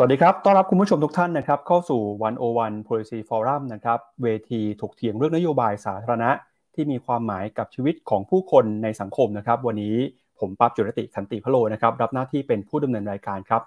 [0.00, 2.02] สวัสดีครับ ต้อนรับคุณผู้ชมทุกท่านนะครับ เข้าสู่
[2.48, 6.30] 101 Policy Forum นะครับ เวทีถกเถียงเรื่องนโยบายสาธารณะ
[6.74, 9.96] ที่มีความหมายกับชีวิตของผู้คนในสังคมนะครับ วันนี้
[10.38, 13.62] ผมปั๊บจุรติขันติพโลนะครับ รับหน้าที่เป็นผู้ดำเนินรายการครับ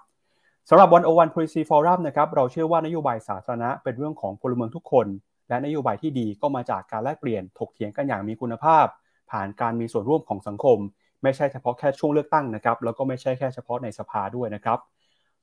[0.68, 5.06] สำหรับ 101 Policy Forum นะครับ เราเชื่อว่านโยบายสาธารณะเป็นเรื่องของพลเมืองทุกคน
[5.48, 8.86] และนโยบายที่ดีก็มาจากการแลกเปลี่ยนถกเถียงกันอย่างมีคุณภาพ
[9.30, 10.78] ผ่านการมีส่วนร่วมของสังคม
[11.22, 14.80] ไม่ใช่เฉพาะแค่ช่วงเลือกตั้งนะครับ แล้วก็ไม่ใช่แค่เฉพาะในสภาด้วยนะครับ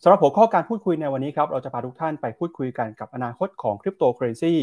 [0.03, 4.53] สำหรับหัวข้อการพูดคุยในวันนี้ครับเราจะพาทุกท่านไปพูดคุยกันกับอนาคตของคริปโตเคอเรนซี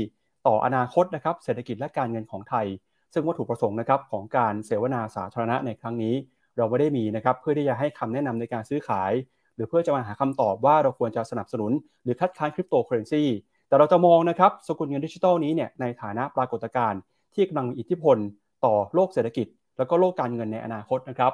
[0.47, 2.67] ต่ออนาคตนะครับเศรษฐกิจและการเงินของไทย
[3.13, 6.15] ซึ่งวัตถุประสงค์นะครับของการเสวนาสาธารณะในครั้งนี้
[6.57, 9.13] เราไม่ได้มีนะครับเพื่อที่จะให้คำแนะนำในการซื้อขาย
[9.55, 13.23] หรือเพื่อจะมาหาคำตอบว่าเราควรจะสนับสนุน หรือคัดค้านคริปโตเคอเรนซี
[13.69, 17.01] แต่เราจะมองนะครับสกุลเงินดิจิทัลนี้เนี่ยในฐานะปรากฏการณ์
[17.35, 18.17] ที่กำลังมีอิทธิพล
[18.65, 19.47] ต่อโลกเศรษฐกิจ
[19.79, 21.33] แล้วก็โลกการเงินในอนาคตนะครับ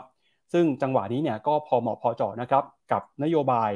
[0.52, 3.70] ซึ่งจังหวะนี้เนี่ยก็พอเหมาะพอเจาะนะครับกับนโยบาย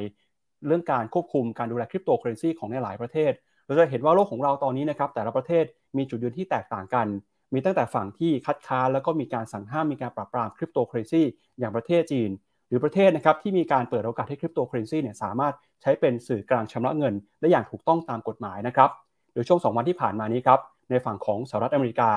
[0.67, 3.31] เรื่องการควบคุมการดูแลคริปโตเคอเรนซีของในหลายประเทศ
[3.65, 5.63] เราจะเห็นว่าโลกของเราตอนนี้นะครับแต่ละประเทศ
[5.97, 7.07] มีจุดยืนที่แตกต่างกัน
[7.53, 11.23] มีตั้งแต่ฝั่งที่คัดค้านแล้วก็มีการสั่งห้ามมีการปราบปรามคริปโตเคอเรนซี
[11.59, 12.29] อย่างประเทศจีน
[12.67, 18.89] หรือประเทศนะครับที่มีการเปิดโอกาสให้คริปโตเคอเรนซีเนี่ยสามารถใช้เป็นสื่อกลางชำระเงิน ได้อย่างถูกต้องตามกฎหมายนะครับ
[19.33, 22.11] โดยช่วง 2 วันที่ผ่านมานี้ครับในฝั่งของสหรัฐอเมริกา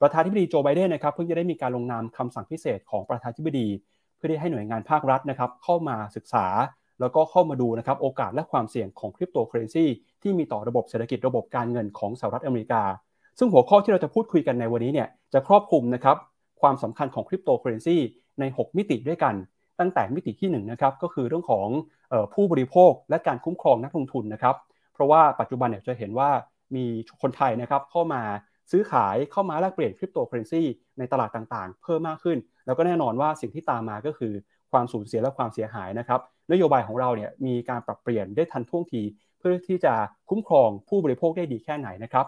[0.00, 3.68] ประธานาธิบดีโจไบเดนนะครับเพิ่งจะได้มีการลงนามคำสั่งพิเศษของประธานาธิบดี
[4.24, 6.46] เพื่อที่ให้หน่วยงานภาครัฐนะครับเข้ามาศึกษา
[7.00, 9.86] แล้วก็เข้ามาดูนะครับโอกาสและความเสี่ยงของคริปโตเคอเรนซี
[10.22, 12.82] ที่มีต่อระบบเศรษฐกิจระบบการเงินของสหรัฐอเมริกา
[13.38, 16.16] ซึ่งหัวข้อที่เราจะพูดคุยกันในวันนี้เนี่ยจะครอบคลุมนะครับ
[16.60, 17.96] ความสำคัญของคริปโตเคอเรนซี
[18.40, 19.34] ใน 6 มิติด้วยกัน
[19.80, 21.68] ตั้งแต่มิติที่1นะครับก็คือเรื่องของ
[22.12, 24.56] เออผู้บริโภคและการคุ้มครองนักลงทุนนะครับ
[24.94, 26.30] เพราะว่าปัจจุบันเนี่ยจะเห็นว่า
[26.76, 26.84] มี
[27.22, 28.22] คนไทยนะครับเข้ามา
[28.70, 30.62] ซื้อขายเข้ามาแลกเปลี่ยนคริปโตเคอเรนซี
[30.98, 34.32] ในตลาดต่างๆ เพิ่มมากขึ้น แล้วก็แน่นอนว่าสิ่งที่ตามมาก็คือ
[34.72, 36.20] ความสูญเสียและความเสียหายนะครับ
[36.52, 39.02] นโยบายของเราเนี่ยมีการปรับเปลี่ยนได้ทันท่วงที
[39.38, 39.94] เพื่อที่จะ
[40.28, 42.26] คุ้มครองผู้บริโภคได้ดีแค่ไหนนะครับ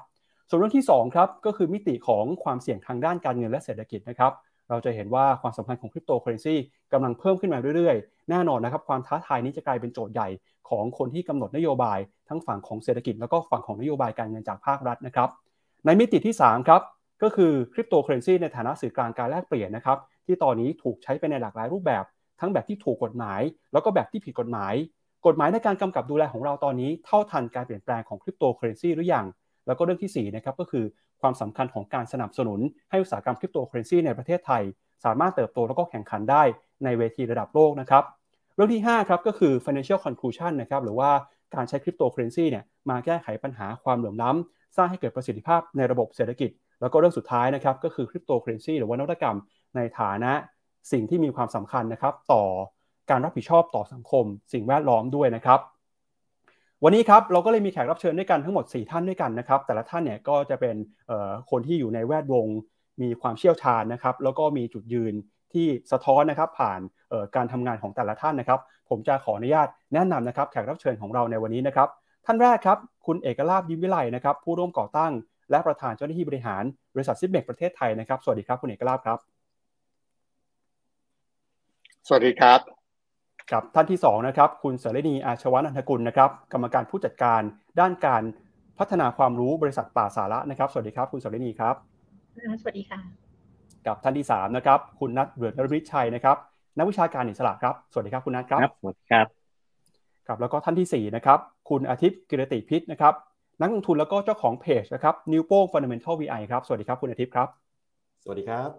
[0.49, 4.33] ส่วนเรื่องที่2ครับก็คือมิติของความเสี่ยงทางด้านการเงินและเศรษฐกิจนะครับ
[4.69, 6.57] เราจะเห็นว่าความสัมพันธ์ของคริปโตเคอเรนซี
[6.93, 10.29] กำลังเพิ่มขึ้นมาเรื่อยๆ แน่นอนนะครับความท้าทายนี้จะกลายเป็นโจทย์ใหญ่
[10.71, 15.29] ของคนที่กำหนดนโยบาย ทั้งฝั่งของเศรษฐกิจแล้วก็ฝั่งของนโยบายการเงินจากภาครัฐนะครับ
[15.87, 16.83] ในมิติที่ 3 ครับ
[17.23, 22.05] ก็คือคริปโตเคอเรนซีในฐานะสื่อกลางการแลกเปลี่ยนนะครับ ที่ตอนนี้ถูกใช้ไปในหลากหลายรูปแบบ
[22.41, 23.41] ทั้งแบบที่ถูกกฎหมาย
[23.73, 24.75] แล้วก็แบบที่ผิดกฎหมาย
[25.27, 29.27] กฎหมายในการกำกับดูแลของเราตอนนี้ เท่าทันการเปลี่ยนแปลงของคริปโตเคอเรนซีหรือยัง
[29.67, 30.85] แล้วก็เรื่องที่4นะครับก็คือ
[31.21, 32.61] ความสำคัญของการสนับสนุน
[32.91, 34.63] ให้อุตสาหกรรมคริปโตเคอเรนซีในประเทศไทย
[35.05, 36.43] สามารถเติบโตแล้วก็แข่งขันได้
[36.85, 38.05] ในเวทีระดับโลกนะครับ
[38.55, 41.11] เรื่องที่5ครับก็คือ financial inclusion นะครับหรือว่า
[41.55, 46.51] การใช้คริปโตเคอเรนซีเนี่ยมาแก้ไขปัญหาความเหลื่อมล้ำ สร้างให้เกิดประสิทธิภาพในระบบเศรษฐกิจ
[46.81, 49.37] แล้วก็เรื่องสุดท้ายนะครับก็คือคริปโตเคอเรนซีหรือว่านวัตกรรม
[49.77, 50.33] ในฐานะ
[50.93, 52.45] สิ่งที่มีความสำคัญนะครับ ต่อ
[53.11, 55.61] การรับผิดชอบต่อสังคม สิ่งแวดล้อมด้วยนะครับ
[56.85, 60.77] วันนี้ครับเราก็เลยมีแขกรับเชิญด้วยกันทั้งหมด 4 ท่านด้วยกันนะครับ แต่ละท่านเนี่ยก็จะเป็น
[61.51, 62.47] คนที่อยู่ในแวดวง
[63.03, 65.15] มีความเชี่ยวชาญนะครับ แล้วก็มีจุดยืน
[65.53, 66.81] ที่สะท้อนนะครับผ่าน
[67.37, 71.89] การทำงานของแต่ละท่านนะครับ ผมจะขออนุญาตแนะนำนะครับ แขกรับเชิญของเราในวันนี้นะครับ
[72.27, 75.13] ท่านแรกครับคุณเอกลาบยิ้มวิไลนะครับผู้ร่วมก่อตั้ง
[75.51, 76.63] และประธานเจ้าหน้าที่บริหาร
[76.95, 79.19] บริษัทซิปเมกประเทศไทยนะครับ สวัสดีครับคุณเอกลาบครับ
[82.07, 82.61] สวัสดีครับ
[83.53, 87.41] กับท่านที่2นะครับคุณเสรีนีอาชวันันทกุลนะครับกรรมการผู้จัดการ
[87.81, 88.23] ด้านการ
[88.79, 91.75] พัฒนาความรู้บริษัทป่าสาละนะครับ สวัสดีครับ คุณเสรีนีครับ
[92.63, 93.01] สวัสดีค่ะ
[93.87, 96.37] กับท่านที่3นะครับคุณนัทเบิร์ดนริชัยนะครับ
[96.79, 99.46] นักวิชาการอิสระครับ สวัสดีครับคุณนัทครับสวัสดีครับ
[100.27, 101.39] ครับแล้วก็ท่านที่4นะครับ
[101.69, 103.15] คุณอาทิตย์กิรติพิษนะครับ
[103.61, 107.49] นักลงทุนแล้วก็เจ้าของเพจนะครับนิ้วโป้ง Fundamental VI ครับสวัสดีครับคุณอาทิตย์ครับ
[108.23, 108.71] สวัสดีครับ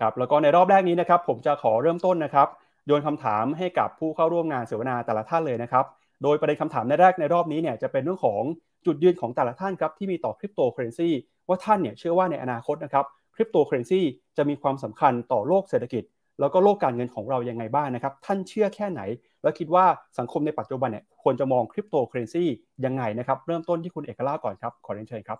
[0.00, 2.48] ครับแล้วก็ในรอบแรกนี้นะครับผมจะขอเริ่มต้นนะครับ
[2.86, 5.84] โยนคำถามให้กับผู้เข้าร่วมงานเสวนาแต่ละท่านเลยนะครับ
[6.22, 8.42] โดยประเด็นคำถามในแรกในรอบนี้เนี่ยจะเป็นเรื่องของ
[8.86, 11.08] จุดยืนของแต่ละท่านครับที่มีต่อคริปโตเคอเรนซี
[11.48, 13.04] ว่าท่านเนี่ยเชื่อว่าในอนาคตนะครับ
[13.34, 14.00] คริปโตเคอเรนซี
[14.36, 16.02] จะมีความสำคัญต่อโลกเศรษฐกิจ
[16.40, 19.00] แล้วก็โลกการเงินของเรายังไงบ้างนะครับ ท่านเชื่อแค่ไหน
[19.42, 19.84] แล้วคิดว่า
[20.18, 22.44] สังคมในปัจจุบันเนี่ยควรจะมองคริปโตเคอเรนซี
[22.84, 25.38] ยังไงนะครับ เริ่มต้นที่คุณเอกลาภก่อนครับ ขอเรียนเชิญครับ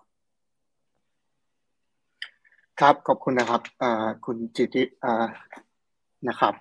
[2.79, 3.61] ครับขอบคุณนะครับ
[4.25, 4.83] คุณจิติ
[6.27, 6.53] นะครับ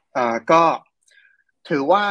[0.53, 0.63] ก็
[1.69, 2.05] ถือว่า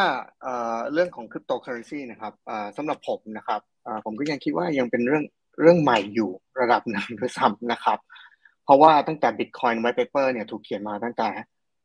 [0.93, 2.33] เรื่องของคริปโตเคอเรนซีนะครับ
[2.77, 3.61] สำหรับผมนะครับ
[4.05, 5.23] ผมก็ยังคิดว่ายังเป็นเรื่อง
[5.61, 6.29] เรื่องใหม่อยู่
[6.59, 7.99] ระดับหนึ่งด้วยซ้ำนะครับ
[8.65, 11.29] เพราะว่าตั้งแต่ Bitcoin White Paper เนี่ยถูกเขียนมาตั้งแต่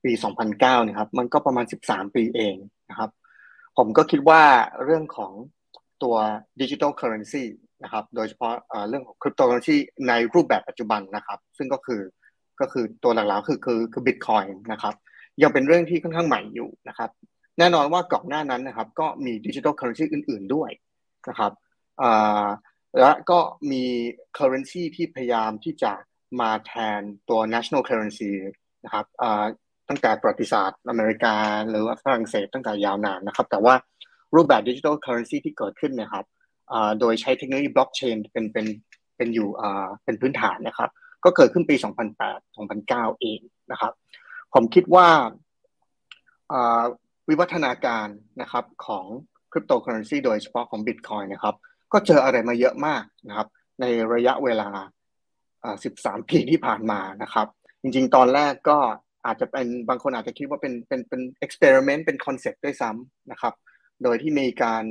[0.05, 0.13] ปี
[0.51, 2.55] 2009นะครับ มันก็ประมาณ 13 ปีเอง
[2.91, 3.11] นะครับ
[3.77, 4.43] ผมก็คิดว่า
[4.85, 5.33] เรื่องของ
[6.03, 6.17] ตัว
[6.61, 7.45] digital currency
[7.83, 8.55] นะครับโดยเฉพาะ
[8.89, 9.77] เรื่องของคริปโตเคอเรนซี
[10.09, 12.03] ในรูปแบบปัจจุบันนะครับ ซึ่งก็คือ
[12.61, 14.95] ก็คือตัวหลักๆคือคือคือบิตคอยน์นะครับ
[15.43, 17.11] ยังเป็นเรื่องที่ค่อนข้างใหม่อยู่นะครับ
[17.59, 20.71] แน่นอนว่าก่อนหน้านั้นนะครับ ก็มี digital currency อื่น ๆด้วย
[21.29, 21.53] นะครับ
[23.01, 23.39] และก็
[23.71, 23.85] มี
[24.39, 25.93] currency ที่พยายามที่จะ
[26.41, 28.33] มาแทนตัว national currency
[28.85, 29.07] นะครับ
[29.89, 31.35] ตั้งแต่ประวัติศาสตร์อเมริกา
[31.71, 33.75] หรือว่าฝรั่งเศสตั้งแต่ยาวนานนะครับ แต่ว่า
[34.35, 36.25] รูปแบบ digital currency ที่เกิดขึ้นนะครับ
[37.01, 38.67] โดยใช้เทคโนโลยีบล็อกเชนเป็นเป็น
[39.17, 39.49] เป็นอยู่
[40.05, 40.91] เป็นพื้นฐานนะครับ
[41.25, 41.77] ก็เกิดขึ้นปี
[42.19, 43.41] 2008 2009 เอง
[43.73, 43.93] นะครับ
[44.55, 45.09] ผมคิดว่า
[47.29, 48.09] วิวัฒนาการ
[48.41, 49.05] นะครับของ
[49.53, 51.55] คริปโตเคอเรนซีโดยเฉพาะของบิตคอยน์นะครับ
[51.93, 53.49] ก็เจออะไรมาเยอะมากนะครับ
[53.81, 54.69] ในระยะเวลา
[55.65, 57.47] 13 ปีที่ผ่านมานะครับ
[57.83, 58.79] จริงๆ ตอนแรกก็
[59.27, 63.55] อาจจะเป็นบางคนอาจจะคิดว่าเป็นเป็นเป็น experiment เป็น concept ด้วยซ้ำนะครับ
[64.03, 64.85] โดยที่มีการ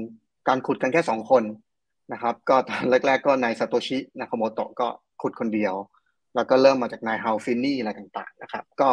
[0.47, 1.43] การขุดกันแค่สองคน
[2.13, 4.87] นะครับ ก็ตอนแรก ๆ ก็นายซาโตชินาคาโมโตะก็
[5.21, 5.73] ขุดคนเดียว
[6.35, 8.89] แล้วก็เริ่มมาจากนายฮาลฟินนีย์อะไรต่างๆนะครับ ก็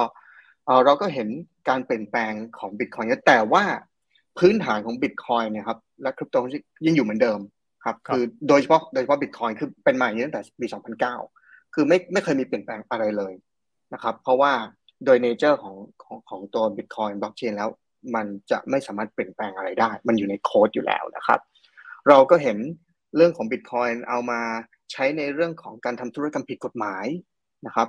[0.84, 1.28] เราก็เห็น
[1.68, 3.64] การเปลี่ยนแปลงของบิตคอยน์แต่ว่า
[4.38, 6.36] พื้นฐานของบิตคอยน์นะครับ และคริปโต
[6.86, 7.40] ยังอยู่เหมือนเดิม
[7.84, 10.66] ครับ คือโดยเฉพาะโดยเฉพาะบิตคอยน์คือเป็นใหม่ตั้งแต่ปี
[11.20, 13.32] 2009 คือไม่ไม่เคยมีเปลี่ยนแปลงอะไรเลย
[13.94, 14.52] นะครับ เพราะว่า
[15.04, 17.68] โดย nature ของของของตัวบิตคอยน์บล็อกเชนแล้ว
[18.14, 21.40] มันจะไม่สามารถเปลี่ยนแปลงอะไรได้ มันอยู่ในโค้ดอยู่แล้วนะครับ
[22.08, 22.58] เราก็เห็น
[23.16, 24.40] เรื่องของบิตคอยน์เอามา
[24.92, 27.06] ใช้ในเรื่องของการทำธุรกรรมผิดกฎหมาย
[27.66, 27.88] นะครับ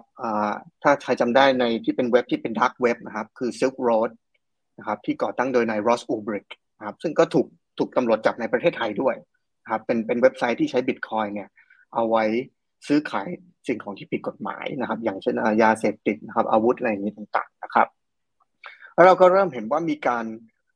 [0.84, 4.12] ถ้าใครจำได้ในที่เป็นเว็บที่เป็นดักเว็บนะครับ คือ Silk Road
[4.78, 6.48] นะครับที่ก่อตั้งโดยนายรอสอูบริก
[6.78, 7.48] นะครับซึ่งก็ถูก
[7.80, 9.16] ถูกตำรวจจับในประเทศไทยด้วย
[9.64, 11.50] นะครับเป็นเป็นเว็บไซต์ที่ใช้บิตคอยเนี่ย
[11.94, 12.24] เอาไว้
[12.88, 13.28] ซื้อขาย
[13.68, 17.88] สิ่งของที่ผิดกฎหมายนะครับ อย่างเช่นยาเสพติดนะครับ อาวุธอะไรอย่างนี้ต่างๆนะครับ
[18.94, 20.26] แล้วเราก็เริ่มเห็นว่ามีการ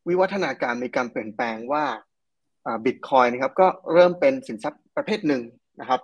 [0.07, 1.83] วิวัฒนาการมีการเปลี่ยนแปลงว่า
[2.85, 5.43] บิตคอยนะครับก็เริ่มเป็นสินทรัพย์ประเภทหนึ่ง
[5.79, 6.01] นะครับ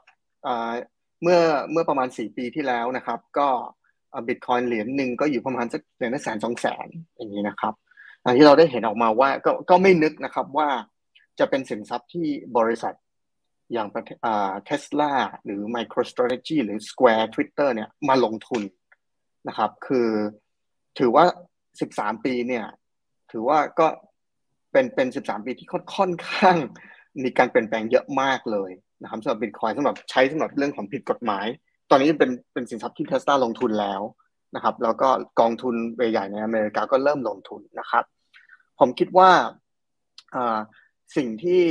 [1.21, 1.39] เมื่อ
[1.71, 3.47] เมื่อประมาณสี่ปีที่แล้วนะครับ ก็
[4.27, 7.73] บิตคอยน์เหรียญหนึ่งก็อยู่ประมาณสักเหรียญละแสนสองแสนอย่างนี้นะครับ
[8.37, 10.69] ที่เราได้เห็นออกมาว่าก็ก็ไม่นึกนะครับว่า
[11.39, 12.93] จะเป็นสินทรัพย์ที่บริษัท
[13.71, 13.88] อย่าง
[14.65, 15.12] เทสลา
[15.44, 18.63] หรือ MicroStrategy หรือ Square Twitter เนี่ยมาลงทุน
[19.47, 20.09] นะครับ คือ
[21.00, 21.25] ถือว่า
[21.73, 22.65] 13 ปีเนี่ย
[23.31, 23.88] ถือว่าก็
[24.71, 26.57] เป็นเป็น 13 ปีที่ค่อนข้าง
[27.23, 28.71] มีการเปลี่ยนแปลงเยอะมากเลย
[29.01, 31.45] นะครับสำหรับบิตคอยสำหรับใช้สำหรับเรื่องของผิดกฎหมาย
[31.89, 34.01] ตอนนี้เป็นเป็นสินทรัพย์ที่เทสลาลงทุนแล้ว
[34.56, 35.09] นะครับ แล้วก็
[35.39, 38.03] กองทุนใหญ่ในอเมริกาก็เริ่มลงทุนนะครับ
[38.79, 39.29] ผมคิดว่า
[41.15, 41.61] สิ่งที่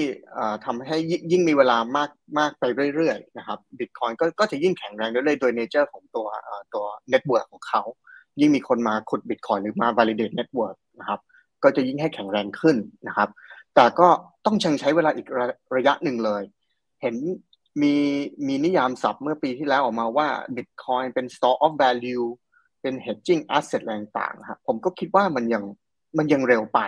[0.65, 0.97] ทำให้
[1.33, 2.65] ยิ่งมีเวลามากมากไป
[2.95, 6.27] เรื่อยๆนะครับบิตคอยน์ก็ก็จะยิ่งแข็งแรงเรื่อยๆโดย nature ของตัว
[6.75, 7.83] ตัว network ของเขา
[8.41, 11.21] ยิ่งมีคนมาขุดบิตคอยน์หรือมา validate network นะครับ
[11.63, 12.77] ก็จะยิ่งให้แข็งแรงขึ้น
[13.09, 13.29] นะครับ
[13.75, 14.09] แต่ก็
[14.47, 15.47] ต้องชังใช้เวลาอีกระ
[15.77, 16.43] ระยะหนึ่งเลย
[17.03, 17.17] เห็น
[17.83, 17.95] มี
[18.47, 22.27] มีนิยามศัพท์เมื่อปีที่แล้วออกมาว่า Bitcoin เป็น store of value
[22.83, 25.63] เป็น hedging asset อะไรต่างๆครับผมก็คิดว่ามันยัง
[26.19, 26.81] มันยังเร็วไป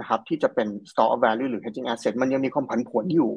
[0.00, 3.32] นะครับที่จะเป็น store of value หรือ hedging asset มันยังมีความผันผวนอยู่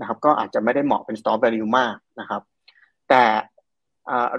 [0.00, 2.42] นะครับก็อาจจะไม่ได้เหมาะเป็น store value มากนะครับ
[3.08, 3.24] แต่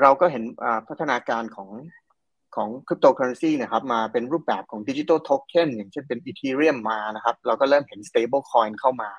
[0.01, 0.43] เราก็เห็น
[0.87, 1.69] พัฒนาการของ
[2.55, 9.11] ของคริปโตเคอเรนซีนะครับมาเป็นรูปแบบของดิจิทัลโทเค็นอย่างเช่นเป็นอีเทเรียมมานะครับเราก็เริ่มเห็น stable coin เข้ามา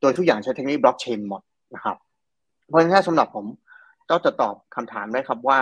[0.00, 1.42] โดยทุกอย่างใช้เทคโนโลยีบล็อกเชนหมด
[1.74, 1.96] นะครับ
[2.68, 3.46] เพราะฉะนั้นสำหรับผม
[4.10, 5.60] ก็จะตอบคำถามได้ครับว่า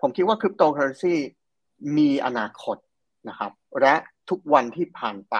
[0.00, 1.14] ผมคิดว่าคริปโตเคอเรนซี
[1.96, 2.76] มีอนาคต
[3.28, 3.94] นะครับ และ
[4.30, 5.36] ทุกวันที่ผ่านไป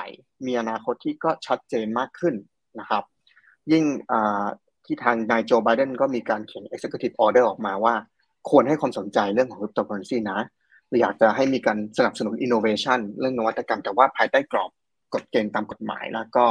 [0.47, 2.35] มีอนาคตที่ก็ชัดเจนมากขึ้น
[2.81, 3.05] นะครับ
[3.73, 3.85] ยิ่ง
[4.85, 7.95] ที่ทางนายโจไบเดนก็มีการเขียน executive order ออกมาว่า
[8.51, 10.39] ควรให้ความสนใจเรื่องของคริปโตเคอเรนซีนะ
[11.01, 14.71] อยากจะให้มีการสนับสนุน innovation เรื่องนวัตกรรมแต่ว่าภายใต้กรอบ
[15.15, 16.45] กฎเกณฑ์ตามกฎหมายแล้วก็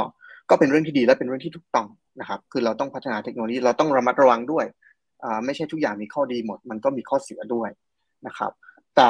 [0.50, 1.86] ก็เป็นเรื่องที่ดีและเป็นเรื่องที่ถูกต้อง
[2.20, 4.66] นะครับ คือเราต้องพัฒนาเทคโนโลยีเราต้องระมัดระวังด้วย
[5.44, 7.70] ไม่ใช่ทุกอย่างมีข้อดีหมด มันก็มีข้อเสียด้วย
[8.26, 8.52] นะครับ
[8.96, 9.08] แต่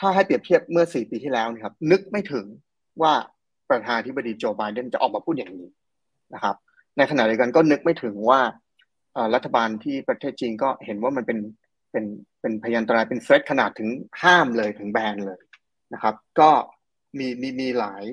[0.00, 2.46] ถ้าให้เปรียบเทียบเมื่อ4ปีที่แล้วนะครับ นึกไม่ถึง
[3.02, 3.12] ว่า
[3.70, 5.68] ประธานาธิบดีโจไบเดนจะออกมาพูดอย่างนี้
[6.34, 6.56] นะครับ
[6.96, 8.40] ในขณะเดียวกันก็นึกไม่ถึงว่า
[9.34, 11.38] รัฐบาลที่ประเทศจีนก็เห็นว่ามันเป็น
[11.90, 12.04] เป็น
[12.40, 13.88] เป็นพยันตรายเป็นเฟสขนาดถึง
[14.22, 15.40] ห้ามเลยถึงแบนเลย
[15.94, 16.50] นะครับ ก็
[17.18, 18.04] มีมีมีหลาย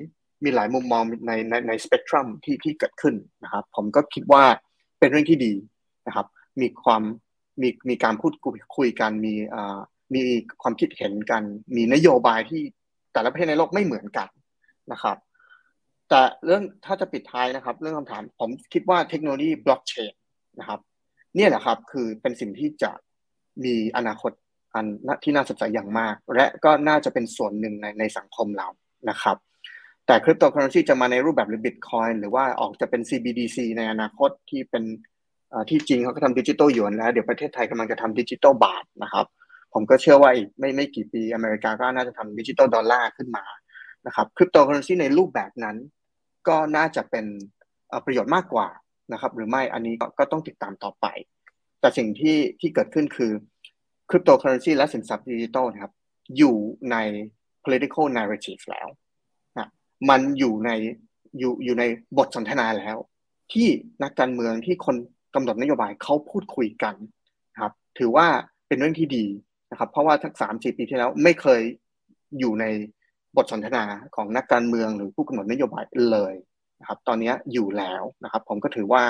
[0.44, 3.14] มีหลายมุมมองในในในสเปกตรัมที่ที่เกิดขึ้น
[3.44, 4.44] นะครับ ผมก็คิดว่า
[4.98, 5.52] เป็นเรื่องที่ดี
[6.06, 6.26] นะครับ
[6.60, 7.02] มีความ
[7.62, 8.34] มีมีการพูด
[8.76, 9.78] คุยกันมีอ่า
[10.14, 10.22] มี
[10.62, 11.42] ความคิดเห็นกัน
[11.76, 12.62] มีนโยบายที่
[13.12, 14.28] แต่ละประเทศในโลกไม่เหมือนกัน
[14.92, 15.16] นะครับ
[16.08, 20.12] แต่เรื่องถ้าจะปิดท้ายนะครับ เรื่องคำถามผมคิดว่าเทคโนโลยีบล็อกเชน
[20.60, 20.80] นะครับ
[21.36, 22.90] เนี่ยแหละครับคือเป็นสิ่งที่จะ
[23.64, 24.32] มีอนาคต
[24.74, 24.86] อัน
[25.24, 28.68] ที่น่าสนใจอย่างมาก และก็น่าจะเป็นส่วนหนึ่งในในสังคมเรา
[29.10, 29.36] นะครับ
[30.06, 34.84] แต่คริปโตเคอเรนซีจะมาในรูปแบบหรือบิตคอยน์หรือว่าออกจะเป็น CBDC ในอนาคตที่เป็น
[35.70, 39.26] ที่จริงเขาก็ทำดิจิตอลหยวนแล้ว เดี๋ยวประเทศไทยกำลังจะทำดิจิตอลบาทนะครับ
[39.78, 43.44] ผมก็เชื่อว่าอีกไม่ไม่กี่ปีอเมริกาก็น่าจะทำดิจิตอลดอลลาร์ขึ้นมา
[44.06, 45.76] นะครับคริปโตเคอเรนซีในรูปแบบนั้น
[46.48, 47.26] ก็น่าจะเป็น
[48.04, 48.68] ประโยชน์มากกว่า
[49.12, 51.06] นะครับ หรือไม่อันนี้ก็ต้องติดตามต่อไป
[51.80, 53.32] แต่สิ่งที่ที่เกิดขึ้นคือ
[54.10, 55.92] คริปโตเคอเรนซีและสินทรัพย์ดิจิตอลนะครับ
[56.36, 56.56] อยู่
[56.90, 56.96] ใน
[57.64, 58.88] political narrative แล้ว
[59.58, 59.68] นะ
[60.08, 60.70] มันอยู่ใน
[61.38, 61.84] อยู่อยู่ใน
[62.18, 62.96] บทสนทนาแล้ว
[63.52, 63.68] ที่
[64.02, 64.96] นักการเมืองที่คน
[65.34, 66.94] กำหนดนโยบายเขาพูดคุยกัน
[67.60, 68.26] ครับ ถือว่า
[68.68, 69.26] เป็นเรื่องที่ดี
[69.70, 71.62] นะครับ เพราะว่าทั้งสามสี่ปีที่แล้วไม่เคย
[72.38, 72.64] อยู่ใน
[73.36, 73.84] บทสนทนา
[74.16, 76.34] ของนักการเมืองหรือผู้กำหนดนโยบายเลย
[76.80, 79.02] นะครับ ตอนนี้อยู่แล้วนะครับ ผมก็ถือว่า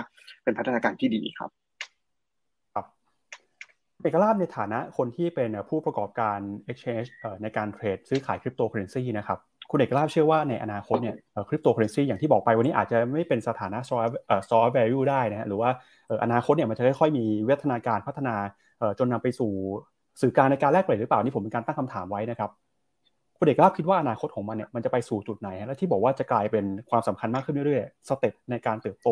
[0.43, 1.51] เป็นพัฒนาการที่ดีครับ
[2.75, 2.87] ครับคุณ
[4.03, 6.39] เอกลาภในฐานะคนที่เป็นผู้ประกอบการ
[6.71, 7.09] exchange
[7.43, 9.39] ในการเทรดซื้อขายคริปโตเคอเรนซีนะครับ
[9.71, 11.17] คุณเอกลาภเชื่อว่าในอนาคตเนี่ย
[11.49, 13.97] คริปโตเคอเรนซีอย่างที่บอกไปวันนี้อาจจะไม่เป็นสถานะซอ
[14.51, 15.71] ซอ value ได้นะฮะหรือว่า
[16.25, 18.35] อนาคตเนี่ยมันจะค่อยๆมีวิวัฒนาการพัฒนา
[18.99, 19.53] จนนำไปสู่
[20.21, 22.51] สื่อกลางในการแลกเปลี่ยนหรือเปล่านี่ผมเป็นการตั้งคำถามไว้นะครับ
[23.39, 29.09] คุณเอกลาภคิดว่าอนาคตของมันเนี่ยมันจะไปสู่จุดไหน และที่บอกว่าจะกลายเป็นความสำคัญมากขึ้นเรื่อยๆ step ในการเติบโต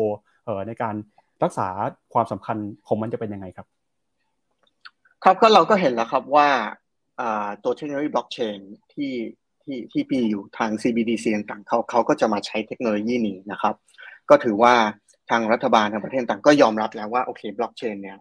[0.67, 0.95] ในการ
[1.43, 1.67] รักษา
[2.13, 2.57] ความสำคัญ
[2.87, 3.67] ของมันจะเป็นยังไงครับ
[5.23, 6.47] ครับก็เราก็เห็นแล้วครับว่า
[7.63, 8.59] ตัวเทคโนโลยีบล็อกเชน
[8.93, 9.13] ที่
[9.63, 13.75] ที่ที่ปีอยู่ทาง CBDC ต่างเขาเขาก็จะมาใช้เทคโนโลยีนี้นะครับ
[14.29, 14.73] ก็ถือว่า
[15.29, 18.17] ทางรัฐบาลทางประเทศต่างก็ยอมรับแล้วว่าโอเคบล็อกเชนเนี่ย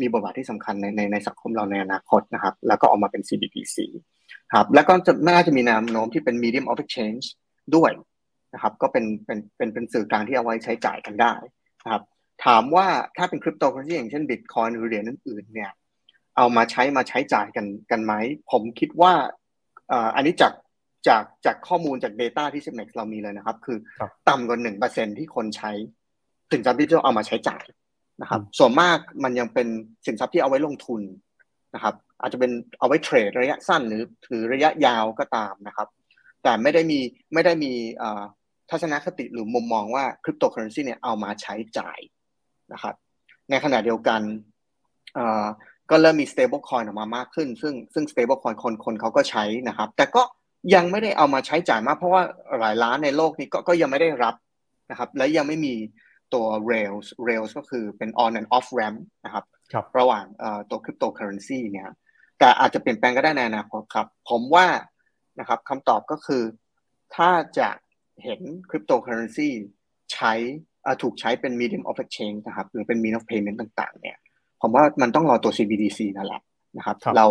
[0.00, 3.76] มีบทบาทที่สำคัญในในในสังคมเราในอนาคตนะครับ แล้วก็ออกมาเป็น CBDC
[4.54, 7.24] ครับแล้วก็จะน่าจะมีแนวโน้มที่เป็น medium of exchange
[7.76, 7.90] ด้วย
[8.54, 11.32] นะครับ ก็เป็นเป็นเป็นเป็นสื่อกลางที่เอาไว้ใช้จ่ายกันได้
[11.84, 12.02] นะครับ
[12.44, 12.86] ถามว่า
[13.16, 15.72] ถ้าเป็นคริปโตเคอเรนซีอย่างเช่นบิตคอยหรือเหรียญอื่นๆเนี่ย
[16.36, 18.12] เอามาใช้มาใช้จ่ายกันกันไหม
[18.50, 19.12] ผมคิดว่า
[20.16, 20.52] อันนี้จาก
[21.08, 23.78] จากจากข้อมูลจาก Data ที่ Simex เรามีเลยนะครับ คือ
[24.28, 25.72] ต่ำกว่าหนึ่งเปอร์เซ็นที่คนใช้
[26.52, 27.64] สินทรัพย์ที่จะเอามาใช้จ่าย
[28.22, 29.68] นะครับ ส่วนมากมันยังเป็น
[30.06, 31.02] สินทรัพย์ที่เอาไว้ลงทุน
[31.74, 35.88] นะครับ อาจจะเป็นเอาไว้เทรดระยะสั้นหรือถือระยะยาวก็ตามนะครับ
[36.42, 36.98] แต่ไม่ได้มี
[37.34, 37.72] ไม่ได้มี
[38.70, 41.98] ทัศนคติหรือมุมมองว่าคริปโตเคอเรนซีเนี่ยเอามาใช้จ่าย
[42.72, 42.94] นะครับ
[43.50, 44.20] ในขณะเดียวกัน
[45.90, 50.22] ก็เริ่มมี stable coin ออกมามากขึ้น ซึ่งซึ่ง stable coin คนคนเขาก็ใช้นะครับ แต่ก็
[50.74, 52.22] ยังไม่ได้เอามาใช้จ่ายมาก เพราะว่า
[52.60, 54.34] หลายล้านในโลกนี้ก็ก็ยังไม่ได้รับ
[54.90, 55.74] นะครับ และยังไม่มี
[56.34, 59.44] ตัว rails rails ก็คือเป็น on and off ramp นะครับ
[59.76, 60.24] รบระหว่าง
[60.70, 61.88] ตัว cryptocurrency เนี่ย
[62.38, 64.66] แต่อาจจะเปลี่ยนแปลงก็ได้ในอนาคตครับ ผมว่า
[65.40, 66.42] นะครับคำตอบก็คือ
[67.16, 67.68] ถ้าจะ
[68.24, 69.48] เห็น cryptocurrency
[70.12, 70.32] ใช้
[71.02, 74.16] ถูกใช้เป็น medium of exchange นะครับหรือเป็น medium of payment ต่างๆ เนี่ย
[74.62, 76.42] ผมว่ามันต้องรอตัว CBDC นั่นแหละ
[76.76, 77.26] นะครับเรา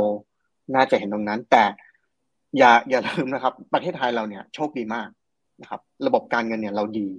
[0.75, 1.63] น่าจะเห็นตรงนั้น แต่
[2.57, 5.09] อย่าอย่าลืมนะครับ ประเทศไทยเราเนี่ยโชคดีมาก
[5.61, 7.09] นะครับ ระบบการเงินเนี่ยเราดี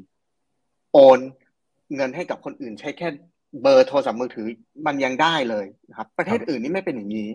[0.93, 1.19] โอน
[1.95, 3.09] เงินให้กับคนอื่น ใช้แค่
[3.63, 4.47] เบอร์โทรศัพท์มือถือ
[4.87, 7.29] มันยังได้เลยนะครับ ประเทศอื่นนี่ไม่เป็นอย่างนี้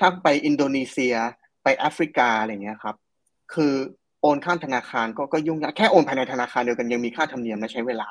[0.00, 1.14] ถ้าไปอินโดนีเซีย
[1.62, 2.96] ไปแอฟริกาอะไรเงี้ยครับ
[3.54, 3.74] คือ
[4.20, 8.08] โอนข้ามธนาคารก็ก็ยุ่งยากแค่โอนภายในธนาคารเดียวกันยังมีค่าธรรมเนียมและใช้เวลา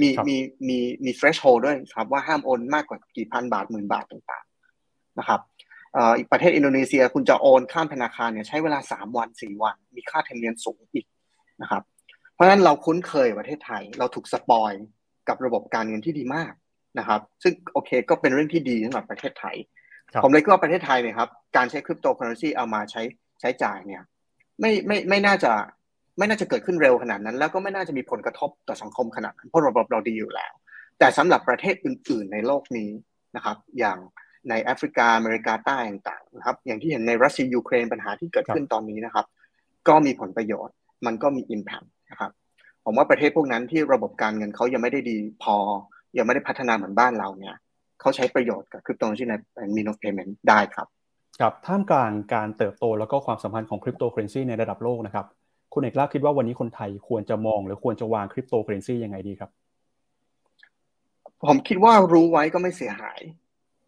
[0.00, 0.36] มีมี
[0.68, 5.40] มีมี threshold ด้วยครับว่าห้ามโอนมากกว่ากี่พันบาทหมื่นบาทต่างๆนะครับ
[6.18, 11.06] อีกประเทศอินโดนีเซียคุณจะโอนข้ามธนาคารเนี่ยใช้เวลาสามวันสี่วัน มีค่าธรรมเนียมสูงอีก
[11.62, 11.82] นะครับ
[12.34, 14.72] เพราะฉะนั้นเราคุ้นเคยประเทศไทยเราถูก spoil
[15.28, 16.52] กับระบบการเงินที่ดีมาก
[16.98, 19.56] นะครับ ซึ่งโอเคก็เป็นเรื่องที่ดีสำหรับประเทศไทย
[20.22, 23.02] ผมเลยก็ว่าประเทศไทยเนี่ยครับการใช้คริปโตเคอเรนซีเอามาใช้
[23.40, 24.02] ใช้จ่ายเนี่ย
[24.60, 25.52] ไม่ไม่ไม่น่าจะ
[26.18, 30.52] ไม่น่าจะเกิดขึ้นเร็วขนาดนั้น แล้วก็ไม่น่าจะมีผลกระทบต่อสังคมขนาดนั้นเพราะระบบเราดีอยู่แล้ว
[30.98, 32.90] แต่สำหรับประเทศอื่น ๆ ในโลกนี้
[33.36, 33.98] นะครับ อย่าง
[34.48, 39.26] ในแอฟริกาอเมริกาใต้ต่างๆนะครับ อย่างที่เห็นในรัสเซียยูเครนปัญหาที่เกิดขึ้นตอนนี้นะครับ
[39.88, 40.74] ก็มีผลประโยชน์
[41.06, 42.30] มันก็มี impact นะครับ
[42.84, 45.56] ผมว่าประเทศพวกนั้นที่ระบบการเงินเขายังไม่ได้ดีพอ
[46.18, 47.54] ยังไม่ได้พัฒนาเหมือนบ้านเราเนี่ย
[48.00, 49.34] เขาใช้ประโยชน์กับคริปโตเคอเรนซีใน
[49.76, 50.86] means of payment ได้ครับ
[51.42, 55.26] กับท่ามกลางการเติบโตแล้วก็ความสัมพันธ์ของคริปโตเคอเรนซีในระดับโลกนะครับ
[55.72, 59.50] คุณเอกลาภคิดว่าวันนี้คนไทยควรจะมองหรือควรจะวางคริปโตเคอเรนซียังไงดีครับ
[61.46, 63.20] ผมคิดว่ารู้ไว้ก็ไม่เสียหาย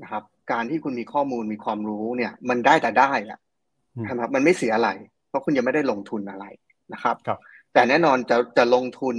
[0.03, 0.23] นะครับ
[0.53, 3.39] การที่คุณมีข้อมูลมีความรู้เนี่ย มันได้แต่ได้อะ
[4.09, 4.91] นะครับมันไม่เสียอะไร
[5.29, 6.47] เพราะคุณยังไม่ได้ลงทุนอะไร
[6.93, 7.39] นะครับรบ
[7.77, 9.17] แต่แน่นอนจะจะลงทุน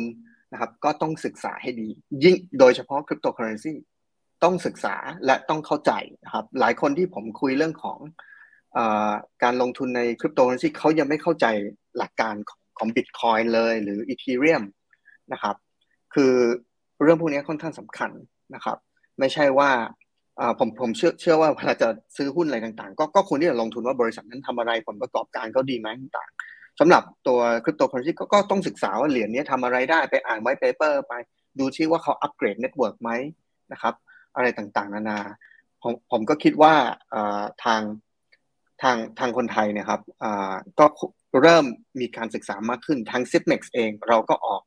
[0.53, 1.89] นะครับ ก็ต้องศึกษาให้ดี
[2.23, 3.73] ยิ่งโดยเฉพาะคริปโตเคอเรนซี
[4.43, 4.95] ต้องศึกษา
[5.25, 5.91] และต้องเข้าใจ
[6.23, 7.99] นะครับ หลายคนที่ผมคุยเรื่องของ
[9.43, 11.45] การลงทุนในคริปโตเคอเรนซีเขายังไม่เข้าใจ
[11.97, 12.35] หลักการ
[12.77, 14.63] ของบิตคอยน์เลย หรืออีเธอเรียม
[15.33, 15.55] นะครับ
[16.13, 16.33] คือ
[17.03, 18.11] เรื่องพวกนี้ค่อนข้างสำคัญ
[18.55, 18.77] นะครับ
[19.19, 19.69] ไม่ใช่ว่า
[20.59, 21.87] ผมผมเชื่อเชื่อว่าเวลาจะ
[22.17, 26.31] ซื้อหุ้นอะไรต่าง ๆ ก็ก็ควรที่จะลงทุนว่าบริษัทนั้นทำอะไรผลประกอบการเขาดีไหมต่าง
[26.79, 31.13] สำหรับตัวคริปโตเคอเรนซีก็ต้องศึกษาว่าเหรียญนี้ทำอะไรได้ไปอ่าน white paper ไป
[31.59, 33.11] ดูที่ว่าเขาอัปเกรด network ไหม
[33.71, 33.93] นะครับ
[34.35, 35.19] อะไรต่างๆ นานา
[35.81, 36.73] ผมผมก็คิดว่า
[37.63, 37.81] ทาง
[38.81, 40.01] ทางทางคนไทยเนี่ยครับ
[40.79, 40.85] ก็
[41.41, 41.65] เริ่ม
[41.99, 44.61] มีการศึกษามากขึ้นทั้ง Zipmex เองเราก็ออก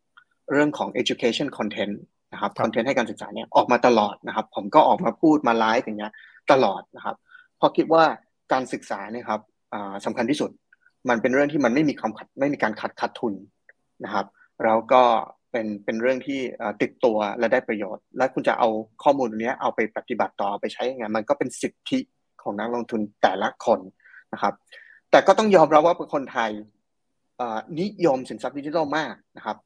[0.53, 1.95] เรื่องของ education content
[2.33, 6.13] นะครับคอนเทนต์ให้การศึกษาเนี่ยออกมาตลอดนะครับ ผมก็ออกมาพูดมาไลฟ์อย่างเงี้ย
[6.53, 7.17] ตลอดนะครับ
[7.57, 8.05] เพราะคิดว่า
[8.53, 9.41] การศึกษาเนี่ยครับ
[10.07, 10.51] สำคัญที่สุด
[11.09, 13.35] มันเป็นเรื่องที่มันไม่มีความขัดไม่มีการขัดขัดทุน
[14.05, 14.27] นะครับ
[14.65, 15.03] แล้วก็
[15.51, 16.41] เป็นเป็นเรื่องที่
[16.83, 18.69] ติดตัวและได้ประโยชน์ และคุณจะเอา
[19.03, 21.99] ข้อมูลนี้เอาไปปฏิบัติต่อไปใช้ยังไงมันก็เป็นสิทธิ
[22.43, 23.81] ของนักลงทุนแต่ละคน
[24.33, 24.55] นะครับ
[25.11, 26.51] แต่ก็ต้องยอมรับว่าคนไทย
[27.81, 29.57] นิยมสินทรัพย์ดิจิทัลมากนะครับ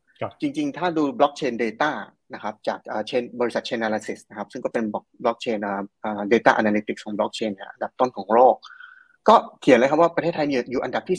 [0.41, 1.91] จริงๆ ถ้าดู blockchain data
[2.35, 4.85] นะครับจากเชนบริษัท Chainalysis นะครับซึ่งก็เป็น
[5.25, 5.59] blockchain
[6.29, 8.57] data analytics ของบล็อกเชนอันดับต้นของโลก
[9.29, 11.19] ก็เขียนเลยครับว่าประเทศไทยอยู่อันดับที่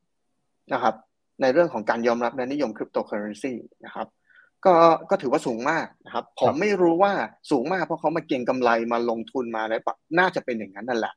[0.00, 0.94] 12 นะครับ
[1.40, 3.52] ในเรื่องของการยอมรับและนิยมคริปโตเคอเรนซี
[3.84, 4.06] นะครับ
[4.66, 4.74] ก็
[5.10, 7.12] ก็ถือว่าสูงมากนะครับ ผมไม่รู้ว่า
[7.50, 11.14] สูงมากเพราะเขามาเก็งกำไรมาลงทุนมาอะไรปะน่าจะเป็นอย่างนั้นนั่นแหละ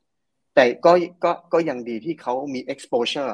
[0.54, 0.92] แต่ก็
[1.24, 3.32] ก็ก็ยังดีที่เขามี exposure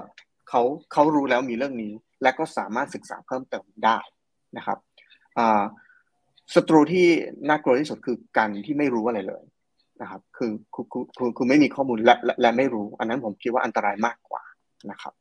[0.49, 0.63] เขา
[0.93, 3.99] เขารู้แล้วมีเรื่องนี้ และก็สามารถศึกษาเพิ่มเติมได้
[4.57, 4.79] นะครับ
[6.55, 7.07] ศัตรูที่
[7.49, 9.45] น่ากลัวที่สุดคือการที่ไม่รู้อะไรเลย
[10.03, 14.43] นะครับ คือคือคือคือไม่มีข้อมูลและและไม่รู้ อันนั้นผมคิดว่าอันตรายมากกว่า
[14.91, 15.13] นะครับ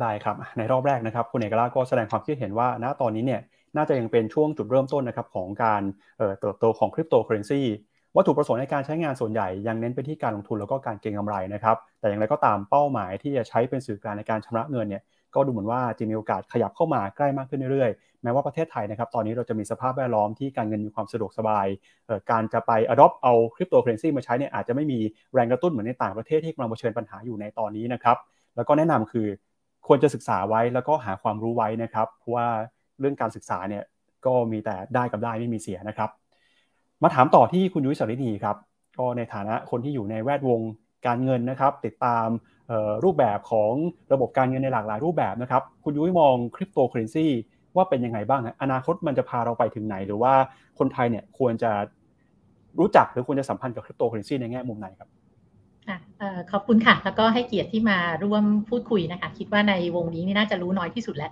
[0.00, 3.40] ได้ครับ ในรอบแรกนะครับ คุณเอกราชก็แสดงความคิดเห็นว่า ณตอนนี้เนี่ย
[3.76, 5.82] น่าจะยังเป็นช่วงจุดเริ่มต้นนะครับของการ
[6.40, 7.62] เติบโตของคริปโตเคอเรนซี
[8.16, 15.02] วัตถุประสงค์ในการใช้งานส่วนใหญ่ยังเน้นไปที่การลงทุนแล้วก็การเก็งกำไรนะครับ แต่อย่างไรก็ตามเป้าหมายที่จะใช้เป็นสื่อกลางในการชำระเงินเนี่ย
[15.38, 21.66] ก็ดูเหมือนว่าจะมีโอกาสขยับเข้ามาใกล้มากขึ้นเรื่อยๆ แม้ว่าประเทศไทยนะครับตอนนี้เราจะมีสภาพแวดล้อมที่การเงินมีความสะดวกสบาย
[22.30, 24.98] การจะไป adopt เอาคริปโตเคอเรนซีมาใช้เนี่ยอาจจะไม่มี
[25.34, 28.16] แรงกระตุ้นเหมือนในต่างประเทศที่กำลังเผชิญปัญหาอยู่ในตอนนี้นะครับ
[28.56, 29.26] แล้วก็แนะนำคือ
[29.86, 32.46] ควรจะศึกษาไว้แล้วก็หาความรู้ไว้นะครับเพราะว่า
[33.00, 33.84] เรื่องการศึกษาเนี่ย
[34.26, 36.10] ก็มีแต่ได้กับได้ไม่มีเสียนะครับ
[37.02, 38.56] มาถามต่อที่คุณยุ้ยสฤณีครับ
[38.98, 40.60] ก็ในฐานะคนที่อยู่ในแวดวง
[41.06, 42.26] การเงินนะครับ ติดตาม
[43.04, 43.72] รูปแบบของ
[44.12, 47.26] ระบบการเงินในหลากหลายรูปแบบนะครับ คุณยุ้ยมองคริปโตเคอเรนซี
[47.76, 50.32] ว่าเป็นยังไงบ้างอนาคตมันจะพาเราไปถึงไหน หรือว่า
[50.78, 51.72] คนไทยเนี่ยควรจะ
[52.80, 55.08] รู้จักหรือควรจะสัมพันธ์กับคริปโตเคอเรนซีในแง่มุมไหนครับ
[56.52, 61.30] ขอบคุณค่ะ แล้วก็ให้เกียรติที่มาร่วมพูดคุยนะคะ คิดว่าในวงนี้นี่น่าจะรู้น้อยที่สุดแล้ว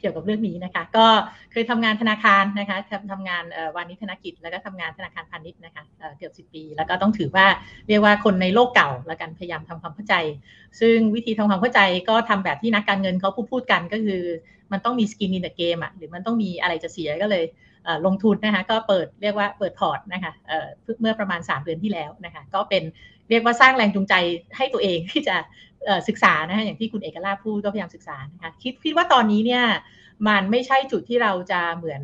[0.00, 1.06] เกี่ยวกับเรื่องนี้นะคะ ก็
[1.52, 2.76] เคยทำงานธนาคารนะคะ
[3.12, 3.44] ทำงาน
[3.76, 5.82] วานิธนกิจ แล้วก็ทำงานธนาคารพาณิชย์นะคะ
[6.18, 7.46] เกือบสิปี แล้วก็ต้องถือว่า
[7.88, 10.14] เรียกว่าคนในโลกเก่าแล้วกันพยายามทำความเข้าใจ
[10.80, 14.22] ซึ่งวิธีทำความเข้าใจก็ทำแบบที่นักการเงินเขาพูดพูดกันก็คือ
[14.72, 17.44] มันต้องมีสกินในเกมอะหรือมันต้องมีอะไรจะเสียก็เลย
[18.06, 20.32] ลงทุนนะคะก็เปิดเรียกว่าเปิดพอร์ตนะคะ
[21.00, 22.82] เมื่อประมาณ 3 เดือนที่แล้วนะคะก็เป็น
[23.32, 24.14] เรียกว่าสร้างแรงจูงใจ
[24.56, 25.36] ให้ตัวเองที่จะ
[26.08, 29.64] ศึกษานะคะอย่างที่คุณเอกลาภพูดก็พยายามศึกษานะคะคิดคิดว่าตอนนี้เนี่ย
[30.28, 32.02] มันไม่ใช่จุดที่เราจะเหมือน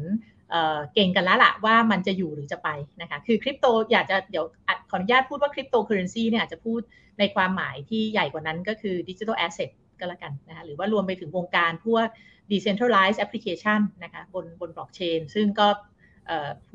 [0.94, 2.68] เก็งกันแล้วล่ะว่ามันจะอยู่หรือจะไป
[3.00, 4.44] นะคะคือคริปโตอยากจะเดี๋ยว
[4.90, 6.80] ขออนุญาตพูดว่าคริปโตเคอเรนซีเนี่ยอาจจะพูด
[7.18, 12.06] ในความหมายที่ใหญ่กว่านั้นก็คือ digital asset ก็แล้วกันนะคะหรือว่ารวมไปถึงวงการพวก
[12.50, 15.68] decentralized application นะคะบนบนบล็อกเชนซึ่งก็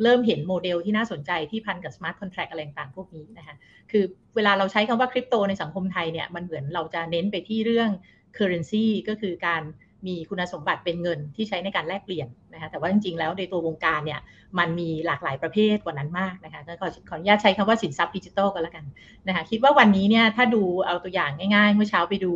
[0.04, 3.56] เริ่มเห็นโมเดลที่น่าสนใจที่พันกับ smart contract อะไรต่างพวกนี้นะคะ
[3.92, 4.04] คือ
[4.36, 7.90] เวลาเราใช้คำว่าคริปโตในสังคมไทยเนี่ยมันเหมือนเราจะเน้นไปที่เรื่อง
[8.38, 9.64] currency ก็คือการ
[10.10, 14.20] มีคุณสมบัติเป็นเงินที่ใช้ในการแลกเปลี่ยนนะคะแต่ว่าจริงๆ แล้วในตัววงการเนี่ย
[14.60, 16.74] มันมีหลากหลายประเภทกว่านั้นมากนะคะก็
[17.10, 18.86] ขออนุญาตใช้คำว่าสินทรัพย์ดิจิทัลก็แล้วกัน
[19.28, 22.32] นะคะคิดว่าวันนี้เนี่ยถ้าดูเอาตัวอย่างง่ายๆ เมื่อเช้าไปดู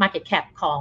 [0.00, 0.80] market cap ของ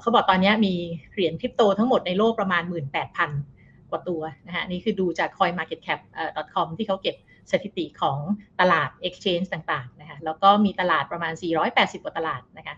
[0.00, 0.74] เขาบอกตอนนี้มี
[1.12, 2.62] เหรียญคริปโตทั้งหมดในโลกประมาณ
[3.08, 3.57] 18,000
[3.90, 7.16] กว่าตัวนะคะนี่คือดูจาก coinmarketcap.com ที่เขาเก็บ
[7.52, 8.18] สถิติของ
[8.60, 11.32] ตลาด exchange ต่างๆนะคะแล้วก็มีตลาดประมาณ
[11.68, 12.76] 480 กว่าตลาดนะคะ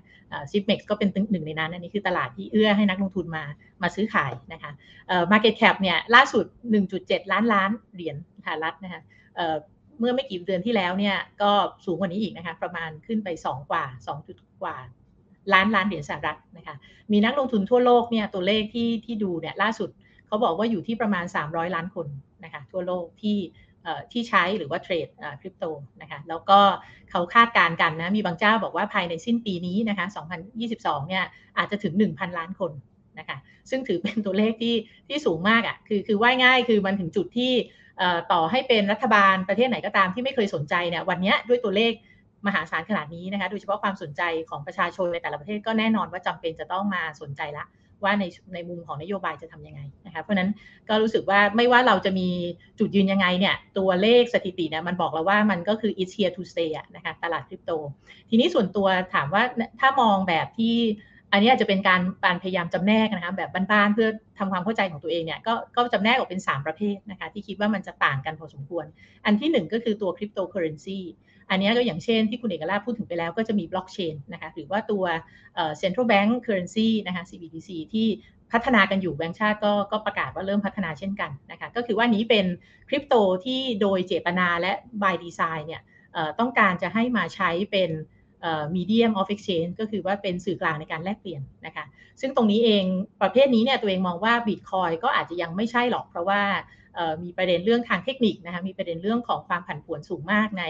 [0.51, 3.45] ซิปเม็กก็เป็นหนึ่งในนั้นอันนี้คือตลาดที่เอื้อให้นักลงทุนมา
[3.83, 4.71] มาซื้อขายนะคะ
[5.33, 6.45] market cap เนี่ยล่าสุด
[6.89, 9.01] 1.7 ล้านล้านเหรียญสหรัฐนะคะ
[9.99, 11.51] เมื่อไม่กี่เดือนที่แล้วเนี่ยก็
[11.85, 14.77] สูงกว่านี้อีกนะคะประมาณขึ้นไป 2 กว่า 2 จุดกว่า
[15.53, 16.77] ล้านล้านเหรียญสหรัฐนะคะ
[17.13, 19.91] มีนักลงทุนทั่วโลกเนี่ยตัวเลขที่ที่ดูเนี่ยล่าสุด
[20.31, 22.07] เขาบอกว่าอยู่ที่ประมาณ 300 ล้านคน
[22.45, 23.39] นะคะทั่วโลกที่
[24.13, 25.09] ที่ใช้หรือว่าเทรด
[25.41, 25.65] คริปโต
[26.03, 26.59] นะคะแล้วก็
[27.11, 30.07] เขาคาดการณ์กันนะ มีบางเจ้าบอกว่าภายในสิ้นปีนี้นะคะ
[30.57, 31.25] 2022 เนี่ย
[31.59, 32.73] อาจจะถึง 1,000 ล้านคน
[33.19, 33.37] นะคะ
[33.71, 34.75] ซึ่งถือเป็นตัวเลขที่
[35.09, 37.53] ที่สูงมากอะ่ะคือคือว่าง่ายคือมันถึงจุดที่
[38.33, 41.93] ต่อให้เป็นรัฐบาลประเทศไหนก็ตามที่ไม่เคยสนใจเนี่ยวันนี้ด้วยตัวเลข
[42.47, 47.65] มหาศาลขนาดนี้นะคะโดยเฉพาะความสนใจของประชาชนในแต่ละประเทศก็แน่นอนว่าจำเป็นจะต้องมาสนใจละ
[48.05, 50.51] ว่าในในมุมของนโยบายจะทํำยังไงนะคะเพราะนั้น
[50.89, 52.29] ก็รู้สึกว่าไม่ว่าเราจะมี
[52.79, 57.71] จุดยืนยังไงเนี่ยตัวเลขสถิติเนี่ยมันบอกเราว่ามันก็คือ it's here to stay นะคะตลาดคริปโต
[58.31, 59.43] ทีนี้ส่วนตัวถามว่า
[59.81, 60.77] ถ้ามองแบบที่
[61.33, 64.09] อันนี้อาจจะเป็นการการพยายามจำแนกนะคะแบบบ้านๆเพื่อ
[64.39, 68.85] ทำความเข้าใจของตัวเองเนี่ยก็ก็จำแนกออกเป็น 3 ประเภทนะคะที่คิดว่ามันจะต่างกันพอสมควร
[69.25, 71.01] อันที่ 1 ก็คือตัวคริปโตเคอเรนซี
[71.51, 75.05] อันนี้ก็อย่างเช่นที่คุณเอกลาภพูดถึงไปแล้วก็จะมีบล็อกเชนนะคะหรือว่าตัว
[75.79, 78.07] central bank currency นะคะ CBDC ที่
[78.53, 82.47] พัฒนากันอยู่แบงก์ชาติก็ก็ประกาศว่าเริ่มพัฒนาเช่นกันนะคะก็คือว่านี้เป็น
[82.89, 85.83] คริปโตที่โดยเจตนาและ by design เนี่ย
[86.41, 87.91] ต้องการจะให้มาใช้เป็น
[88.77, 91.85] medium of exchange ก็คือว่าเป็นสื่อกลางในการแลกเปลี่ยนนะคะ
[92.21, 92.85] ซึ่งตรงนี้เอง
[93.23, 96.41] ประเภทนี้เนี่ยตัวเองมองว่า Bitcoin ก็อาจจะยังไม่ใช่หรอก เพราะว่า
[97.23, 100.65] มีประเด็นเรื่องทางเทคนิคนะคะมีประเด็นเรื่องของความผันผวนสูงมากใน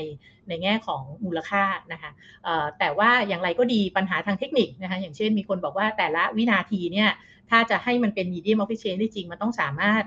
[0.49, 2.11] ในแง่ของมูลค่านะคะ
[2.79, 7.11] แต่ว่าอย่างไรก็ดีปัญหาทางเทคนิคนะคะอย่างเช่นมีคนบอกว่าแต่ละวินาทีเนี่ย
[7.51, 10.05] ถ้าจะให้มันเป็น medium of exchange ได้จริง มันต้องสามารถ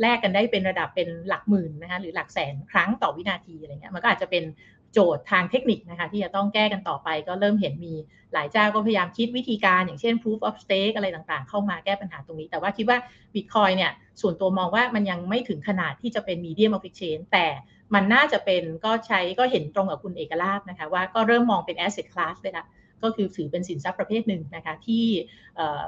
[0.00, 4.44] แลกกันได้เป็นระดับเป็นหลักหมื่นนะคะหรือหลักแสนครั้งต่อวินาทีอะไรเงี้ยมันก็อาจจะเป็น
[4.92, 7.94] โจทย์ทางเทคนิคนะคะ ที่จะต้องแก้กันต่อไปก็เริ่มเห็นมี
[8.32, 12.98] หลายเจ้าก็พยายามคิดวิธีการอย่างเช่น proof of stake อะไรต่างๆ เข้ามาแก้ปัญหาตรงนี้ แต่ว่าคิดว่า
[13.34, 17.46] Bitcoin เนี่ยส่วนตัวมองว่ามันยังไม่ถึงขนาดที่จะเป็น medium of exchange แต่
[17.94, 22.66] มันน่าจะเป็นก็ใช้ก็เห็นตรงกับคุณเอกลาภนะคะ ว่าก็เริ่มมองเป็น asset class เลยละ
[23.02, 25.04] ก็คือถือเป็นสินทรัพย์ประเภทหนึ่งนะคะ ที่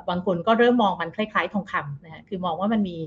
[0.09, 2.99] บางคนก็เริ่มมองมันคล้ายๆทองคำนะคะคือมองว่ามันมี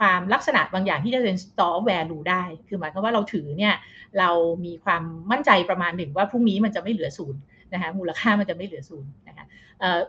[0.00, 3.74] ความลักษณะบางอย่างที่จะเป็น store of value ได้ คือหมายความว่าเราถือเนี่ย
[4.18, 4.30] เรา
[4.64, 7.40] มีความมั่นใจประมาณหนึ่งว่าพรุ่งนี้มันจะไม่เหลือศูนย์
[7.72, 9.44] นะคะมูลค่ามันจะไม่เหลือศูนย์นะคะ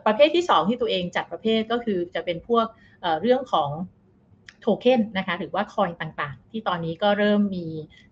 [0.06, 2.66] ประเภทที่ 2 ที่ตัวเองจัดประเภทก็คือจะเป็นพวก
[3.20, 3.70] เรื่องของ
[4.60, 7.66] โทเค็นนะคะหรือว่า coin ต่างๆ ที่ตอนนี้ก็เริ่มมี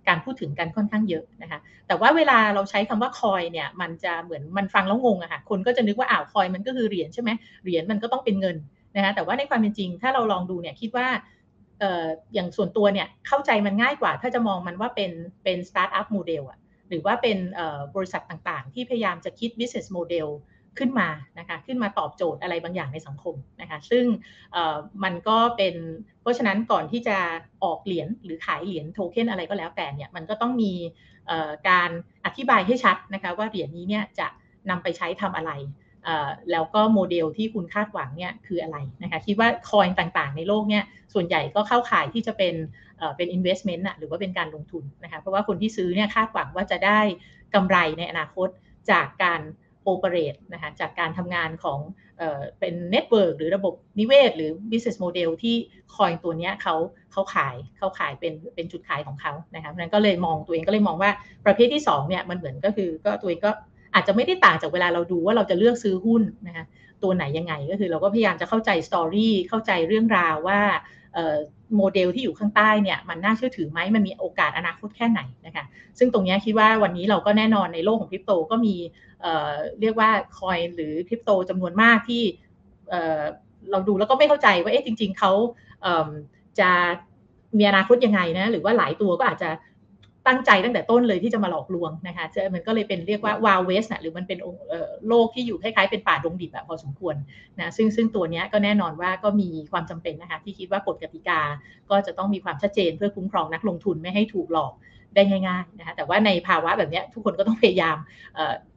[0.08, 7.30] การพูดถึงกันค่อนข้างเยอะนะคะแต่ว่าเวลาเราใช้คำว่า coin เนี่ยมันจะเหมือนมันฟังแล้วงงอะค่ะคนก็จะนึกว่าอ้าว coin มันก็คือเหรียญใช่ไหม
[7.64, 8.56] เหรียญมันก็ต้องเป็นเงิน
[8.96, 11.06] นะคะแต่ว่าในความเป็นจริง ถ้าเราลองดูเนี่ยคิดว่า
[12.34, 15.12] อย่างส่วนตัวเนี่ยเข้าใจมันง่ายกว่า ถ้าจะมองมันว่าเป็น
[15.44, 17.38] เป็น startup model อะหรือว่าเป็น
[17.96, 20.28] บริษัทต่างๆ ที่พยายามจะคิด business model
[20.78, 24.04] ขึ้นมานะคะขึ้นมาตอบโจทย์อะไรบางอย่างในสังคมนะคะซึ่ง
[25.04, 25.74] มันก็เป็น
[26.20, 27.16] เพราะฉะนั้นก่อนที่จะ
[27.64, 30.72] ออกเหรียญหรือขายเหรียญโทเค็นอะไรก็แล้วแต่เนี่ยมันก็ต้องมี
[31.68, 31.90] การ
[32.24, 34.26] อธิบายให้ชัดนะคะว่าเหรียญนี้เนี่ยจะ
[34.70, 35.52] นำไปใช้ทำอะไร
[36.52, 40.84] แล้วก็โมเดลที่คุณคาดหวังเนี่ยคืออะไรนะคะคิดว่าคอยต่างๆ ในโลกเนี่ย
[41.14, 42.54] ส่วนใหญ่ก็เข้าข่ายที่จะเป็น
[43.16, 47.00] เป็น investment อะหรือว่าเป็นการลงทุนนะคะเพราะว่าคนที่ซื้อเนี่ยคาดหวังว่าจะได้
[47.54, 48.48] กำไรในอนาคต
[48.90, 49.40] จากการ
[49.84, 51.78] operate นะคะจากการทำงานของ
[52.18, 55.56] เออเป็น network หรือระบบนิเวศ หรือ business model ที่
[55.96, 56.74] coin ตัวนี้เขา
[57.12, 61.10] เขาขายเขาขายเป็นเป็นจุดขายของเขานะคะเพราะนั้นก็เลยมองตัวเองก็เลยมองว่า
[61.46, 63.50] ประเภทที่2เนี่ยมันเหมือนก็คือก็ตัวเองก็
[63.94, 66.64] อาจจะไม่ได้ต่างจากเวลาเราดูว่าเราจะเลือกซื้อหุ้นนะคะ
[67.02, 70.60] ตัวไหนยังไงก็คือเราก็พยายามจะเข้าใจ story เข้าใจเรื่องราวว่า
[71.76, 75.64] โมเดลที่อยู่ข้างใต้เนี่ยมันน่าเชื่อถือไหมมันมีโอกาสอนาคตแค่ไหนนะคะ
[75.98, 78.74] ซึ่งตรงนี้คิดว่าวันนี้เราก็แน่นอนในโลกของคริปโตก็มี
[79.80, 82.22] เรียกว่าคอยหรือคริปโตจำนวนมากที่
[83.70, 85.32] เราดูแล้วก็ไม่เข้าใจว่าเอ๊ะจริง ๆเขา
[86.60, 86.70] จะ
[87.58, 89.50] มีอนาคตยังไงนะหรือว่าหลายตัวก็อาจจะ
[90.26, 94.38] ตั้งใจตั้งแต่ต้นเลยที่จะมาหลอกลวงนะคะมันก็เลยเป็นเรียกว่าวาเวสนะหรือมันเป็น
[95.08, 97.14] โลกที่อยู่คล้ายๆเป็นป่าดงดิบแบบพอสมควร
[97.58, 101.40] นะซึ่งซึ่งตัวนี้ก็แน่นอนว่าก็มีความจำเป็นนะคะที่คิดว่ากฎกติกา
[101.90, 104.72] ก็จะต้องมีความชัดเจนเพื่อคุ้มครองนักลงทุนไม่ให้ถูกหลอก
[105.14, 107.96] ได้ง่ายๆนะคะแต่ว่าในภาวะแบบนี้ทุกคนก็ต้องพยายาม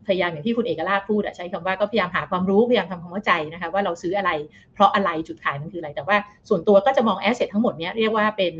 [0.08, 4.32] พยายามอย่างที่คุณเอกราชพูดใช้คำว่าก็พยายามหาความรู้พยายามทำความเข้าใจนะคะว่าเราซื้ออะไร
[4.74, 6.18] เพราะอะไรจุดขายมันคืออะไร แต่ว่า
[6.50, 8.54] ส่วนตัวก็จะมอง asset ทั้งหมดนี้เรียกว่าเป็น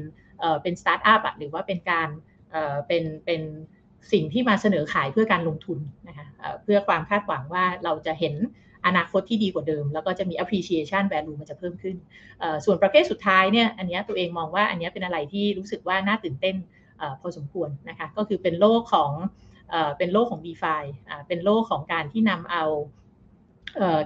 [0.62, 3.42] เป็นสตาร์ทอัพหรือว่าเป็นการเเป็นเป็น
[4.12, 6.26] สิ่งที่มาเสนอขายเพื่อการลงทุนนะคะ
[6.64, 8.36] เพื่อความคาดหวังว่าเราจะเห็น
[8.86, 11.96] อนาคตที่ดีกว่าเดิม แล้วก็จะมี appreciation value มันจะเพิ่มขึ้น
[12.66, 16.56] ส่วนประเภทสุดท้ายเนี่ยอันนี้ตัวเองมองว่าอันนี้เป็นอะไรที่รู้สึกว่าน่าตื่นเต้น
[17.22, 19.12] พอสมควรนะคะก็คือเป็นโลกของ
[19.98, 20.84] เป็นโลกของ DeFi
[21.28, 22.66] เป็นโลกของการที่นำเอา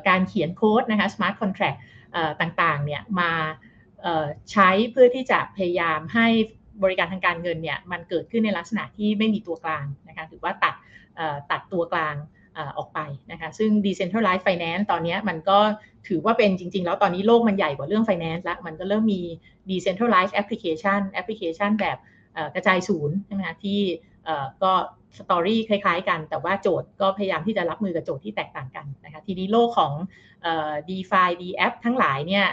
[0.07, 1.79] การเขียนโค้ดนะคะ smart contract
[2.41, 3.31] ต่างๆเนี่ยมา
[4.51, 6.27] ใช้เพื่อที่จะพยายามให้
[6.83, 10.75] บริการทางการเงินเนี่ยมันเกิดขึ้นในลักษณะที่ไม่มีตัวกลางนะคะถือว่าตัด
[11.51, 12.15] ตัดตัวกลาง
[12.77, 12.99] ออกไป
[13.31, 15.59] นะคะซึ่ง decentralized finance ตอนนี้มันก็
[16.07, 19.21] ถือว่าเป็นจริง ๆ แล้วตอนนี้โลกมันใหญ่กว่าเรื่อง finance ละมันก็เริ่มมี
[19.69, 21.97] decentralized application application แบบ
[22.55, 23.79] กระจายศูนย์ใช่ไหมคะที่
[24.63, 24.73] ก็
[25.17, 29.93] story คล้ายๆ กัน แต่ว่าโจทย์ก็พยายามที่จะรับมือกับโจทย์ที่แตกต่างกันนะคะทีนี้โลกของ
[30.89, 32.45] DeFi DApp ทั้งหลายเนี่ย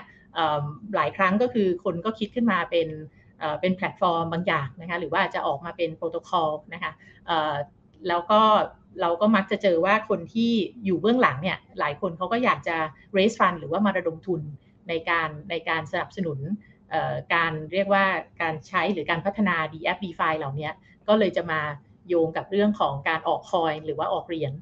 [0.95, 2.89] หลายครั้งก็คือคนก็คิดขึ้นมาเป็น
[3.61, 6.93] เป็นแพลตฟอร์มบางอย่างนะคะหรือว่าจะออกมาเป็นโปรโตคอลนะคะ
[8.09, 8.41] แล้วก็
[9.01, 10.53] เราก็มักจะเจอว่าคนที่
[10.85, 12.77] อยู่เบื้องหลังเนี่ยหลายคนเขาก็อยากจะ
[13.17, 14.41] raise fund หรือว่ามาระดมทุน
[14.89, 16.39] ในการในการสนับสนุน
[17.35, 18.05] การเรียกว่า
[18.43, 20.71] การใช้หรือการพัฒนา d f d f i เหล่านี้
[21.09, 21.61] ก็เลยจะมา
[22.09, 24.53] โยงกับเรื่องของการออก coin หรือว่าออกเหรียญ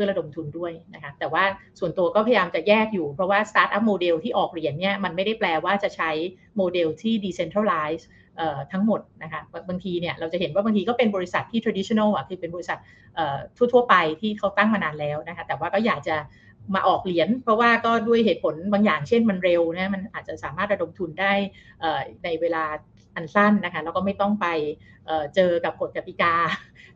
[0.00, 1.44] เพื่อระดมทุนด้วยนะคะแต่ว่า
[1.78, 6.10] ส่วนตัวก็พยายามจะแยกอยู่ เพราะว่า startup model ที่ออกเหรียญเนี่ยมันไม่ได้แปลว่าจะใช้
[6.56, 8.02] โมเดลที่ decentralize
[8.72, 12.78] ทั้งหมดนะคะบางทีเนี่ยเราจะเห็นว่าบางทีก็เป็นบริษัทที่ traditional อะคือเป็นบริษัท
[13.72, 16.16] ทั่ว ๆ ไปที่เขาตั้งมานานแล้วนะคะแต่ว่าก็อยากจะ
[16.74, 21.32] มาออกเหรียญเพราะว่าก็ด้วยเหตุผลบางอย่างเช่นมันเร็วนะมันอาจจะสามารถระดมทุนได้
[22.24, 22.64] ในเวลา
[23.16, 24.46] อันสั้นนะคะแล้วก็ไม่ต้องไป
[25.34, 26.34] เจอกับกฎกติกา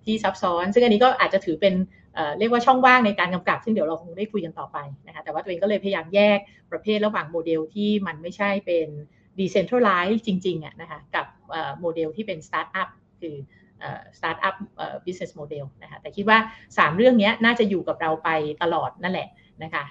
[0.04, 1.74] ที่ซับซ้อน ซึ่งอันนี้ก็อาจจะถือเป็น
[2.38, 6.38] เรียกว่าช่องว่างในการกำกับ ซึ่งเดี๋ยวเราคงได้คุยกันต่อไปนะคะแต่ว่าตัวเองก็เลยพยายามแยก
[6.70, 8.88] ประเภทระหว่างโมเดลที่มันไม่ใช่เป็น
[9.38, 11.26] decentralize จริงๆอะนะคะกับ
[11.80, 12.88] โมเดลที่เป็น startup
[13.20, 13.36] คือ
[14.18, 14.56] startup
[15.04, 18.28] business model นะคะแต่คิดว่า 3 เรื่องนี้น่าจะอยู่กับเราไป
[18.62, 19.28] ตลอดนั่นแหละ
[19.62, 19.84] นะคะ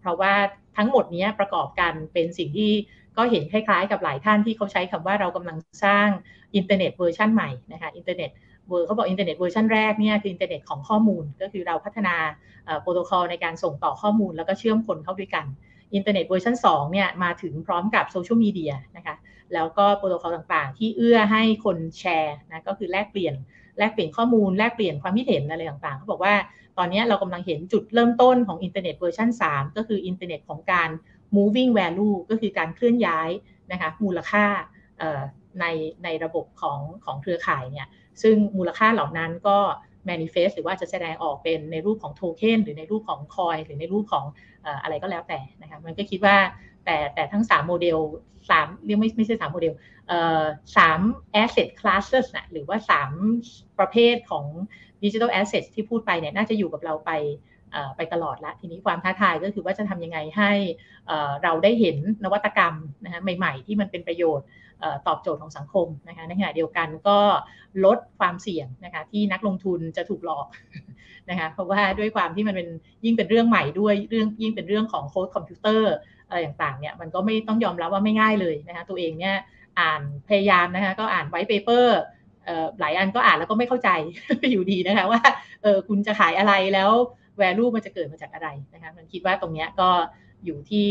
[0.00, 0.32] เพราะว่า
[0.76, 2.72] ทั้งหมดนี้ประกอบกันเป็นสิ่งที่
[3.16, 6.08] ก็เห็นคล้ายๆ กับหลายท่านที่เขาใช้คำว่าเรากำลังสร้าง
[6.56, 8.30] อินเทอร์เน็ตเวอร์ชันใหม่นะคะอินเทอร์เน็ต
[8.70, 12.16] เวอร์เขาบอกอินเทอร์เน็ตเวอร์ชันแรกเนี่ยคืออินเทอร์เน็ตของข้อมูล ก็คือเราพัฒนา
[12.82, 15.46] โปรโตคอลในการส่งต่อข้อมูลแล้วก็เชื่อมคนเข้าด้วยกัน
[15.94, 19.16] อินเทอร์เน็ตเวอร์ชัน2เนี่ยมาถึงพร้อมกับโซเชียลมีเดียนะคะ
[19.54, 23.34] แล้วก็โปรโตคอลต่างๆ ที่เอื้อให้คนแชร์นะก็คือแลกเปลี่ยน
[23.78, 26.34] แลกเปลี่ยนข้อมูลแลกเปลี่ยนความคิดเห็นอะไรต่างๆเขาบอกว่า
[26.78, 30.90] ตอนนี้เรากำลังเห็นจุดเริ่มต้นของอินเทอร์เน็ตเวอร์ชัน3 ก็คืออินเทอร์เน็ตของการ
[31.36, 33.30] moving value ก็คือการเคลื่อนย้าย
[33.72, 34.44] นะคะมูลค่า
[35.60, 35.66] ใน
[36.04, 37.86] ในระบบของของเครือข่ายเนี่ย
[38.22, 39.58] ซึ่งมูลค่าเหล่านั้นก็
[40.08, 44.24] manifest หรือว่าจะแสดงออกเป็นในรูปของโทเค็นหรือในรูปของ coin หรือในรูปของ
[44.82, 46.36] อะไรก็แล้วแต่นะคะมันก็คิดว่า
[46.84, 47.98] แต่แต่ทั้ง 3 โมเดล
[48.40, 49.72] 3เรียกไม่ไม่ใช่ 3 โมเดล
[50.76, 51.00] สาม
[51.42, 52.78] asset classes นะหรือว่า
[53.28, 54.44] 3 ประเภทของ
[55.02, 57.12] digital assets ที่พูดไปเนี่ยน่าจะอยู่กับเราไป
[57.96, 60.52] ไปตลอดละทีนี้ความท้าทายก็คือว่าจะทำยังไงให้
[61.42, 64.46] เราได้เห็นนวัตกรรมนะคะใหม่ ๆ ที่มันเป็นประโยชน์
[65.06, 67.18] ตอบโจทย์ของสังคมนะคะในขณะเดียวกันก็
[67.84, 70.46] ลดความเสี่ยงนะคะที่นักลงทุนจะถูกหลอก
[71.30, 72.68] นะคะเพราะว่าด้วยความที่มันเป็น
[73.04, 75.92] ยิ่งเป็นเรื่องใหม่ด้วยเรื่องยิ่งเป็นเรื่องของโค้ดคอมพิวเตอร์
[76.28, 79.36] อะไรต่างๆเนี่ยมันก็ไม่ต้องยอมรับว่าไม่ง่ายเลยนะคะตัวเองเนี่ย
[79.80, 81.98] อ่านพยายามนะคะก็อ่านไว้เปเปอร์
[82.80, 83.90] หลายอันก็อ่านแล้วก็ไม่เข้าใจ
[84.50, 85.20] อยู่ดีนะคะว่า
[85.62, 86.90] เออคุณจะขายอะไรแล้ว
[87.40, 89.88] value มันจะเกิดมาจากอะไรนะคะมันคิดว่าตรงนี้ก็
[90.44, 90.88] อยู่ที่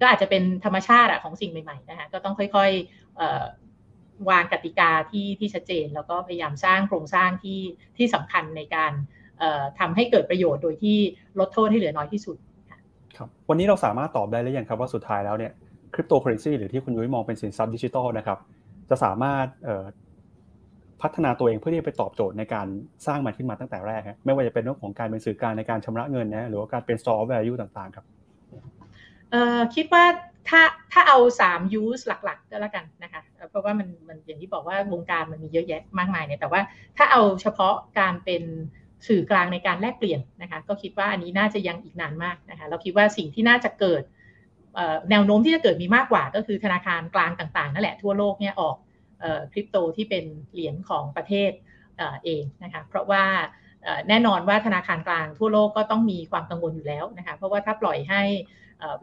[0.00, 7.60] ก็อาจจะเป็นธรรมชาติของสิ่งใหม่ๆนะคะก็ต้องค่อยๆวางกติกาที่ที่ชัดเจน แล้วก็พยายามสร้างโครงสร้างที่
[7.96, 8.92] ที่สำคัญในการ
[9.80, 10.98] ทำให้เกิดประโยชน์โดยที่
[11.38, 12.36] ลดโทษให้เหลือน้อยที่สุด
[13.16, 15.52] ครับวันนี้เราสามารถตอบได้หรือยังครับว่าสุดท้ายแล้วเนี่ย
[15.94, 18.38] คริปโตเคอเรนซีหรือที่คุณยุ้ยมองเป็นสินทรัพย์ดิจิทัลนะครับ
[18.90, 19.46] จะสามารถ
[21.02, 22.66] พัฒนาตัวเองเพื่อที่จะไปตอบโจทย์ในการ
[23.06, 28.06] สร้างมันขึ้นมาตั้งแต่แรก ไม่ว่าจะเป็นเรื่องของการเป็นสื่อกลางในการชำระเงินนะหรือว่าการเป็น store value ต่างๆครับ
[29.74, 30.04] คิดว่า
[30.48, 30.62] ถ้า
[30.92, 31.18] ถ้าเอา
[31.50, 36.60] 3 use หลักๆ ก็แล้วกันนะคะ เพราะว่ามันมันอย่างที่บอกว่าวงการมันมีเยอะแยะมากมายเนี่ย แต่ว่า
[36.96, 38.42] ถ้าเอาเฉพาะการเป็น
[39.08, 44.02] สื่อกลางในการแลกเปลี่ยนนะคะ ก็คิดว่าอันนี้น่าจะยังอีกนานมากนะคะ เราคิดว่าสิ่งที่น่าจะเกิด
[45.10, 48.76] แนวโน้มที่จะเกิดมีมากกว่า ก็คือธนาคารกลางต่างๆนั่นแหละทั่วโลกเนี่ยออก
[49.52, 51.50] คริปโตที่เป็นเหรียญของประเทศ
[52.24, 53.24] เองนะคะ เพราะว่า
[54.08, 58.22] แน่นอนว่าธนาคารกลางทั่วโลกก็ต้องมีความกังวลอยู่แล้วนะคะ เพราะว่าถ้าปล่อยให้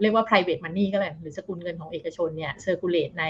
[0.02, 3.26] เรียกว่า private money ก็เลยหรือสกุลเงินของเอกชนเนี่ย circulate ใน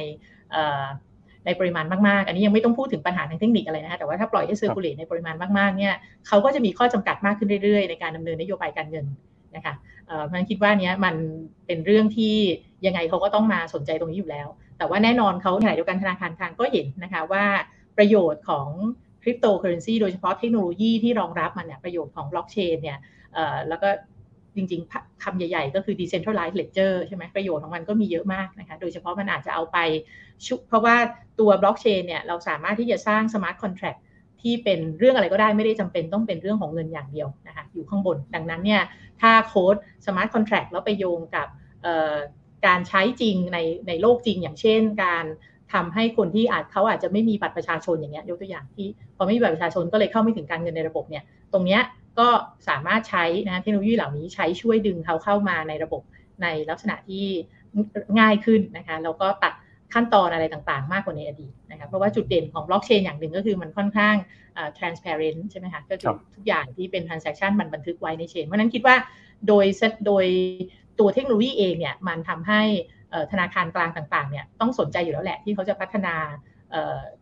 [1.45, 5.95] ในปริมาณมากๆ อันนี้ยังไม่ต้องพูดถึงปัญหาทางเทคนิคอะไรนะคะแต่ว่าถ้าปล่อยให้ circulate ในปริมาณมากๆ เนี่ย
[6.27, 9.05] เขาก็จะมีข้อจำกัดมากขึ้นเรื่อยๆ ในการดำเนินนโยบายการเงิน
[9.55, 9.73] นะคะ
[10.05, 11.15] เพราะฉะนั้นคิดว่านี้มัน
[11.67, 12.35] เป็นเรื่องที่
[12.85, 17.45] ยังไงเขาก็ต้องมาสนใจตรงนี้อยู่แล้ว แต่ว่าแน่นอนเขาในขณะเดียวกันธนาคารกลางก็เห็นนะคะว่า
[17.97, 18.67] ประโยชน์ของ
[19.23, 22.99] คริปโตเคอเรนซีโดยเฉพาะเทคโนโลยีที่รองรับมันเนี่ยประโยชน์ของบล็อกเชนเนี่ย
[23.67, 23.89] แล้วก็
[24.55, 29.77] จริงๆคำใหญ่ๆ ก็คือ decentralized ledger ใช่ไหมประโยชน์ของมันก็มีเยอะมากนะคะโดยเฉพาะมันอาจจะเอาไป
[30.45, 30.95] ชุเพราะว่า
[31.39, 33.99] ตัวบล็อกเชนเนี่ยเราสามารถที่จะสร้าง smart contract
[34.41, 38.81] ที่เป็นเรื่องอะไรก็ได้ไม่ได้จำเป็นต้องเป็นเรื่องของเงินอย่างเดียวนะคะอยู่ข้างบน ดังนั้นเนี่ย
[39.21, 41.47] ถ้าโค้ด smart contract แล้วไปโยงกับ
[42.65, 45.25] การใช้จริงในในโลกจริง อย่างเช่นการ
[45.73, 48.87] ทำให้คนที่อาจเขาอาจจะไม่มีบัตรประชาชนอย่างเงี้ยยกตัวอย่างที่
[49.17, 51.81] พอไม่มีบัตรประชาชนก็เลยเข้าไม่ถึงการเงินในระบบเนี่ยตรงเนี้ย
[52.19, 52.27] ก็
[52.69, 56.01] สามารถใช้นะเทคโนโลยีเหล่านี้ใช้ช่วยดึงเขาเข้ามาในระบบ
[56.43, 57.25] ในลักษณะที่
[58.19, 59.53] ง่ายขึ้นนะคะแล้วก็ตัด
[59.93, 64.15] ขั้นตอนอะไรต่างๆ มากกว่าในอดีตนะคะเพราะว่าจุดเด่นของบล็อกเชนอย่างหนึ่งก็คือมันค่อนข้าง
[64.77, 68.95] transparent ใช่ไหมคะก็คือทุกอย่างที่เป็น transaction มันบันทึกไว้ในเชน เพราะนั้นคิดว่า
[69.47, 69.65] โดย
[70.07, 70.25] โดย
[70.99, 72.61] ตัวเทคโนโลยีเองเนี่ยมันทำให้
[73.31, 76.15] ธนาคารกลางต่างๆเนี่ยต้องสนใจอยู่แล้วแหละที่เขาจะพัฒนา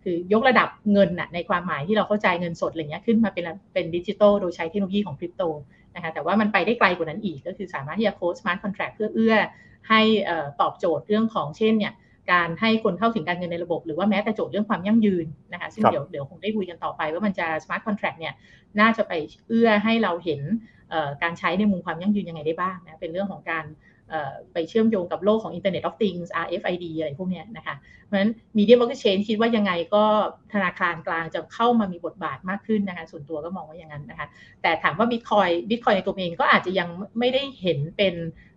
[0.03, 5.43] คือยกระดับเงินในความหมายที่เราเข้าใจเงินสดอะไรเงี้ยขึ้นมาเป็นเป็นดิจิทัลโดยใช้เทคโนโลยีของคริปโต
[5.95, 9.35] นะคะแต่ว่ามันไปได้ไกลกว่านั้นอีกก็คือสามารถที่จะ code smart contract เพื่อเอื้อ
[9.89, 10.01] ให้
[10.61, 11.93] ตอบโจทย์เรื่องของเช่นเนี่ย
[12.31, 18.33] การให้คนเข้าถึงการเงินในระบบ หรือว่าแม้แต่โจทย์เรื่องความยั่งยืนนะคะซึ่งเดี๋ยวเดี๋ยวคงได้คุยกันต่อไป ว่ามันจะ smart contract เนี่ย
[18.79, 19.13] น่าจะไป
[19.47, 20.41] เอื้อให้เราเห็น
[21.23, 23.65] การใช้ในมุมความยั่งยืนยังไงได้บ้างนะเป็นเรื่องของการ
[24.53, 30.03] ไปเชื่อมโยงกับโลกของ Internet of Things RFID อะไรพวกนี้นะคะ เพราะฉะนั้น Medium Blockchain คิดว่ายังไงก็
[30.53, 34.27] ธนาคารกลางจะเข้ามามีบทบาทมากขึ้นนะคะ ส่วนตัวก็มองว่าอย่างนั้นนะคะ
[34.61, 38.13] แต่ถามว่า Bitcoin Bitcoin ในตัวเองก็อาจจะยังไม่ได้เห็นเป็น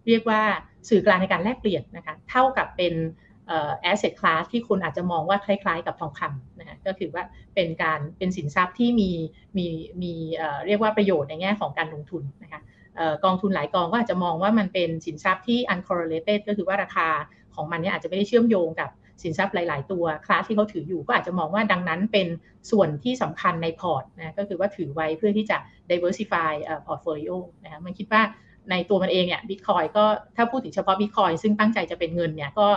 [0.07, 0.41] เรียกว่า
[0.89, 2.95] สื่อกลางในการแลกเปลี่ยนนะคะ เท่ากับเป็น
[3.49, 9.11] แอสเซทคลาสที่คุณอาจจะมองว่าคล้ายๆ กับทองคำนะคะก็คือว่าเป็นการเป็นสินทรัพย์ที่มี
[9.57, 9.67] มี
[10.03, 10.13] มี
[10.67, 12.61] เรียกว่าประโยชน์ในแง่ของการลงทุนนะคะ
[13.25, 17.09] กองทุนหลายกองก็อาจจะมองว่ามันเป็นสินทรัพย์ที่ uncorrelated ก็คือว่าราคา
[17.55, 18.91] ของมันเนี่ยอาจจะไม่ได้เชื่อมโยงกับ
[19.23, 22.27] สินทรัพย์หลาย ๆ ตัวคลาสที่เขาถืออยู่ก็อาจจะมองว่าดังนั้นเป็น
[22.71, 25.57] ส่วนที่สำคัญในพอร์ตนะก็คือว่าถือไว้เพื่อที่จะ
[25.91, 26.53] diversify
[26.87, 28.23] portfolio นะคะมันคิดว่า
[28.71, 30.05] ในตัวมันเองเนี่ยบิตคอยก็
[30.37, 32.69] ถ้าพูดถึงเฉพาะบิตคอยซึ่งตั้งใจจะเป็นเงินเนี่ยก็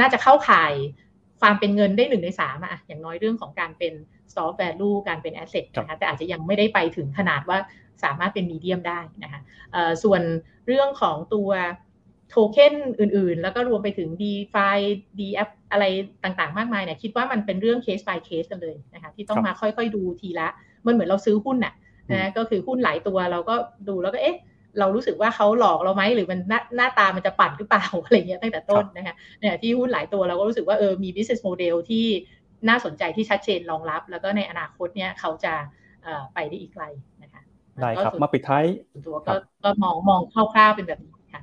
[0.00, 0.72] น่าจะเข้าข่าย
[1.40, 3.92] ความเป็นเงินได้หนึ่งในสามอะอย่างน้อยเรื่องของการเป็น
[4.30, 7.58] stock value การเป็น asset นะคะแต่อาจจะยังไม่ได้ไปถึงขนาดว่า
[8.04, 9.40] สามารถเป็นมีเดียมได้นะคะ
[10.02, 10.22] ส่วน
[10.66, 11.50] เรื่องของตัว
[12.30, 14.78] โทเค็นอื่นๆ แล้วก็รวมไปถึง d e f i
[15.18, 15.84] d f อะไร
[16.24, 20.48] ต่างๆ มากมายเนี่ยคิดว่ามันเป็นเรื่องเคส by เคสกันเลยนะคะที่ต้องมาค่อยๆดูทีละ
[20.86, 21.74] มันเหมือนเราซื้อหุ้นน่ะ
[22.12, 23.54] นะก็คือหุ้นหลายตัวเราก็
[23.88, 24.38] ดูแล้วก็เอ๊ะ
[24.78, 32.06] เรารู้สึกว่าเขาหลอกเราไหมหรือมันหน้าหน้าตามันจะปั่นหรือเปล่าอะไรเงี้ยตั้งแต่ต้นนะคะเนี่ยที่หุ้นหลายตัวเราก็รู้สึกว่าเออมี business model ที่
[32.68, 35.54] น่าสนใจที่ชัดเจนรองรับ แล้วก็ในอนาคตเนี่ยเขาจะ
[36.34, 36.84] ไปได้อีกไกล
[37.17, 37.17] นะคะ
[37.80, 38.64] ได้ครับมาปิดท้าย
[39.06, 39.32] ตัวก็
[39.64, 41.40] ก็มองมองคร่าวๆเป็นแบบนี้ค่ะ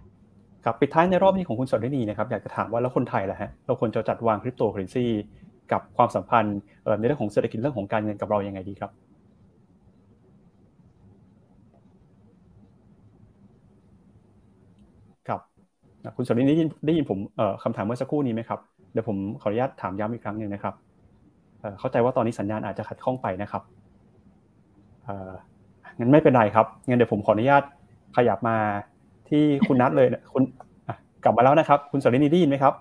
[0.65, 5.05] ครับปิดท้ายในรอบนี้ของคุณสดได้ดีนะครับอยากจะถามว่าแล้วคนไทยล่ะฮะเราควรจะจัดวางคริปโตเคอเรนซี
[5.71, 6.59] กับความสัมพันธ์
[6.99, 8.91] ในเรื่องของเศรษฐกิจเรื่องของการเงินกับเรายังไงดีครับ
[15.27, 15.41] ครับ
[16.17, 17.19] คุณสนได้ยินได้ยินผม
[17.63, 18.59] คำถามเมื่อสักครู่นี้ไหมครับ
[18.93, 20.75] เดี๋ยวผมขออนุญาตถามย้ำอีกครั้งหนึ่งนะครับ
[21.79, 23.63] เข้าใจว่าตอนนี้สัญญาณอาจจะขัดข้องไปนะครับ
[25.99, 27.63] งั้นไม่เป็นไรครับงั้นเดี๋ยวผมขออนุญาต
[28.15, 28.57] ขยับมา
[29.29, 30.43] ที่คุณนัทเลยคุณ
[31.23, 32.73] กลับมาแล้วนะครับ คุณสรินีได้ยินไหมครับ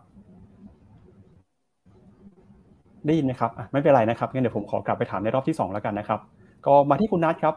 [3.06, 6.20] ได้ยินไหมครับไม่เป็นไรนะครับงั้นเดี๋ยวผมขอกลับไปถามในรอบที่สองแล้วกันนะครับ
[6.66, 7.54] ก็มาที่คุณนัทครับ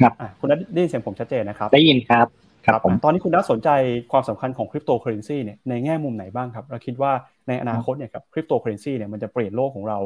[0.00, 2.26] ครับคุณนัทได้ยินเสียงผมชัดเจนนะครับ ได้ยินครับ
[2.66, 3.68] ครับผมตอนนี้คุณนัทสนใจ
[4.12, 7.12] ความสำคัญของคริปโตเคอเรนซีเนี่ยในแง่มุมไหนบ้างครับเราคิดว่า
[7.48, 9.98] ในอนาคตเนี่ยครับคริปโตเคอเรนซีเนี่ยมันจะเปลี่ยนโลกของเรา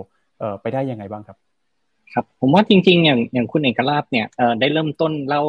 [0.62, 1.36] ไปได้ยังไงบ้างครับ
[2.14, 4.26] ครับผมว่าจริง ๆ อย่างอย่างคุณเอกราชเนี่ย
[4.60, 5.42] ได้เริ่มต้นเล่า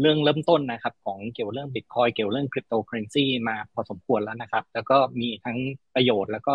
[0.00, 5.58] เรื่องเริ่มต้นนะครับ ของเกี่ยวเรื่องบิตคอยน์เกี่ยวเรื่องคริปโตเคอเรนซีมาพอสมควรแล้วนะครับ แล้วก็มีทั้ง
[5.94, 6.54] ประโยชน์แล้วก็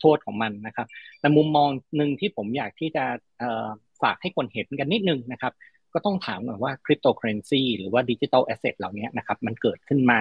[0.00, 0.86] โทษของมันนะครับ
[1.20, 3.04] แต่มุมมองหนึ่งที่ผมอยากที่จะ
[4.02, 5.52] ฝากให้คนเห็นกันนิดนึงนะครับ
[5.94, 10.20] ก็ต้องถามก่อนว่าคริปโตเคอเรนซีหรือว่า digital asset เหล่านี้นะครับ มันเกิดขึ้นมา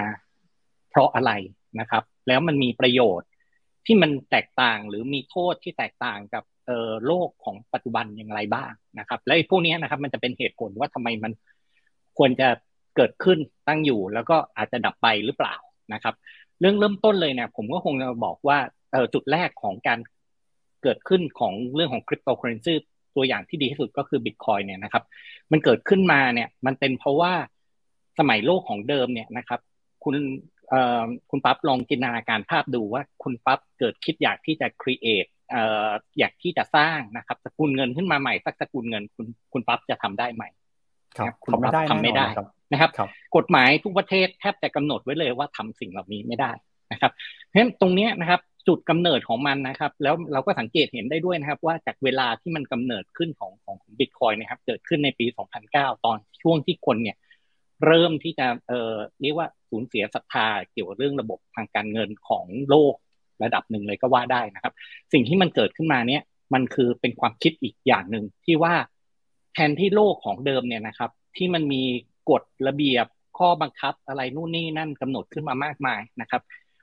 [0.89, 1.31] เพราะอะไร
[1.79, 3.29] นะครับ แล้วมันมีประโยชน์
[3.85, 6.43] ที่มันแตกต่างหรือมีโทษที่แตกต่างกับ
[7.05, 11.31] โลกของปัจจุบันอย่างไรบ้างนะครับ และพวกนี้นะครับ มันจะเป็นเหตุผลว่าทำไมมัน
[12.17, 12.47] ควรจะ
[12.95, 15.55] เกิดขึ้นตั้งอยู่ แล้วก็อาจจะดับไปหรือเปล่า
[15.93, 16.15] นะครับ
[16.59, 18.57] เรื่องเริ่มต้นเลยเนี่ยผมก็คงจะบอกว่า
[19.13, 19.99] จุดแรกของการ
[20.83, 22.73] เกิดขึ้นของเรื่องของคริปโตเคอเรนซี
[23.15, 25.03] ตัวอย่างที่ดีที่สุดก็คือบิตคอยเนี่ยนะครับ
[25.51, 27.33] มันเกิดขึ้นมาเนี่ยมันเป็นเพราะว่า
[28.19, 29.59] สมัยโลกของเดิมเนี่ยนะครับ
[30.03, 30.15] คุณ
[31.29, 35.29] คุณปั๊บลองจินตนาการภาพดูว่าคุณปั๊บเกิดคิดอยากที่จะ create
[36.19, 40.43] อยากที่จะสร้างนะครับสกุลเงินขึ้นมาใหม่สักสกุลเงินคุณคุณปั๊บจะทำได้ไหม
[41.17, 42.27] ครับคุณปั๊บทำไม่ได้
[42.71, 42.91] นะครับ
[43.35, 46.51] กฎหมายทุกประเทศแทบจะกำหนดไว้เลยว่าทำสิ่งเหล่านี้ไม่ได้
[46.91, 55.25] นะครับเพราะฉะนั้นตรงนี้นะครับจุดกำเนิดของมันนะครับ แล้วเราก็สังเกตเห็นได้ด้วยนะครับ ว่าจากเวลาที่มันกำเนิดขึ้นของของบิตคอยนะครับ เกิดขึ้นในปี
[55.65, 57.17] 2009 ตอนช่วงที่คนเนี่ย
[57.85, 62.95] เริ่มที่จะเอ่อเรียกว่าสูญเสียศรัทธาเกี่ยวกับเรื่องระบบทางการเงินของโลก
[63.43, 64.73] ระดับหนึ่งเลยก็ว่าได้นะครับ
[65.13, 66.21] สิ่งที่มันเกิดขึ้นมาเนี่ย
[66.53, 68.73] มันคือเป็นความคิดอีกอย่างหนึ่งที่ว่า
[69.53, 71.83] แทนที่โลกของเดิมเนี่ยนะครับ ที่มันมี
[72.29, 73.05] กฎระเบียบ
[73.37, 76.41] ข้อบังคับอะไรนู่นนี่นั่นกำหนดขึ้นมามากมายนะครับ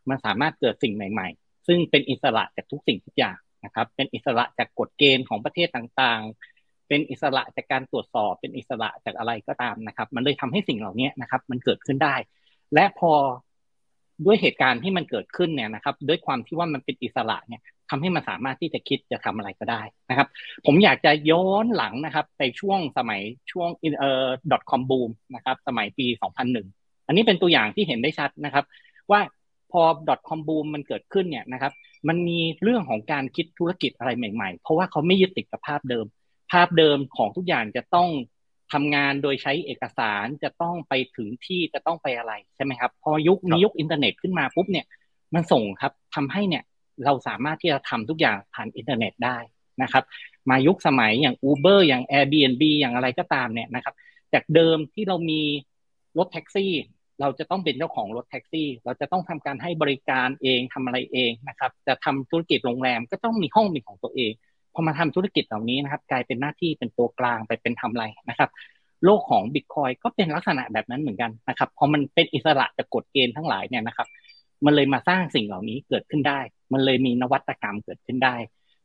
[0.09, 12.15] มันสามารถเกิดสิ่งใหม่ ๆ ซึ่งเป็นอิสระจากทุกสิ่งทุกอย่างนะครับ เป็นอิสระจากกฎเกณฑ์ของประเทศต่างๆ เป็นอิสระจากการตรวจสอบ เป็นอิสระจากอะไรก็ตามนะครับ มันเลยทำให้สิ่งเหล่านี้นะครับ มันเกิดขึ้นได้
[12.75, 13.13] และพอ
[14.25, 17.61] ด้วยเหตุการณ์ที่มันเกิดขึ้นเนี่ยนะครับ ด้วยความที่ว่ามันเป็นอิสระเนี่ย
[17.91, 20.29] ทำให้มันสามารถที่จะคิดจะทำอะไรก็ได้นะครับ
[20.67, 23.21] ผมอยากจะย้อนหลังนะครับในช่วงสมัย
[23.53, 24.27] ช่วงเอ่อ
[24.71, 26.07] .com boom นะครับสมัยปี
[26.57, 28.65] 2001 อันนี้เป็นตัวอย่างที่เห็นได้ชัดนะครับ
[29.11, 29.21] ว่า
[29.73, 29.83] พอ
[30.29, 31.73] .com boom มันเกิดขึ้นเนี่ยนะครับ
[32.09, 36.07] มันมีเรื่องของการคิดธุรกิจอะไรใหม่ ๆ เพราะว่าเขาไม่ยึดติดกับภาพเดิม
[36.53, 38.09] ภาพเดิมของทุกอย่างจะต้อง
[38.75, 44.87] ทำงานโดยใช้เอกสารจะต้องไปถึงที่จะต้องไปอะไรใช่ไหมครับ พอยุคนี้ยุคอินเทอร์เน็ตขึ้นมาปุ๊บเนี่ย
[45.35, 46.65] มันส่งผลครับทำให้เนี่ย
[47.05, 49.39] เราสามารถที่จะทำทุกอย่างผ่านอินเทอร์เน็ตได้
[49.83, 50.05] นะครับ
[50.51, 53.95] มายุคสมัยอย่าง Uber อย่าง Airbnb อย่างอะไรก็ตามเนี่ยนะครับ
[54.35, 55.41] จากเดิมที่เรามี
[56.19, 56.73] รถแท็กซี่
[57.21, 64.33] เราจะต้องเป็นเจ้าของรถแท็กซี่ เราจะต้องทำการให้บริการเองทำอะไรเองนะครับ จะทำธุรกิจโรงแรมก็ต้องมีห้องเป็นของตัวเอง
[64.75, 68.51] พอมาทำธุรกิจเหล่านี้นะครับ กลายเป็นหน้าที่เป็นตัวกลางไปเป็นทำอะไรนะครับ
[69.05, 74.09] โลกของบิตคอยก็เป็นลักษณะแบบนั้นเหมือนกันนะครับพอมันเป็นอิสระจากกฎเกณฑ์ทั้งหลายเนี่ยนะครับ
[74.65, 76.41] มันเลยมาสร้างสิ่งเหล่านี้เกิดขึ้นได้
[76.73, 78.37] มันเลยมีนวัตกรรมเกิดขึ้นได้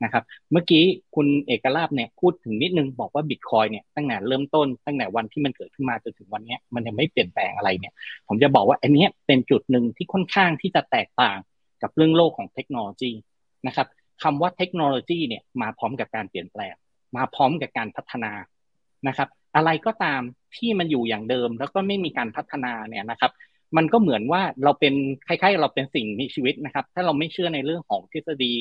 [0.04, 0.84] นะครับ เมื่อกี้
[1.16, 7.94] คุณเอกลาบเนี่ยพูดถึงนิดนึงบอกว่าบิตคอยเนี่ยตั้งแต่เริ่มต้นตั้งแต่วันที่มันเกิดขึ้นมาจนถึงวันนี้มันยังไม่เปลี่ยนแปลงอะไรเนี่ย
[8.28, 11.38] ผมจะบอกว่าอันนี้เป็นจุดหนึ่งที่ค่อนข้างที่จะแตกต่าง
[11.82, 13.12] กับเรื่องโลกของเทคโนโลยี
[13.68, 13.88] นะครับ
[14.24, 16.76] คำว่าเทคโนโลยีเนี่ยมาพร้อมกับการเปลี่ยนแปลง
[17.16, 18.32] มาพร้อมกับการพัฒนา
[19.08, 20.22] นะครับ อะไรก็ตาม
[20.58, 23.32] ที่มันอยู่อย่างเดิม แล้วก็ไม่มีการพัฒนาเนี่ยนะครับ
[23.78, 24.94] มันก็เหมือนว่าเราเป็น
[25.28, 28.54] คล้ายๆ เราเป็นสิ่งมีชีวิตนะครับ ถ้าเราไม่เชื่อในเรื่องของทฤษฎี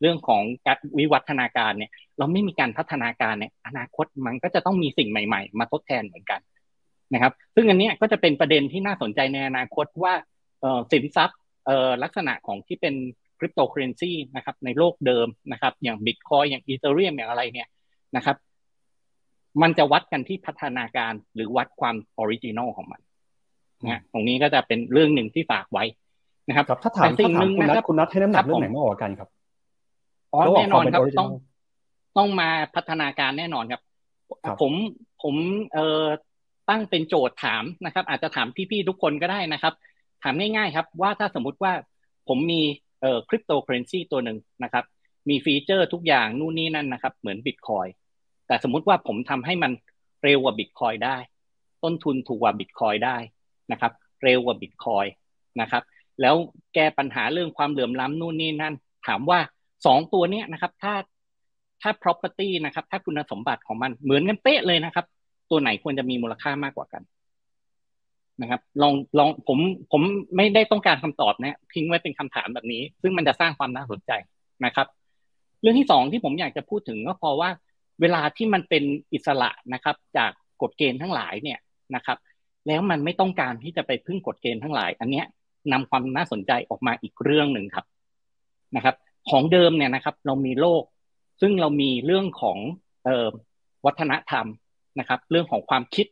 [0.00, 6.40] เรื่องของการวิวัฒนาการเนี่ย เราไม่มีการพัฒนาการเนี่ย อนาคตมันก็จะต้องมีสิ่งใหม่ ๆ มาทดแทนเหมือนกัน
[7.14, 10.14] นะครับ ซึ่งอันนี้ก็จะเป็นประเด็นที่น่าสนใจในอนาคตว่า
[10.92, 11.40] สินทรัพย์
[12.02, 12.94] ลักษณะของที่เป็น
[13.38, 17.68] คริปโตเคอเรนซีนะครับในโลกเดิมนะครับ อย่างบิตคอยน์อย่าง Ethereum อย่างอะไรเนี่ย
[18.16, 18.36] นะครับ
[19.62, 23.00] มันจะวัดกันที่พัฒนาการหรือวัดความ original ของมัน
[23.90, 25.84] นะตรงนี้ก็จะเป็นเรื่องหนึ่งที่ฝากไว้
[26.48, 29.28] นะครับถ้าถามสิ่งหนึ่งคุณนัทคุณนัทให้น้ำหนักเรื่องไหนมากกว่ากันครับ
[30.32, 31.30] อ๋อแน่นอนครับต้อง
[32.16, 33.80] ต้องมาพัฒนาการแน่นอนครับ
[34.62, 34.72] ผม
[35.22, 35.34] ผม
[35.72, 36.06] เอ่อ
[36.70, 39.74] ตั้งเป็นโจทย์ถามนะครับ อาจจะถามพี่ๆทุกคนก็ได้นะครับ
[40.22, 41.72] ถามง่ายๆครับ ว่าถ้าสมมุติว่า
[42.28, 42.62] ผมมี
[43.04, 44.84] เอ่อคริปโตเคอเรนซีตัวหนึ่งนะครับ
[45.28, 47.86] มีฟีเจอร์ทุกอย่างนู่นนี่นั่นนะครับ เหมือนบิตคอย
[48.46, 49.72] แต่สมมุติว่าผมทำให้มัน
[50.24, 51.16] เร็วกว่าบิตคอยได้
[51.84, 53.16] ต้นทุนถูกกว่าบิตคอยได้
[53.72, 53.92] นะครับ
[54.22, 55.06] เร็วกว่าบิตคอย
[55.60, 55.82] นะครับ
[56.20, 56.34] แล้ว
[56.74, 58.74] แก้ปัญหาเรื่องความเหลื่อมล้ำนู่นนี่นั่น
[59.06, 59.38] ถามว่า
[59.86, 60.94] สองตัวเนี้ยนะครับ ถ้า
[61.82, 65.06] ถ้า property นะครับ ถ้าคุณสมบัติของมันเหมือนกันเป๊ะเลยนะครับ
[65.50, 67.02] ตัวไหนควรจะมีมูลค่ามากกว่ากัน
[68.40, 69.58] นะครับลองลองผม
[69.92, 70.02] ผม
[70.36, 74.12] ไม่ได้ต้องการคำตอบนะทิ้งไว้เป็นคำถามแบบนี้ ซึ่งมันจะสร้างความน่าสนใจ
[74.64, 74.86] นะครับ
[75.60, 77.50] เรื่องที่สองที่ผมอยากจะพูดถึงก็เพราะว่า
[78.00, 80.30] เวลาที่มันเป็นอิสระนะครับ จาก
[80.62, 81.58] กฎเกณฑ์ทั้งหลายเนี่ย
[81.94, 82.18] นะครับ
[82.66, 85.26] แล้วมันไม่ต้องการที่จะไปพึ่งกฎเกณฑ์ทั้งหลาย อันเนี้ย
[85.72, 87.86] นำความน่าสนใจออกมาอีกเรื่องหนึ่งครับ
[88.76, 88.96] นะครับ
[89.30, 90.82] ของเดิมเนี่ยนะครับ เรามีโลก
[91.40, 92.58] ซึ่งเรามีเรื่องของ
[93.04, 93.28] เอ่อ
[93.86, 94.46] วัฒนธรรม
[94.98, 96.06] นะครับ เรื่องของความคิด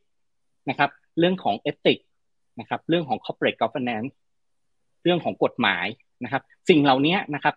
[0.68, 1.98] นะครับ เรื่องของเอติก
[2.60, 4.12] นะครับ เรื่องของ corporate governance
[5.04, 5.86] เรื่องของกฎหมาย
[6.24, 7.54] นะครับ สิ่งเหล่านี้นะครับ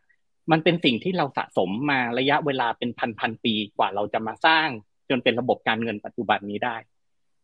[0.51, 4.67] มันเป็นสิ่งที่เราสะสมมาระยะเวลาเป็นพันพันปีกว่าเราจะมาสร้าง
[5.09, 6.75] จนเป็นระบบการเงินปัจจุบันนี้ได้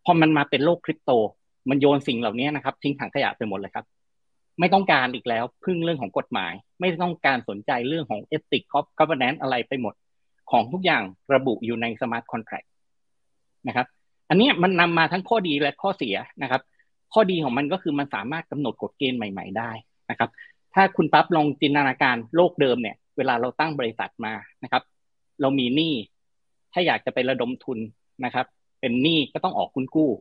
[0.05, 1.11] พอมันมาเป็นโลกคริปโต
[1.69, 3.85] มันโยนสิ่งเหล่านี้นะครับ ทิ้งถังขยะไปหมดเลยครับ
[4.59, 9.93] ไม่ต้องการอีกแล้วพึ่งเรื่องของกฎหมาย ไม่ต้องการสนใจเรื่องของ ethic corp governance อะไรไปหมด
[10.51, 12.63] ของทุกอย่างระบุอยู่ใน smart contract
[13.67, 13.87] นะครับ
[14.29, 16.61] อันนี้มันนำมาทั้งข้อดีและข้อเสียนะครับ
[17.13, 19.71] ข้อดีของมันก็คือมันสามารถกำหนดกฎเกณฑ์ใหม่ ๆ ได้
[20.09, 20.29] นะครับ
[20.73, 24.33] ถ้าคุณปั๊บลองจินตนาการโลกเดิมเนี่ย เวลาเราตั้งบริษัทมา
[24.63, 24.83] นะครับ
[25.41, 25.93] เรามีหนี้
[26.73, 27.79] ถ้าอยากจะไประดมทุน
[28.25, 28.45] นะครับ
[28.79, 30.11] เป็นหนี้ก็ต้องออกคุณกู้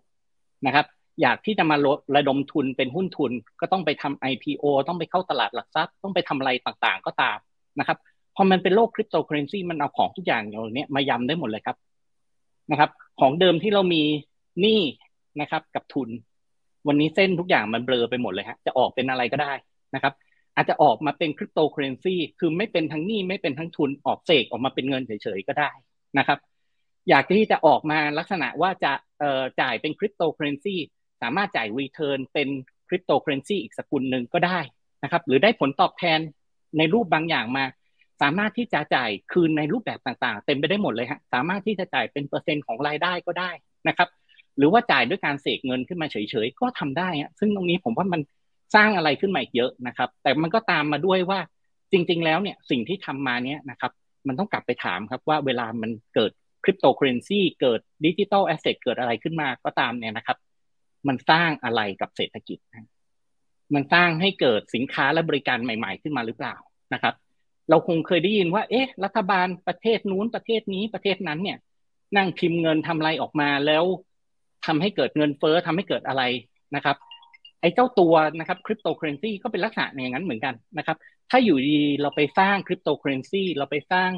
[0.67, 0.87] นะครับ
[1.23, 1.77] อยากที่จะมา
[2.17, 7.39] ระดมทุนเป็นหุ้นทุนก็ต้องไปทำ IPO ต้องไปเข้าตลาดหลักทรัพย์ ต้องไปทำอะไรต่างๆ ก็ตาม
[7.79, 7.99] นะครับ
[8.37, 11.77] พอมันเป็นโลกคริปโตเคอเรนซีมันเอาของทุกอย่างอย่างนี้มายำได้หมดเลยครับ
[12.71, 14.03] นะครับ ของเดิมที่เรามี
[14.61, 14.81] หนี้
[15.41, 16.09] นะครับ กับทุน
[16.89, 19.53] วันนี้เส้นทุกอย่างมันเบลอไปหมดเลยฮะจะออกเป็นอะไรก็ได้
[19.95, 20.15] นะครับ
[20.57, 25.71] อาจจะออกมาเป็นคริปโตเคอเรนซีคือไม่เป็นทั้งหนี้ไม่เป็นทั้งทุนออกเสกออกมาเป็นเงินเฉยๆก็ได้
[26.19, 26.39] นะครับ
[27.09, 30.77] อยากที่จะออกมาลักษณะว่าจะเอ่อจ่ายเป็นคริปโตเคอเรนซี
[31.23, 32.49] สามารถจ่าย return เป็น
[32.89, 34.61] คริปโตเคอเรนซีอีกสกุลหนึ่งก็ได้
[35.05, 36.19] นะครับ หรือได้ผลตอบแทน
[36.79, 37.65] ในรูปบางอย่างมา
[38.23, 43.51] สามารถที่จะจ่ายคืนในรูปแบบต่างๆ เต็มไปได้หมดเลยฮะสามารถที่จะจ่ายเป็นเปอร์เซ็นต์ของรายได้ก็ได้
[43.89, 44.09] นะครับ
[44.61, 47.09] หรือว่าจ่ายด้วยการเสกเงินขึ้นมาเฉยๆก็ทำได้
[47.39, 48.21] ซึ่งตรงนี้ผมว่ามัน
[48.75, 51.41] สร้างอะไรขึ้นมาอีกเยอะนะครับ แต่มันก็ตามมาด้วยว่า
[51.93, 53.93] จริง ๆ แล้วเนี่ยสิ่งที่ทำมาเนี้ยนะครับ
[54.27, 56.31] มันต้องกลับไปถามครับว่าเวลามันเกิด
[56.65, 60.39] คริปโตเคอเรนซีเกิด digital asset เกิดอะไรขึ้นมาก็ตามเนี่ยนะครับ
[61.09, 62.59] มันสร้างอะไรกับเศรษฐกิจ
[63.75, 66.57] มันสร้างให้เกิดสินค้าและบริการใหม่ ๆ ขึ้นมาหรือเปล่า
[66.95, 67.15] นะครับ
[67.71, 71.59] เราคงเคยได้ยินว่า เอ๊ะ รัฐบาลประเทศนู้นประเทศนี้ประเทศนั้นเนี่ย
[72.17, 73.85] นั่งพิมพ์เงินทำอะไรออกมาแล้ว
[74.67, 76.23] ทำให้เกิดเงินเฟ้อทำให้เกิดอะไร
[76.77, 76.97] นะครับ
[77.61, 80.97] ไอ้เจ้าตัวนะครับคริปโตเคอเรนซีก็เป็นลักษณะอย่างนั้นเหมือนกันนะครับ
[81.31, 84.11] ถ้าอยู่ดีเราไปสร้างคริปโตเคอเรนซีเราไปสร้าง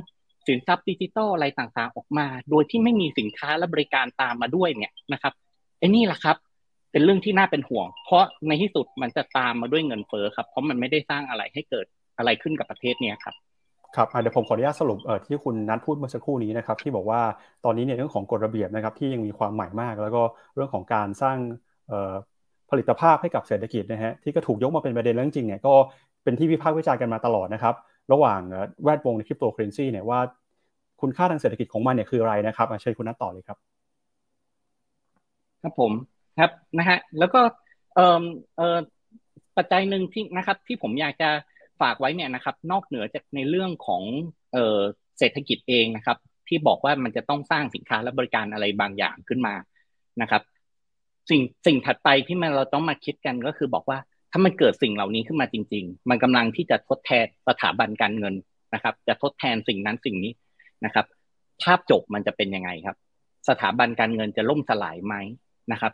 [0.46, 5.32] สินทรัพย์ดิจิตอลอะไรต่างๆออกมา โดยที่ไม่มีสินค้าและบริการตามมาด้วยเนี่ยนะครับ
[5.78, 6.36] ไอ้นี่แหละครับ
[6.92, 11.86] เป็นเรื่องที่น่าเป็นห่วง เพราะในที่สุดมันจะตามมาด้วยเงินเฟ้อครับ เพราะมันไม่ได้สร้างอะไรให้เกิด
[12.18, 13.34] อะไรขึ้นกับประเทศเนี้ยครับ
[13.96, 17.20] ครับเดี๋ยวผมขออนุญาตสรุปที่คุณนัทพูดเมื่อสักครู่นี้นะครับที่บอกว่า
[17.64, 20.22] ตอนนี้เนี่ยเรื่องของกฎระเบียบนะครับที่ยังมีความใหม่มาก แล้วก็
[20.54, 21.38] เรื่องของการสร้าง
[22.70, 25.74] ผลิตภาพให้กับเศรษฐกิจนะฮะที่ก็ถูกยกมาเป็นประเด็นเรื่องจริงเนี่ยก็
[26.24, 27.74] เป็นที่วิพากษ์วิจารณ์กันมาตลอดนะครับ
[28.12, 28.40] ระหว่าง
[28.84, 30.20] แวดวงในคริปโตเคอเรนซีเนี่ยว่า
[31.00, 33.58] คุณค่าทางเศรษฐกิจของมันเนี่ยคืออะไรนะครับเชิญคุณนัทต่อเลยครับ
[35.62, 35.92] ครับผม
[36.38, 37.40] ครับนะฮะแล้วก็
[37.94, 38.22] เอ่อ
[38.56, 38.78] เอ่อ
[39.56, 41.30] ปัจจัยหนึ่งที่นะครับที่ผมอยากจะ
[41.82, 44.02] ฝากไว้เนี่ยนะครับ นอกเหนือจากในเรื่องของ
[44.52, 46.18] เเศรษฐกิจเองนะครับ
[46.48, 49.54] ที่บอกว่ามันจะต้องสร้างสินค้าและบริการอะไรบางอย่างขึ้นมา
[50.22, 50.42] นะครับ
[51.30, 53.98] สิ่งสิ่งถัดไปที่มันเราต้องมาคิดกันก็คือบอกว่า
[54.32, 58.34] ถ้ามันเกิดสิ่งเหล่านี้ขึ้นมาจริง ๆ มันกำลังที่จะทดแทนสถาบันการเงิน
[58.74, 60.32] นะครับ จะทดแทนสิ่งนั้นสิ่งนี้
[60.84, 61.06] นะครับ
[61.62, 62.96] ภาพจบมันจะเป็นยังไงครับ
[63.48, 65.14] สถาบันการเงินจะล่มสลายไหม
[65.72, 65.92] นะครับ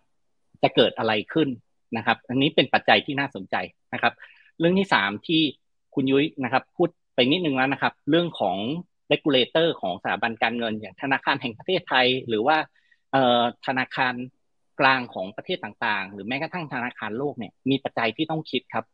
[0.63, 1.49] จะเกิดอะไรขึ้น
[1.97, 3.57] นะครับ อันนี้เป็นปัจจัยที่น่าสนใจ
[3.95, 4.13] นะครับ
[4.59, 5.43] เรื่องที่สามที่
[5.95, 8.57] คุณยุ้ยนะครับ พูดไปนิดนึงแล้วนะครับ เรื่องของ
[9.13, 12.57] regulator ของสถาบันการเงิน อย่างธนาคารแห่งประเทศไทย หรือว่า
[13.67, 14.15] ธนาคาร
[14.81, 18.85] กลางของประเทศต่างๆ หรือแม้กระทั่งธนาคารโลกเนี่ยมีปัจจัยที่ต้องคิดครับ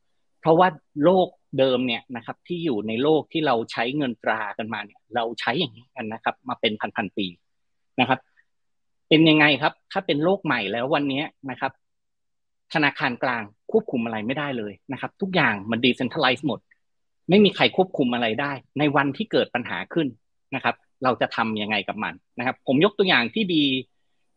[0.40, 0.68] เพราะว่า
[1.04, 1.28] โลก
[1.58, 7.26] เดิมเนี่ยนะครับที่อยู่ในโลกที่เราใช้เงินตรากันมาเนี่ยเราใช้อย่างนี้กันนะครับ มาเป็นพันๆปี
[8.00, 8.20] นะครับ
[9.08, 11.72] เป็นยังไงครับ ถ้าเป็นโลกใหม่แล้ววันนี้นะครับ
[12.74, 16.60] ธนาคารกลางควบคุมอะไรไม่ได้เลยนะครับ ทุกอย่างมันดีเซนทัลไลซ์หมด
[17.30, 20.08] ไม่มีใครควบคุมอะไรได้ ในวันที่เกิดปัญหาขึ้น
[20.54, 23.64] นะครับ เราจะทํำยังไงกับมันนะครับ ผมยกตัวอย่างที่ดี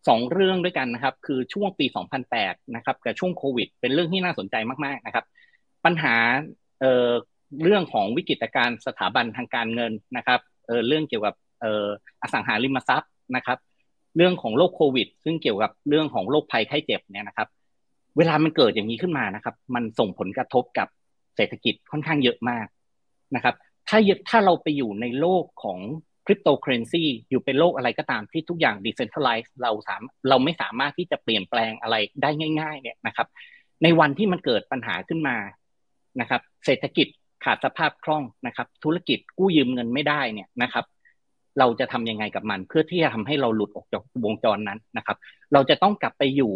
[0.08, 1.86] สองเรื่องด้วยกันนะครับ คือช่วงปี
[2.26, 5.26] 2008 นะครับกับช่วงโควิด เป็นเรื่องที่น่าสนใจมากๆนะครับ
[5.86, 6.16] ปัญหา
[6.80, 7.10] เอ่อ
[7.64, 11.86] เรื่องของวิกฤตการสถาบันทางการเงินนะครับเออเรื่องเกี่ยวกับเอ่อ
[12.22, 13.58] อสังหาริมทรัพย์นะครับ
[14.18, 17.48] เรื่องของโรคโควิด ซึ่งเกี่ยวกับเรื่องของโรคภัยไข้เจ็บเนี่ยนะครับ
[18.18, 20.88] เวลามันเกิดอย่างนี้ขึ้นมานะครับ มันส่งผลกระทบกับ
[21.36, 22.68] เศรษฐกิจค่อนข้างเยอะมาก
[23.36, 23.56] นะครับ
[23.90, 24.00] ถ้า
[24.30, 25.80] ถ้าเราไปอยู่ในโลกของ
[26.26, 33.28] คริปโตเคอเรนซีอยู่เป็นโลกอะไรก็ตามที่ทุกอย่างดิเซนทัลไลซ์เราสามเราไม่สามารถที่จะเปลี่ยนแปลงอะไรได้ง่าย ๆ เนี่ยนะครับ
[33.84, 35.38] ในวันที่มันเกิดปัญหาขึ้นมา
[36.22, 37.08] นะครับ เศรษฐกิจ
[37.44, 40.86] ขาดสภาพคล่องนะครับ ธุรกิจกู้ยืมเงินไม่ได้เนี่ยนะครับ
[41.60, 45.18] เราจะทำยังไงกับมัน เพื่อที่จะทำให้เราหลุดออกจากวงจรนั้นนะครับ
[45.54, 46.54] เราจะต้องกลับไปอยู่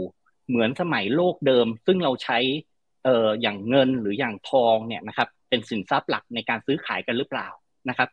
[0.47, 2.37] เหมือนสมัยโลกเดิม ซึ่งเราใช้
[3.03, 7.47] เอ่ออย่างเงินหรืออย่างทองเนี่ยนะครับ เป็นสินทรัพย์หลักในการซื้อขายกันหรือเปล่า
[7.89, 8.09] นะครับ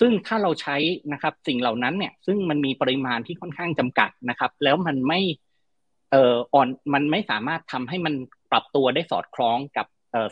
[0.00, 0.76] ซึ่งถ้าเราใช้
[1.12, 5.20] นะครับสิ่งเหล่านั้นเนี่ยซึ่งมันมีปริมาณที่ค่อนข้างจำกัดนะครับ แล้วมันไม่
[6.10, 8.14] เอ่ออ่อนมันไม่สามารถทำให้มัน
[8.50, 9.86] ปรับตัวได้สอดคล้องกับ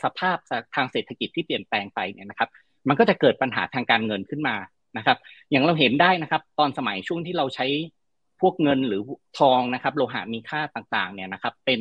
[0.05, 0.37] สภาพ
[0.75, 2.51] ทางเศรษฐกิจที่เปลี่ยนแปลงไปเนี่ยนะครับ
[2.89, 4.57] มันก็จะเกิดปัญหาทางการเงินขึ้นมา
[4.97, 5.19] นะครับ
[5.51, 7.67] อย่างเราเห็นได้นะครับ ตอนสมัยช่วงที่เราใช้
[8.41, 9.01] พวกเงินหรือ
[9.39, 11.81] ทองนะครับ โลหะมีค่าต่างๆ เนี่ยนะครับ เป็น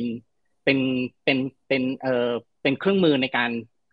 [0.64, 0.78] เป็น
[1.24, 2.30] เป็นเป็นเอ่อ
[2.62, 3.50] เป็นเครื่องมือในการ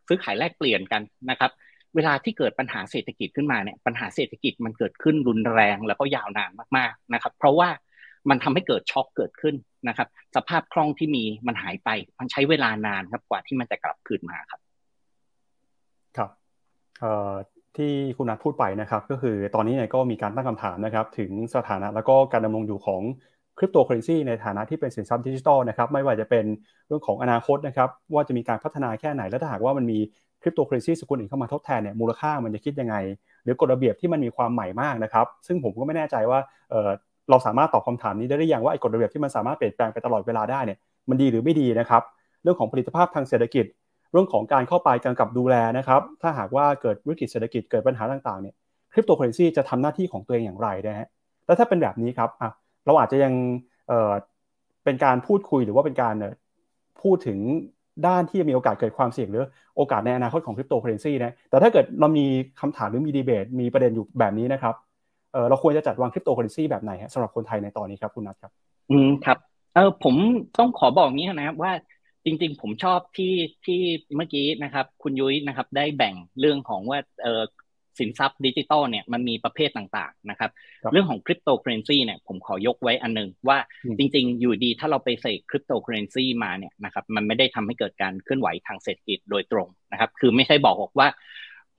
[0.08, 1.52] ซื้อขายแลกเปลี่ยนกันนะครับ
[1.96, 7.70] เวลาที่เกิดปัญหาเศรษฐกิจขึ้นมาเนี่ยปัญหาเศรษฐกิจมันเกิดขึ้นรุนแรงแล้วก็ยาวนานมากๆนะครับ เพราะว่า
[8.30, 9.56] มันทำให้เกิดช็อกเกิดขึ้น
[9.88, 11.90] นะครับ สภาพคล่องที่มีมันหายไป
[12.20, 14.60] มันใช้เวลานานครับกว่าที่มันจะกลับคืนมาครับ
[16.18, 16.30] ครับ
[17.00, 17.34] เอ่อ
[17.78, 23.02] ที่คุณนัทพูดไปนะครับ ก็คือตอนนี้เนี่ยก็มีการตั้งคำถามนะครับ ถึงสถานะแล้วก็การดำรงอยู่ของ
[23.58, 26.46] คริปโตเคอเรนซีในฐานะที่เป็นสินทรัพย์ดิจิทัลนะครับไม่ว่าจะเป็น
[26.88, 30.00] เรื่องของอนาคตนะครับว่าจะมีการพัฒนาแค่ไหนและถ้าหากว่ามันมี
[30.42, 32.96] คริปโตเคอเรนซีสกุลอื่นเข้ามาทดแทนเนี่ยมูลค่ามันจะคิดยังไง
[33.44, 36.40] หรือกฎระเบียบที่มันมีความใหม่มากนะครับ ซึ่งผมก็ไม่แน่ใจว่า
[36.72, 40.78] เเราสามารถตอบคาถามนี้ได้หรือยังว่าไอ้กฎระเบียบที่มันสามารถเปลี่ยนแปลงไปตลอดเวลาได้เนี่ย
[41.10, 42.02] มันดีหรือไม่ดีนะครับ
[42.44, 43.66] เรื่องของผลิตภาพทางเศรษฐกิจ
[44.12, 48.56] เรื่องของการเข้าไปกำกับดูแลนะครับ ถ้าหากว่าเกิดวิกฤตเศรษฐกิจเกิดปัญหาต่างๆเนี่ย
[48.94, 51.08] คริปโตเคอเรนซีจะทำหน้าที่ของตัวเองอย่างไรนะฮะ
[51.46, 52.50] แล้วถ้าเป็นแบบนี้ครับอะ
[52.86, 53.34] เราอาจจะยัง
[53.88, 56.16] เเป็นการพูดคุยหรือว่าเป็นการ
[57.02, 57.40] พูดถึง
[58.08, 59.46] ด้านที่มีโอกาสเกิดความเสี่ยงหรือ
[59.78, 62.26] โอกาสในอนาคตของคริปโตเคอเรนซีนะแต่ถ้าเกิดเรามี
[62.62, 64.76] คำถามหรือมีดีเบต มีประเด็นอยู่แบบนี้นะครับ
[65.34, 68.52] เราควรจะจัดวางคริปโตเคอเรนซีแบบไหนสำหรับคนไทยในตอนนี้ครับคุณนัทครับ
[68.92, 69.38] อืมครับ
[69.74, 70.16] เออผม
[70.60, 71.72] ต้องขอบอกนี้นะครับว่า
[72.26, 73.34] จริงๆ ผมชอบที่
[73.66, 73.80] ที่
[74.18, 77.44] เมื่อกี้นะครับ คุณยุ้ยนะครับ ได้แบ่งเรื่องของว่าเออ
[78.00, 80.52] สินทรัพย์ดิจิตอลเนี่ยมันมีประเภทต่างๆนะครับ
[80.92, 83.58] เรื่องของคริปโตเคอเรนซีเนี่ยผมขอยกไว้อันนึงว่า
[83.98, 91.08] จริง ๆ อยู่ดีถ้าเราไปเสกคริปโตเคอเรนซีมาเนี่ยนะครับมันไม่ได้ทำให้เกิดการเคลื่อนไหวทางเศรษฐกิจโดยตรงนะครับ คือไม่ใช่บอกว่า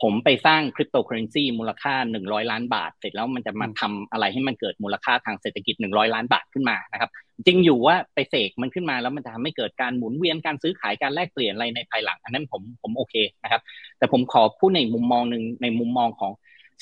[0.02, 7.10] ผมไปสร้างคริปโตเคอเรนซีมูลค่า 100 ล้านบาท เสร็จแล้วมันจะมาทำอะไรให้มันเกิดมูลค่าทางเศรษฐกิจ 100 ล้านบาทขึ้นมานะครับ
[7.46, 13.14] จริงอยู่ว่าไปเสกมันขึ้นมาแล้วมันจะทำให้เกิดการหมุนเวียนการซื้อขายการแลกเปลี่ยนอะไรในภายหลัง อันนั้นผมผมโอเค
[13.44, 13.62] นะครับ
[13.98, 16.32] แต่ผมขอพูดในมุมมองหนึ่งในมุมมองของ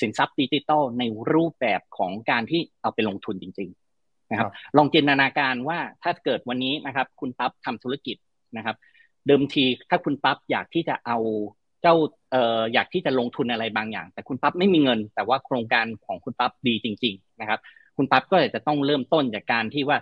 [0.01, 1.03] สินทรัพย์ดิจิตอลใน
[1.33, 8.17] รูปแบบของการที่เอาไปลงทุนจริง ๆ นะครับ ลองจินตนาการว่าถ้าเกิดวันนี้นะครับ คุณปั๊บทำธุรกิจ
[8.57, 8.75] นะครับ
[9.27, 11.17] เดิมทีถ้าคุณปั๊บอยากที่จะเอา
[11.83, 11.95] เจ้า
[12.31, 17.59] เอ่ออยากที่จะลงทุนอะไรบางอย่าง แต่คุณปั๊บไม่มีเงิน แต่ว่าโครงการของคุณปั๊บดีจริง ๆ นะครับ
[17.97, 19.97] คุณปั๊บก็จะต้องเริ่มต้นจากการที่ว่า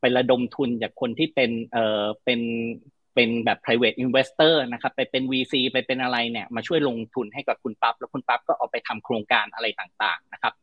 [0.00, 2.40] ไประดมทุนจากคนที่เป็นเอ่อเป็น
[3.14, 10.54] เป็นแบบ private investor นะครับ ไปเป็น VC ไปเป็นอะไรเนี่ยมาช่วยลงทุนให้กับคุณปั๊บแล้วคุณปั๊บก็เอาไปทำโครงการอะไรต่างๆนะครับ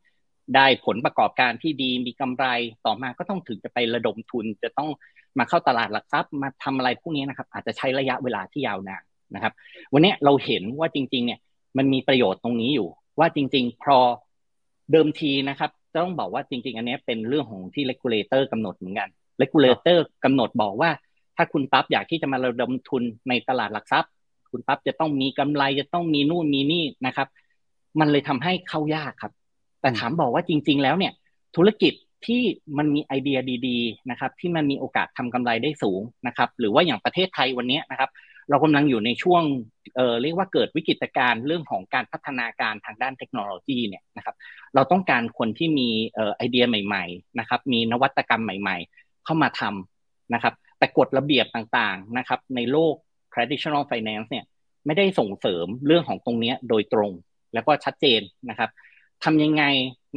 [0.54, 2.46] ได้ผลประกอบการที่ดีมีกำไร
[2.86, 4.88] ต่อมาก็ต้องถึงจะไประดมทุนจะต้อง
[5.38, 9.02] มาเข้าตลาดหลักทรัพย์มาทำอะไรพวกนี้นะครับ อาจจะใช้ระยะเวลาที่ยาวนาน
[9.34, 9.52] นะครับ
[9.92, 11.40] วันนี้เราเห็นว่าจริง ๆ เนี่ย
[11.76, 13.98] มันมีประโยชน์ตรงนี้อยู่ ว่าจริง ๆ พอ
[14.92, 19.08] เดิมทีนะครับต้องบอกว่าจริง ๆ อันนี้เป็นเรื่องของที่ regulator กำหนดเหมือนกัน
[19.42, 20.90] regulator กำหนดบอกว่า
[21.36, 24.10] ถ้าคุณปั๊บอยากที่จะมาระดมทุนในตลาดหลักทรัพย์
[24.52, 27.28] คุณปั๊บจะต้องมีกำไรจะต้องมีนู่นมีนี่นะครับ
[28.00, 29.32] มันเลยทำให้เข้ายากครับ
[29.80, 31.12] แต่ถามบอกว่าจริง ๆ แล้วเนี่ย
[31.56, 31.92] ธุรกิจ
[32.26, 32.42] ที่
[32.78, 38.10] มันมีไอเดียดี ๆ นะครับ ที่มันมีโอกาสทำกำไรได้สูงนะครับ หรือว่าอย่างประเทศไทยวันนี้นะครับ
[38.50, 39.42] เรากำลังอยู่ในช่วง
[39.96, 44.34] เอ่อเรียกว่าเกิดวิกฤตการณ์เรื่องของการพัฒนาการทางด้านเทคโนโลยีเนี่ยนะครับ
[44.74, 52.94] เราต้องการคนที่มีเอ่อไอเดียใหม่ๆนะครับมีนวัตกรรมใหม่ ๆ เข้ามาทำนะครับแต่กฎระเบียบต่างๆนะครับในโลก
[53.34, 54.44] traditional finance เนี่ย
[54.86, 57.12] ไม่ได้ส่งเสริมเรื่องของตรงนี้โดยตรง
[57.54, 58.20] แล้วก็ชัดเจน
[58.50, 58.70] นะครับ
[59.24, 59.64] ทำยังไง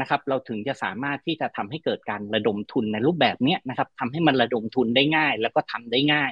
[0.01, 6.31] นะครับ เราถึงจะสามารถที่จะทำให้เกิดการระดมทุนในรูปแบบนี้นะครับทำให้มันระดมทุนได้ง่าย แล้วก็ทำได้ง่าย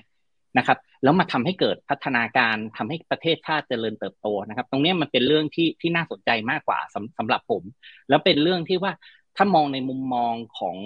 [0.58, 7.64] นะครับ แล้วมาทำให้เกิดพัฒนาการทำให้ประเทศชาติเจริญเติบโตนะครับ ตรงนี้มันเป็นเรื่องที่ที่น่าสนใจมากกว่าสำสำหรับผม
[8.10, 8.92] แล้วเป็นเรื่องที่ว่า
[9.38, 10.78] ถ้ามองในมุมมองของ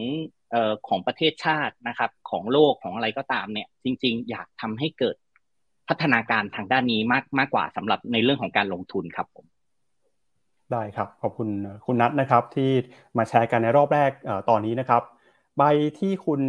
[0.52, 5.16] เอ่อของประเทศชาตินะครับ ของโลกของอะไรก็ตามเนี่ย จริง ๆ อยากทำให้เกิด
[5.90, 9.46] พัฒนาการทางด้านนี้มากมากกว่าสำหรับในเรื่องของการลงทุนครับผม
[10.72, 11.50] ได้ครับขอบคุณ
[11.86, 12.70] คุณนัทนะครับที่
[13.18, 14.12] มาแชร์กันในรอบแรก
[14.50, 15.04] ตอนนี้นะครับ
[15.60, 15.64] ใบ
[16.00, 16.42] ที่คุณ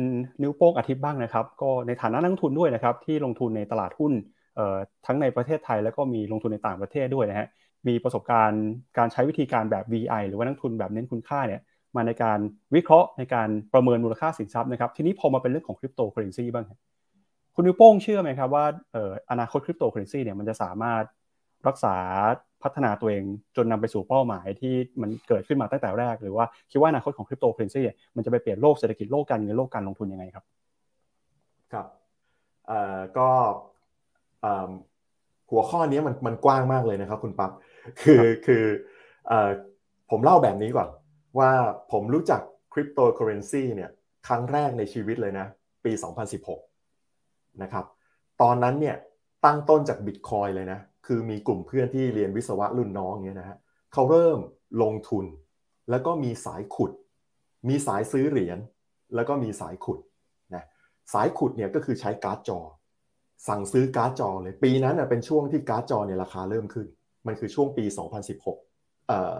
[0.43, 4.13] นิ้วโป้งอาทิตย์บ้างนะครับ ก็ในฐานะนักลงทุนด้วยนะครับ ที่ลงทุนในตลาดหุ้น
[5.07, 7.49] ทั้งในประเทศไทยแล้วก็มีลงทุนในต่างประเทศด้วยนะฮะ
[7.89, 8.65] มีประสบการณ์
[8.99, 11.61] การใช้วิธีการแบบ VI หรือว่านักลงทุนแบบเน้นคุณค่าเนี่ย
[11.97, 12.39] มาในการ
[12.75, 16.65] วิเคราะห์ในการประเมินมูลค่าสินทรัพย์นะครับทีนี้พอมาเป็นเรื่องของคริปโตเคอเรนซีบ้าง
[17.55, 18.65] คุณนิ้วโป้งเชื่อไหมครับว่า
[19.31, 21.03] อนาคตคริปโตเคอเรนซีเนี่ยมันจะสามารถ
[21.69, 21.95] รักษา
[22.63, 23.25] พัฒนาตัวเอง
[23.57, 27.83] จนนำไปสู่เป้าหมายที่มันเกิดขึ้นมาตั้งแต่แรก หรือว่าคิดว่าอนาคตของคริปโตเคอเรนซี
[28.17, 30.45] มันจะไปเปลี่ยนโลกเศรษฐกิจโลกการเงินโลกการลงทุนยังไงครับ
[31.73, 31.87] ครับ
[33.19, 33.29] ก็
[35.51, 37.51] หัวข้อนี้มันมันกว้างมากเลยนะครับ คุณปั๊บ
[38.03, 38.65] คือคือ
[40.11, 40.89] ผมเล่าแบบนี้ก่อน
[41.39, 41.51] ว่า
[41.93, 42.41] ผมรู้จัก
[42.73, 43.91] คริปโตเคอเรนซีเนี่ย
[44.27, 45.47] ครั้งแรกในชีวิตเลยนะ
[45.85, 45.93] ปี
[46.77, 47.85] 2016 นะครับ
[48.43, 48.97] ตอนนั้นเนี่ย
[49.45, 50.79] ตั้งต้นจากบิตคอยเลยนะ
[51.13, 53.59] คือมีกลุ่มเพื่อนที่เรียนวิศวะรุ่นน้องเนี่ยนะฮะ
[53.93, 54.39] เขาเริ่ม
[54.83, 55.25] ลงทุน
[55.91, 56.93] แล้วก็มีสายขุด
[57.69, 58.59] มีสายซื้อเหรียญ
[59.15, 59.99] แล้วก็มีสายขุด
[60.55, 60.65] นะ
[61.13, 62.59] สายขุดเนี่ยก็คือใช้การ์ดจอ
[63.49, 66.87] สั่งซื้อการ์ดจอเลยปีนั้นเป็นช่วงที่การ์ดจอเนี่ยราคาเริ่มขึ้น
[67.27, 67.85] มันคือช่วงปี
[68.47, 69.37] 2016เอ่อ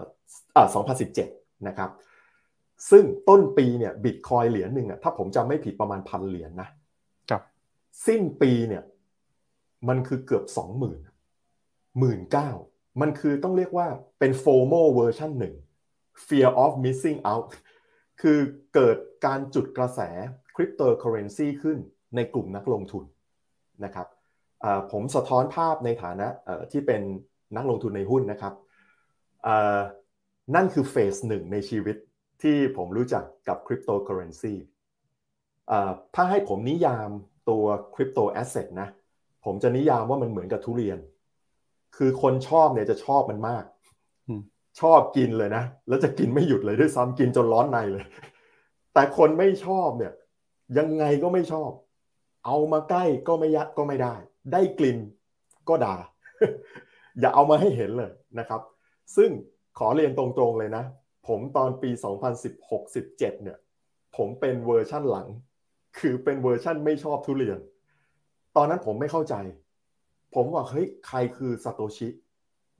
[0.55, 0.67] อ่า
[1.17, 1.89] 2017 นะครับ
[2.91, 6.69] ซึ่งต้นปีเนี่ยบิตคอยเหรียญหนึ่งอะถ้าผมจำไม่ผิดประมาณพันเหรียญนะ
[7.29, 7.41] ครับ
[8.07, 8.83] สิ้นปีเนี่ย
[9.87, 10.99] มันคือเกือบสองหมื่น
[11.99, 12.49] หมื่นเก้า
[13.01, 13.87] มันคือต้องเรียกว่า
[14.19, 15.55] เป็น FOMO เวอร์ชันหนึ่ง
[16.27, 17.47] fear of missing out
[18.21, 18.39] คือ
[18.73, 19.99] เกิดการจุดกระแส
[20.55, 21.77] คริปโตเคอเรนซีขึ้น
[22.15, 23.03] ในกลุ่มนักลงทุน
[23.83, 24.07] นะครับ
[24.91, 26.27] ผมสะท้อนภาพในฐานะ
[26.71, 27.01] ที่เป็น
[27.55, 28.53] นักลงทุนในหุ้นนะครับ
[30.55, 31.97] นั่นคือเฟสหนึ่งในชีวิต
[32.41, 34.53] ที่ผมรู้จักกับคริปโตเคอเรนซี
[36.15, 37.09] ถ้าให้ผมนิยาม
[37.49, 37.63] ตัว
[37.95, 38.89] คริปโตแอสเซทนะ
[39.45, 40.99] ผมจะนิยามว่ามันเหมือนกับทุเรียน
[41.97, 43.65] คือคนชอบเนี่ยจะชอบมันมาก
[44.81, 48.05] ชอบกินเลยนะ แล้วจะกินไม่หยุดเลยด้วยซ้ำกินจนร้อนในเลย
[48.93, 50.13] แต่คนไม่ชอบเนี่ย
[50.77, 51.69] ยังไงก็ไม่ชอบ
[52.45, 54.13] เอามาใกล้ก็ไม่ยัดก็ไม่ได้
[54.53, 54.97] ได้กลิ่น
[55.69, 55.95] ก็ด่า
[57.19, 58.61] อย่าเอามาให้เห็นเลยนะครับ
[59.15, 59.29] ซึ่ง
[59.77, 60.83] ขอเรียนตรงๆเลยนะ
[61.27, 61.89] ผมตอนปี
[62.65, 63.57] 2016-17 เนี่ย
[64.17, 65.27] ผมเป็นเวอร์ชั่นหลัง
[65.99, 67.59] คือเป็นเวอร์ชั่นไม่ชอบทุเรียน
[68.55, 69.35] ตอนนั้นผมไม่เข้าใจ
[70.35, 72.07] ผมว่าเฮ้ยใครคือซาโตชิ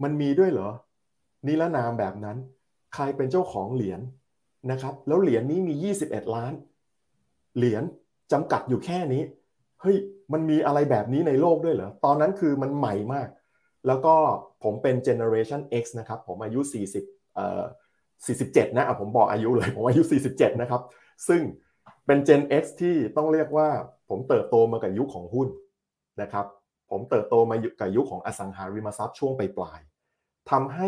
[0.03, 0.69] มันมีด้วยเหรอ
[1.47, 2.37] นิรนามแบบนั้น
[2.93, 4.01] ใครเป็นเจ้าของเหรียญ
[4.71, 6.53] นะครับ แล้วเหรียญนี้มี 21 ล้าน
[7.57, 7.83] เหรียญ
[8.31, 9.23] จำกัดอยู่แค่นี้
[9.81, 9.97] เฮ้ย
[10.33, 13.27] มันมีอะไรแบบนี้ในโลกด้วยเหรอ ตอนนั้นคือมันใหม่มาก
[13.87, 14.15] แล้วก็
[14.63, 16.59] ผมเป็น generation X นะครับ ผมอายุ
[16.97, 17.63] 40เอ่อ
[18.19, 20.01] 47 นะผมบอกอายุเลย ผมอายุ
[20.33, 20.81] 47 นะครับ
[21.27, 21.41] ซึ่ง
[22.05, 23.67] เป็น Gen X ที่ต้องเรียกว่า
[24.09, 25.47] ผมเติบโตมากับยุคของหุ้น
[26.21, 26.45] นะครับ
[26.91, 30.87] ผมเติบโตมากับยุคของอสังหาริมทรัพย์ช่วงปลายๆทำให้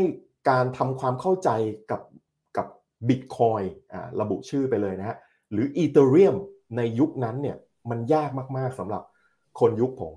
[0.50, 1.50] การทำความเข้าใจ
[1.92, 2.02] กับ
[2.58, 2.68] กับ
[3.08, 3.62] บิตคอย
[4.22, 5.18] ระบุชื่อไปเลยนะฮะ
[5.52, 6.36] หรืออีเทเรียม
[6.78, 7.58] ในยุคนั้นเนี่ย
[7.90, 9.04] มันยากมากๆสำหรับ
[9.60, 10.14] คนยุคผม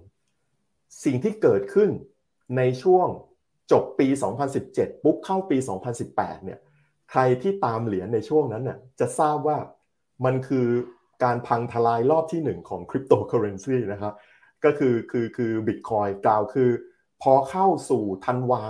[1.05, 1.91] สิ่งที่เกิดขึ้น
[2.57, 3.09] ในช่วง
[3.73, 4.09] จบปี
[4.57, 5.57] 2017 ปุ๊บเข้าปี
[6.01, 6.59] 2018 เนี่ย
[7.11, 9.59] ใครที่ตามเหรียญในช่วงนั้นน่ะจะทราบว่า
[10.25, 10.67] มันคือ
[11.25, 14.15] การพังทลายรอบที่หนึ่งของคริปโตเคอเรนซีนะครับ
[14.67, 16.71] ก็คือคือคือบิตคอยน์กล่าวคือ
[17.23, 18.63] พอเข้าสู่ธันวา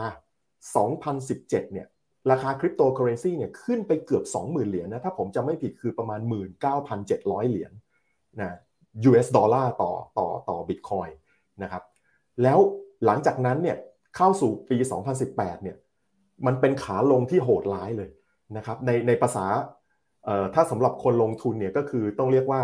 [0.85, 1.87] 2017 เนี่ย
[2.31, 6.21] ราคาคริปโตเคอเรนซีเนี่ยขึ้นไปเกือบ 20,000 เหรียญนะถ้าผมจำไม่ผิดคือประมาณ
[6.87, 7.73] 19,700 เหรียญ
[8.41, 8.57] นะ
[9.09, 11.09] US ดอลลาร์ต่อต่อต่อบิตคอย
[11.63, 11.83] น์นะครับ
[12.43, 12.59] แล้ว
[13.05, 13.77] หลังจากนั้นเนี่ย
[14.17, 14.77] เข้าสู่ปี
[15.21, 15.77] 2018 เนี่ย
[16.47, 18.11] มันเป็นขาลงที่โหดร้ายเลย
[18.57, 19.47] นะครับในในภาษา
[20.55, 22.61] ถ้าสำหรับคนลงทุนเนี่ยก็คือต้องเรียกว่า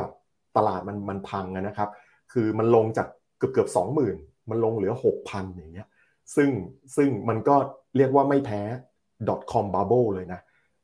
[0.56, 1.90] ตลาดมันมันพังนะครับ
[2.32, 3.08] คือมันลงจาก
[3.42, 4.16] กือบเกือบสองหมื่น
[4.50, 5.88] มันลงเหลือหกพันอย่างเงี้ย
[6.36, 6.50] ซึ่ง
[6.96, 7.56] ซึ่งมันก็
[7.96, 8.62] เรียกว่าไม่แพ้
[9.52, 10.40] .com bubble เลยนะ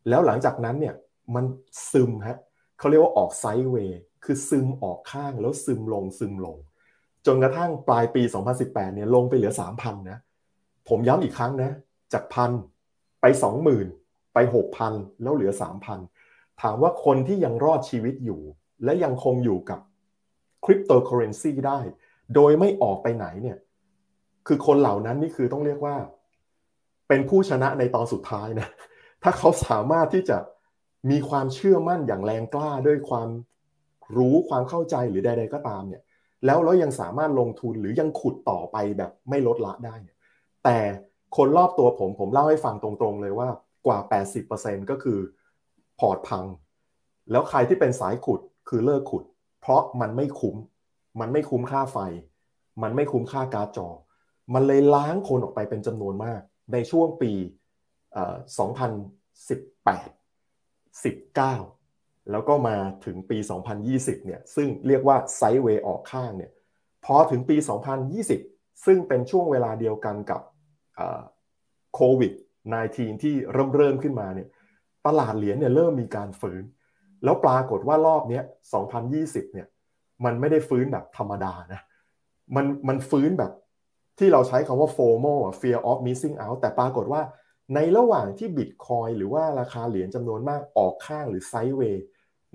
[0.09, 0.95] แล้วหลังจากนั้นเนี่ย
[1.35, 1.45] มัน
[1.93, 2.39] ซึมฮะ
[2.79, 6.57] เขาเรียกว่าออกไซด์เวย์คือซึมออกข้างแล้วซึมลงซึมลง
[7.27, 8.23] จนกระทั่งปลายปี
[8.59, 10.19] 2018เนี่ยลงไปเหลือ 3,000 นะ
[10.89, 11.71] ผมย้ำอีกครั้งนะ
[12.13, 12.51] จากพัน
[13.21, 13.25] ไป
[13.81, 14.39] 20,000 ไป
[14.81, 15.53] 6,000 แล้วเหลือ
[16.07, 18.41] 3,000 ถามว่าคนที่ยังรอดชีวิตอยู่
[18.85, 19.81] และยังคงอยู่กับ
[20.65, 21.79] คริปโตเคอเรนซีได้
[22.35, 23.59] โดยไม่ออกไปไหนเนี่ย
[24.47, 25.97] คือคนเหล่านั้นนี่คือต้องเรียกว่า
[27.09, 28.69] เป็นผู้ชนะในตอนสุดท้ายนะ
[29.23, 30.39] ถ้าเขาสามารถที่จะ
[31.11, 33.29] มีความเชื่อมั่นอย่างแรงกล้าด้วยความ
[34.17, 36.03] รู้ความเข้าใจหรือใด ๆ ก็ตามเนี่ย
[36.47, 40.17] แล้วเรายังสามารถลงทุนหรือยังขุดต่อไปแบบไม่ลดละได้เนี่ย
[40.65, 40.79] แต่
[41.37, 43.49] คนรอบตัวผมผมเล่าให้ฟังตรงๆเลยว่า
[43.87, 43.99] กว่า
[44.45, 45.19] 80%ก็คือ
[45.99, 46.45] พอร์ตพัง
[47.31, 49.25] แล้วใครที่เป็นสายขุดคือเลิกขุด
[49.61, 50.57] เพราะมันไม่คุ้ม
[51.21, 51.99] มันไม่คุ้มค่าไฟ
[52.83, 53.89] มันไม่คุ้มค่าการ์ดจอ
[54.55, 56.41] มันเลยล้างคนออกไปเป็นจำนวนมาก
[56.73, 58.17] ในช่วงปี 2018
[61.05, 63.39] 19 แล้วก็มาถึงปี
[63.83, 66.53] 2020 เนี่ย ซึ่งเรียกว่าไซด์เวย์ออกข้างเนี่ย
[67.05, 67.57] พอถึงปี
[68.21, 70.41] 2020 ซึ่งเป็นช่วงเวลาเดียวกันกับ
[71.95, 72.33] โควิด
[72.77, 74.49] -19 ที่เริ่มเริ่มขึ้นมาเนี่ย
[75.07, 76.63] ตลาดเหรียญเนี่ยเริ่มมีการฟื้น
[77.25, 78.41] แล้วปรากฏว่ารอบนี้
[78.97, 79.67] 2020 เนี่ย
[80.25, 81.81] มันไม่ได้ฟื้นแบบธรรมดานะ
[82.57, 83.53] มันมันฟื้นแบบ
[84.19, 87.23] ที่เราใช้คำว่า FOMO fear of missing out แต่ปรากฏว่า
[87.75, 92.05] ในระหว่างที่บิตคอยหรือว่าราคาเหรียญจำนวนมากออกข้างหรือไซด์เวย์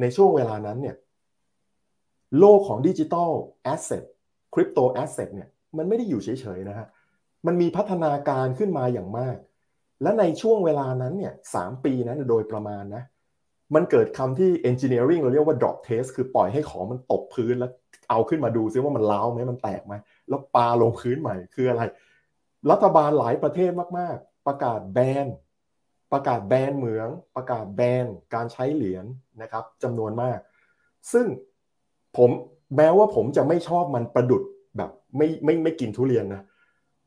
[0.02, 0.96] ในช่วงเวลานั้นเนี่ย
[2.40, 3.32] โลกของ digital
[3.64, 4.04] asset
[4.54, 6.88] crypto asset เนี่ยมันไม่ได้อยู่เฉยๆนะฮะ
[7.46, 9.38] มันมีพัฒนาการขึ้นมาอย่างมาก
[10.02, 13.04] และในช่วงเวลานั้นเนี่ยสองปีนั้นโดยประมาณนะ
[13.76, 17.72] มันเกิดคำที่ engineering เราเรียกว่า drop test คือปล่อยให้ของมันตกพื้นแล้ว
[18.10, 19.94] เอาขึ้นมาดูซิว่ามันร้าวไหมมันแตกไหม
[20.30, 21.84] แล้วปาลงพื้นใหม่คืออะไร
[22.72, 25.28] รัฐบาลหลายประเทศมาก ๆ ประกาศแบน
[26.14, 29.06] ประกาศแบนเหมือง ประกาศแบนการใช้เหรียญ
[29.42, 30.40] นะครับจำนวนมาก
[31.14, 31.26] ซึ่ง
[32.18, 32.30] ผม
[32.78, 34.44] แม้ว่าผมจะไม่ชอบมันประดุด
[34.78, 36.42] แบบไม่ไม่ไม่กินทุเรียนนะ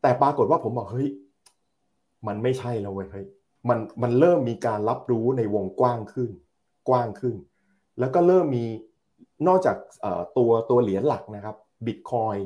[0.03, 1.09] แต่ปรากฏว่าผมบอกเฮ้ย
[2.27, 3.27] มันไม่ใช่แล้วเว้ยเฮ้ย
[3.69, 6.31] มันมันเริ่มมีการรับรู้ในวงกว้างขึ้น
[6.89, 7.35] กว้างขึ้น
[7.99, 8.65] แล้วก็เริ่มมี
[9.47, 9.77] นอกจาก
[10.37, 11.57] ตัวตัวเหรียญหลักนะครับ
[11.87, 12.41] Bitcoin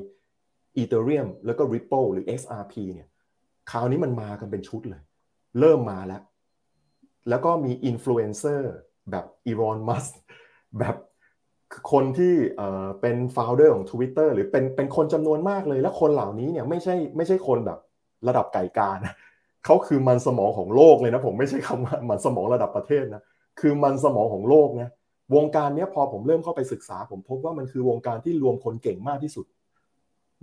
[0.80, 3.09] Ethereum แล้วก็ Ripple หรือ XRP เนี่ย
[3.70, 5.03] คราวนี้มันมากันเป็นชุดเลย
[5.61, 6.22] เริ่มมาแล้ว
[7.28, 8.72] แล้วก็มีอินฟลูเอนเซอร์
[9.11, 10.07] แบบอีลอนมัสก์
[10.78, 10.97] แบบ
[11.93, 12.34] คนที่
[13.01, 17.78] เป็น founder ของ Twitter หรือเป็นเป็นคนจำนวนมากเลย แล้วคนเหล่านี้เนี่ยไม่ใช่ไม่ใช่คนแบบ
[18.28, 19.14] ระดับไก่กานะ
[19.64, 23.22] เขาคือมันสมองของโลกเลยนะผมไม่ใช่คำว่ามันสมองระดับประเทศนะ
[23.61, 24.91] คือมันสมองของโลกนะ
[25.35, 29.47] วงการนี้พอผมเริ่มเข้าไปศึกษา ผมพบว่ามันคือวงการที่รวมคนเก่งมากที่สุด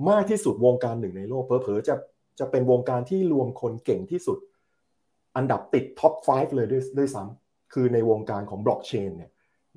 [0.10, 1.96] มากที่สุดวงการหนึ่งในโลกเผลอๆจะ
[2.40, 4.38] จะเป็นวงการที่รวมคนเก่งที่สุด
[5.36, 9.32] อันดับติดท็อป 5 เลยด้วยด้วยซ้ำคือในวงการของบล็อกเชนเนี่ย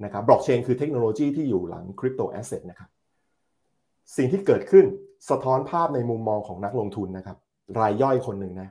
[0.05, 2.91] นะครับบล็อกเชนคือเทคโนโลยีที่อยู่หลัง crypto asset นะครับ
[4.16, 4.86] สิ่งที่เกิดขึ้น
[5.30, 7.36] สะท้อนภาพในมุมมองของนักลงทุนนะครับ
[7.78, 8.68] รายย่อยคนหนึ่งนะ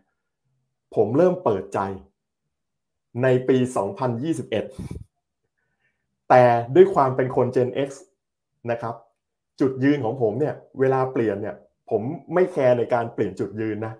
[0.96, 1.80] ผมเริ่มเปิดใจ
[3.24, 3.58] ในปี
[4.34, 6.44] 2021 แต่
[6.76, 7.90] ด้วยความเป็นคน Gen X
[8.72, 8.96] นะครับ
[9.60, 11.56] จุดยืนของผมเนี่ย เวลาเปลี่ยนเนี่ย
[11.90, 12.02] ผม
[12.34, 13.94] ไม่แคร์ในการเปลี่ยนจุดยืนนะ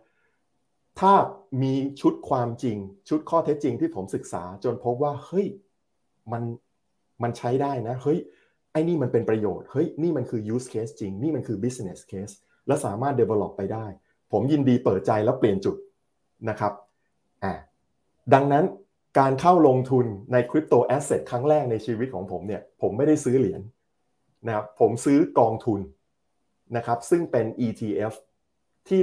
[1.00, 1.14] ถ้า
[1.62, 2.78] มีชุดความจริง
[3.10, 5.48] ชุดข้อเท็จจริงที่ผมศึกษา จนพบว่า เฮ้ย
[6.32, 6.44] มัน
[7.24, 8.20] มันใช้ได้นะ เฮ้ย
[8.72, 12.34] ไอ้นี่มันเป็นประโยชน์ เฮ้ย นี่มันคือ use case จริง นี่มันคือ business case
[12.68, 13.86] แล้วสามารถ develop ไปได้
[14.32, 15.76] ผมยินดีเปิดใจแล้วเปลี่ยนจุด
[16.50, 16.74] นะครับ
[17.44, 17.54] อ่า
[18.34, 18.66] ดังนั้น
[19.20, 23.62] การเข้าลงทุนในคริปโตแอสเซทครั้งแรกในชีวิตของผมเนี่ยผมไม่ได้ซื้อเหรียญ
[24.48, 25.80] นะครับผมซื้อกองทุน
[26.76, 28.14] นะครับซึ่งเป็น ETF
[28.88, 29.02] ที่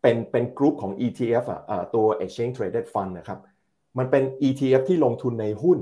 [0.00, 1.60] เป็นเป็นกลุ่มของ ETF อะ
[1.94, 3.38] ตัว Exchange Traded Fund นะครับ
[3.98, 5.78] มันเป็น ETF ที่ลงทุนในหุ้น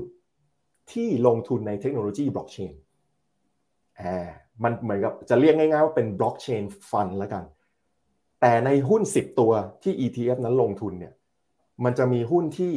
[0.93, 2.73] ที่ลงทุนในเทคโนโลยีบล็อกเชน
[4.01, 4.27] อ่า
[4.63, 7.43] มันเหมือนกับจะเรียกง่ายๆว่าเป็นบล็อกเชนฟันแล้วกัน
[8.41, 9.51] แต่ในหุ้น 10 ตัว
[9.83, 11.13] ที่ ETF นั้นลงทุนเนี่ย
[11.83, 12.73] มันจะมีหุ้นที่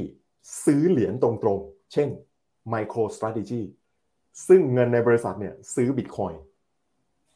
[0.64, 2.09] ซื้อเหรียญตรงๆ เช่น
[2.72, 3.62] MicroStrategy
[4.49, 6.32] ซึ่งเงินในบริษัทเนี่ยซื้อบิตคอย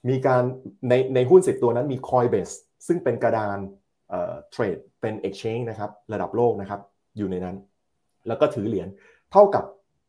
[0.09, 0.43] มีการ
[0.89, 2.55] ในในหุ้น10ตัวนั้นมี Coinbase
[2.87, 3.59] ซึ่งเป็นกระดาน
[4.51, 6.81] เทรดเป็น exchange นะครับระดับโลกนะครับ
[7.17, 7.57] อยู่ในนั้น
[8.27, 8.89] แล้วก็ถือเหรียญ
[9.33, 9.65] เท่ากับ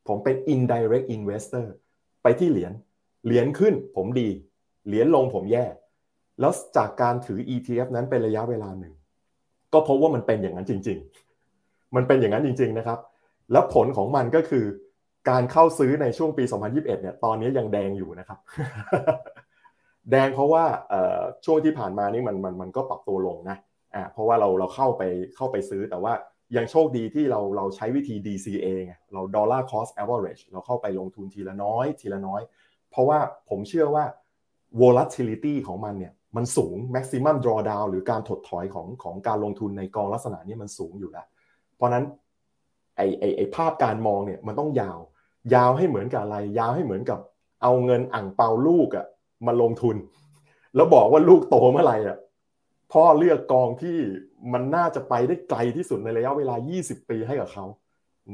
[0.07, 1.65] ผมเป็น indirect investor
[2.23, 2.73] ไปที่เหรียญ
[3.25, 4.29] เหรียญขึ้นผมดี
[4.87, 5.65] เหรียญลงผมแย่
[6.39, 8.93] แล้วจากการถือ ETF นั้นเป็นระยะเวลาหนึ่ง
[9.73, 11.26] ก็พบว่ามันเป็นอย่างนั้นจริง ๆ
[11.95, 12.99] มันเป็นอย่างนั้นจริง ๆนะครับ
[13.51, 14.65] แล้วผลของมันก็คือ
[15.29, 18.39] การเข้าซื้อในช่วงปี 2021 เนี่ย ตอนนี้ยังแดงอยู่นะครับ
[20.11, 20.63] แดงเพราะว่า
[21.45, 23.57] ช่วงที่ผ่านมานี่มันมันมันก็ปรับตัวลงนะ
[23.95, 25.03] อ่าเพราะว่าเราเราเข้าไป
[25.35, 26.13] เข้าไปซื้อแต่ว่า
[26.57, 32.41] ยังโชคดีที่เราเราใช้วิธี DCA ไงเรา dollar cost average เราเข้าไปลงทุนทีละน้อย ทีละน้อย
[32.91, 33.19] เพราะว่า
[33.49, 34.05] ผมเชื่อว่า
[34.81, 41.27] volatility ของมันเนี่ยมันสูง maximum drawdown หรือการถดถอยของของการลงทุนในกองลักษณะนี้มันสูงอยู่แล้ว
[41.77, 42.03] เพราะนั้น
[42.95, 44.99] ไอไอไอภาพการมองเนี่ยมันต้องยาว
[45.53, 47.19] ยาวให้เหมือนกับอะไร ยาวให้เหมือนกับ
[47.63, 49.05] เอาเงินอ่างเปาลูกอะ
[49.45, 49.95] มาลงทุน
[50.75, 52.17] แล้วบอกว่าลูกโตเมื่อไหร่อะ
[52.93, 53.97] พ่อเลือกกองที่
[54.53, 57.65] มันน่าจะไปได้ไกลที่สุดในระยะเวลา 20 ปีให้กับเขา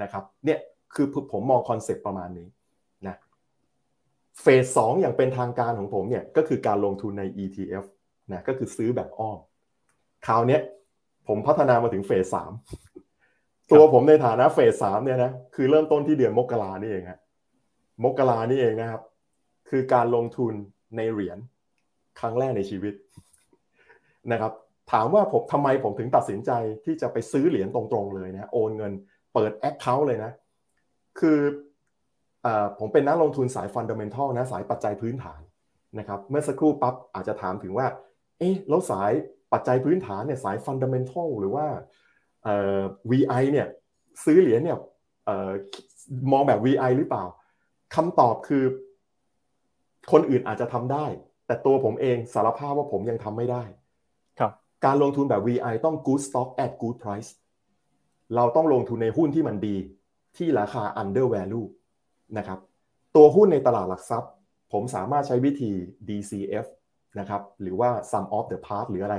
[0.01, 0.59] นะครับเนี่ย
[0.95, 2.47] คือผมมองคอนเซปต์ประมาณนี้
[3.07, 3.15] นะ
[4.41, 7.85] เฟสสองอย่างเป็นทางการของผมเนี่ยก็คือการลงทุนใน ETF
[8.33, 9.39] นะก็คือซื้อแบบอ้อม
[10.25, 10.59] คราวนี้
[11.27, 12.51] ผมพัฒนามาถึงเฟสสาม
[13.71, 17.19] ตัวผมในฐานะเฟสสามเนี่ยนะคือเริ่มต้นที่เดือนมกรานี่เองฮะ
[18.03, 19.01] มกรานี่เองนะครับ
[19.69, 20.53] คือการลงทุน
[20.95, 21.37] ในเหรียญ
[22.19, 22.93] ครั้งแรกในชีวิต
[24.31, 24.53] นะครับ
[24.91, 26.51] ถามว่าผมทำไมผมถึงตัดสินใจ
[26.85, 28.91] ที่จะไปซื้อเหรียญตรงๆเลยนะโอนเงิน
[29.33, 30.31] เปิด account เลยนะ
[31.19, 31.39] คือ
[32.45, 32.47] อ
[32.79, 35.41] ผมเป็นนักลงทุนสาย fundamental นะสายปัจจัยพื้นฐาน
[35.99, 37.87] นะครับ เมื่อสักครู่ปั๊บอาจจะถามถึงว่า
[38.39, 39.11] เอ๊ะแล้วสาย
[39.53, 41.65] ปัจจัยพื้นฐานเนี่ยสาย fundamental หรือว่า
[43.11, 43.67] VI เนี่ย
[44.25, 44.77] ซื้อเหรียญเนี่ย
[46.31, 47.23] มองแบบ VI หรือเปล่า
[47.95, 48.63] คำตอบคือ
[50.11, 51.05] คนอื่นอาจจะทำได้
[51.45, 53.63] แต่ตัวผมเองสารภาพว่าผมยังทำไม่ได้
[54.85, 57.29] การลงทุนแบบ VI ต้อง good stock at good price
[58.35, 59.77] เราต้องลงทุนในหุ้นที่มันดี
[60.37, 61.67] ที่ราคา under value
[62.37, 62.59] นะครับ
[63.15, 64.31] ตัวหุ้นในตลาดหลักทรัพย์
[64.71, 65.71] ผมสามารถใช้วิธี
[66.07, 66.65] DCF
[67.19, 69.15] นะครับหรือว่า sum of the part หรืออะไร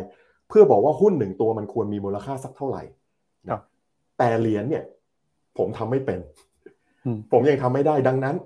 [0.49, 2.83] เพื่อบอกว่าหุ้นหนึ่งตัวมันควรมีมูลค่าสักเท่าไหร่
[4.19, 4.85] แต่เหรียญเนี่ย
[5.59, 6.19] ผมทำไม่เป็น
[7.33, 8.37] ผมยังทำไม่ได้ดังนั้น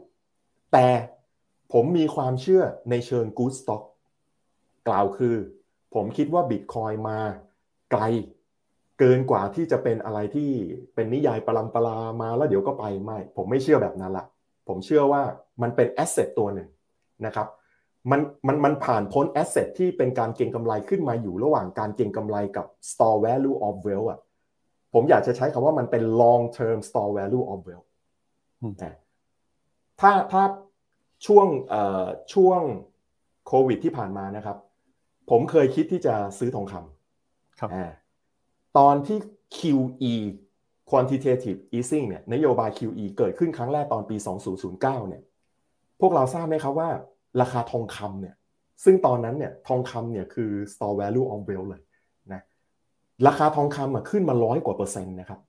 [0.72, 0.86] แต่
[1.72, 3.82] ผมมีความเชื่อในเชิง good stock
[4.88, 5.36] กล่าวคือ
[5.94, 7.18] ผมคิดว่าบิตคอยน์มา
[7.92, 8.02] ไกล
[8.98, 10.50] เกินกว่าที่จะเป็นอะไรที่
[10.94, 14.26] เป็นนิยายปรำปรามาแล้วเดี๋ยวก็ไปไม่ ผมไม่เชื่อแบบนั้นละ
[14.68, 15.22] ผมเชื่อว่า
[15.62, 16.68] มันเป็น asset ตัวหนึ่ง
[17.26, 17.48] นะครับ
[18.10, 24.20] มันมันมันผ่านพ้น asset ที่เป็นการเก็งกำไรขึ้นมาอยู่ระหว่างการเก็งกำไรกับ store value of wealth อะ
[24.92, 27.88] ผมอยากจะใช้คำว่ามันเป็น long term store value of wealth
[30.00, 30.42] ถ้าถ้า
[31.26, 32.60] ช่วงเอ่อช่วง
[33.46, 34.56] โควิดที่ผ่านมานะครับ
[35.30, 37.70] ผมเคยคิดที่จะซื้อทองคำครับ
[38.78, 39.18] ตอนที่
[39.58, 40.14] QE
[40.90, 44.16] quantitative easing เนี่ยนโยบาย QE เกิดขึ้นครั้งแรกตอนปี
[44.62, 45.22] 2009 เนี่ย
[46.00, 46.88] พวกเราทราบไหมครับว่า
[47.40, 48.34] ราคาทองคำเนี่ย
[48.84, 51.87] ซึ่งตอนนั้นเนี่ยทองคำเนี่ยคือ store value of wealth เลยนะ
[53.26, 55.40] ราคาทองคำขึ้นมาร้อยกว่าเปอร์เซ็นต์นะครับ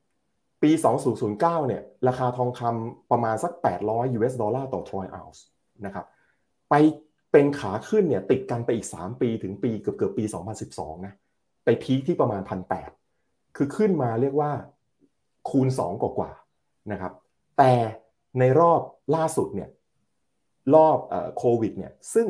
[0.63, 0.72] ปี
[1.20, 3.51] 2009 เนี่ยราคาทองคำประมาณสัก
[3.86, 5.45] 800 US ดอลลาร์ต่อทรอยออนซ์
[5.86, 6.05] นะครับ
[6.70, 6.74] ไป
[7.32, 10.24] เป็นขาขึ้นเนี่ยติดกันไปอีก 3 ปีถึงปีเกือบเกือบปี
[10.65, 11.13] 2012 นะ
[11.63, 14.51] ไปพีคที่ประมาณพันแคือขึ้นมาเรียกว่า
[15.49, 16.32] คูณ 2 กว่ากว่า
[16.91, 17.13] นะครับ
[17.57, 17.74] แต่
[18.39, 18.82] ในรอบ
[19.15, 19.70] ล่าสุดเนี่ย
[20.76, 20.97] รอบ
[21.38, 22.28] โควิดเนี่ยซึ่ง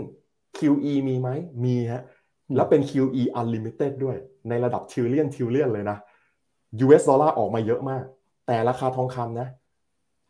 [0.57, 1.29] QE มีไหม
[1.63, 2.03] มีฮะ
[2.55, 4.17] แล้วเป็น QE unlimited ด้วย
[4.49, 5.97] ในระดับ trillion trillion เลยนะ
[6.85, 8.03] US ดอลลาร์ออกมาเยอะมาก
[8.47, 9.47] แต่ราคาทองคำนะ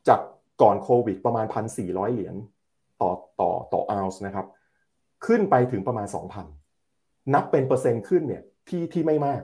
[0.07, 0.19] จาก
[0.61, 1.45] ก่อนโควิดประมาณ
[1.79, 2.35] 1,400 เหรียญ
[3.01, 4.45] ต่อต่อต่อออนซ์นะครับ
[5.25, 6.07] ขึ้นไปถึงประมาณ
[6.69, 9.41] 2,000 นับเป็นเปอร์เซ็นต์ขึ้นเนี่ยที่ที่ไม่มาก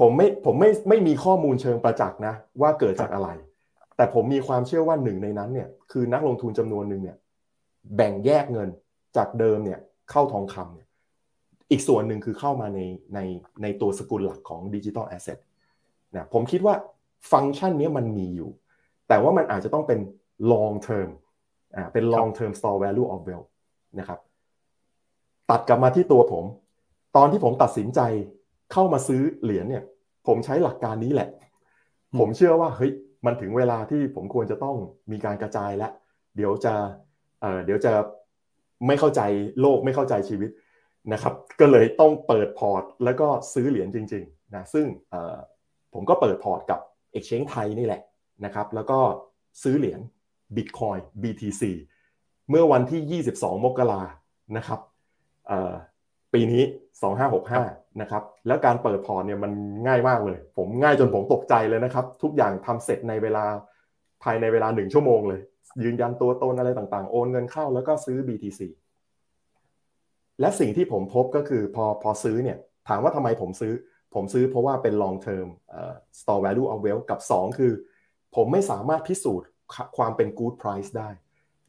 [0.00, 3.28] ผมไม่ผมไม่ไม่มีข้อมูลเชิงประจักษ์นะ ว่าเกิดจากอะไร
[3.96, 7.16] แต่ผมมีความเชื่อว่าหนึ่งในนั้นเนี่ยคือนักลงทุนจำนวนหนึ่งเนี่ย
[7.96, 8.68] แบ่งแยกเงิน
[9.16, 9.80] จากเดิมเนี่ย
[10.10, 10.88] เข้าทองคำเนี่ย
[11.72, 12.80] อีกส่วนหนึ่งคือเข้ามาใน
[13.14, 13.20] ใน
[13.62, 15.38] ในตัวสกุลหลักของดิจิทัลแอสเซท
[16.14, 16.74] นะผมคิดว่า
[17.32, 18.50] ฟังก์ชันนี้มันมีอยู่
[19.08, 20.00] แต่ว่ามันอาจจะต้องเป็น
[20.52, 21.08] long term
[21.76, 23.48] อ่าเป็น long term store value of wealth
[23.98, 24.18] นะครับ
[25.50, 26.44] ตัดกลับมาที่ตัวผม
[27.16, 28.00] ตอนที่ผมตัดสินใจ
[28.72, 29.84] เข้ามาซื้อเหรียญเนี่ย
[30.26, 31.28] ผมใช้หลักการนี้แหละ
[32.18, 32.92] ผมเชื่อว่าเฮ้ย
[33.26, 34.76] มันถึงเวลาที่ผมควรจะต้อง
[35.12, 35.92] มีการกระจายแล้ว
[36.36, 36.74] เดี๋ยวจะ
[37.40, 37.92] เเดี๋ยวจะ
[38.86, 39.20] ไม่เข้าใจ
[39.60, 40.50] โลกไม่เข้าใจชีวิต
[41.12, 44.86] นะครับก็เลยต้องเปิดพอร์ต แล้วก็ซื้อเหรียญจริงๆนะซึ่ง
[45.94, 46.80] ผมก็เปิดพอร์ตกับ
[47.14, 48.02] Exchange ไทยนี่แหละ
[48.44, 48.98] นะครับแล้วก็
[49.62, 50.00] ซื้อเหรียญ
[50.56, 51.62] Bitcoin BTC
[52.50, 54.02] เมื่อวันที่ 22 มกรา
[54.56, 54.80] นะครับ
[56.32, 56.62] ปีนี้
[57.32, 59.52] 2565นะครับแล้วการเปิดพอร์ตเนี่ยมัน
[59.86, 63.44] ง่ายมากเลย ผมง่ายจนผมตกใจเลยนะครับ ทุกอย่างทำเสร็จในเวลา
[64.22, 65.40] ภายในเวลาหนึ่งชั่วโมงเลย
[65.84, 68.60] ยืนยันตัวตนอะไรต่างๆ โอนเงินเข้าแล้วก็ซื้อ BTC
[70.42, 73.72] และสิ่งที่ผมพบก็คือพอพอซื้อเนี่ยถามว่าทำไมผมซื้อ
[74.14, 75.48] ผมซื้อเพราะว่าเป็น long term
[76.20, 77.72] store value of wealth กับ 2 คือ
[78.36, 79.48] ผมไม่สามารถพิสูจน์
[79.96, 81.08] ความเป็น good price ได้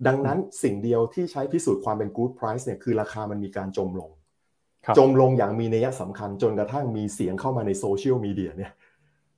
[0.07, 4.11] ดังนั้นสิ่งเดียวที่ใช้พิสูจน์ความเป็น good price เนี่ยคือราคามันมีการจมลง
[4.97, 8.71] จมลงอย่างมีนัยสำคัญจนกระทั่งมีเสียงเข้ามาในโซเชียลมีเดียเนี่ย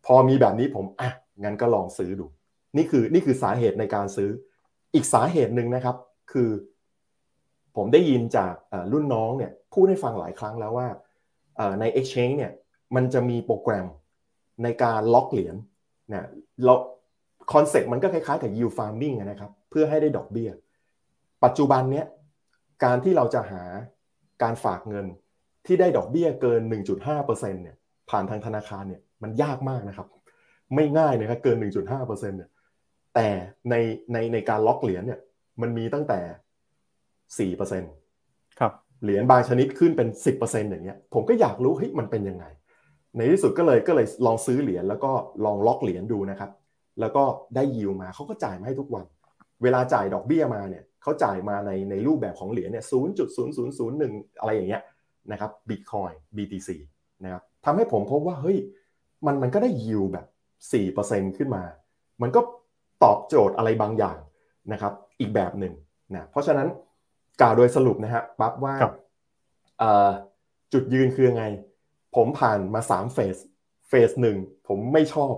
[0.06, 1.10] พอมีแบบนี้ผมอะ
[1.44, 2.26] งั้นก็ลองซื้อดู
[2.78, 4.30] นี่คือนี่คือสาเหตุในการซื้อ
[4.94, 5.96] อีกสาเหตุหนึ่งนะครับ
[6.32, 6.50] คือ
[7.76, 8.54] ผมได้ยินจาก
[8.92, 10.88] รุ่นน้องเนี่ยพูดให้ฟังหลายครั้งแล้วว่า
[11.80, 12.52] ใน Exchange เนี่ย
[12.96, 13.88] มันจะมีโปรแกรม
[14.64, 15.56] ในการล็อกเหรียญ
[16.10, 16.26] เนี่ย
[16.66, 16.74] เรา
[17.54, 20.50] คอนเซ็ปต์มันก็คล้ายๆกับ yield farming นะครับ เพื่อให้ได้ดอกเบี้ย
[21.44, 22.06] ปัจจุบันเนี้ย
[22.84, 23.64] การที่เราจะหา
[24.44, 25.06] การฝากเงิน
[25.66, 26.62] ที่ได้ดอกเบี้ยเกิน
[27.08, 27.76] 1.5%เนี่ย
[28.10, 30.08] ผ่านทางธนาคารเนี่ยมันยากมากนะครับ
[30.76, 32.50] ไม่ง่ายนะครับเกิน 1.5%เนี่ย
[33.16, 33.28] แต่
[33.70, 33.76] ใน
[34.14, 35.20] ในในการล็อกเหรียญเนี่ย
[35.62, 36.20] มันมีตั้งแต่
[37.40, 37.92] สี่เปอร์เซ็นต์
[38.60, 38.72] ครับ
[39.04, 42.46] เหรียญบางชนิดขึ้นเป็นสิบเปอร์เซ็นต์อย่างเงี้ยผมก็อยากรู้เฮ้ยมันเป็นยังไง
[43.16, 45.12] ในที่สุดก็เลยก็เลยลองซื้อเหรียญแล้วก็
[45.46, 46.52] ลองล็อกเหรียญดูนะครับ
[47.00, 47.24] แล้วก็
[47.56, 49.06] ได้ยิวมาเขาก็จ่ายมาให้ทุกวัน
[49.64, 54.82] เวลาจ่ายดอกเบี้ยมาเนี่ยเขาจ่ายมาในในรูปแบบของเหรียญเนี่ยศูนย์จุดศูนย์ศูนย์ศูนย์หนึ่งอะไรอย่างเงี้ย
[55.32, 56.70] นะครับบิตคอย BTC
[57.24, 58.58] นะครับทำให้ผมพบว่าเฮ้ย
[59.26, 60.26] มันมันก็ได้ยิวแบบ
[60.74, 61.64] สี่เปอร์เซ็นขึ้นมา
[62.22, 62.42] มันก็
[63.04, 64.18] ตอบโจทย์อะไรบางอย่าง
[64.72, 65.74] นะครับอีกแบบหนึ่ง
[66.16, 66.68] นะเพราะฉะนั้น
[67.42, 68.76] กล่าวโดยสรุปนะฮะปั๊บว่า
[70.74, 71.46] จุดยืนคือไง
[72.16, 73.38] ผมผ่านมาสามเฟส
[73.90, 75.34] เฟสหนึ่งผมไม่ชอบ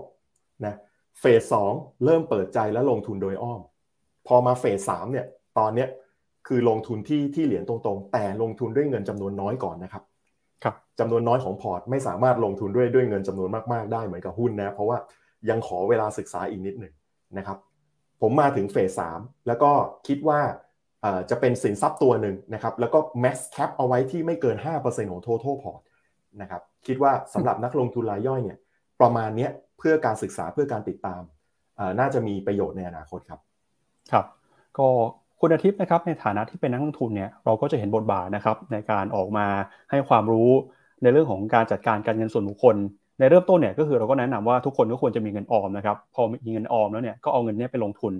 [0.66, 0.76] นะ
[1.20, 1.74] เฟสสอง
[2.06, 3.62] เริ่มเปิดใจและลงทุนโดยอ้อม
[4.28, 5.26] พอมาเฟสสามเนี่ย
[5.58, 5.90] ตอนเนี้ย
[6.48, 10.04] คือลงทุนที่ที่เหรียญตรงๆ แต่ลงทุนด้วยเงินจำนวนน้อยก่อนนะครับ
[10.64, 14.98] ครับจำนวนน้อยของพอร์ตไม่สามารถลงทุนด้วยด้วยเงินจำนวนมากๆได้เหมือนกับหุ้นนะเพราะว่า
[15.50, 16.94] ยังขอเวลาศึกษาอีกนิดหนึ่ง
[17.38, 17.58] นะครับ
[18.22, 19.72] ผมมาถึงเฟสสามแล้วก็
[20.08, 20.40] คิดว่า
[21.30, 25.82] จะเป็นสินทรัพย์ตัวหนึ่งนะครับแล้วก็ max cap เอาไว้ที่ไม่เกิน 5%ของ total port
[26.42, 28.58] นะครับคิดว่าสำหรับนักลงทุนรายย่อยเนี่ย
[29.02, 31.22] ประมาณนี้เพื่อการศึกษาเพื่อการติดตาม
[32.00, 33.40] น่าจะมีประโยชน์ในอนาคตครับ
[34.12, 34.26] ครับ
[34.78, 34.88] ก็
[35.40, 39.46] คุณอาทิตย์นะครับในฐานะที่เป็นนักลงทุนเนี่ยเราก็จะเห็นบทบาทนะครับในการออกมา
[39.92, 40.50] ให้ความรู้
[41.02, 42.76] ในเรื่องของการจัดการการเงินส่วนบุคคล
[43.20, 48.14] ในเริ่มต้นเนี่ยก็คือเราก็แนะนำว่าทุกคนก็ควรจะมีเงินออมนะครับพอมีเงินออมแล้วเนี่ยก็เอาเงินนี้ไปลงทุน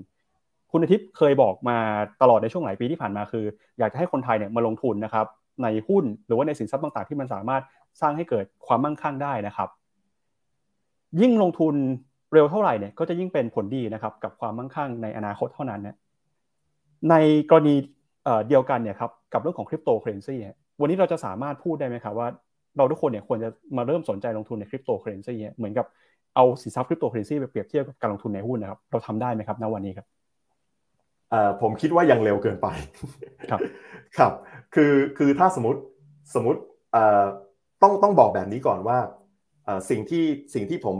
[0.72, 1.78] คุณอาทิตย์เคยบอกมา
[2.22, 3.44] ตลอดในช่วงหลายปีที่ผ่านมาคือ
[3.78, 5.26] อยากจะให้คนไทยเนี่ยมาลงทุนนะครับ
[5.62, 7.62] ในหุ้นหรือว่าในสินทรัพย์ต่างๆ ที่มันสามารถ
[8.00, 9.68] สร้างให้เกิดความมั่งคั่งได้นะครับ
[11.20, 11.74] ยิ่งลงทุน
[12.32, 15.96] เร็วเท่าไหร่เนี่ยก็จะยิ่งเป็นผลดีนะครับกับความมั่งคั่งในอนาคตเท่านั้นเนี่ย
[17.10, 17.14] ใน
[17.50, 17.74] กรณี
[18.48, 20.36] เดียวกันเนี่ยครับกับเรื่องของคริปโตเคอเรนซี
[20.80, 22.28] วันนี้เราจะสามารถพูดได้ไหมครับว่า
[22.76, 25.86] เราทุกคนเนี่ยควรจะมาเริ่มสนใจลงทุนในคริปโตเคอเรนซีเหมือนกับ
[26.34, 30.06] เอาสินทรัพย์คริปโตเคอเรนซีไปเปรียบเทียบกับการลงทุนในหุ้นนะครับเราทำได้ไหมครับณวันนี้ครับ
[31.60, 32.68] ผมคิดว่ายังเร็วเกินไป
[33.50, 33.60] ครับ
[34.18, 34.32] ครับ
[34.74, 35.80] คือคือถ้าสมมติ
[36.34, 36.60] สมมติ
[37.82, 38.98] ต้องต้องบอกแบบนี้ก่อนว่า
[39.90, 40.24] สิ่งที่
[40.54, 40.96] สิ่งที่ผม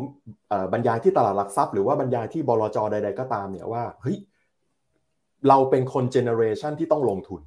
[0.73, 4.19] บรรยายที่ตลาดหลักทรัพย์ หรือว่าบรรยายที่บลจใด ๆ ก็ตามเนี่ยว่าเฮ้ย
[5.49, 7.41] เราเป็นคนเจเนอเรชันที่ต้องลงทุน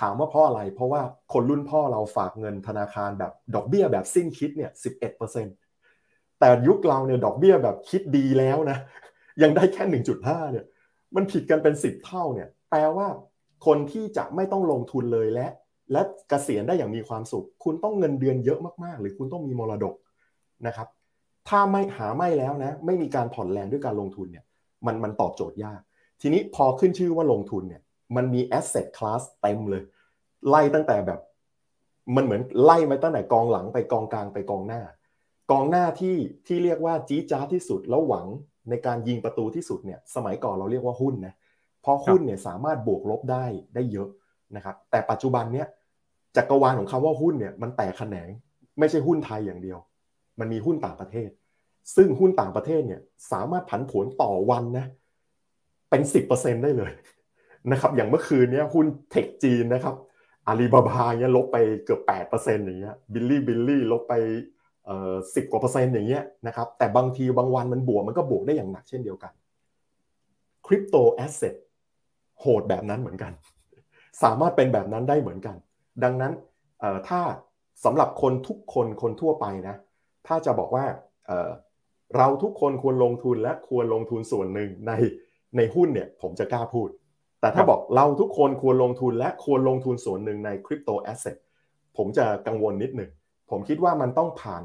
[0.00, 5.46] ถามว่าเพราะอะไร เพราะว่าคนรุ่นพ่อเราฝากเงินธนาคารแบบดอกเบี้ยแบบสิ้นคิดเนี่ยสิบเอ็ดเปอร์เซ็น
[6.40, 8.78] แต่ยุคเราเนี่ยดอกเบี้ยแบบคิดดีแล้วนะ
[9.42, 10.64] ยังได้แค่หนึ่งจุดห้าเนี่ย
[11.14, 13.08] มันผิดกันเป็นสิบเท่าเนี่ยแปลว่า
[13.66, 15.46] คนที่จะไม่ต้องลงทุนเลยและ
[15.92, 16.02] และ
[16.32, 19.94] กะเกษียณได้อย่างมีความสุข คุณต้องเงินเดือนเยอะมากๆ หรือคุณต้องมีมรดก
[20.66, 20.88] นะครับ
[21.48, 24.44] ถ้าไม่หาไม่แล้วนะ ไม่มีการผ่อนแรงด้วยการลงทุนเนี่ย
[24.86, 25.80] มันมันตอบโจทย์ยาก
[26.20, 27.82] ทีนี้พอขึ้นชื่อว่าลงทุนเนี่ย
[28.16, 29.82] มันมี asset class เต็มเลย
[30.48, 31.20] ไล่ตั้งแต่แบบ
[32.16, 34.82] มันเหมือนไล่มาตั้งแต่กองหลังไปกองกลางไปกองหน้า
[35.50, 38.26] กองหน้าที่ที่เรียกว่าจี๊จ้าที่สุดแล้วหวัง
[38.70, 41.34] ในการยิงประตูที่สุดเนี่ยสมัยก่อนเราเรียกว่าหุ้นนะ
[41.82, 43.44] เพราะหุ้นเนี่ยสามารถบวกลบได้
[43.74, 44.08] ได้เยอะ
[44.56, 45.66] นะครับแต่ปัจจุบันเนี่ย
[46.36, 48.28] จักรวาลของคำว่าหุ้นเนี่ยมันแตกแขนง
[48.78, 49.78] ไม่ใช่หุ้นไทยอย่างเดียว
[50.38, 51.30] มันมีหุ้นต่างประเทศ
[51.96, 53.00] ซึ่งหุ้นต่างประเทศเนี่ย
[53.32, 54.86] สามารถผันผวนต่อวันนะ
[55.90, 56.92] เป็นสิบเปอร์เซ็นได้เลย
[57.72, 59.94] นะครับอย่างเมื่อคืนนี้หุ้นเทคจีนนะครับ
[60.46, 64.14] อาลีบาบาเนี่ยลบไปเกือบแปดเปอร์เซ็นต์อย่างเงี้ย Bilibili ลบไป
[65.34, 69.32] สิบกว่าเปอร์เซ็นต์อย่างเงี้ยนะครับแต่บางทีบางวันมันบวกมันก็บวกได้อย่างหนักเช่นเดียวกัน
[70.66, 71.54] crypto asset
[72.40, 73.32] โหดแบบนั้นเหมือนกัน
[74.22, 75.56] สามารถเป็นแบบนั้นได้เหมือนกัน
[76.04, 76.32] ดังนั้น
[76.80, 77.20] เอ่อถ้า
[77.84, 79.76] สำหรับคนทุกคนคนทั่วไปนะ
[80.26, 80.84] ถ้าจะบอกว่า
[81.26, 81.50] เออ
[82.16, 84.92] เราทุกคนควรลงทุนและควรลงทุนส่วนหนึ่งใน
[85.56, 86.88] ในหุ้นเนี่ยผมจะกล้าพูด
[87.40, 91.36] แต่ถ้าบอกเราทุกคนควรลงทุนและควรลงทุนส่วนหนึ่งในคริปโตแอสเซท
[91.96, 93.10] ผมจะกังวลนิดหนึ่ง
[93.50, 94.62] ผมคิดว่ามันต้องผ่าน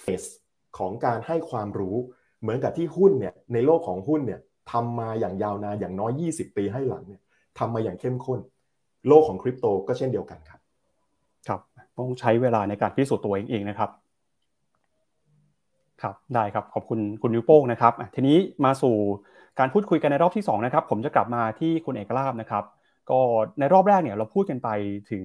[0.00, 0.24] เฟส
[0.78, 1.96] ของการให้ความรู้
[2.40, 4.40] เหมือนกับที่หุ้นเนี่ยในโลกของหุ้นเนี่ย
[4.72, 7.20] ทำมาอย่างยาวนานอย่างน้อย 20 ปีให้หลังเนี่ย
[7.58, 8.40] ทำมาอย่างเข้มข้น
[9.08, 10.60] โลกของคริปโตก็เช่นเดียวกันครับ
[11.48, 11.60] ครับ
[11.98, 13.90] ต้องใช้เวลาในการพิสูจน์ตัวเองเองนะครับ
[16.02, 18.94] ครับได้ครับขอบคุณคุณนิวโป้งนะครับทีนี้มาสู่
[19.58, 22.64] การพูดคุยกันในรอบที่2นะครับผมจะกลับมาที่คุณเอกลาภนะครับ
[23.10, 23.18] ก็
[23.58, 24.68] ในรอบแรกเนี่ยเราพูดกันไป
[25.10, 25.24] ถึง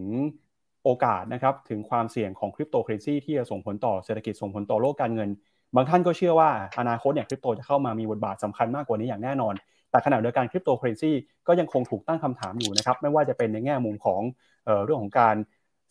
[0.84, 5.29] โอกาสนะครับถึงความเสี่ยงของคริปโตเคอเรนซีที่จะส่งผลต่อเศรษฐกิจส่งผลต่อโลกการเงิน
[5.75, 9.53] บางท่านก็เชื่อว่าอนาคตเนี่ยคริปโตจะเข้ามามีบทบาทสำคัญมากกว่านี้อย่างแน่นอน
[9.91, 11.11] แต่ขณะเดียวกันคริปโตเคอเรนซี
[11.47, 14.21] ก็ยังคงถูกตั้งคำถามอยู่นะครับไม่ว่าจะเป็นในแง่มุมของ
[14.65, 15.36] เออเรื่องของการ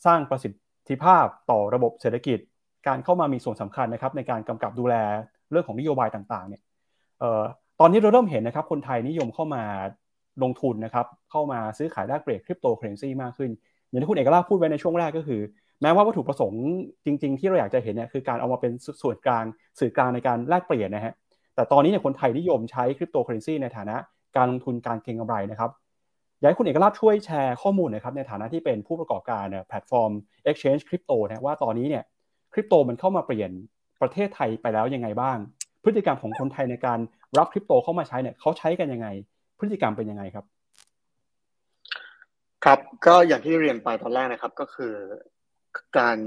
[0.07, 0.53] สร้างประสิท
[0.88, 2.38] ธิภาพต่อระบบเศรษฐกิจ
[2.86, 4.95] การเข้ามามีส่วนสำคัญนะครับในการกำกับดูแล
[5.51, 6.62] เรื่องของนโยบายต่างๆเนี่ย
[7.22, 7.43] ออ
[7.80, 9.62] ตอนนี้เราเริ่มเห็นนะครับคนไทยนิยมเข้ามา
[10.43, 13.51] ลงทุนนะครับเข้ามาซื้อขายแลกเปลี่ยนคริปโตเคอเรนซีมากขึ้น
[13.93, 15.40] อย่างที่คุณเอกลาภพูดไว้ในช่วงแรกก็คือ
[15.82, 16.64] แม้ว่าวัตถุประสงค์
[17.05, 18.72] จริง ๆ ที่เราอยากจะเห็นเนี่ยคือการเอามาเป็น
[19.03, 19.45] ส่วนกลาง
[19.78, 21.14] สื่อกลางในการแลกเปลี่ยนนะฮะ
[21.55, 23.97] แต่ตอนนี้เนี่ยคนไทยนิยมใช้คริปโตเคอเรนซีในฐานะ
[24.36, 25.70] การลงทุนการเก็งกำไรนะครับ
[26.38, 30.11] อยากให้คุณเอกลาภช่วยแชร์ข้อมูลนะครับในฐานะที่เป็นผู้ประกอบการเนี่ยแพลตฟอร์ม
[30.49, 32.05] Exchange คริปโตนะว่าตอนนี้เนี่ย
[32.53, 33.51] คริปโตมันเข้ามาเปลี่ยน
[34.03, 35.38] ประเทศไทยไปแล้วยังไงบ้าง
[35.84, 36.99] พฤติกรรมของคนไทยในการ
[37.38, 39.09] รับคริปโตเข้ามาใช้เนี่ยเขาใช้กันยังไง
[39.59, 40.45] พฤติกรรมเป็นยังไงครับ
[42.65, 44.95] ครับก็อย่างที่เรียนไปตอนแรกนะครับ ก็คือ
[45.99, 46.19] การ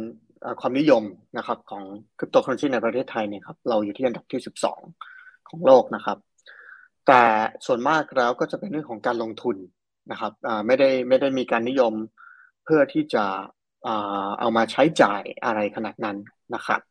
[0.61, 1.03] ความนิยม
[1.37, 1.83] นะครับของ
[2.17, 4.41] คริปโตเคอเรนซีในประเทศไทยเนี่ยครับเราอยู่ที่อันดับที่
[4.93, 6.17] 12 ของโลกนะครับ
[7.07, 7.21] แต่
[7.65, 9.57] ส่วนมากแล้วก็จะเป็นเรื่องของการลงทุน
[10.11, 10.31] นะครับ
[10.67, 11.93] ไม่ได้ไม่ได้มีการนิยม
[12.65, 13.25] เพื่อที่จะ
[14.39, 16.17] เอามาใช้จ่ายอะไรขนาดนั้น
[16.55, 16.81] นะครับ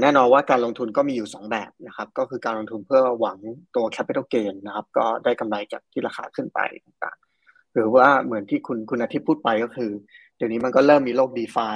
[0.00, 3.38] แน่นอนว่าการลงทุนก็มีอยู่ 2 แบบนะครับ ก็คือการลงทุนเพื่อหวัง
[3.76, 7.18] ตัว capital gain นะครับ ก็ได้กำไรจากที่ราคาขึ้นไปต่าง
[7.74, 9.90] หรือว่าเหมือนที่คุณคุณอาทิตย์พูดไปก็คือ
[10.36, 11.68] เดี๋ยวนี้มันก็เริ่มมีโลก d e f า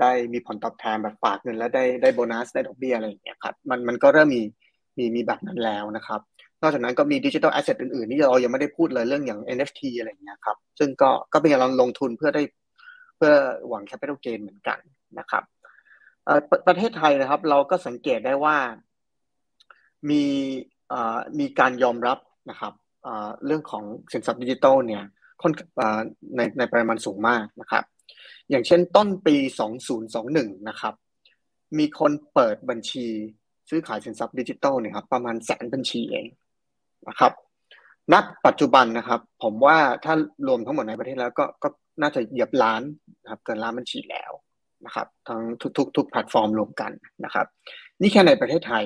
[0.00, 4.42] ได้มีผลตอบแทนแบบฝากเงินแล้วได้ได้โบนัสได้ดอกเบี้ยอะไรอย่างเงี้ยครับมันมันก็เริ่มมี
[4.98, 6.20] มีมีแบบนั้นแล้วนะครับ
[6.62, 12.42] นอกจากนั้นก็มีดิจิทัลแอสเซทอื่นๆที่เรายังไม่ได้พูดเลยเรื่องอย่าง NFT อะไรอย่างเงี้ยครับซึ่งก็ก็เป็นการลงทุนเพื่อได้
[13.16, 13.32] เพื่อ
[13.68, 14.78] หวัง capital gain เหมือนกัน
[15.18, 15.42] นะครับ
[16.66, 18.56] ประเทศไทยนะครับ เราก็สังเกตได้ว่า
[20.10, 20.24] มี
[21.38, 22.18] มีการยอมรับ
[22.50, 22.72] นะครับ
[23.46, 25.04] เรื่องของสินทรัพย์ดิจิทัลเนี่ย
[25.44, 25.54] ค่อน
[26.36, 27.84] ในในปริมาณสูงมากนะครับ
[28.50, 29.36] อย่างเช่นต้นปี
[30.22, 30.94] 2021 นะครับ
[31.78, 33.06] มีคนเปิดบัญชี
[33.68, 36.26] ซื้อขายสินทรัพย์ดิจิทัลเนี่ยครับประมาณแสนบัญชีเอง
[37.08, 37.32] นะครับ
[38.12, 38.14] ณ
[38.46, 40.14] ปัจจุบันนะครับ ผมว่าถ้า
[40.48, 41.68] รวมทั้งหมดในประเทศแล้วก็ก็
[42.00, 42.82] น่าจะเหยียบล้าน
[43.22, 44.32] นะครับเกินล้านบัญชีแล้ว
[44.86, 45.40] นะครับทั้ง
[45.78, 46.92] ทุกๆทุกแพลตฟอร์มรวมกัน
[47.24, 47.46] นะครับ
[48.00, 48.84] นี่แค่ในประเทศไทย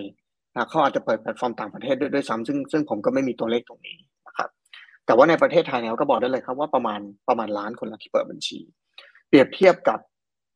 [0.53, 3.97] นะเขาอาจจะเปิดแพลตฟอร์มต่างประเทศด้วยด้วยซ้ำซึ่งซึ่งผมก็ไม่มีตัวเลขตรงนี้
[5.09, 8.59] แต่ว่าในประเทศไทยเนี่ยก็บอกได้เลยครับว่าประมาณประมาณล้านคนละที่เปิดบัญชี
[9.29, 9.99] เปรียบเทียบกับ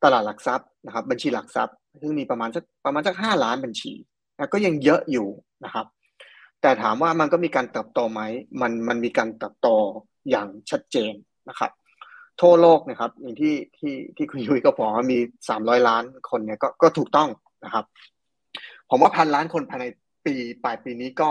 [0.03, 3.93] ตลาดหลักทรัพย์นะครับ บัญชีหลักทรัพย์ ซึ่งมีประมาณสักประมาณสักห้าล้านบัญชี
[4.35, 5.29] นะก็ยังเยอะอยู่
[5.65, 5.87] นะครับ
[6.63, 8.23] แต่ถามว่ามันก็มีการเติบโตไหม
[8.61, 9.69] มันมันมีการเติบโต
[10.31, 11.13] อย่างชัดเจน
[11.49, 11.71] นะครับ
[12.41, 17.29] ทั่วโลกนะครับอย่างที่ที่ที่คุณยุ้ยก็บอกว่ามีสามร้อยล้านคนเนี่ยก็ก็ถูกต้อง
[17.65, 17.85] นะครับ
[18.91, 19.85] ผมว่าพันล้านคนภายใน
[20.27, 20.35] ปี
[20.65, 21.29] ปลายปีนี้ก็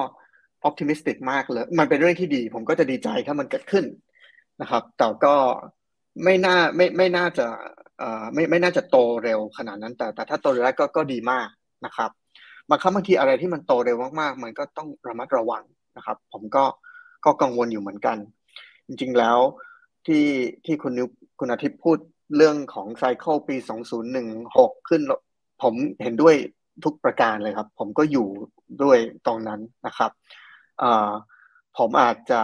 [0.64, 3.86] optimistic มากเลย มันเป็นเรื่องที่ดี ผมก็จะดีใจถ้ามันเกิดขึ้น
[4.62, 5.36] นะครับ แต่ก็
[6.24, 7.46] ไม่น่าไม่ไม่น่าจะ
[7.98, 11.48] เอ่อไม่ไม่น่าจะโตเร็วขนาดนั้น แต่แต่ถ้าโตเร็วก็ก็ดีมาก
[11.86, 12.12] นะครับ
[12.70, 15.64] บางครั้งบางทีอะไรที่มันโตเร็วมากๆ มันก็ต้องระมัดระวัง
[15.98, 16.64] นะครับ ผมก็
[17.26, 18.18] ก็กังวลอยู่เหมือนกัน
[18.88, 19.40] จริงๆแล้ว
[20.06, 20.26] ที่
[20.66, 21.08] ที่คุณนิว
[21.40, 21.98] คุณอาทิตย์พูด
[22.38, 23.56] เรื่องของ cycle ปี
[24.24, 25.02] 2016 ขึ้น
[25.64, 25.74] ผม
[26.04, 26.36] เห็นด้วย
[26.84, 28.28] ทุกประการเลยครับ ผมก็อยู่
[28.84, 30.12] ด้วยตรงนั้นนะครับ
[31.78, 32.42] ผมอาจจะ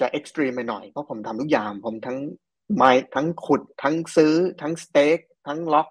[0.00, 2.18] จะเอ็กซ์ตรีมไปหน่อย เพราะผมทำทุกอย่าง ผมทั้ง
[2.76, 5.88] ไม้ทั้งขุด ทั้งซื้อ ทั้งสเต็กทั้งล็อก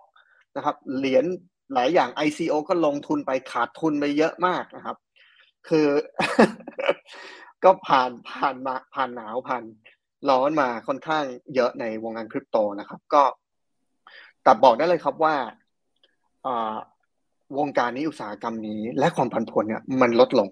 [0.55, 1.25] นะครับ เหรียญ
[1.73, 4.97] หลายอย่าง ICO ก็ลงทุนไปขาดทุนไปเยอะมากนะครับ
[5.67, 5.87] คือ
[7.63, 9.63] ก็ผ่านผ่านมาผ่านหนาวผ่าน
[10.29, 11.23] ร้อนมาค่อนข้าง
[11.55, 13.23] เยอะในวงการคริปโตนะครับ ก็
[14.43, 15.35] แต่บอกได้เลยครับว่า
[17.57, 20.47] วงการนี้อุตสาหกรรมนี้ และความผันผวนเนี่ยมันลดลง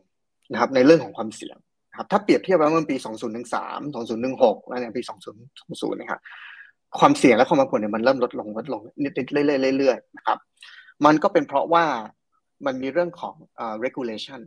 [0.52, 1.58] นะครับในเรื่องของความเสี่ยง
[1.98, 2.96] ครับถ้าเปรียบเทียบกับเมื่อปี
[3.44, 5.02] 2013 2016 แล้วในปี
[5.50, 6.22] 2020 นะครับ
[7.00, 10.38] ความเสี่ยงและความผันผวนเนี่ยมันเริ่มลดลงลดลงนิดๆเรื่อยๆนะครับ
[11.06, 11.86] มันก็เป็นเพราะว่า
[12.66, 13.36] มันมีเรื่องของ
[13.84, 14.42] regulation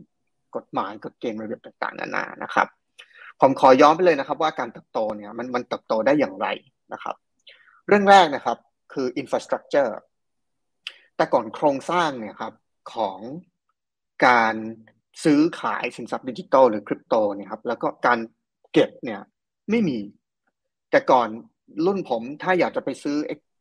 [0.55, 2.67] กฎหมายกฎเกณฑ์ระเบียบต่างๆนานานะครับ
[3.41, 6.47] ผมขอย้อนไปเลยนะครับ ว่าการเติบโตเนี่ยมันมันเติบโตได้อย่างไร
[6.93, 7.15] นะครับ
[7.87, 8.57] เรื่องแรกนะครับ
[8.93, 9.91] คือ infrastructure
[11.15, 12.53] แต่ก่อนโครงสร้างเนี่ยครับ
[12.93, 13.19] ของ
[14.25, 14.55] การ
[15.23, 18.19] ซื้อขายสินทรัพย์ดิจิทัลหรือคริปโตเนี่ยครับแล้วก็การ
[18.73, 19.21] เก็บเนี่ย
[19.69, 19.97] ไม่มี
[20.91, 21.27] แต่ก่อน
[21.85, 23.17] รุ่นผมถ้าอยากจะไปซื้อ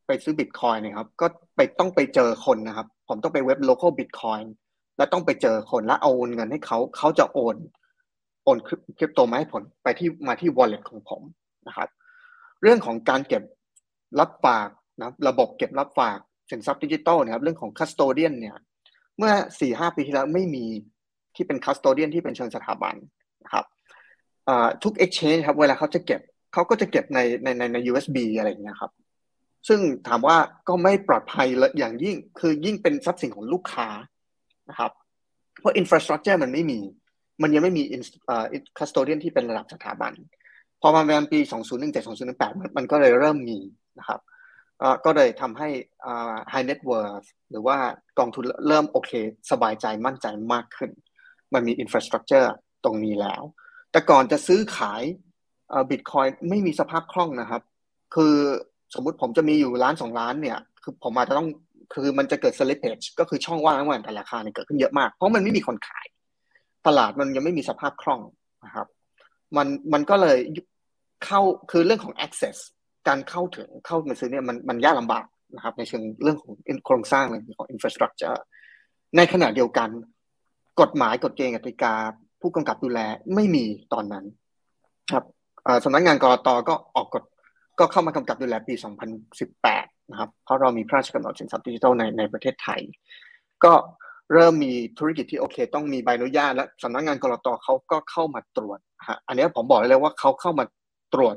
[0.07, 1.27] ไปซื้อบิตคอยเนี่ยครับ ก็
[1.57, 4.45] ไปต้องไปเจอคนนะครับ ผมต้องไปเว็บ local bitcoin
[4.97, 7.57] แล้วต้องไปเจอคนแล้วเอาโอนเงินให้เขาเขาจะโอน
[8.45, 8.59] โอน
[8.99, 11.23] คริปโตมาให้ผลไปที่มาที่ wallet ของผม
[11.69, 11.89] นะครับ
[12.63, 13.43] เรื่องของการเก็บ
[14.21, 14.69] รับฝาก
[15.01, 16.19] นะระบบเก็บรับฝาก
[16.51, 18.57] สินทรัพย์ดิจิตอลนะครับ เรื่องของ custodian เนี่ย
[19.19, 20.65] เมื่อสี่ห้าปีที่แล้วไม่มี
[21.37, 22.95] ที่เป็น custodian ที่เป็นเชิงสถาบัน
[23.45, 23.65] นะครับ
[24.83, 26.21] ทุก exchange ครับเวลาเขาจะเก็บ
[26.53, 28.93] เขาก็จะเก็บในในในใน USB อะไรอย่างเงี้ยครับ
[29.69, 30.37] ซึ่งถามว่า
[30.69, 33.89] ก็ไม่ปลอดภัยเลยอย่างยิ่งคือยิ่งเป็นทรัพย์สินของลูกค้า
[34.71, 34.93] นะครับ
[35.61, 36.79] เพราะ infrastructure มันไม่มี
[37.43, 37.83] มันยังไม่มี
[38.79, 40.13] custodian ที่เป็นระดับสถาบัน
[40.81, 41.39] พอมาแมปี
[41.83, 42.07] 2017
[42.37, 43.59] 2018 มันก็เลยเริ่มมี
[43.99, 44.21] นะครับ
[45.05, 45.69] ก็เลยทำให้
[46.53, 47.77] high net worth หรือว่า
[48.19, 49.13] กองทุนเริ่มโอเค
[49.51, 50.91] สบายใจมั่นใจมากขึ้น
[51.55, 52.49] มันมี infrastructure
[52.85, 53.43] ตรงนี้แล้ว
[53.93, 55.03] แต่ก่อนจะซื้อขาย
[55.91, 57.63] บิตคอยไม่มีสภาพคล่องนะครับ
[58.15, 58.35] คือ
[58.95, 61.49] สมมุติผมจะมีอยู่ล้านสองล้านเนี่ย คือผมอาจจะต้อง
[61.95, 66.07] คือมันจะเกิด slippage ก็คือช่องว่างระหว่างแต่ราคาเนี่ยเกิดขึ้นเยอะมาก เพราะมันไม่มีคนขาย
[66.87, 68.21] ตลาดมันยังไม่มีสภาพคล่อง
[68.65, 68.87] นะครับ
[69.57, 70.39] มันมันก็เลย
[71.25, 71.41] เข้า
[71.71, 72.57] คือเรื่องของ access
[73.09, 76.53] การเข้าถึงเข้ามาซื้อเนี่ยมันมันยากลำบากนะครับ ในเชิงเรื่องของ
[76.87, 78.39] โครงสร้างเลยของ infrastructure
[79.17, 79.89] ในขณะเดียวกัน
[80.81, 81.95] กฎหมายกฎเกณฑ์กติกา
[82.41, 83.01] ผู้กำกับดูแล
[83.35, 84.25] ไม่มีตอนนั้น
[85.13, 85.25] ครับ
[85.85, 87.25] สำนักงานกรตก็ออกกฎ
[87.79, 88.75] ก็เข้ามากำกับดูแลปี
[89.43, 92.81] 2018 นะครับ เพราะเรามีพระราชกำหนดสินทรัพย์ดิจิทัลในในประเทศไทย
[93.65, 93.73] ก็
[94.33, 98.79] เริ่มมีธุรกิจที่โอเค ต้องมีใบอนุญาตและสำนักงานกลตเขาก็เข้ามาตรวจ
[99.09, 100.65] ฮะอันนี้ผมบอกเลยว่าเขาเข้ามา
[101.15, 101.37] ตรวจ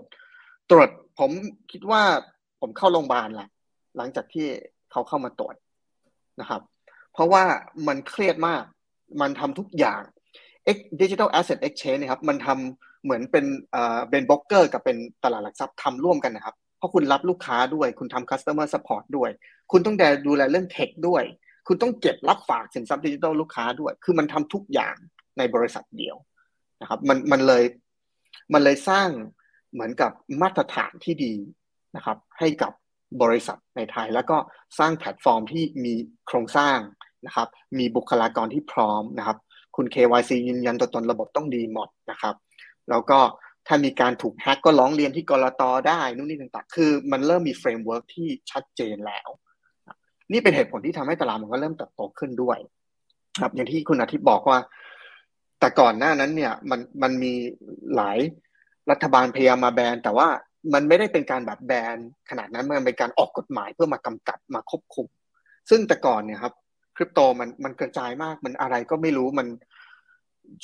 [0.72, 0.88] ตรวจ
[1.20, 1.32] ผม
[1.72, 2.02] คิดว่า
[2.62, 3.50] ผมเข้าโรงพยาบาลแหละ
[3.98, 4.48] หลังจากที่
[4.92, 5.56] เขาเข้ามาตรวจ
[6.42, 6.62] นะครับ
[7.14, 7.44] เพราะว่า
[7.88, 8.64] มันเครียดมาก
[9.22, 10.02] มันทำทุกอย่าง
[11.02, 19.30] digital asset exchange นะครับมันทำเหมือนเป็นเอ่อเป็นโบรกเกอร์กับเป็นตลาดหลักทรัพย์ทำร่วมกันนะครับ เพราะคุณรับลูกค้าด้วย คุณทำ customer support ด้วย
[19.72, 19.96] คุณต้อง
[20.28, 21.24] ดูแลเรื่อง tech ด้วย
[21.68, 24.96] คุณต้องเก็บรับฝากสินทรัพย์ดิจิทัลลูกค้าด้วย คือมันทำทุกอย่าง
[25.38, 26.16] ในบริษัทเดียว
[26.82, 27.64] นะครับมันมันเลย
[28.54, 29.10] มันเลยสร้าง
[29.74, 30.12] เหมือนกับ
[30.42, 31.34] มาตรฐานที่ดี
[31.96, 32.72] นะครับ ให้กับ
[33.22, 34.38] บริษัทในไทย แล้วก็
[34.80, 35.94] สร้างแพลตฟอร์มที่มี
[36.28, 36.78] โครงสร้าง
[37.26, 37.48] นะครับ
[37.78, 39.38] มีบุคลากรที่พร้อมนะครับ
[39.76, 42.36] คุณ KYC ยืนยันตัวตนระบบต้องดีหมดนะครับ
[42.90, 43.20] แล้วก็
[43.68, 49.30] ถ้ามีการถูกแฮ็กก็ร้องเรียนที่กลตได้นู่นนี่ต่างๆ คือมันเริ่มมี framework ที่ชัดเจนแล้ว
[50.32, 52.58] นี่เป็นเหตุผลที่ทำให้ตลาดมันก็เริ่มเติบโตขึ้นด้วย
[53.42, 54.58] ครับ อย่างที่คุณอาทิตย์บอกว่า
[55.60, 57.34] แต่ก่อนหน้านั้นเนี่ยมันมันมี
[57.96, 58.18] หลาย
[58.92, 60.28] รัฐบาลพยายามมาแบนแต่ว่า
[60.74, 61.98] มันไม่ได้เป็นการแบบแบน
[62.30, 65.08] ขนาดนั้นมันเป็นการออกกฎหมายเพื่อมากำกับมาควบคุม
[65.70, 66.54] ซึ่งแต่ก่อนเนี่ยครับ
[67.02, 69.48] คริปโตมันมันกระจายมากมันอะไรก็ไม่รู้มัน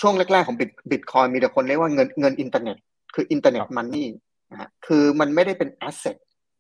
[0.02, 2.78] ช่วงแรกๆของบิตบิตคอยน์มีแต่คนเรียกว่าเงินเงินอินเทอร์เน็ต
[3.16, 4.08] คืออินเทอร์เน็ตมันนี่
[4.52, 6.16] นะฮะคือมันไม่ได้เป็น asset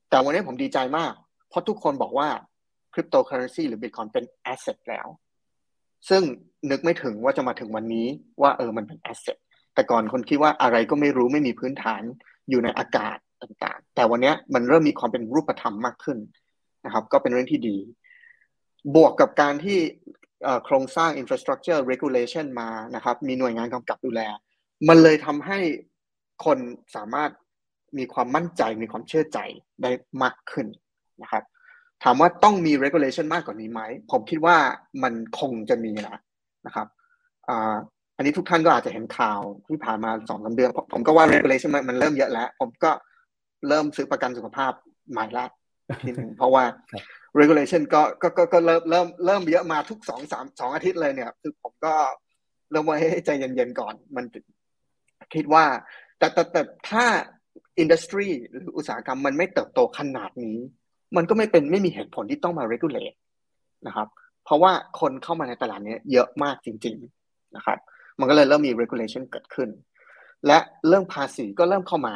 [0.09, 1.13] แต่วันนี้ผมดีใจมาก
[1.49, 2.27] เพราะทุกคนบอกว่า
[2.93, 5.07] คริปโตเคอเรนซีหรือบิตคอยน์เป็น asset แล้ว
[6.09, 6.21] ซึ่ง
[6.69, 8.07] นึกไม่ถึงว่าจะมาถึงวันนี้
[8.41, 9.37] ว่าเออมันเป็น asset
[9.73, 12.01] แต่ก่อนคนคิดว่าอะไรก็ไม่รู้ไม่มีพื้นฐาน
[12.49, 16.17] อยู่ในอากาศต่างๆ แต่วันนี้มันเริ่มมีความเป็นรูปธรรมมากขึ้น
[16.85, 17.77] นะครับ ก็เป็นเรื่องที่ดี
[18.95, 19.79] บวกกับการที่
[20.65, 24.21] โครงสร้าง infrastructure regulation มานะครับ มีหน่วยงานกำกับดูแล
[24.87, 25.59] มันเลยทำให้
[26.45, 26.57] คน
[26.95, 27.31] สามารถ
[27.97, 29.39] มีความมั่นใจมีความเชื่อใจ
[29.81, 29.91] ได้
[30.23, 30.67] มากขึ้น
[31.23, 31.43] นะครับ
[32.03, 33.81] ถามว่าต้องมี regulation มากกว่านี้ไหม
[34.11, 34.57] ผมคิดว่า
[35.03, 36.17] มันคงจะมีนะ
[36.65, 36.87] นะครับ
[38.17, 42.91] อันนี้ทุกท่านก็อาจจะเห็นข่าวที่ผ่านมาสองสาเดือนผมก็ว่า regulation มันเริ่มเยอะแล้ว ผมก็
[43.67, 44.71] เริ่มซื้อประกันสุขภาพ
[45.11, 45.45] ใหม่ละ
[46.01, 46.63] ทีหนึ่งเพราะว่า
[47.39, 51.93] regulation ก็ก็ก็ก็เริ่มเริ่มเริ่มเยอะมาทุกสองสามสองอาทิตย์เลยเนี่ย คือผมก็
[52.71, 54.25] เริ่มไว้ให้ใจเย็นๆก่อน มัน
[55.33, 55.65] คิดว่า
[56.17, 57.05] แต่แต่แต่ถ้า
[57.79, 60.57] อินดัสทรีหรืออุตสาหกรรมมันไม่เติบโตขนาดนี้
[61.15, 63.17] มันก็ไม่เป็นไม่มีเหตุผลที่ต้องมา regulate
[63.87, 64.07] นะครับ
[64.45, 66.95] เพราะว่าคนเข้ามาในตลาดนี้เยอะมากจริง
[67.25, 67.77] ๆนะครับ
[68.19, 69.69] มันก็เลยเริ่มมี regulation เกิดขึ้น
[70.47, 72.15] และเรื่องภาษีก็เริ่มเข้ามา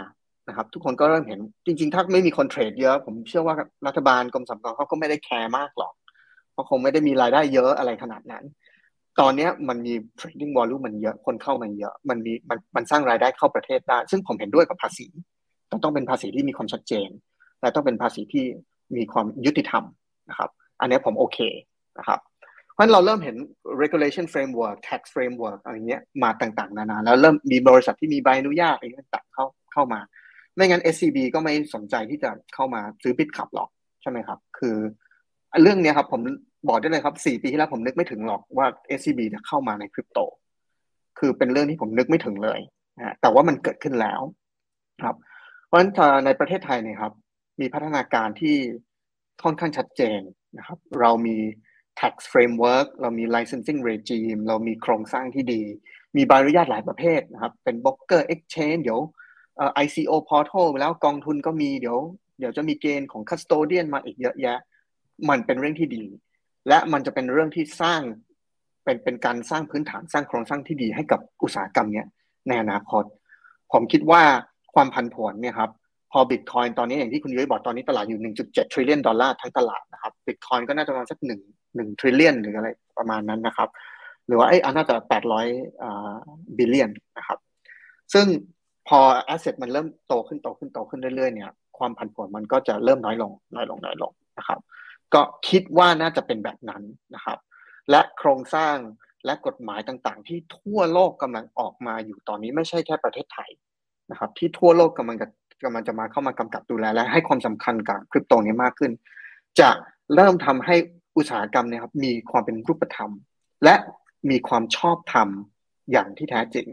[0.49, 3.55] นะครับ ทุกคนก็เริ่มเห็นจริง ๆ ถ้าไม่มีคนเทรดเยอะ ผมเชื่อว่า
[3.87, 5.93] รัฐบาลกรมสรรพากรเขาก็ไม่ได้แคร์มากหรอก
[6.51, 8.43] เพราะคงไม่ได้มีรายได้เยอะอะไรขนาดนั้น
[9.19, 15.07] ตอนนี้มันมี trading volume มันเยอะคนเข้ามาเยอะ มันมีมันมันสร้างรายได้เข้าประเทศได้ ซึ่งผมเห็นด้วยกับภาษี
[15.71, 17.09] ต้องต้องเป็นภาษีที่มีความชัดเจน
[17.61, 18.45] และต้องเป็นภาษีที่
[18.95, 19.83] มีความยุติธรรม
[20.29, 20.49] นะครับ
[20.81, 21.39] อันนี้ผมโอเค
[21.97, 22.19] นะครับ
[22.81, 23.35] พราะเราเริ่มเห็น
[23.81, 29.99] regulation framework tax framework อะไรเงี้ยมาต่างๆ นานา แล้วเริ่มมีบริษัทที่มีใบอนุญาตอะไรต่างเข้าเข้ามา
[30.59, 33.69] ไม่งั้น SCB ก็ไม่สนใจที่จะเข้ามาซื้อบิตขับหรอก
[34.01, 34.75] ใช่ไหมครับ คือ
[35.61, 36.21] เรื่องนี้ครับ ผม
[36.67, 38.67] บอกได้เลยครับสี่ปีที่แล้วผมนึกไม่ถึงหรอกว่า
[38.99, 40.19] SCB จะเข้ามาในคริปโต
[41.19, 42.59] คือเป็นเรื่องที่ผมนึกไม่ถึงเลย
[42.97, 44.21] นะแต่ว่ามันเกิดขึ้นแล้ว
[45.03, 45.15] ครับ
[45.65, 45.91] เพราะฉะนั้น
[46.25, 47.13] ในประเทศไทยเนี่ยครับ
[47.61, 48.55] มีพัฒนาการที่
[49.43, 50.19] ค่อนข้างชัดเจน
[50.57, 51.37] นะครับ เรามี
[51.99, 55.61] tax framework เรามี licensing regime เรามีโครงสร้างที่ดี
[56.15, 58.99] มีใบอนุญาตหลายประเภทนะครับ เป็น broker exchange เดี๋ยว
[59.83, 61.97] ICO portal แล้วกองทุนก็มีเดี๋ยว
[62.39, 64.59] เดี๋ยวจะมีเกณฑ์ของ custodian มาอีกเยอะแยะ
[65.29, 66.05] มันเป็นเรื่องที่ดี
[66.67, 68.01] และมันจะเป็นเรื่องที่สร้าง
[68.83, 72.07] เป็นเป็นการสร้างพื้นฐานสร้างโครงสร้างที่ดีให้กับอุตสาหกรรมเนี้ย
[72.47, 73.03] ในอนาคต
[73.71, 74.21] ผมคิดว่า
[74.75, 75.71] ความผันผวนเนี่ยครับ
[76.11, 82.67] พอบิตคอยตอนนี้อย่างที่คุณยุ้ยบอกตอนนี้ตลาดอยู่ 1.7 trillion ดอลลาร์ทั้งตลาดนะครับบิตคอยก็น่าจะประมาณสัก1 1 trillion หรืออะไร
[82.97, 83.69] ประมาณนั้นนะครับ
[84.27, 84.95] หรือว่าไอ้อันน่าจะ
[85.39, 86.15] 800อ่า
[86.57, 87.37] billion นะครับ
[88.13, 88.25] ซึ่ง
[88.89, 89.01] พอ
[89.33, 94.59] asset มันเริ่มโตขึ้นโตขึ้นโตขึ้นเรื่อยๆเนี่ยความผันผวนมันก็จะเริ่มน้อยลงน้อยลงน้อยลงนะครับ
[95.13, 96.83] ก็คิดว่าน่าจะเป็นแบบนั้น
[97.15, 97.37] นะครับ
[97.89, 98.75] และโครงสร้าง
[99.25, 103.49] และกฎหมายต่างๆ ที่ทั่วโลกกำลังออกมาอยู่ตอนนี้ไม่ใช่แค่ประเทศไทย
[104.11, 105.27] นะครับ ที่ทั่วโลกกำลังจะ
[105.63, 108.91] กำลังจะมาเข้ามากำกับดูแลและให้ความสำคัญกับคริปโตนี้มากขึ้น
[109.59, 109.69] จะ
[110.15, 110.75] เริ่มทำให้
[111.17, 113.11] อุตสาหกรรมเนี่ยครับมีความเป็นรูปธรรม
[113.63, 113.75] และ
[114.29, 115.29] มีความชอบธรรม
[115.91, 116.67] อย่างที่แท้จริง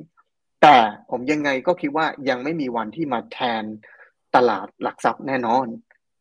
[0.62, 0.76] แต่
[1.10, 3.64] ผมยังไงก็คิดว่ายังไม่มีวันที่มาแทน
[4.36, 5.66] ตลาดหลักทรัพย์แน่นอน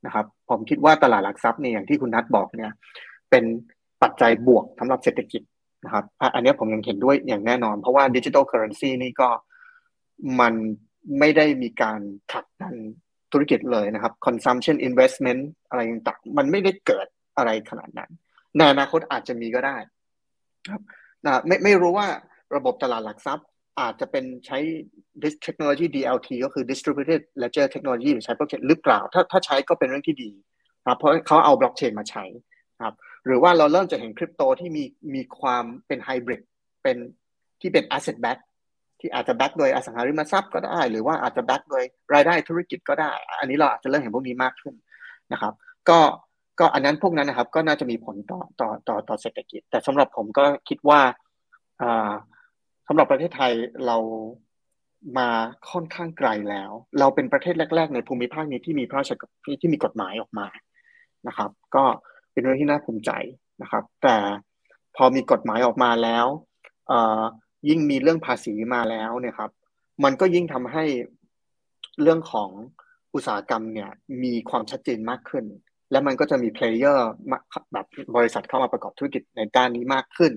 [0.05, 2.71] นะครับ ผมคิดว่าตลาดหลักทรัพย์เนี่ยอย่างที่คุณนัทบอกเนี่ย
[3.29, 3.43] เป็น
[4.01, 5.41] ปัจจัยบวกสำหรับเศรษฐกิจ
[5.85, 6.05] นะครับ
[6.35, 9.29] อันนี้ผมยังเห็นด้วยอย่างแน่นอน เพราะว่า digital currency นี่ก็
[10.39, 10.53] มัน
[11.19, 11.99] ไม่ได้มีการ
[12.31, 12.75] ผลักดัน
[13.31, 17.07] ธุรกิจเลยนะครับ consumption investment อะไรต่างๆ มันไม่ได้เกิด
[17.37, 18.11] อะไรขนาดนั้น
[18.57, 19.77] ในอนาคตอาจจะมีก็ได้
[20.69, 20.81] ครับ
[21.25, 22.07] นะไม่ไม่รู้ว่า
[22.55, 23.45] ระบบตลาดหลักทรัพย์
[23.79, 24.57] อาจจะเป็นใช้
[25.43, 30.29] เทคโนโลยี DLT ก็คือ distributed ledger technology หรือใช้บล็อกเชนหรือเปล่า ถ้าถ้าใช้ก็เป็นเรื่องที่ดี
[30.87, 32.23] ครับเพราะเขาเอาบล็อกเชนมาใช้
[32.83, 32.95] ครับ
[33.25, 34.83] หรือว่าเราเริ่มจะเห็นคริปโตที่มี
[35.15, 36.41] มีความเป็นไฮบริด
[36.83, 36.97] เป็น
[37.61, 38.39] ที่เป็น asset back
[38.99, 41.83] ที่อาจจะแบ็กโดยอสังหาริมทรัพย์ก็ได้ หรือว่าอาจจะแบ็กโดย
[42.13, 44.73] รายได้ธุรกิจก็ได้ อันนี้เราอาจจะเริ่มเห็นพวกนี้มากขึ้น
[45.33, 45.53] นะครับ
[45.89, 45.99] ก็
[46.59, 50.99] ก็อันนั้นพวกนั้นนะครับ ก็น่าจะมีผลต่อต่อต่อต่อเศรษฐกิจ แต่สำหรับผมก็คิดว่า
[51.81, 52.11] อ่า
[52.87, 53.53] สำหรับประเทศไทย
[53.87, 53.97] เรา
[55.17, 55.29] มา
[55.71, 59.11] ค่อนข้างไกลแล้ว เราเป็นประเทศแรก ๆ ในภูมิภาคนี้ที่มีพระราช
[59.61, 60.47] ที่มีกฎหมายออกมา
[61.27, 61.83] นะครับ ก็
[62.31, 63.11] เป็นเรื่องที่น่าภูมิใจ
[63.61, 64.17] นะครับ แต่
[64.95, 66.25] พอมีกฎหมายออกมาแล้ว
[67.69, 69.51] ยิ่งมีเรื่องภาษีมาแล้วเนี่ยครับ
[70.03, 70.83] มันก็ยิ่งทำให้
[72.01, 72.49] เรื่องของ
[73.13, 73.91] อุตสาหกรรมเนี่ย
[74.23, 75.45] มีความชัดเจนมากขึ้น
[75.91, 77.09] และมันก็จะมี player
[77.73, 77.85] แบบ
[78.15, 80.31] บริษัทเข้ามาประกอบธุรกิจในด้านนี้มากขึ้น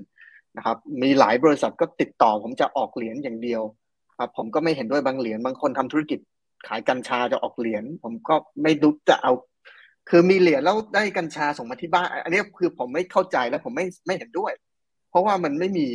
[0.57, 3.63] นะครับ มีหลายบริษัทก็ติดต่อผมจะออกเหรียญอย่างเดียว
[4.19, 6.19] ครับผมก็ไม่เห็นด้วยบางเหรียญบางคนทำธุรกิจ
[6.69, 9.33] ขายกัญชาจะออกเหรียญผมก็ไม่รู้จะเอา
[10.11, 14.53] คือมีเหรียญแล้วได้กัญชาส่งมาที่บ้าน อันนี้คือผมไม่เข้าใจและผมไม่ไม่เห็นด้วย
[15.11, 15.87] เพราะว่ามันไม่มี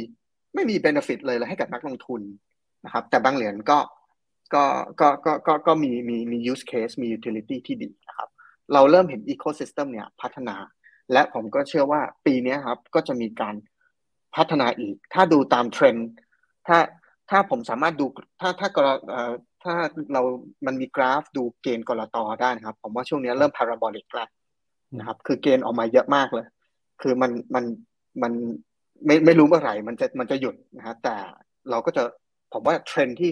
[0.55, 2.21] ไม่มีเบนฟิตเลยเลยให้กับนักลงทุน
[2.85, 3.79] นะครับ แต่บางเหรียญก็
[4.53, 4.63] ก็
[4.99, 8.29] ก็ก็ก็ก็มีมีมี use case มี utility ที่ดีนะครับ
[8.73, 10.55] เราเริ่มเห็น ecosystem เนี่ยพัฒนา
[11.11, 13.55] และผมก็เชื่อว่าปีนี้ครับก็จะมีการ
[14.35, 16.09] พัฒนาอีก ถ้าดูตามเทรนด์
[16.67, 16.77] ถ้า
[17.29, 18.05] ถ้าผมสามารถดู
[18.41, 18.87] ถ้าถ้ากร
[19.63, 19.73] ถ้า
[20.13, 20.21] เรา
[20.65, 24.29] มันมีกราฟดูเกณฑ์กลตได้นะครับ ผมว่าช่วงนี้เริ่ม parabolic แล้ว
[24.99, 26.45] นะครับ คือเกณฑ์ออกมาเยอะมากเลย
[27.01, 27.65] คือมันมัน
[28.21, 28.33] มัน
[29.05, 31.15] ไม่ไม่รู้เมื่อไหร่มันจะมันจะหยุดนะฮะแต่
[31.69, 32.03] เราก็จะ
[32.53, 33.31] ผมว่าเทรนด์ที่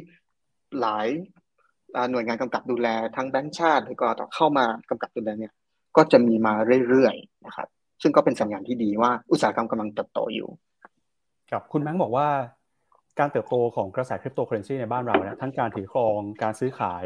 [0.82, 1.08] หลาย
[2.12, 5.54] หน่วยงานกำกับดูแลทั้งแบงก์ชาติหรือก็ต่อเข้ามากำกับดูแลเนี่ย
[5.98, 6.54] ก็จะมีมา
[6.90, 7.68] เรื่อยๆนะครับ
[8.02, 10.50] ซึ่งก็เป็นสัญญาณที่ดีว่าอุตสาหกรรมกำลังเติบโตอยู่
[11.52, 12.28] ครับคุณแบงค์บอกว่า
[13.20, 17.06] การเติบโตของกระแสคริปโตเคอเรนซีในบ้านเราเนี่ยทั้งการถือครองการซื้อขาย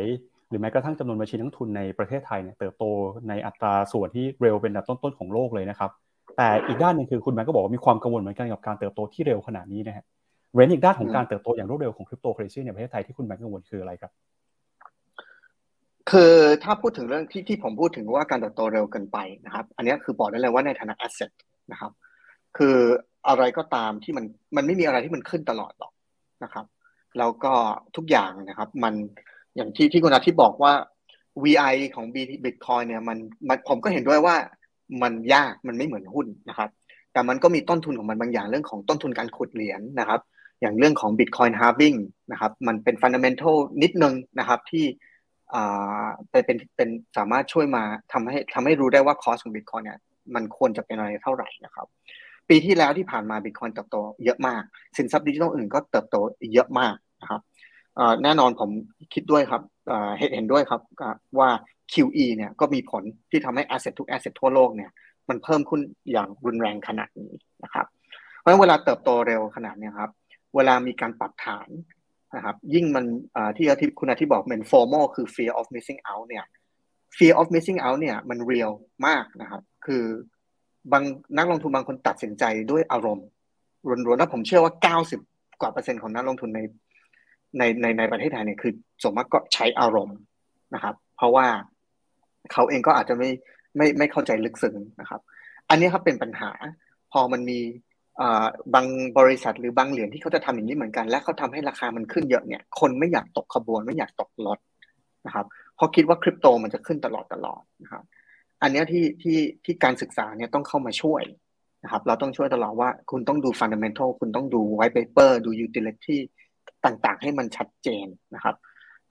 [0.49, 2.83] หรือแม้กระทั่งจำนวนบัญชีนักทุนในประเทศไทยเนี่ยเติบโต
[3.29, 5.91] ในอัตราส่วนที่เร็วเป็นอันดับต้นๆของโลกเลยนะครับ
[6.37, 10.05] แต่อีกด้านหนึ่งคือคุณแม่ก็บอกว่ามีความกังวลเหมือนกันกับการเติบโตที่เร็วขนาดนี้นะฮะ
[10.53, 14.11] เรนอีกด้านของการเติบโตอย่างรวดเร็วของคริปโตเคอเรนซีในประเทศไทยที่คุณแม่กังวลคืออะไรครับ
[16.11, 21.31] คือถ้าพูดถึงเรื่องที่ที่ผมพูดถึงว่าการเติบโตเร็วเกินไปนะครับ อันนี้คือบอกได้เลยว่าในฐานะแอสเซท
[21.71, 21.91] นะครับ
[22.57, 22.75] คือ
[23.27, 24.25] อะไรก็ตามที่มัน
[24.55, 25.93] มันไม่มีอะไรที่มันขึ้นตลอดหรอก
[26.43, 26.65] นะครับ
[27.17, 27.53] แล้วก็
[27.95, 28.93] ทุกอย่างนะครับ มัน
[29.55, 30.73] อย่างที่ที่คุณอาทิตย์บอกว่า
[31.43, 32.05] VI ของ
[32.45, 33.17] Bitcoin เนี่ยมัน
[33.47, 34.35] มันผมก็เห็นด้วยว่า
[35.01, 36.69] มันยากมันไม่เหมือนหุ้นนะครับ
[37.13, 40.19] แต่มันก็มีต้นทุนของมันบางอย่างเรื่องของต้นทุนการขุดเหรียญนะครับ
[40.61, 41.97] อย่างเรื่องของ Bitcoin halving
[42.31, 44.85] นะครับ มันเป็น fundamental นิดนึงนะครับที่
[45.53, 49.99] อ่าเป็นเป็นสามารถช่วยมาทำให้ทำให้รู้ได้ว่าคอสของ Bitcoin เนี่ย
[50.35, 51.87] มันควรจะเป็นอะไรเท่าไหร่นะครับ
[52.49, 54.63] ปีที่แล้วที่ผ่านมา Bitcoin เติบโตเยอะมาก
[54.97, 56.15] สินทรัพย์ดิจิทัลอื่นก็เติบโต
[56.53, 57.41] เยอะมากนะครับ
[58.23, 58.69] แน่นอนผม
[59.13, 59.61] คิดด้วยครับ
[60.17, 60.81] เห็นเห็นด้วยครับ
[61.39, 61.49] ว่า
[61.93, 64.91] QE เนี่ยก็มีผลที่ทำให้ asset ทุก asset ทั่วโลกเนี่ย
[65.29, 65.81] มันเพิ่มขึ้น
[66.11, 67.31] อย่างรุนแรงขนาดนี้
[67.63, 67.85] นะครับ
[68.39, 70.11] เพราะเวลาเติบโตเร็วขนาดนี้ครับ
[70.55, 71.69] เวลามีการปรับฐาน
[72.35, 73.05] นะครับยิ่งมัน
[73.57, 76.45] ที่อาทิตย์คุณอาทิตย์บอกเป็น formal คือ fear of missing out เนี่ย
[77.17, 78.71] fear of missing out เนี่ยมัน real
[79.07, 80.03] มากนะครับ คือ
[80.91, 81.03] บาง
[81.37, 83.27] นักลงทุนบางคนตัดสินใจด้วยอารมณ์
[84.07, 84.73] รวนๆแล้วผมเชื่อว่า
[85.13, 86.59] 90กว่าเปอร์เซ็นต์ของนักลงทุนใน
[87.57, 90.17] ในในในประเทศไทยเนี่ยคือสมมติก็ใช้อารมณ์
[90.73, 91.47] นะครับ เพราะว่า
[92.51, 93.29] เขาเองก็อาจจะไม่
[93.77, 95.21] ไม่ไม่เข้าใจลึกซึ้งนะครับ
[95.69, 96.51] อันนี้ครับเป็นปัญหา
[97.11, 97.59] พอมันมี
[98.73, 98.85] บาง
[99.17, 104.59] บริษัทหรือบางเหรียญที่เขาจะทำอย่างนี้เหมือนกัน และเขาทำให้ราคามันขึ้นเยอะเนี่ย คนไม่อยากตกขบวนไม่อยากตกรถ
[105.25, 105.45] นะครับ
[105.75, 108.03] เพราะคิดว่าคริปโตมันจะขึ้นตลอดตลอดนะครับ
[108.61, 111.23] อันนี้ที่ที่ที่การศึกษาเนี่ยต้องเข้ามาช่วย
[111.83, 116.21] นะครับ เราต้องช่วยตลอดว่าคุณต้องดู fundamental คุณต้องดู white paper ดู utility
[116.85, 118.55] ต่างๆ ให้มันชัดเจนนะครับ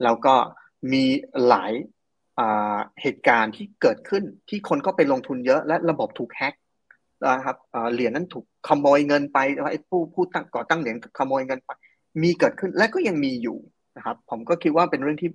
[0.03, 0.35] แล้วก็
[0.93, 1.05] มี
[1.49, 1.73] หลาย
[3.03, 6.55] เหตุการณ์ที่เกิดขึ้นที่คนก็ไปลงทุนเยอะและระบบถูกแฮก
[7.37, 7.57] นะครับ
[7.93, 9.39] เหรียญนั้นถูกขโมยเงินไป
[9.71, 11.71] ไอ้ผู้ผู้ตั้งก่อตั้งเหรียญขโมยเงินไป
[12.23, 13.59] มีเกิดขึ้นและก็ยังมีอยู่
[13.97, 15.31] นะครับ ผมก็คิดว่าเป็นเรื่องที่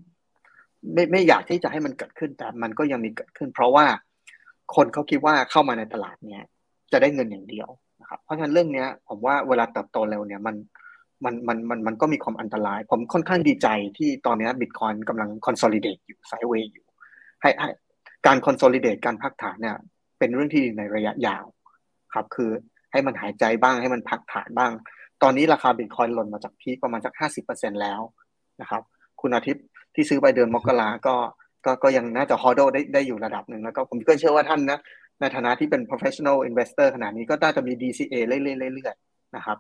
[0.94, 3.86] ไม่ไม่อยากที่จะให้มันเกิดขึ้นแต่มันก็ยังมีเกิดขึ้น เพราะว่า
[4.76, 6.44] คนเขาคิดว่าเข้ามาในตลาดเนี้ย
[6.92, 7.70] จะได้เงินอย่างเดียว
[8.02, 10.56] นะครับเพราะฉะนั้นเรื่องเนี้ย ผมว่าเวลาเติบโตเร็วเนี่ยมัน
[11.26, 16.86] มันมันมันมันก็มีความอันตราย ผมค่อนข้างดีใจที่ตอนนี้บิตคอยน์กำลัง consolidate อยู่ sideway อยู่
[17.42, 17.70] ให้ให้
[18.26, 19.78] การ consolidate การพักฐานเนี่ย
[20.20, 21.46] เป็นเรื่องที่ดีในระยะยาว
[22.14, 22.52] ครับ คือ
[22.92, 24.72] ให้มันหายใจบ้างให้มันพักฐานบ้าง
[25.24, 28.02] ตอนนี้ราคาบิตคอยน์หล่นมาจาก peak ประมาณจากห้าสิบเปอร์เซ็นแล้ว
[28.62, 28.82] นะครับ
[29.22, 29.66] คุณอาทิตย์
[29.96, 31.16] ที่ซื้อไปเดือนมกราก็
[31.66, 34.80] ก็ก็ยังน่าจะ hold ได้ได้อยู่ระดับหนึ่งแล้วก็ผมก็เชื่อว่าท่านนะ
[35.20, 39.58] ในฐานะที่เป็น professional investor ขนาดนี้ก็น่าจะมี DCA เรื่อยๆนะครับ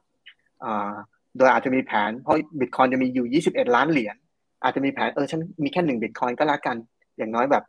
[1.38, 4.15] โดยอาจจะมีแผนเพราะบิตคอยจะมีอยู่ 21 ล้านเหรียญ
[4.64, 6.77] อาจจะมีแผนเออฉันมีแค่หนึ่งบิตคอยก็แล้วกัน
[7.18, 7.64] อย่างน้อยแบบ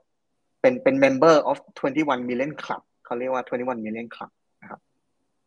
[0.61, 4.31] เป็นเป็น member of 21 million club เขาเรียกว่า 21 million club
[4.63, 4.81] นะครับ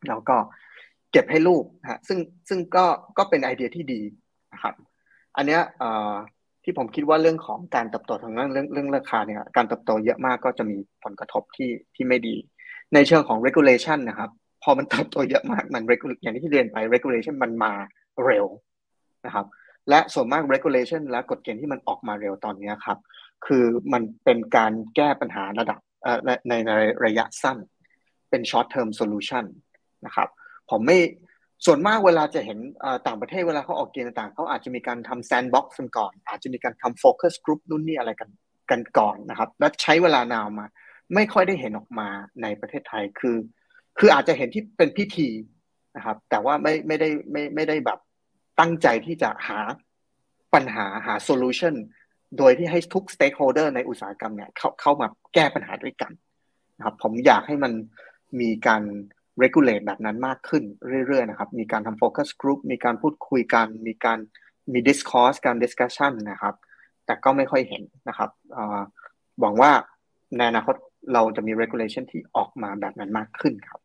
[0.07, 0.35] แล้วก็
[1.11, 2.19] เก็บให้ลูกฮะซึ่ง
[2.49, 2.85] ซึ่งก็
[3.18, 4.02] ก็เป็นไอเดียที่ดี
[4.53, 4.73] นะครับ
[5.38, 5.61] อันเนี้ย
[6.64, 12.35] ที่ผมคิดว่าเรื่องของการเติบโตทางเรื่องเรื่องเรื่องราคาเนี่ยการเติบโตเยอะมากก็จะมีผลกระทบที่ที่ไม่ดี
[12.94, 14.30] ในเชิงของ regulation นะครับ
[14.64, 15.84] พอมันเติบโตเยอะมากมัน
[16.22, 17.73] อย่างที่เรียนไป regulation มันมา
[18.26, 18.45] เร็ว
[19.26, 19.45] นะครับ
[19.90, 22.98] และส่วนมาก regulation และกฎเกณฑ์ที่มันออกมาเร็วตอนนี้ครับ
[23.45, 25.80] คือมันเป็นการแก้ปัญหาระดับ
[26.26, 26.30] ใน
[26.68, 26.72] ใน
[27.06, 27.57] ระยะสั้น
[28.30, 29.45] เป็น short term solution
[30.06, 30.27] นะครับ
[30.69, 30.98] ผมไม่
[31.65, 32.60] ส่วนมากเวลาจะเห็น
[33.07, 38.30] ต่างประเทศเวลาเขาออกเกณฑ์ต่างเขาอาจจะมีการทำ sandbox กันก่อน อาจจะมีการทำ focus group นู่นนี่อะไรกัน
[38.72, 40.65] กันก่อนนะครับ แล้วใช้เวลานาวมา
[41.14, 42.10] ไม่ค่อยได้เห็นออกมา
[42.41, 43.38] ในประเทศไทยคือ
[43.98, 45.30] คืออาจจะเห็นที่เป็นพิธี
[45.95, 47.99] นะครับ แต่ว่าไม่ไม่ได้ไม่ไม่ได้แบบ
[48.60, 49.60] ตั้งใจที่จะหา
[50.53, 51.76] ปัญหาหา solution
[52.38, 56.11] โดยที่ให้ทุก stakeholder ในอุตสาหกรรมเนี่ยเข้าเข้ามาแก้ปัญหาด้วยกัน
[56.77, 57.73] นะครับผมอยากให้มัน
[58.40, 58.84] มีการ
[59.41, 60.64] regulate แบบนั้นมากขึ้น
[61.07, 64.19] เรื่อยๆนะครับ มีการทำ focus group มีการพูดคุยกัน มีการ
[64.73, 66.55] มี discourse การ discussion นะครับ
[67.05, 68.30] แต่ก็ไม่ค่อยเห็นนะครับ
[69.39, 69.72] หวังว่า
[70.38, 70.76] ในอนาคต
[71.14, 73.80] เราจะมี regulation ที่ออกมาแบบนั้นมากขึ้นครับ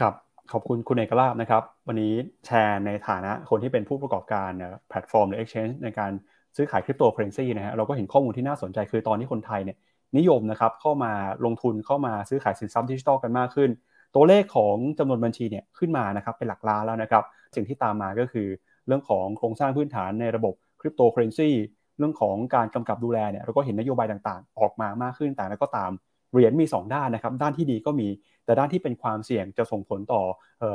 [0.00, 0.14] ครับ
[0.52, 2.12] ขอบคุณคุณเอกลาภนะครับ วันนี้
[2.46, 4.50] แชร์ในฐานะคนที่เป็นผู้ประกอบการ
[4.88, 6.12] แพลตฟอร์มหรือ exchange ในการ
[6.56, 9.76] ซื้อขายคริปโตเคอเรนซีนะฮะเราก็เห็นข้อมูลที่น่าสนใจคือตอนนี้คนไทยเนี่ย
[10.18, 11.12] นิยมนะครับเข้ามา
[11.44, 13.70] ลงทุนเข้ามาซื้อขายสินทรัพย์ดิจิทัลกันมากขึ้น
[14.16, 17.24] ตัวเลขของจำนวนบัญชีเนี่ยขึ้นมานะครับเป็นหลักล้านแล้วนะครับ
[17.54, 18.48] สิ่งที่ตามมาก็คือ
[18.86, 21.50] เรื่องของโครงสร้างพื้นฐานในระบบคริปโตเคอเรนซี
[21.98, 25.90] เรื่องของการกำกับดูแลเนี่ยเราก็เห็นนโยบายต่างๆ ออกมามากขึ้นแต่แล้วก็ตาม
[26.32, 28.08] เหรียญมี 2 ด้านนะครับ ด้านที่ดีก็มี
[28.44, 30.22] แต่ด้านที่เป็นความเสี่ยงจะส่งผลต่อ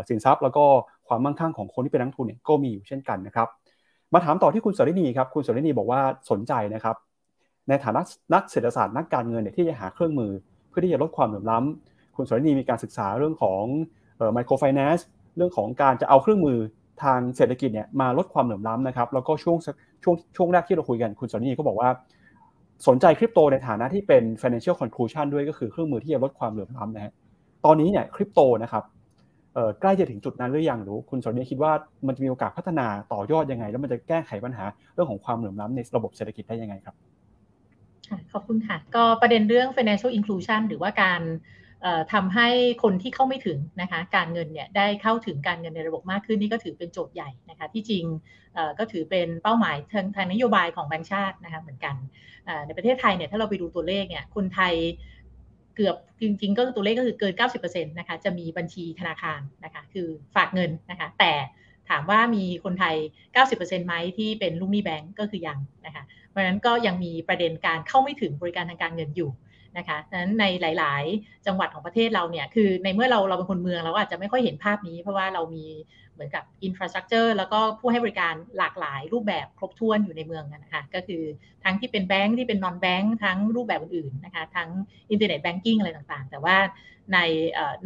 [0.10, 0.66] สินทรัพย์ แล้วก็
[1.08, 3.48] ความมั่งคั่งของคนที่เป็นนักลงทุนเนี่ยก็มีอยู่เช่นกันนะครับ
[4.14, 6.96] มาถามต่อที่คุณสรินีครับคุณสรินีบอกว่าสนใจนะครับ
[7.68, 8.02] ในฐานะ
[8.34, 10.32] นักเศรษฐศาสตร์นักการเงินเนี่ยที่จะหาเครื่องมือ
[10.70, 13.64] เพื่อที่จะลดความเหลื่อมล้ำ คุณสฤณีมีการศึกษาเรื่องของ
[14.34, 15.06] ไมโครไฟแนนซ์
[15.38, 16.60] เรื่องของการจะเอาเครื่องมือ
[17.04, 19.58] ทางเศรษฐกิจเนี่ยมาลดความเหลื่อมล้ำนะครับแล้วก็ช่วง
[20.04, 21.90] ช่วงช่วงแรกที่เราคุยกันคุณสรินีก็บอกว่า
[22.88, 27.14] สนใจคริปโตในฐานะที่เป็น financial conclusion ด้วยก็คือเครื่องมือที่จะลดความเหลื่อมล้ำนะฮะ
[27.66, 28.84] ตอนนี้เนี่ยคริปโตนะครับ
[29.82, 31.72] ใกล้จะถึงจุดนั้นหรือยังหรือคุณสนเนีคิดว่า
[32.08, 34.64] มันจะมีโอกาสพัฒนาต่อยอดยังไง แล้วมันจะแก้ไขปัญหา
[34.94, 36.96] เรื่องของความเหลื่อมล้ำในระบบเศรษฐกิจได้ยังไงครับ
[38.32, 41.22] ขอบคุณค่ะ ก็ประเด็นเรื่อง financial inclusion หรือว่าการ
[42.14, 42.48] ทำให้
[42.84, 48.04] คนที่เข้าไม่ถึงนะคะการเงินเนี่ยได้เข้าถึงการเงินในระบบมากขึ้นนี่ก็ถือเป็นโจทย์ใหญ่นะคะที่จริง
[48.80, 51.96] ก็ถือเป็นเป้าหมายทางทางนโยบายของแบงก์ชาตินะคะเหมือนกัน
[52.66, 54.74] ในประเทศไทยเนี่ยถ้าเราไปดูตัวเลขเนี่ยคนไทย
[55.76, 61.34] เกือบจริง ๆ ก็ตัวเลขก็คือเกิน 90%นะคะจะมีบัญชีธนาคารนะคะคือฝากเงินนะคะแต่
[61.90, 62.96] ถามว่ามีคนไทย
[63.42, 69.32] 90%ไหมที่เป็นลูกหนี้แบงก์ก็คือยังนะคะเพราะฉะนั้นก็ยังมีประเด็นการเข้าไม่ถึงบริการทางการเงินอยู่
[69.78, 75.66] นะคะดังนั้นในหลาย ๆ จังหวัดของประเทศเราเนี่ย คือในเมื่อเราเราเป็นคนเมืองเราอาจจะไม่ค่อยเห็นภาพนี้ เพราะว่าเรามี
[76.14, 81.24] เหมือนกับ infrastructure แล้วก็ผู้ให้บริการหลากหลายรูปแบบครบถ้วนอยู่ในเมืองนะคะก็คือ
[81.64, 84.70] ทั้งที่เป็นแบงค์ที่เป็น non-bank ทั้งรูปแบบอื่นๆนะคะทั้ง
[85.12, 86.58] internet banking อะไรต่างๆ แต่ว่า
[87.14, 87.18] ใน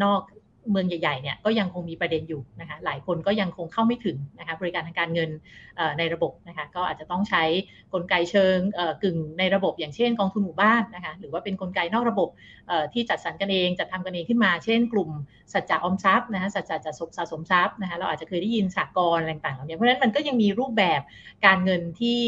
[0.04, 0.22] นอก
[0.72, 5.30] เมืองใหญ่ๆเนี่ยก็ยังคงมีประเด็นอยู่นะคะหลายคนก็ยังคงเข้าไม่ถึงนะคะบริการทางการเงิน
[5.98, 7.44] ในระบบนะคะก็อาจจะต้องใช้
[7.94, 8.58] กลไกเชิง
[9.04, 12.30] กึ่งในระบบ อย่างเช่นกองทุนหมู่บ้านนะคะหรือว่าเป็นนกลไกนอกระบบ
[12.94, 15.10] ที่จัดสรรกันเองจัดทำกันเองขึ้นมา เช่น กลุ่ม
[15.54, 21.02] สัจจะอมทรัพย์นะคะสัจจะจะสะสมทรัพย์นะคะเราอาจจะเคยได้ยินสากลอะไรต่างๆเหล่านี้เพราะฉะนั้นมันก็ยังมีรูปแบบ
[21.46, 22.22] การเงินที่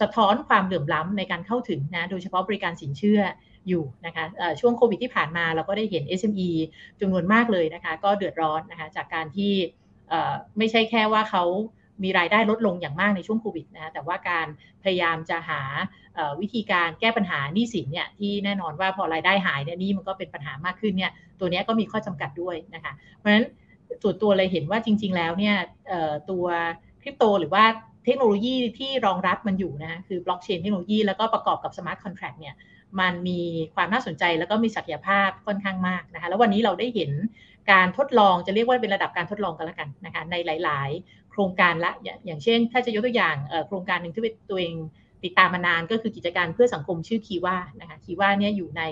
[0.00, 3.20] สะท้อนความเหลื่อมล้ำในการเข้าถึงนะโดยเฉพาะบริการสินเชื่อ
[3.68, 4.24] อยู่นะคะ
[4.60, 6.50] ช่วงโควิดที่ผ่านมาเราก็ได้เห็น SME
[7.00, 9.52] จำนวนมากเลยนะคะก็เดือดร้อนนะคะจากการที่
[10.58, 11.44] ไม่ใช่แค่ว่าเขา
[12.04, 14.46] มีรายได้ลดลงอย่างมากในช่วงโควิดนะแต่ว่าการ
[14.82, 15.62] พยายามจะหา
[16.40, 23.44] วิธีการแก้ปัญหาหนี้สินเนี่ยที่แน่นอนว่าพอรายได้หายเนี่ยนี่มันก็เป็นปัญหามากขึ้นเนี่ยตัวนี้ก็มีข้อจำกัดด้วยนะคะเพราะฉะนั้น
[24.02, 25.54] ส่วนตัวเลยเห็นว่าจริง ๆ แล้วเนี่ย
[26.30, 26.44] ตัว
[27.02, 27.64] คริปโตหรือว่า
[28.04, 32.54] เทคโนโลยีที่รองรับมันอยู่นะคือบล็อกเชนเทคโนโลยีแล้วก็ประกอบกับ smart contract เนี่ย
[33.00, 33.40] มันมี
[33.74, 37.10] ความน่าสนใจแล้วก็มีศักยภาพค่อนข้างมากนะคะ แล้ววันนี้เราได้เห็น
[37.72, 40.34] การทดลองจะเรียกว่าเป็นระดับการทดลองกันละกันนะคะใน
[40.64, 41.92] หลาย ๆ โครงการละ
[42.26, 43.36] อย่างเช่น ถ้าจะยกตัวอย่าง
[43.66, 44.74] โครงการหนึ่งที่ตัวเอง
[45.24, 48.82] ติดตามมานานก็คือกิจการเพื่อสังคมชื่อคีว่านะคะคีว่าเนี่ยอยู่ใน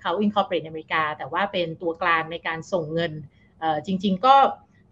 [0.00, 3.12] เขา incorporate อเมริกา แต่ว่าเป็นตัวกลางในการส่งเงิน
[3.86, 4.36] จริง ๆ ก็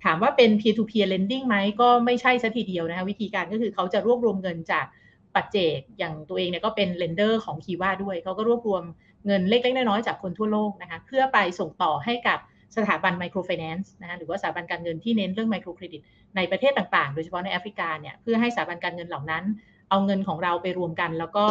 [0.04, 4.86] ถามว่าเป็น peer to peer lending ไหมก็ไม่ใช่ซะทีเดียวนะคะวิธีการก็คือเขาจะรวบรวมเงินจาก
[5.34, 8.82] ปัจเจกอย่างตัวเองเนี่ยก็เป็น lender ของ Kiva ด้วย เขาก็รวบรวม
[9.26, 12.38] เงินเล็กๆน้อยๆจากคนทั่วโลกนะคะเพื่อไปส่งต่อให้กับ
[12.76, 16.00] สถาบัน microfinance นะคะหรือว่าสถาบันการเงินที่เน้นเรื่อง microcredit
[16.36, 19.44] ในประเทศต่างๆ โดยเฉพาะในแอฟริกาเนี่ยเพื่อให้สถาบันการเงินเหล่านั้น
[19.90, 21.44] เอาเงินของเราไปรวมกัน แล้วก็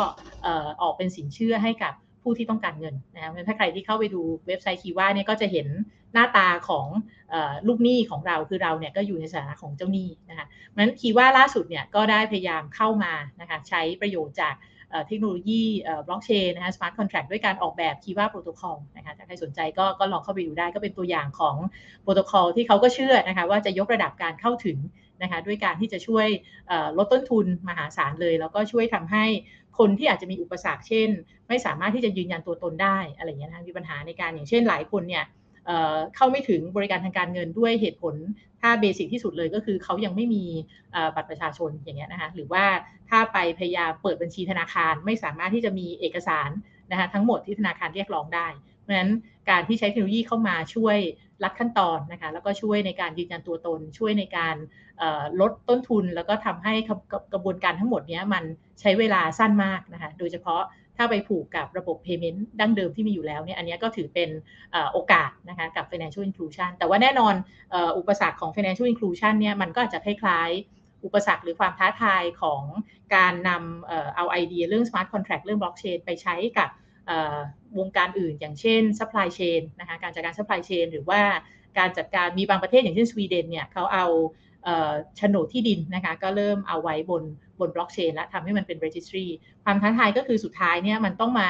[0.81, 1.93] ออกเป็นสินเชื่อให้กับ
[2.23, 5.67] ผู้ที่ต้องการเงินนะคะถ้าใครที่เข้าไปดูเว็บไซต์ Kiva เนี่ยก็จะเห็น
[6.13, 6.85] หน้าตาของ
[7.67, 14.55] ลูกหนี้ของเราคือเราเนี่ยก็อยู่ในสถานะของเจ้าหนี้นะคะเพราะฉะนั้น Kiva ล่าสุดเนี่ยก็ได้พยายามเข้ามานะคะใช้ประโยชน์จาก
[15.07, 15.63] เทคโนโลยี
[16.07, 21.55] บล็อกเชนนะคะ smart contract ด้วยการออกแบบ Kiva Protocol นะคะถ้าใครสนใจก็ก็ลองเข้าไปดูได้ก็เป็นตัวอย่างของ
[22.03, 24.77] โปรโตคอลที่เขาก็เชื่อนะคะว่าจะยกระดับการเข้าถึง
[25.21, 26.27] นะคะด้วยการที่จะช่วย
[26.97, 29.25] ลดต้นทุนมหาศาลเลย แล้วก็ช่วยทำให้
[29.77, 31.09] คนที่อาจจะมีอุปสรรคเช่น
[31.47, 35.25] ไม่สามารถที่จะยืนยันตัวตนได้อะไรอย่างเงี้ยนะมีปัญหาในการอย่างเช่นหลายคนเนี่ย
[36.15, 38.15] เข้าไม่ถึงบริการทางการเงินด้วยเหตุผล
[38.61, 40.43] ถ้าเบสิกที่สุดเลยก็คือเขายังไม่มี
[41.15, 42.65] บัตรประชาชนอย่างเงี้ยนะคะหรือว่า
[43.09, 46.49] ถ้าไปพยายามเปิดบัญชีธนาคาร ไม่สามารถที่จะมีเอกสาร
[46.91, 48.47] นะคะทั้งหมดที่ธนาคารเรียกร้องได้
[48.83, 49.11] เพราะฉะนั้น
[49.49, 50.97] การที่ใช้เทคโนโลยีเข้ามาช่วย
[51.43, 54.55] ลัดขั้นตอนนะคะแล้วก็ช่วยในการยืนยันตัวตน ช่วยในการ
[55.41, 56.73] ลดต้นทุน แล้วก็ทำให้
[57.33, 58.43] กระบวนการทั้งหมดนี้มัน
[58.81, 60.61] ใช้เวลาสั้นมากนะคะโดยเฉพาะ
[60.97, 64.29] ถ้าไปผูกกับระบบ payment ดั้งเดิมที่มีอยู่แล้วเนี่ยอันนี้ก็ถือเป็น
[64.91, 67.33] โอกาสนะคะกับ financial inclusion แต่ว่าแน่นอน
[67.97, 72.61] อุปสรรคของ financial inclusion เนี่ยมันก็อาจจะคล้ายๆ อุปสรรคหรือความท้าทายของ
[73.15, 76.69] การนำเอาไอเดียเรื่อง smart contract เรื่อง blockchain ไปใช้กับ
[77.77, 81.21] วงการอื่น อย่างเช่น supply chain นะคะการจัดการ supply chain หรือว่า
[81.77, 84.05] การจัดการมีบางประเทศอย่างเช่นสวีเดนเนี่ยเขาเอา
[85.17, 87.23] โฉนดที่ดินนะคะก็เริ่มเอาไว้บน
[87.59, 89.27] บนบล็อกเชนแล้วทำให้มันเป็น registry
[89.63, 91.49] ความท้าทายก็คือสุดท้ายเนี่ยมันต้องมา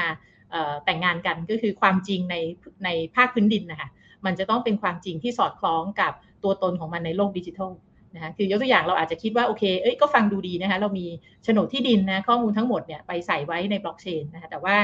[0.86, 2.36] แต่งงานกันก็คือความจริงใน
[2.86, 3.90] ในภาคพื้นดินนะคะ
[4.26, 6.14] มันจะต้องเป็นความจริงที่สอดคล้องกับ
[6.44, 7.72] ตัวตนของมันในโลกดิจิทัล
[8.16, 11.06] นะคะคือยกตัวอย่างเราอาจจะคิดว่าโอเคเอ้ยก็ฟังดูดีนะคะเรามี
[11.44, 14.76] โฉนดที่ดินนะข้อมูลทั้งหมดเนี่ยไปใส่ไว้ในบล็อกเชนนะคะแต่ว่า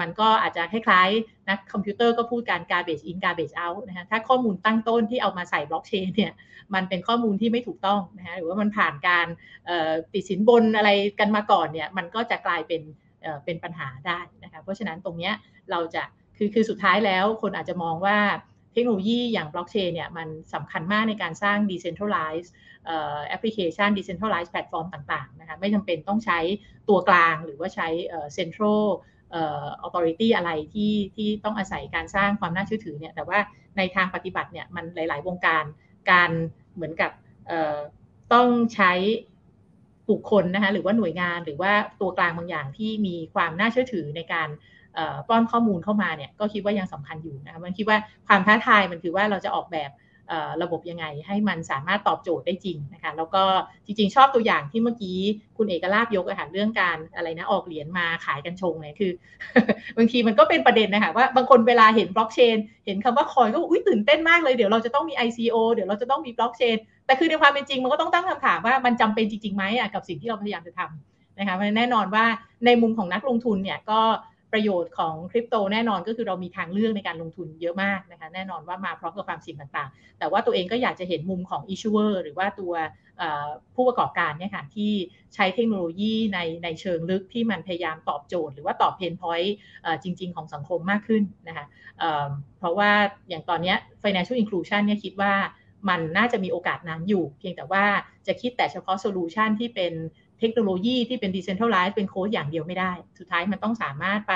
[0.00, 6.32] มันก็อาจจะคล้ายๆนักคอมพิวเตอร์ก็พูดการ garbage in garbage out นะคะถ้าข้อมูลตั้งต้นที่เอามาใส่บล็อกเชนเนี่ย
[6.74, 9.26] มันเป็นข้อมูลที่ไม่ถูกต้องนะคะหรือว่ามันผ่านการ
[10.14, 12.82] ติดสินบนอะไรกันมาก่อนเนี่ยมันก็จะกลายเป็น
[13.44, 15.30] เป็นปัญหาได้นะคะเพราะฉะนั้นตรงนี้
[15.70, 16.02] เราจะ
[16.36, 18.18] คือคือสุดท้ายแล้วคนอาจจะมองว่า
[18.72, 22.50] เทคโนโลยีอย่างบล็อกเชนเนี่ยมันสำคัญมากในการสร้าง decentralized
[23.28, 26.38] แอปพลิเคชัน decentralized platform ต่างๆนะคะไม่จำเป็นต้องใช้
[26.88, 27.88] ตัวกลางหรือว่าใช้
[28.36, 28.82] central
[29.34, 33.38] ออ authority อะไรที่ที่ต้องอาศัยการสร้างความน่าเชื่อถือเนี่ยแต่ว่า
[33.76, 35.64] ในทางปฏิบัติเนี่ยมันหลาย ๆ วงการ
[36.10, 36.30] การ
[36.74, 37.10] เหมือนกับ
[38.32, 38.92] ต้องใช้
[40.10, 44.48] บุคคลนะคะหรือว่าหน่วยงานหรือว่าตัวกลางบางอย่างที่มีความน่าเชื่อถือในการ
[45.28, 49.90] ป้อนข้อมูลเข้ามาเนี่ยก็คิดว่ายังสำคัญอยู่นะคะมันคิดว่าความท้าทายมันคือว่าเราจะออกแบบ
[50.62, 53.42] ระบบยังไง ให้มันสามารถตอบโจทย์ได้จริงนะคะแล้วก็
[53.86, 55.18] จริงๆ ชอบตัวอย่างที่เมื่อกี้
[55.56, 59.12] คุณเอกลาบยกอะค่ะเรื่องการอะไรนะออกเหรียญมาขายกันชงเนี่ยคือ
[59.96, 62.56] บางทีมันก็เป็นประเด็นนะคะว่าบางคนเวลาเห็นบล็อกเชน
[62.86, 66.76] เห็นคำว่าคอยก็อุ้ยตื่นเต้นมากเลยเดี๋ยวเราจะต้องมี ICO เดี๋ยวเราจะต้องมีบล็อกเชน
[67.06, 69.64] แต่คือในความเป็นจริงมันก็ต้องตั้งคำถามว่ามันจำเป็นจริงๆไหม
[69.94, 72.24] กับสิ่งที่เราพยายามจะทำนะคะแน่นอนว่า
[72.66, 74.00] ในมุมของนักลงทุนเนี่ยก็
[74.54, 82.72] ประโยชน์ของคริปโตแน่นอนก็คือเรามีทางเลือกในการลงทุนเยอะมากนะคะแน่นอนว่ามาพร้อมกับความเสี่ยงต่างๆ แต่ว่าตัวเองก็อยากจะเห็นมุมของ issuer หรือว่าตัว
[83.74, 84.92] ผู้ประกอบการเนี่ยค่ะที่
[85.34, 89.54] ใช้เทคโนโลยีในในเชิงลึกที่มันพยายามตอบโจทย์ หรือว่าตอบเพนพอยต์
[90.02, 91.66] จริง ๆ ของสังคมมากขึ้นนะคะ
[92.58, 92.90] เพราะว่า
[93.28, 95.34] อย่างตอนนี้ financial inclusion เนี่ยคิดว่า
[95.90, 97.84] มันน่าจะมีโอกาสนั้นอยู่ เพียงแต่ว่า
[98.26, 99.92] จะคิดแต่เฉพาะโซลูชันที่เป็น
[100.44, 104.34] ทคโนโลยีที่เป็น decentralized เป็นโค้ดอย่างเดียวไม่ได้ สุดท้ายมันต้องสามารถไป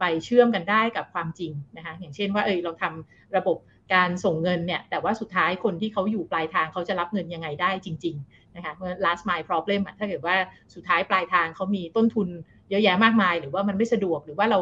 [0.00, 3.56] ไปเชื่อมกันได้กับความจริงนะคะอย่างเช่นว่าเออเราทำระบบ
[3.94, 10.36] การส่งเงินเนี่ยแต่ว่าสุดท้ายคนที่เขาอยู่ปลายทางเขาจะรับเงินยังไงได้จริงๆนะคะเมื่อ last mile problem ถ้าเกิดว่า
[10.74, 12.28] สุดท้ายปลายทางเขามีต้นทุน
[12.70, 14.58] เยอะแยะมากมาย หรือว่ามันไม่สะดวกหรือว่าเรา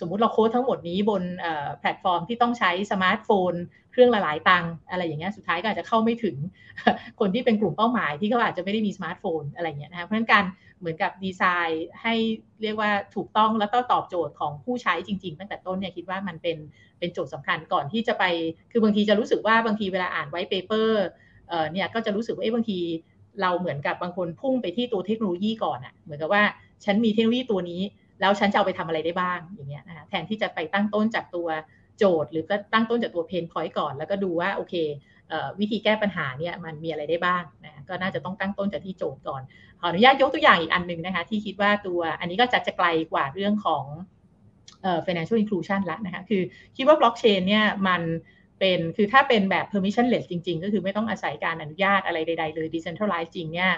[0.00, 1.22] สมมุติเราโค้ดทั้งหมดนี้บน
[1.80, 3.52] แพลตฟอร์มที่ต้องใช้สมาร์ทโฟน
[3.96, 6.36] เครื่องละหลายตังอะไรอย่างเงี้ยสุดท้ายก็อาจจะเข้าไม่ถึง
[7.20, 10.44] คนที่เป็นกลุ่มเป้าหมายที่เขาอาจจะไม่ได้มีสมาร์ทโฟนอะไรเงี้ยนะคะเพราะฉะนั้นการ
[10.80, 12.14] เหมือนกับดีไซน์ให้
[12.62, 16.56] เรียกว่าถูกต้องแล้วก็ตอบโจทย์ของผู้ใช้จริง ๆ ตั้งแต่ต้นเนี่ยคิดว่ามันเป็น
[16.98, 18.24] เป็นโจทย์สำคัญก่อนที่จะไป
[18.72, 21.04] คือบางทีจะรู้สึกว่าบางทีเวลาอ่าน white paper
[21.48, 22.78] เอ่อเนี่ยก็จะรู้สึกว่าเอ้บางที
[23.42, 26.42] เราเหมือนกับบางคนพุ่งไปที่ตัวเทคโนโลยีก่อนอะ่ะเหมือนกับว่า
[26.84, 27.82] ฉันมีเทคโนโลยีตัวนี้
[28.20, 31.48] แล้วฉันจะเอาไปทำอะไรได้บ้างอย่างเงี้ยนะคะแทนที่จะไปตั้งต้นจากตัว
[31.98, 34.74] โจทย์ หรือก็ตั้งต้นจากตัวเพนพอยต์ก่อน แล้วก็ดูว่าโอเค
[35.60, 39.42] วิธีแก้ปัญหาเนี่ยมันมีอะไรได้บ้างนะก็น่าจะต้องตั้งต้นจากที่โจทย์ก่อน
[39.80, 43.84] ขออนุญาตยกตัวอย่างอีกอันหนึ่งนะคะ ที่คิดว่าตัวอันนี้ก็จะจะไกลกว่าเรื่องของ
[45.06, 46.42] financial inclusion ละนะคะ คือ
[46.76, 48.02] คิดว่าบล็อกเชนเนี่ยมัน
[48.60, 53.72] เป็นคือถ้าเป็นแบบ permissionless จริง ๆ ก็คือไม่ต้องอาศัยการอนุญาตอะไรใด ๆ เลย decentralized จริงเนี่ย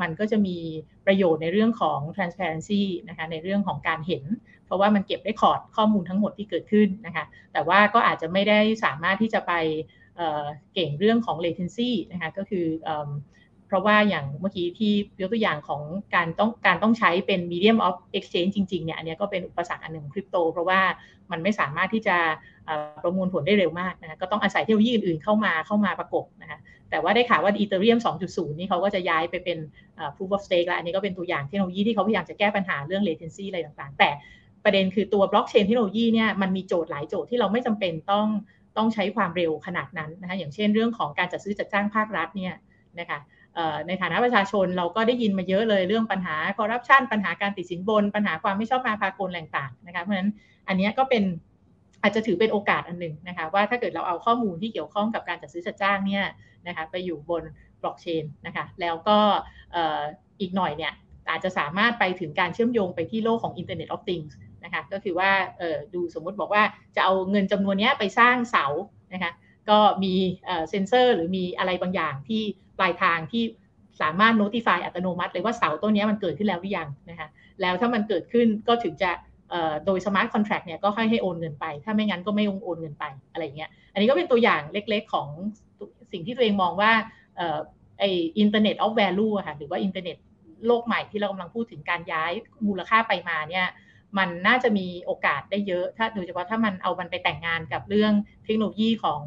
[0.00, 0.58] มันก็จะมี
[1.06, 4.24] ประโยชน์ในเรื่องของ transparency นะคะในเรื่องของการเห็น
[4.66, 9.52] เพราะว่ามันเก็บได้คอร์ดข้อมูลทั้งหมดที่เกิดขึ้นนะคะแต่ว่าก็อาจจะไม่ได้สามารถที่จะไป
[10.74, 12.66] เก่งเรื่องของ latency นะคะก็คือ
[13.68, 15.82] เพราะว่าอย่างเมื่อกี้ที่ยกตัวอย่างของ
[16.14, 20.80] การต้องการต้องใช้เป็น medium of exchange จริงๆเนี่ยอันนี้ก็เป็นอุปสรรคอันหนึ่งคริปโต เพราะว่า
[21.30, 22.16] มันไม่สามารถที่จะ
[23.02, 26.58] ประมวลผลได้เร็วมากนะก็ต้องอาศัยเทคโนโลยีอื่นๆเข้ามาเข้ามาประกบนะคะ
[26.90, 29.58] แต่ว่าได้ข่าวว่าอีเทเรียม2.0 นี่เขาก็จะย้ายไปเป็น
[30.16, 34.10] proof of stake แล้วอันนี้ก็เป็นตัวอย่างเทคโนโลยีที่เขาพยายามจะแก้ปัญหาเรื่อง latency อะไรต่างๆ แต่
[34.64, 38.26] ประเด็นคือตัวบล็อกเชนเทคโนโลยีเนี่ยมันมีโจทย์หลายโจทย์ที่เราไม่จำเป็นต้อง
[38.76, 42.54] ต้องใช้ความเร็วขนาดนั้นนะคะอย่างเช่นเรื่องของการจัดซื้อจัดจ้างภาครัฐเนี่ย
[43.00, 43.18] นะคะ
[43.86, 50.30] ในฐานะประชาชนเราก็ได้ยินมาเยอะเลยเรื่องปัญหาคอร์รัปชันปัญหาการติดสินบน ปัญหาความไม่ชอบมาพากลต่างๆนะคะเพราะฉะนั้น
[50.68, 51.24] อันนี้ก็เป็น
[52.02, 56.24] อาจจะถือเป็นโอกาสอันหนึ่งนะคะว่าถ้าเกิดเราเอาข้อมูลที่เกี่ยวข้องกับการจัดซื้อจัดจ้างเนี่ย
[56.66, 57.42] นะคะไปอยู่บน
[57.82, 59.18] บล็อกเชนนะคะแล้วก็
[60.40, 60.92] อีกหน่อยเนี่ย
[61.30, 64.32] อาจจะสามารถไปถึงการเชื่อมโยงไปที่โลกของ Internet of Things
[64.64, 65.30] นะคะก็คือว่า
[65.94, 66.62] ดูสมมุติบอกว่า
[66.96, 68.66] จะเอาเงินจำนวนนี้ไปสร้างเสา
[69.12, 69.32] นะคะ
[69.70, 70.14] ก็มี
[70.70, 72.42] เซนเซอร์หรือมีอะไรบางอย่างที่
[72.78, 73.44] ปลายทางที่
[74.00, 77.28] สามารถ notify อัตโนมัติเลยว่าเสาต้นนี้มันเกิดขึ้นแล้วหรือยังนะคะ
[77.60, 79.10] แล้วถ้ามันเกิดขึ้นก็ถึงจะ
[79.86, 85.28] โดย smart contract เนี่ยก็ให้ให้โอนเงินไป ถ้าไม่งั้นก็ไม่โอนเงินไปอะไรเงี้ยอันนี้ก็เป็นตัวอย่างเล็กๆของ
[86.12, 86.92] สิ่งที่ตัวเองมองว่า
[87.98, 90.16] ไอ้ internet of value ค่ะหรือว่าอินเทอร์เน็ต
[90.66, 92.32] โลกใหม่ที่เรากำลังพูดถึงการย้าย
[92.66, 93.66] มูลค่าไปมาเนี่ย
[94.18, 98.12] มันน่าจะมีโอกาสได้เยอะ ถ้าโดยเฉพาะถ้ามันเอามันไปแต่งงานกับเรื่อง
[98.44, 99.20] เทคโนโลยีของ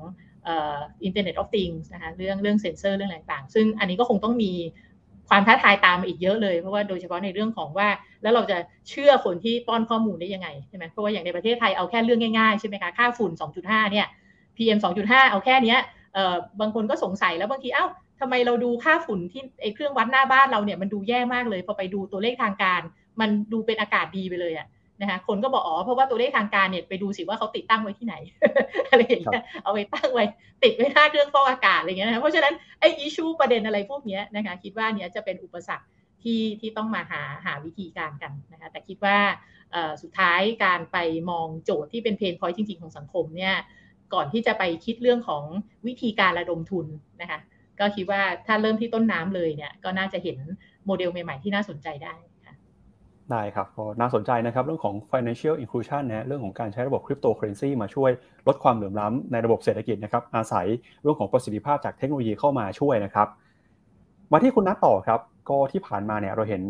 [1.03, 4.51] Internet of Things นะคะเรื่องเรื่องเซ็นเซอร์เรื่องต่างๆ ซึ่งอันนี้ก็คงต้องมี
[5.29, 7.87] ความท้าทายตามมาอีกเยอะเลย เพราะว่าโดยเฉพาะในเรื่องของว่า
[8.21, 8.57] แล้วเราจะ
[8.89, 13.31] เชื่อคนที่ป้อนข้อมูลได้ยังไงใช่ไหมเพราะว่าอย่างในประเทศไทยเอาแค่เรื่องง่ายๆใช่ไหมคะค่าฝุ่น
[13.61, 14.07] 2.5 เนี่ย
[14.57, 15.77] PM 2.5 เอาแค่นี้
[16.59, 17.85] บางคนก็สงสัยแล้วบางทีเอ้า
[18.19, 22.81] ทำไมเราดูค่าฝุ่นที่ไอเครื่องวัดหน้าบ้านเราเนี่ยมันดูแย่มากเลย พอไปดูตัวเลขทางการ
[23.19, 24.67] มันดูเป็นอากาศดีไปเลยอะ
[25.01, 28.15] นะคะคนก็บอกอ๋อเพราะว่าตัวเลขทางการเนี่ยไปดูสิว่าเขาติดตั้งไว้ที่ไหน
[28.89, 30.25] อะไรอย่างเงี้ยเอาไปตั้งไว้
[30.63, 35.85] ติดไว้หน้าเครื่องฟอกอากาศอะไรเงี้ยนะเพราะฉะนั้นไอ้ issue ประเด็นอะไรพวกนี้นะคะคิดว่าเนี้ยจะเป็นอุปสรรค
[36.23, 39.17] ที่ที่ต้องมาหาหาวิธีการกันนะคะแต่คิดว่า
[40.01, 40.97] สุดท้ายการไป
[41.29, 43.55] มองโจทย์ที่เป็น pain point จริง ๆ ของสังคมเนี่ย
[44.13, 45.43] ก่อนที่จะไปคิดเรื่องของ
[45.87, 46.87] วิธีการระดมทุน
[47.21, 47.39] นะคะ
[47.79, 50.37] ก็คิดว่าถ้าเริ่มที่ต้นน้ำเลยเนี่ยก็น่าจะเห็น
[50.85, 52.13] โมเดลใหม่ ๆ ที่น่าสนใจได้
[53.31, 58.11] ได้ครับก็น่าสนใจนะครับเรื่องของ financial inclusion นะเรื่องของการใช้ระบบคริปโตเคอเรนซีมาช่วย
[58.47, 60.67] ลดความเหลื่อมล้ำในระบบเศรษฐกิจนะครับอาศัย
[61.01, 63.27] เรื่องของประสิทธิภาพจากเทคโนโลยีเข้ามาช่วยนะครับ
[64.31, 66.61] มาที่คุณนัทต่อครับก็ที่ผ่านมาเนี่ยเราเห็น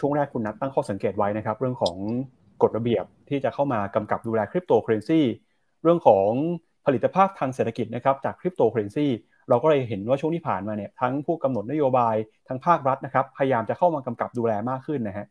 [0.00, 1.96] ช่วงแรกคุณนัทตั้งข้อสังเกตไว้นะครับ เรื่องของ
[2.62, 5.20] กฎระเบียบที่จะเข้ามากำกับดูแลคริปโตเคอเรนซี
[5.82, 6.28] เรื่องของ
[6.86, 9.06] ผลิตภาพทางเศรษฐกิจนะครับจากคริปโตเคอเรนซี
[9.48, 12.14] เราก็เลยเห็นว่าช่วงที่ผ่านมาเนี่ยทั้งผู้กำหนดนโยบาย
[12.48, 15.26] ทั้งภาครัฐนะครับพยายามจะเข้ามากำกับดูแลมากขึ้นนะฮะ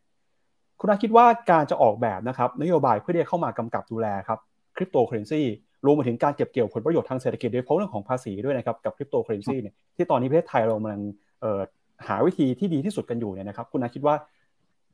[0.80, 4.38] คุณอาคิดว่าการจะออกแบบนะครับนโยบายเพื่อที่จะเข้ามากำกับดูแลครับ
[4.76, 5.42] คริปโตเคอเรนซี
[5.84, 11.02] รวมไปถึงการเก็บเกี่ยวผลประโยชน์ทางเศรษฐกิจโดยเฉพาะเรื่องของภาษีด้วยนะครับกับคริปโตเคอเรนซีเนี่ยที่ตอนนี้ประเทศไทยเรากำลัง
[12.06, 14.14] หาวิธีที่ดีที่สุดกันอยู่เนี่ยนะครับ คุณอาคิดว่า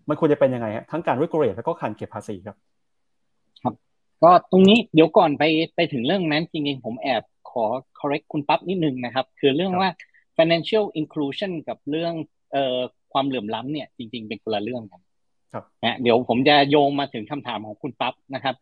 [0.09, 2.57] มันควรจะเป็นยังไงฮะทั้งการ regulate แล้วก็การเก็บภาษีครับ
[3.63, 3.75] ครับ
[4.23, 5.45] ก็ตรงนี้เดี๋ยวก่อนไป
[5.77, 7.65] ไปถึงเรื่องนั้นจริงๆผมแอบขอ
[8.01, 9.89] correct คุณปั๊บนิดนึงนะครับ คือเรื่องว่า
[10.37, 12.13] financial inclusion กับเรื่อง
[12.53, 12.79] เอ่อ
[13.13, 15.01] ความเหลื่อมล้ำเนี่ยจริง ๆ เป็นคนละเรื่องกัน
[15.53, 18.55] ครับนะเดี๋ยวผมจะโยงมาถึงคำถามของคุณปั๊บนะครับ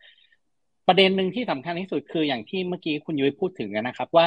[0.89, 4.27] ประเด็นหนึ่งที่สำคัญที่สุดคืออย่างที่เมื่อกี้คุณยุ้ยพูดถึงนะครับ ว่า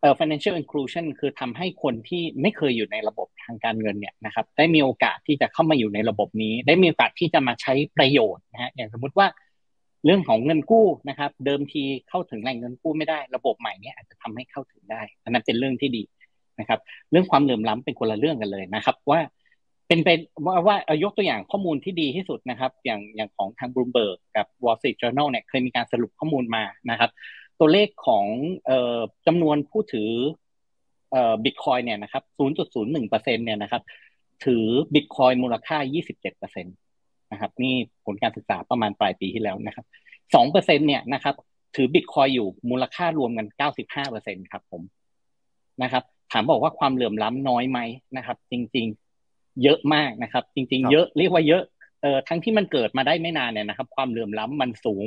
[0.00, 9.26] เอ่อ financial inclusion คือทำให้คนที่ไม่เคยอยู่ในระบบทางการเงินเนี่ยนะครับ ได้มีโอกาสที่จะเข้ามาอยู่ในระบบนี้ ได้มีโอกาสที่จะมาใช้ประโยชน์นะฮะอย่างสมมุติว่า
[10.04, 16.02] เรื่องของเงินกู้นะครับ เดิมทีเข้าถึงแหล่งเงินกู้ไม่ได้ ระบบใหม่นี้อาจจะทำให้เข้าถึงได้ อันนั้นเป็นเรื่องที่ดี
[16.60, 19.20] นะครับ เรื่องความเหลื่อมล้ำเป็นคนละเรื่องกันเลยนะครับ ว่า
[19.86, 27.10] เป็นเป็นว่าว่ายกตัวอย่างข้อมูลที่ดีที่สุดนะครับ อย่างอย่างของทางบลูเบิร์กกับ Wall Street Journal เนี่ยเคยมีการสรุปข้อมูลมานะครับ
[27.60, 28.26] ตัวเลขของ
[28.66, 30.10] เอ่อจำนวนผู้ถือ
[31.12, 32.22] เอ่อบิตคอยน์เนี่ยนะครับ
[32.78, 33.82] 0.01%เนี่ยนะครับ
[34.44, 35.78] ถือบิตคอยน์มูลค่า
[36.20, 37.74] 27%นะครับ นี่
[38.04, 39.86] ผลการศึกษาประมาณปลายปีที่แล้วนะครับ
[40.32, 41.34] 2%เนี่ยนะครับ
[41.76, 43.46] ถือบิตคอยน์อยู่มูลค่ารวมกัน
[44.00, 44.82] 95%ครับผม
[45.82, 47.78] นะครับ ถามบอกว่าความเหลื่อมล้ำน้อยไหม
[48.16, 49.03] นะครับ จริง ๆ
[49.62, 51.62] เยอะมากนะครับ จริง ๆ เยอะเรียกว่าเยอะ
[52.02, 55.06] เอ่อทั้งที่มันเกิดมาได้ไม่นานเนี่ยนะครับ ความเหลื่อมล้ำมันสูง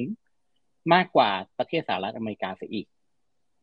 [0.93, 2.85] มากกว่าประเทศสหรัฐอเมริกาเสียอีก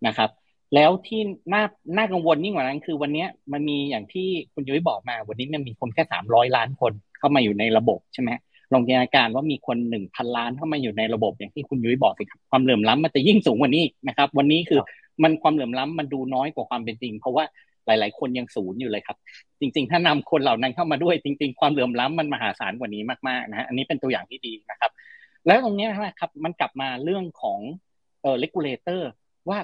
[0.07, 0.31] นะครับ
[0.75, 1.21] แล้วที่
[1.53, 1.65] น่า
[1.97, 8.31] น่ากังวลยิ่งกว่านั้น คือวันนี้มันมีอย่างที่คุณยุ้ยบอกมา วันนี้มันมีคนแค่สามร้อยล้านคนเข้ามาอยู่ในระบบใช่ไหม
[8.73, 14.81] ลองจินตนาการว่ามีคนหนึ่งพันล้านเข้ามาอยู่ในระบบอย่างที่คุณยุ้ยบอกสิครับความเหลื่อมล้ำมันจะยิ่งสูงกว่านี้นะครับ วันนี้คือ
[15.23, 17.45] มันความเหลื่อมล้ำมันดูน้อยกว่าความเป็นจริง เพราะว่า
[17.87, 19.17] หลาย ๆ คนยังศูนย์อยู่เลยครับ
[19.61, 24.91] จริง ๆ ถ้านำคนเหล่านั้นเข้ามาด้วย จริง ๆ ความเหลื่อมล้ำมันมหาศาลกว่านี้มากๆนะฮะอันนี้เป็นตัวอย่างที่ดีนะครับ
[25.47, 27.61] แล้วตรงนี้นะครับมันกลับมาเรื่องของ
[28.23, 29.03] เอ่อ regulator
[29.49, 29.59] ว่า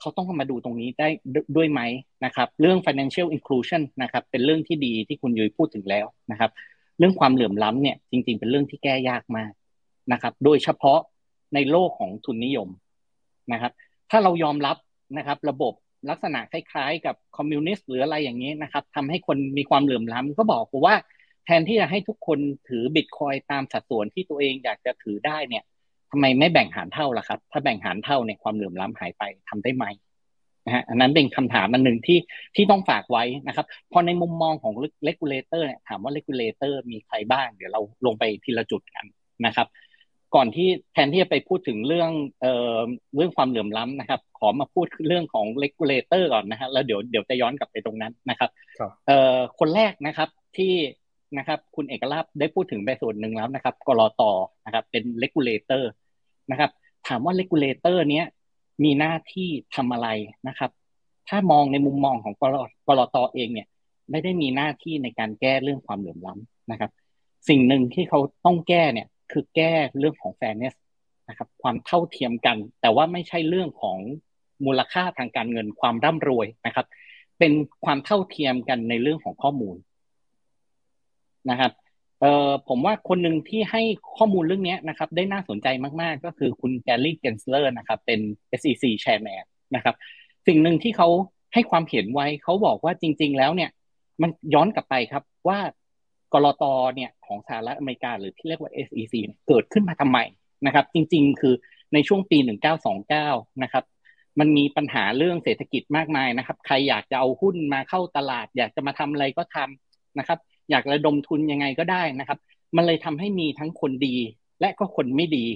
[0.00, 1.08] เขาต้องมาดูตรงนี้ได้
[1.56, 1.80] ด้วยไหม
[2.24, 6.50] นะครับ เรื่อง financial inclusion นะครับ เป็นเรื่องที่ดีที่คุณยุ้ยพูดถึงแล้วนะครับ
[6.98, 9.52] เรื่องความเหลื่อมล้ำเนี่ย จริง ๆ เป็นเรื่องที่แก้ยากมาก
[10.12, 11.00] นะครับ โดยเฉพาะ
[11.54, 12.68] ในโลกของทุนนิยม
[13.52, 13.72] นะครับ
[14.10, 14.76] ถ้าเรายอมรับ
[15.18, 15.72] นะครับ ระบบ
[16.10, 20.94] ลักษณะคล้ายๆ กับคอมมิวนิสต์หรืออะไรอย่างนี้นะครับทำให้คนมีความเหลื่อมล้ำก็บอกว่า
[21.44, 22.38] แทนที่จะให้ทุกคน
[22.68, 25.64] ถือบิตคอยน์ตามสัดส่วนที่ตัวเองอยากจะถือได้เนี่ย
[26.10, 29.84] ทำไมไม่แบ่งหารเท่าล่ะครับ ถ้าแบ่งหารเท่าเนี่ยความเหลื่อมล้ำหายไปทำได้ไหม
[30.66, 32.18] นะฮะอันนั้นเป็นคำถามอันหนึ่งที่
[32.56, 34.74] ที่ต้องฝากไว้นะครับ พอในมุมมองของ
[35.04, 39.06] regulator เนี่ยถามว่า regulator มีใครบ้าง เดี๋ยวเราลงไปทีละจุดกัน
[39.46, 39.66] นะครับ
[40.34, 42.10] ก่อนที่แทนที่จะไปพูดถึงเรื่อง
[42.40, 42.80] เอ่อ
[43.16, 48.50] เรื่องความเหลื่อมล้ำนะครับ ขอมาพูดเรื่องของ regulator ก่อนนะฮะแล้วเดี๋ยวเดี๋ยวจะย้อนกลับไปตรงนั้นนะครับ
[49.06, 50.72] เอ่อคนแรกนะครับที่
[51.38, 54.22] นะครับคุณเอกลาภได้พูดถึงไปส่วนหนึ่งแล้วนะครับก.ล.ต.
[54.64, 55.90] นะครับเป็น regulator
[56.50, 56.70] นะครับ
[57.06, 58.26] ถามว่า regulator เนี้ย
[58.84, 60.08] มีหน้าที่ทำอะไร
[60.48, 60.70] นะครับ
[61.28, 62.42] ถ้ามองในมุมมองของก.
[62.54, 63.68] ก.ล.ต.เองเนี่ย
[64.10, 66.90] ไม่ได้มีหน้าที่ในการแก้เรื่องความเหลื่อมล้ำนะครับ
[67.48, 70.74] สิ่งหนึ่งที่เขาต้องแก้เนี่ย คือแก้เรื่องของ fairness
[71.28, 73.98] นะครับ ความเท่าเทียมกัน แต่ว่าไม่ใช่เรื่องของ
[74.66, 76.86] มูลค่าทางการเงินความร่ำรวยนะครับ
[77.38, 77.52] เป็น
[77.84, 79.76] ความเท่าเทียมกันในเรื่องของข้อมูล
[81.50, 81.72] นะครับ
[82.20, 83.82] เอ่อผมว่าคนหนึ่งที่ให้
[84.16, 85.66] ข้อมูลเรื่องนี้นะครับ ได้น่าสนใจ
[86.02, 88.20] มาก ๆ ก็คือคุณ Gary Gensler นะครับ เป็น
[88.60, 89.44] SEC Chairman
[89.74, 89.94] นะครับ
[90.46, 91.08] สิ่งหนึ่งที่เขา
[91.54, 93.70] ให้ความเห็นไว้เขาบอกว่าจริง ๆ แล้วเนี่ย
[94.22, 95.58] มันย้อนกลับไปครับว่า
[96.32, 96.64] กรต
[96.94, 99.14] เนี่ยของสหรัฐอเมริกาหรือที่เรียกว่า SEC
[99.48, 100.18] เกิดขึ้นมาทำไม
[100.66, 101.54] นะครับ จริงๆ คือ
[101.94, 102.38] ในช่วงปี
[103.00, 103.84] 1929 นะครับ
[104.38, 110.38] มันมีปัญหาเรื่องเศรษฐกิจมากมายนะครับ ใครอยากจะเอาหุ้นมาเข้าตลาด อยากจะมาทำอะไรก็ทำนะครับ
[110.70, 112.38] อยากระดมทุนยังไงก็ได้นะครับ
[112.76, 114.16] มันเลยทำให้มีทั้งคนดี
[114.60, 115.46] และก็คนไม่ดี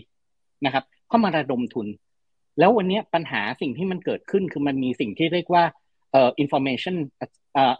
[0.65, 1.87] นะครับเข้ามาระดมทุน
[2.59, 5.65] แล้ววันนี้ปัญหาสิ่งที่มันเกิดขึ้นคือมันมีสิ่งที่เรียกว่า
[6.13, 6.97] เอ่อ information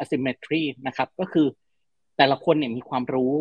[0.03, 1.47] asymmetry นะครับ ก็คือ
[2.17, 3.33] แต่ละคนเนี่ยมีความรู้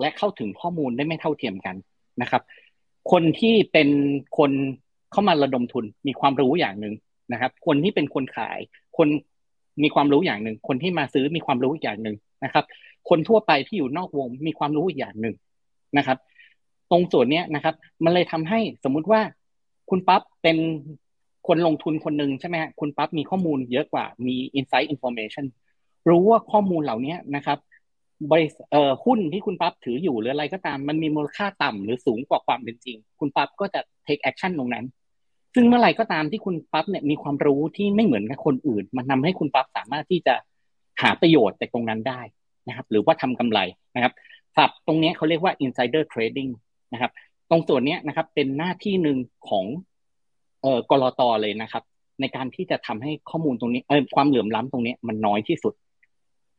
[0.00, 1.76] และเข้าถึงข้อมูลได้ไม่เท่าเทียมกัน
[2.22, 2.42] นะครับ
[3.12, 3.88] คนที่เป็น
[4.38, 4.50] คน
[5.12, 6.94] เข้ามาระดมทุนมีความรู้อย่างหนึ่ง
[7.32, 8.58] นะครับ คนที่เป็นคนขาย
[8.96, 9.08] คน
[9.82, 12.64] มีความรู้อย่างหนึ่ง คนที่มาซื้อมีความรู้อีกอย่างหนึ่งนะครับ
[13.08, 15.34] คนทั่วไปที่อยู่นอกวงมีความรู้อีกอย่างหนึ่ง
[15.98, 16.18] นะครับ
[16.90, 17.74] ตรงส่วนนี้นะครับ
[18.04, 19.20] มันเลยทำให้สมมุติว่า
[19.90, 20.56] คุณปั๊บเป็น
[21.46, 25.44] คนลงทุนคนหนึ่งใช่ไหมฮะคุณปั๊บมีข้อมูลเยอะกว่ามี insight information
[26.08, 27.58] รู้ว่าข้อมูลเหล่านี้นะครับ
[28.30, 34.84] บริเอ่อหุ้นที่คุณปั๊บถืออยู่หรืออะไรก็ตามมันมีมูลค่าต่ำหรือสูงกว่าความเป็นจริง คุณปั๊บก็จะ take action ตรงนั้น
[35.54, 40.34] ซึ่งเมื่อไหร่ก็ตามที่คุณปั๊บเนี่ยมีความรู้ที่ไม่เหมือนกับคนอื่น มันทาให้คุณปั๊บสามารถที่จะ
[41.02, 42.20] หาประโยชน์จากตรงนั้นได้
[42.68, 43.58] นะครับ หรือว่าทำกำไร
[43.94, 44.12] นะครับ
[44.56, 46.50] สับตรงนี้เขาเรียกว่า insider trading
[46.92, 47.10] นะครับ
[47.50, 49.18] ตรงส่วนนี้นะครับเป็นหน้าที่หนึ่ง
[49.48, 49.64] ของ
[50.62, 51.82] เอ่อกรอตอเลยนะครับ
[52.20, 55.74] ในการที่จะทำให้ข้อมูลตรงนี้เออความเหลื่อมล้ำตรงนี้มันน้อยที่สุด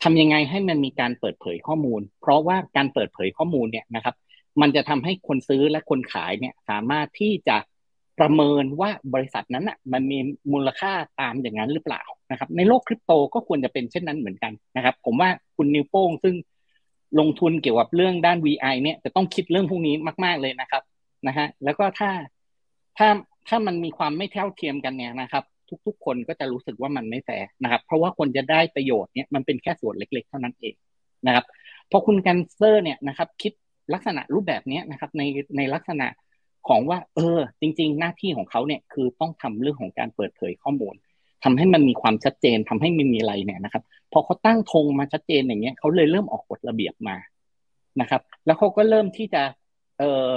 [0.03, 4.15] ทำยังไงให้มันมีการเปิดเผยข้อมูล เพราะว่าการเปิดเผยข้อมูลเนี่ยนะครับ
[4.61, 7.57] มันจะทำให้คนซื้อและคนขายเนี่ยสามารถที่จะ
[8.19, 10.19] ประเมินว่าบริษัทนั้นอะมันมี
[10.53, 10.91] มูลค่า
[11.21, 16.35] ตามอย่างนั้นหรือเปล่านะครับ ในโลกคริปโตก็ควรจะเป็นเช่นนั้นเหมือนกันนะครับ ผมว่าคุณนิวโป้งซึ่ง
[17.19, 19.95] ลงทุนเกี่ยวกับเรื่องด้าน VI เนี่ยจะต้องคิดเรื่องพวกนี้
[20.25, 20.83] มาก ๆเลยนะครับ
[21.27, 22.11] นะฮะแล้วก็ถ้า
[22.97, 23.07] ถ้า
[23.47, 25.43] ถ้ามันมีความไม่เท่าเทียมกันเนี่ยนะครับ
[25.85, 30.75] ทุก ๆ คนก็จะรู้สึกว่ามันไม่แฟร์นะครับ เพราะว่าคนจะได้ประโยชน์เนี่ยมันเป็นแค่ส่วนเล็ก ๆ เท่านั้นเอง
[31.27, 31.45] นะครับ
[31.91, 33.53] พอคุณกันเซอร์เนี่ยนะครับ คิด
[33.93, 35.21] ลักษณะรูปแบบนี้นะครับใน
[35.57, 36.07] ในลักษณะ
[36.67, 40.95] ของว่า เออ จริง ๆ หน้าที่ของเขาเนี่ยคือต้องทำเรื่องของการเปิดเผยข้อมูล
[41.43, 47.15] ทำให้มันมีความชัดเจนทำให้มันมีอะไรเนี่ยนะครับ พอเขาตั้งธงมาชัดเจนอย่างเงี้ยเขาเลยเริ่มออกกฎระเบียบมา
[48.01, 49.43] นะครับ แล้วเขาก็เริ่มที่จะ
[49.99, 50.31] เอ่อ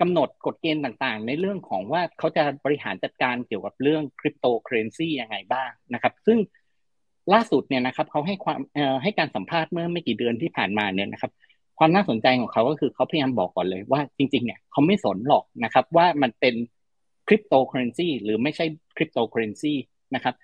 [0.00, 6.38] กำหนดกฎเกณฑ์ต่างๆ ในเรื่องของว่าเขาจะบริหารจัดการเกี่ยวกับเรื่องคริปโตเคอเรนซียังไงบ้างนะครับ ซึ่ง
[7.32, 8.60] ล่าสุดเนี่ยนะครับเขาให้ความ
[9.02, 11.32] ให้การสัมภาษณ์เมื่อไม่กี่เดือนที่ผ่านมาเนี่ยนะครับ
[11.78, 16.54] ความน่าสนใจของเขาก็คือเขาพยายามบอกก่อนเลยว่าจริง ๆ เนี่ยเขาไม่สนหรอกนะครับว่ามันเป็น
[17.28, 18.64] คริปโตเคอเรนซีหรือไม่ใช่
[18.96, 19.74] คริปโตเคอเรนซี
[20.14, 20.34] นะครับ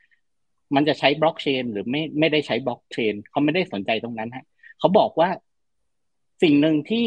[0.75, 4.45] มันจะใช้บล็อกเชนหรือไม่ไม่ได้ใช้บล็อกเชนเขาไม่ได้สนใจตรงนั้นฮะ
[4.79, 5.29] เขาบอกว่า
[6.43, 7.07] สิ่งหนึ่งที่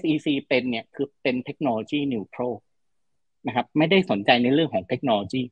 [0.00, 2.42] SEC เป็นเนี่ยคือเป็น technology neutral
[3.46, 5.42] นะครับ ไม่ได้สนใจในเรื่องของเทคโนโลยี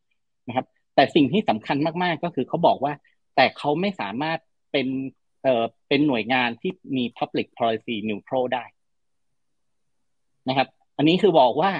[0.48, 2.92] นะครับ แต่สิ่งที่สำคัญมาก ๆ ก็คือเขาบอกว่า
[3.36, 4.38] แต่เขาไม่สามารถ
[4.72, 4.86] เป็น
[5.42, 8.64] เอ่อเป็นหน่วยงานที่มี public policy neutral ได้
[10.48, 11.72] นะครับ อันนี้คือบอกว่า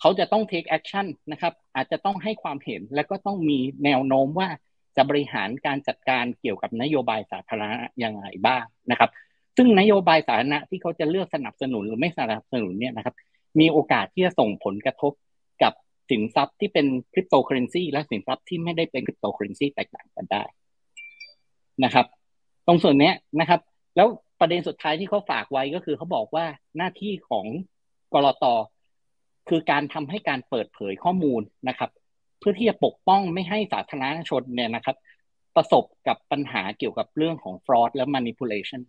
[0.00, 4.48] เขาจะต้อง take action นะครับ อาจจะต้องให้ความเห็นและก็ต้องมีแนวโน้มว่า
[4.96, 9.10] จะบริหารการจัดการเกี่ยวกับนโยบายสาธารณะยังไงบ้างนะครับ
[9.60, 13.14] ซึ่งนโยบายสาธารณะที่เขาจะเลือกสนับสนุนหรือไม่สนับสนุนเนี่ยนะครับ
[13.60, 15.12] มีโอกาสที่จะส่งผลกระทบ
[15.62, 15.72] กับ
[16.10, 20.42] สินทรัพย์ที่เป็นคริปโตเคอเรนซีและสินทรัพย์ที่ไม่ได้เป็นคริปโตเคอเรนซีแตกต่างกันได้
[21.84, 22.06] นะครับ
[22.66, 23.60] ตรงส่วนนี้นะครับ
[23.96, 24.08] แล้ว
[24.40, 27.46] ประเด็นสุดท้ายที่เขาฝากไว้ก็คือเขาบอกว่าหน้าที่ของ
[28.14, 28.44] ก.ล.ต.
[29.48, 31.90] คือการทำให้การเปิดเผยข้อมูลนะครับ
[32.38, 34.96] เพื่อที่จะปกป้องไม่ให้สาธารณชนเนี่ยนะครับ
[35.56, 38.80] ประสบกับปัญหาเกี่ยวกับเรื่องของ fraud และ manipulation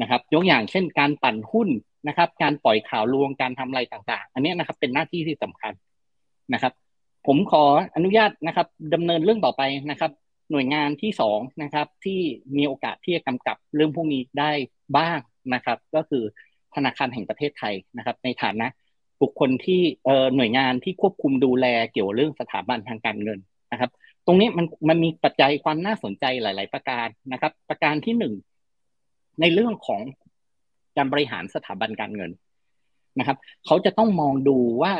[0.00, 1.68] นะครับยกอย่างเช่นการปั่นหุ้น
[2.08, 5.72] นะครับ การปล่อยข่าวลวงการทำอะไรต่าง ๆ อันนี้นะครับ เป็นหน้าที่ที่สำคัญ
[6.54, 6.72] นะครับ
[7.26, 7.64] ผมขอ
[7.96, 10.12] อนุญาตนะครับดำเนินเรื่องต่อไปนะครับ
[10.50, 12.20] หน่วยงานที่สองนะครับ ที่
[12.56, 14.52] มีโอกาสที่จะกำกับเรื่องพวกนี้ได้
[14.96, 15.18] บ้าง
[15.54, 16.22] นะครับ ก็คือ
[16.74, 18.66] ธนาคารแห่งประเทศไทยนะครับ ในฐานะ
[19.22, 23.38] บุคคลที่เอ่อหน่วยงานที่ควบคุมดูแลเกี่ยวเรื่องสถาบันทางการเงิน
[23.72, 23.90] นะครับ
[24.26, 28.34] ตรงนี้มันมันมีปัจจัยความน่าสนใจหลาย ๆ ประการนะครับ ประการที่หนึ่ง
[29.40, 30.00] ในเรื่องของ
[30.96, 32.30] การบริหารสถาบันการเงิน
[33.18, 34.92] นะครับ เขาจะต้องมองดูว่า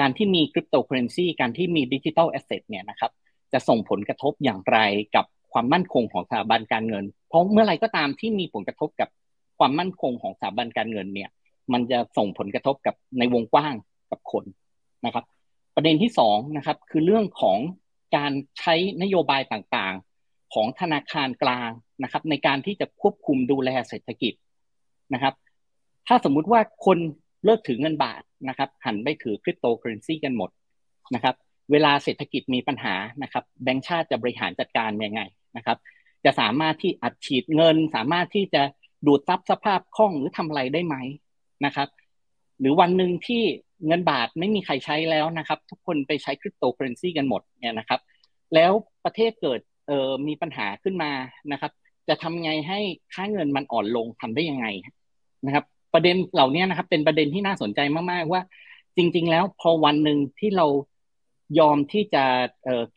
[0.00, 3.10] การที่มีคริปโตเคอเรนซีการที่มี digital asset เนี่ยนะครับ
[3.52, 4.78] จะส่งผลกระทบอย่างไร
[5.16, 9.08] กับความมั่นคงของสถาบันการเงิน เพราะเมื่อไรก็ตามที่มีผลกระทบกับ
[9.58, 11.30] ความมั่นคงของสถาบันการเงินเนี่ย
[11.72, 13.74] มันจะส่งผลกระทบกับในวงกว้าง
[14.10, 14.44] กับคน
[15.06, 15.24] นะครับ
[15.76, 17.58] ประเด็นที่สองนะครับคือเรื่องของ
[18.16, 21.70] การใช้นโยบายต่างๆ ของธนาคารกลาง
[22.02, 24.34] นะครับในการที่จะควบคุมดูแลเศรษฐกิจ
[25.14, 25.34] นะครับ
[26.06, 26.98] ถ้าสมมุติว่าคน
[27.44, 30.50] เลิกถือเงินบาทนะครับหันไปถือคริปโตเคอเรนซีกันหมด
[31.14, 31.34] นะครับ
[31.72, 35.20] เวลาเศรษฐกิจมีปัญหานะครับ แบงก์ชาติจะบริหารจัดการยังไง
[35.56, 35.78] นะครับ
[36.24, 38.62] จะสามารถที่อัดฉีดเงิน สามารถที่จะ
[39.06, 40.96] ดูดซับสภาพคล่องหรือทำอะไรได้ไหม
[41.64, 41.88] นะครับ
[42.60, 43.42] หรือวันหนึ่งที่
[43.86, 48.00] เงินบาทไม่มีใครใช้แล้วนะครับ ทุกคนไปใช้คริปโตเคอเรนซีกันหมดเนี่ยนะครับ
[48.54, 48.72] แล้ว
[49.04, 51.12] ประเทศเกิดเอ่อมีปัญหาขึ้นมา
[51.52, 51.72] นะครับ
[52.10, 52.80] จะทำไงให้
[53.14, 54.66] ค่าเงินมันอ่อนลงทำได้ยังไง
[55.46, 55.64] นะครับ
[55.94, 57.80] ประเด็นเหล่านี้นะครับ เป็นประเด็นที่น่าสนใจ
[58.12, 58.42] มากๆว่า
[58.96, 60.66] จริง ๆ แล้วพอวันหนึ่งที่เรา
[61.58, 62.24] ยอมที่จะ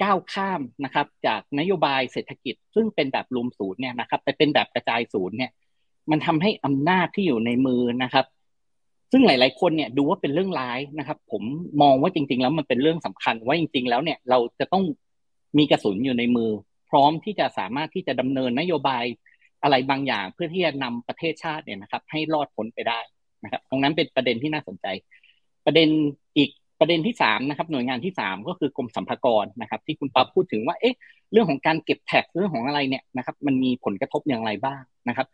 [0.04, 5.52] ก้าวข้ามนะครับ จากนโยบายเศรษฐกิจ ซึ่งเป็นแบบรวมศูนย์เนี่ยนะครับ ไปเป็นแบบกระจายศูนย์เนี่ย
[6.12, 8.26] มันทำให้อำนาจที่อยู่ในมือนะครับ
[9.12, 11.44] ซึ่งหลาย ๆ คนเนี่ยดูว่าเป็นเรื่องร้ายนะครับ ผม
[11.82, 14.84] มองว่าจริง ๆ แล้วมันเป็นเรื่องสำคัญว่าจริง ๆ แล้วเนี่ยเราจะต้อง
[15.58, 16.50] มีกระสุนอยู่ในมือ
[16.96, 19.06] ร้อมที่จะสามารถที่จะดำเนินนโยบาย
[19.64, 23.00] อะไรบางอย่าง เพื่อที่จะนำประเทศชาติเนี่ยนะครับ ให้รอดพ้นไปได้
[23.44, 24.88] นะครับ ตรงนั้นเป็นประเด็นที่น่าสนใจ
[25.66, 25.90] ประเด็น
[26.38, 26.50] อีก
[26.80, 30.96] ประเด็นที่สามนะครับหน่วยงานที่สามก็คือกรมสัมภากรนะครับ ที่คุณปั๊บพูดถึงว่าเอ๊ะ
[31.32, 35.28] เรื่องของการเก็บแท็กเรื่องของอะไรเนี่ยนะครับ มันมีผลกระทบอย่างไรบ้างนะครับ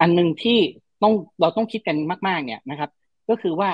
[0.00, 0.58] อันหนึ่งที่
[1.02, 1.96] ต้องเราต้องคิดกัน
[2.28, 2.90] มาก ๆ เนี่ยนะครับ
[3.28, 3.70] ก็คือว่า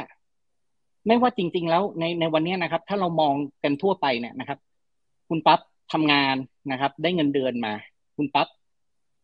[1.06, 3.34] ไม่ว่าจริง ๆ แล้วในในวันนี้นะครับ ถ้าเรามอง
[3.64, 4.58] กันทั่วไปเนี่ยนะครับ
[5.28, 5.60] คุณปั๊บ
[5.92, 6.36] ทำงาน
[6.72, 7.74] นะครับ ได้เงินเดือนมา
[8.16, 8.48] คุณปั๊บ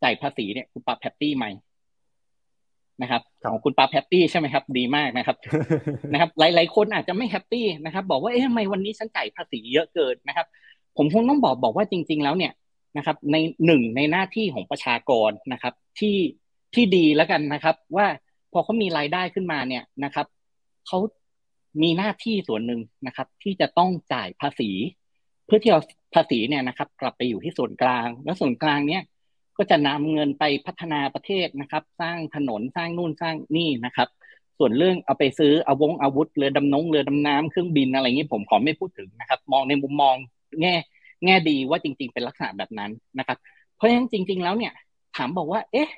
[0.03, 1.47] จ่ายภาษีเนี่ย คุณปั๊บแฮปปี้ไหม
[3.03, 3.23] นะครับ
[3.53, 5.37] ของคุณปั๊บแฮปปี้ใช่ไหมครับ ดีมากนะครับ
[6.13, 10.47] นะครับ หลาย ๆ คนอาจจะไม่แฮปปี้นะครับ บอกว่าเอ๊ะทำไมวันนี้ฉันจ่ายภาษีเยอะเกินนะครับ
[10.97, 12.53] ผมคงต้องบอกบอกว่าจริง ๆ แล้วเนี่ย
[12.97, 13.37] นะครับ ใน
[13.67, 16.17] หนึ่งในหน้าที่ของประชากรนะครับ ที่
[16.75, 18.07] ที่ดีแล้วกันนะครับ ว่า
[18.53, 20.27] พอเขามีรายได้ขึ้นมาเนี่ยนะครับ
[20.87, 20.99] เขา
[21.83, 24.71] มีหน้าที่ส่วนหนึ่งนะครับ ที่จะต้องจ่ายภาษี
[25.47, 25.81] เพื่อที่เอา
[26.15, 29.03] ภาษีเนี่ยนะครับ กลับไปอยู่ที่ส่วนกลาง แล้วส่วนกลางเนี่ย
[29.57, 34.09] ก็จะนำเงินไปพัฒนาประเทศนะครับ สร้างถนนสร้างนู่นสร้างนี่นะครับ
[34.59, 40.17] ส่วนเรื่องเอาไปซื้ออาวงอาวุธเรือดำน้งเรือดำน้ำเครื่องบินอะไรเงี้ผมขอไม่พูดถึงนะครับ มองในมุมมอง
[40.61, 40.75] แง่
[41.25, 43.39] แง่ดีว่าจริง ๆ เป็นลักษณะแบบนั้นนะครับ
[43.77, 44.73] เพราะฉะนั้นจริง ๆ แล้วเนี่ย
[45.17, 45.91] ถามบอกว่า เอ๊ะ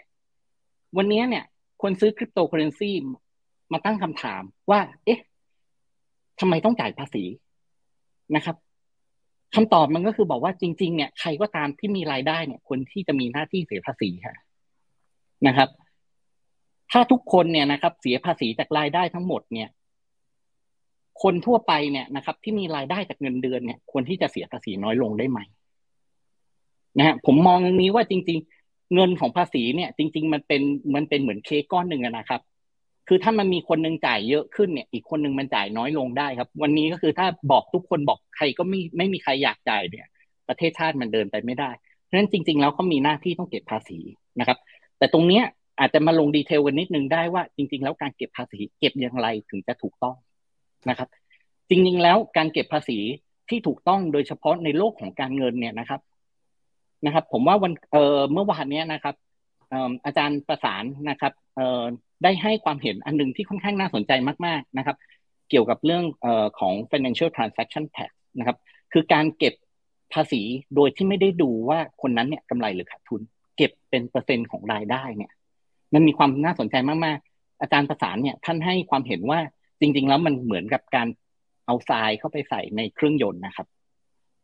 [0.97, 1.44] วันนี้เนี่ย
[1.82, 2.90] คนซื้อคริปโตเคอเรนซี
[3.72, 5.20] มาตั้งคำถามว่า เอ๊ะ
[6.40, 7.24] ทำไมต้องจ่ายภาษี
[8.36, 8.56] นะครับ
[9.57, 14.37] คำตอบมันก็คือบอกว่าจริง ๆ เนี่ยใครก็ตามที่มีรายได้เนี่ยคนที่จะมีหน้าที่เสียภาษีค่ะ
[15.47, 15.69] นะครับ
[16.91, 19.69] ถ้าทุกคนเนี่ยนะครับ เสียภาษีจากรายได้ทั้งหมดเนี่ย
[21.23, 25.39] คนทั่วไปเนี่ยนะครับ ที่มีรายได้จากเงินเดือนเนี่ยควรที่จะเสียภาษีน้อยลงได้ไหม
[26.99, 30.62] นะฮะผมมองตรงนี้ว่าจริง ๆ เงินของภาษีเนี่ย จริง ๆ มันเป็น
[30.95, 32.41] มันเป็นเหมือนเค้กก้อนหนึ่งนะครับ
[33.09, 40.07] คือถ้ามันมีคนนึงจ่ายเยอะขึ้นเนี่ย อีกคนนึงมันจ่ายน้อยลงได้ครับ วันนี้ก็คือถ้าบอกทุกคนบอกใครก็ไม่ไม่มีใครอยากจ่ายเนี่ย
[40.49, 41.70] ประเทศชาติมันเดินไปไม่ได้
[42.05, 43.99] เพราะฉะนั้นจริง ๆ แล้วเขามีหน้าที่ต้องเก็บภาษี
[44.41, 44.59] นะครับ
[44.99, 45.45] แต่ตรงเนี้ย
[45.81, 50.16] อาจจะมาลงดีเทลกันนิดนึงได้ว่า จริง ๆ แล้วการเก็บภาษีเก็บอย่างไรถึงจะถูกต้อง
[50.89, 51.09] นะครับ
[51.69, 52.99] จริง ๆ แล้วการเก็บภาษี
[53.49, 56.01] ที่ถูกต้องโดยเฉพาะในโลกของการเงินเนี่ยนะครับ
[57.05, 59.15] นะครับ ผมว่าวันเอ่อเมื่อวานเนี้ยนะครับ
[60.05, 61.85] อาจารย์ประสานนะครับเอ่อ
[62.22, 64.12] ได้ให้ความเห็นอันนึงที่ค่อนข้างน่าสนใจ
[64.47, 64.97] มากๆนะครับ
[65.51, 66.26] เกี่ยวกับเรื่องอ
[66.59, 68.56] ของ financial transaction tax นะครับ
[68.93, 69.55] คือการเก็บ
[70.12, 70.43] ภาษี
[70.74, 73.20] โดยที่ไม่ได้ดูว่าคนนั้นเนี่ยกำไรหรือขาดทุน
[73.56, 75.32] เก็บเป็นเปอร์เซ็นต์ของรายได้เนี่ย
[75.94, 79.40] มันมีความน่าสนใจมากๆ อาจารย์ประสานเนี่ยท่านให้ความเห็นว่า
[79.80, 81.09] จริง ๆ แล้วมันเหมือนกับการ
[81.66, 83.66] เอาทรายเข้าไปใส่ในเครื่องยนต์นะครับ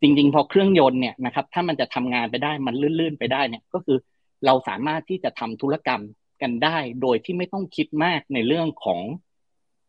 [0.03, 3.99] จริง ๆ พอเครื่องยนต์เนี่ยนะครับ ถ้ามันจะทำงานไปได้มันลื่นๆไปได้เนี่ย ก็คือ
[4.47, 6.03] เราสามารถที่จะทำธุรกรรม
[6.43, 9.01] กันได้ โดยที่ไม่ต้องคิดมากในเรื่องของ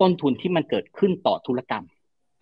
[0.02, 1.84] ต้นทุนที่มันเกิดขึ้นต่อธุรกรรม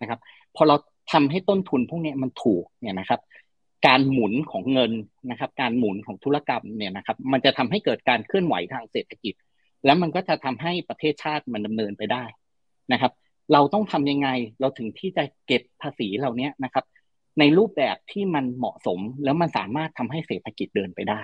[0.02, 0.20] นะครับ
[0.56, 0.76] พอเรา
[1.12, 3.20] ทำให้ต้นทุนพวกนี้มันถูกเนี่ยนะครับ
[3.86, 4.92] การหมุนของเงิน
[5.30, 9.34] นะครับ การหมุนของธุรกรรมเนี่ยนะครับ มันจะทำให้เกิดการเคลื่อนไหวทางเศรษฐกิจ
[9.84, 12.24] แล้วมันก็จะทำให้ประเทศชาติมันดำเนินไปได้
[12.92, 13.12] นะครับ
[13.52, 14.28] เราต้องทำยังไง
[14.60, 16.84] เราถึงที่จะเก็บภาษีเหล่านี้นะครับ
[17.38, 21.22] ในรูปแบบที่มันเหมาะสมแล้วมันสามารถทำให้เศรษฐกิจเดินไปได้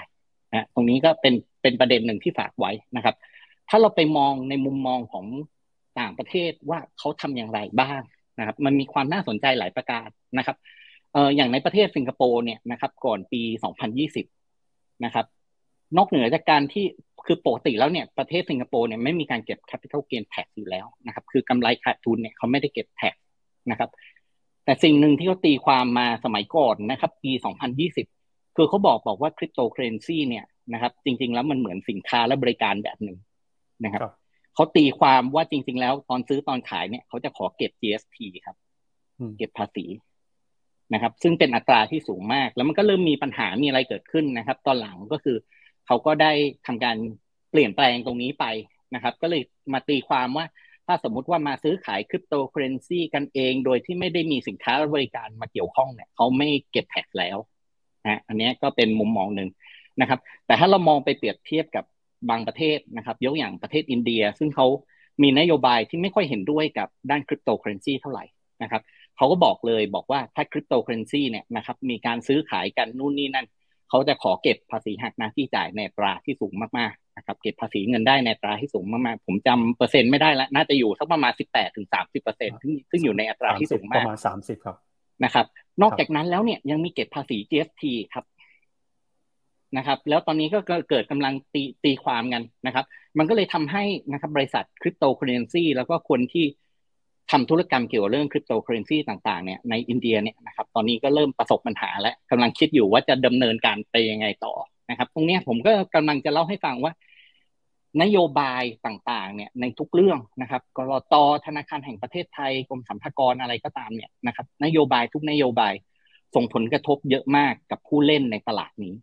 [0.53, 3.15] นะตรงนี้ก็เป็นเป็นประเด็นหนึ่งที่ฝากไว้นะครับ
[3.69, 5.27] ถ้าเราไปมองในมุมมองของ
[6.01, 8.03] ต่างประเทศว่าเขาทำอย่างไรบ้าง
[8.39, 10.09] นะครับ มันมีความน่าสนใจหลายประการ
[10.39, 10.57] นะครับ
[11.13, 13.43] เอ่ออย่างในประเทศสิงคโปร์เนี่ยนะครับ ก่อนปี
[14.23, 15.27] 2020 นะครับ
[15.97, 16.85] นอกเหนือจากการที่
[17.27, 23.15] คือปกติแล้วเนี่ยประเทศสิงคโปร์เนี่ยไม่มีการเก็บ capital gain tax อยู่แล้วนะครับ คือกำไรขาดทุนเนี่ยเขาไม่ได้เก็บ tax
[23.71, 23.91] นะครับ
[24.65, 27.33] แต่สิ่งหนึ่งที่เขาตีความมาสมัยก่อนนะครับ ปี
[27.77, 28.18] 2020
[28.61, 33.19] คือเขาบอกบอกว่าคริปโตเคอเรนซีเนี่ยนะครับ จริง ๆ แล้วมันเหมือนสินค้าและบริการแบบหนึ่ง
[33.85, 34.03] นะครับ
[34.55, 38.17] เขาตีความว่าจริง ๆ แล้วตอนซื้อตอนขายเนี่ยเขาจะขอเก็บ GST
[38.47, 38.57] ครับ
[39.39, 39.85] เก็บภาษี
[40.95, 45.37] นะครับ ซึ่งเป็นอัตราที่สูงมาก แล้วมันก็เริ่มมีปัญหามีอะไรเกิดขึ้นนะครับ ตอนหลังก็คือ
[45.87, 46.33] เขาก็ได้
[46.67, 46.97] ทำการ
[47.51, 48.45] เปลี่ยนแปลงตรงนี้ไป
[48.95, 50.47] นะครับ ก็เลยมาตีความว่า
[50.87, 57.37] ถ้าสมมุติว่ามาซื้อขายคริปโตเคอเรนซีกันเอง โดยที่ไม่ได้มีสินค้าบริการมาเกี่ยวข้องเนี่ยเขาไม่เก็บ tax แล้ว
[58.09, 59.49] นะอันนี้ก็เป็นมุมมองหนึ่ง
[60.01, 61.85] นะครับ แต่ถ้าเรามองไปเปรียบเทียบกับ
[62.31, 64.67] บางประเทศนะครับ ยกอย่างประเทศอินเดีย ซึ่งเขา
[65.23, 68.25] มีนโยบายที่ไม่ค่อยเห็นด้วยกับด้านคริปโตเคอเรนซีเท่าไหร่
[68.63, 68.83] นะครับ
[69.17, 73.47] เขาก็บอกเลยบอกว่าถ้าคริปโตเคอเรนซีเนี่ยนะครับมีการซื้อขายกันนู่นนี่นั่น
[73.89, 82.59] เขาจะขอเก็บภาษีหัก ณ ที่จ่ายในอัตราที่สูงมากๆนะครับเก็บภาษีเงินได้ในอัตราที่สูงมากๆ ผมจำเปอร์เซ็นต์ไม่ได้แล้วน่าจะอยู่สักประมาณสิบแปดถึงสามสิบเปอร์เซ็นต์
[82.91, 84.77] ซึ่งอยู่ในอัตราที่สูงมากประมาณสามสิบครับ
[85.25, 85.47] นะครับ
[85.83, 87.83] นอกจากนั้นแล้วเนี่ยยังมีเก็บภาษี GST
[88.15, 88.25] ครับ
[89.77, 90.59] นะครับ แล้วตอนนี้ก็
[90.91, 92.85] เกิดกำลังตีตีความกันนะครับ
[93.19, 96.45] มันก็เลยทำให้นะครับบริษัทคริปโตเคอเรนซีแล้วก็คนที่
[97.31, 104.55] ทำธุรกรรมเกี่ยวกับเรื่องคริปโตเคอเรนซีต่างๆเนี่ยในอินเดียเนี่ยนะครับตอนนี้ก็เริ่มประสบปัญหาและกำลังคิดอยู่ว่าจะดำเนินการไปยังไงต่อ
[104.91, 106.93] นะครับ ตรงนี้ผมก็กำลังจะเล่าให้ฟังว่า
[108.03, 111.15] นโยบายต่างๆเนี่ยในทุกเรื่องนะครับกลต
[111.47, 115.73] ธนาคารแห่งประเทศไทยกรมสรรพากรอะไรก็ตามเนี่ยนะครับ นโยบายทุกนโยบาย
[116.35, 118.95] ส่งผลกระทบเยอะมากกับผู้เล่นในตลาดนี้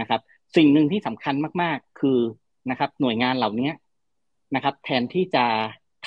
[0.00, 0.20] นะครับ
[0.56, 2.18] สิ่งหนึ่งที่สำคัญมากๆคือ
[2.70, 3.70] นะครับ หน่วยงานเหล่านี้
[4.54, 5.44] นะครับ แทนที่จะ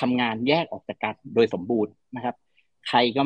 [0.00, 2.36] ทำงานแยกออกจากกันโดยสมบูรณ์นะครับ
[2.88, 3.22] ใครก็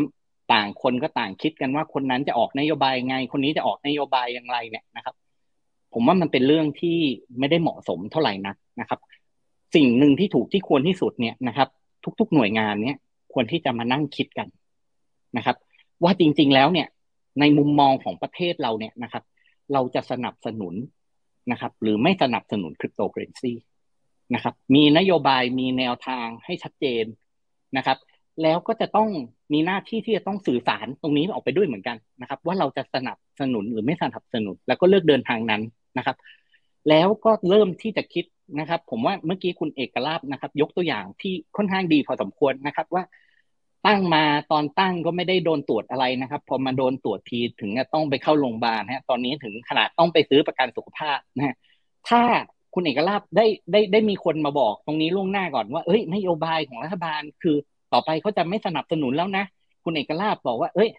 [0.52, 5.14] ต่างคนก็ต่างคิดกันว่าคนนั้นจะออกนโยบายไง คนนี้จะออกนโยบายอย่างไรเนี่ยนะครับ
[5.92, 6.98] ผมว่ามันเป็นเรื่องที่
[7.38, 9.00] ไม่ได้เหมาะสมเท่าไหร่นักนะครับ
[9.74, 11.68] สิ่งหนึ่งที่ถูกที่ควรที่สุดเนี่ยนะครับ
[12.20, 12.96] ทุก ๆ หน่วยงานเนี่ย
[13.32, 14.48] ควรที่จะมานั่งคิดกัน
[15.36, 15.56] นะครับ
[16.02, 16.88] ว่าจริง ๆ แล้วเนี่ย
[17.40, 19.24] ในมุมมองของประเทศเราเนี่ยนะครับ
[19.72, 20.74] เราจะสนับสนุน
[21.52, 23.52] นะครับ หรือไม่สนับสนุนคริปโตเคอเรนซี
[24.34, 27.04] นะครับ มีนโยบายมีแนวทางให้ชัดเจน
[27.76, 27.98] นะครับ
[28.42, 29.10] แล้วก็จะต้อง
[29.52, 35.62] มีหน้าที่ที่จะต้องสื่อสารตรงนี้ออกไปด้วยเหมือนกันนะครับ ว่าเราจะสนับสนุนหรือไม่สนับสนุน แล้วก็เลือกเดินทางนั้น
[35.98, 36.16] นะครับ
[36.88, 38.24] แล้วก็เริ่มที่จะคิด
[38.60, 43.02] นะครับ ผมว่าเมื่อกี้คุณเอกลาบนะครับ ยกตัวอย่างที่ค่อนข้างดีพอสมควรนะครับ ว่า
[43.86, 51.54] ตั้งมาตอนตั้งก็ไม่ได้โดนตรวจอะไรนะครับ พอมาโดนตรวจทีถึงจะต้องไปเข้าโรงพยาบาลฮะตอนนี้ถึงขนาดต้องไปซื้อประกันสุขภาพนะฮะ
[52.08, 52.22] ถ้า
[52.74, 57.56] คุณเอกลาบได้ได้ได้มีคนมาบอกตรงนี้ล่วงหน้าก่อนว่า เอ้ยนโยบายของรัฐบาลคือ
[57.92, 59.44] ต่อไปเขาจะไม่สนับสนุนแล้วนะ
[59.84, 60.90] คุณเอกลาบบอกว่า เอ้ย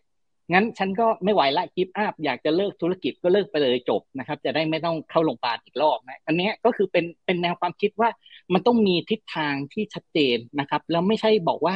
[0.53, 8.09] งั้นฉันก็ไม่ไหวละกิฟต์อัพอยากจะเลิกธุรกิจก็เลิกไปเลยจบนะครับ จะได้ไม่ต้องเข้าโรงพยาบาลอีกรอบนะ อันนี้ก็คือเป็นเป็นแนวความคิดว่า
[8.53, 11.75] มันต้องมีทิศทางที่ชัดเจนนะครับ แล้วไม่ใช่บอกว่า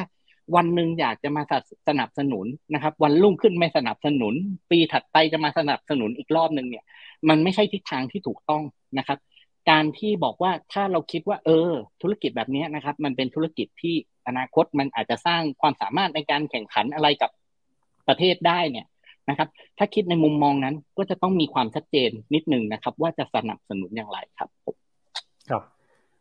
[0.55, 1.43] วันหนึ่งอยากจะมา
[1.87, 4.33] สนับสนุนนะครับ วันรุ่งขึ้นไม่สนับสนุน
[4.71, 6.83] ปีถัดไปจะมาสนับสนุนอีกรอบหนึ่งเนี่ย
[7.29, 8.63] มันไม่ใช่ทิศทางที่ถูกต้อง
[8.97, 9.17] นะครับ
[9.69, 11.71] การที่บอกว่าถ้าเราคิดว่า เออ
[12.01, 13.95] ธุรกิจแบบนี้นะครับ มันเป็นธุรกิจที่
[14.27, 17.31] อนาคตมันอาจจะสร้างความสามารถในการแข่งขันอะไรกับ
[18.07, 18.85] ประเทศได้เนี่ย
[19.29, 24.49] นะครับ ถ้าคิดในมุมมองนั้นก็จะต้องมีความชัดเจนนิดหนึ่งนะครับ ว่าจะสนับสนุนอย่างไรครับ
[25.49, 25.63] ครับ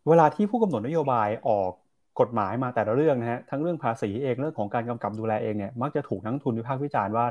[0.08, 1.70] เวลาที่ผู้กำหนดนโยบายออก
[2.20, 7.26] กฎหมายมาแต่ละเรื่องนะฮะทั้งเรื่องภาษีเองเรื่องของการกำกับดูแลเองเนี่ยมักจะถูกนักลงทุนวิพากษ์วิจารณ์ว่า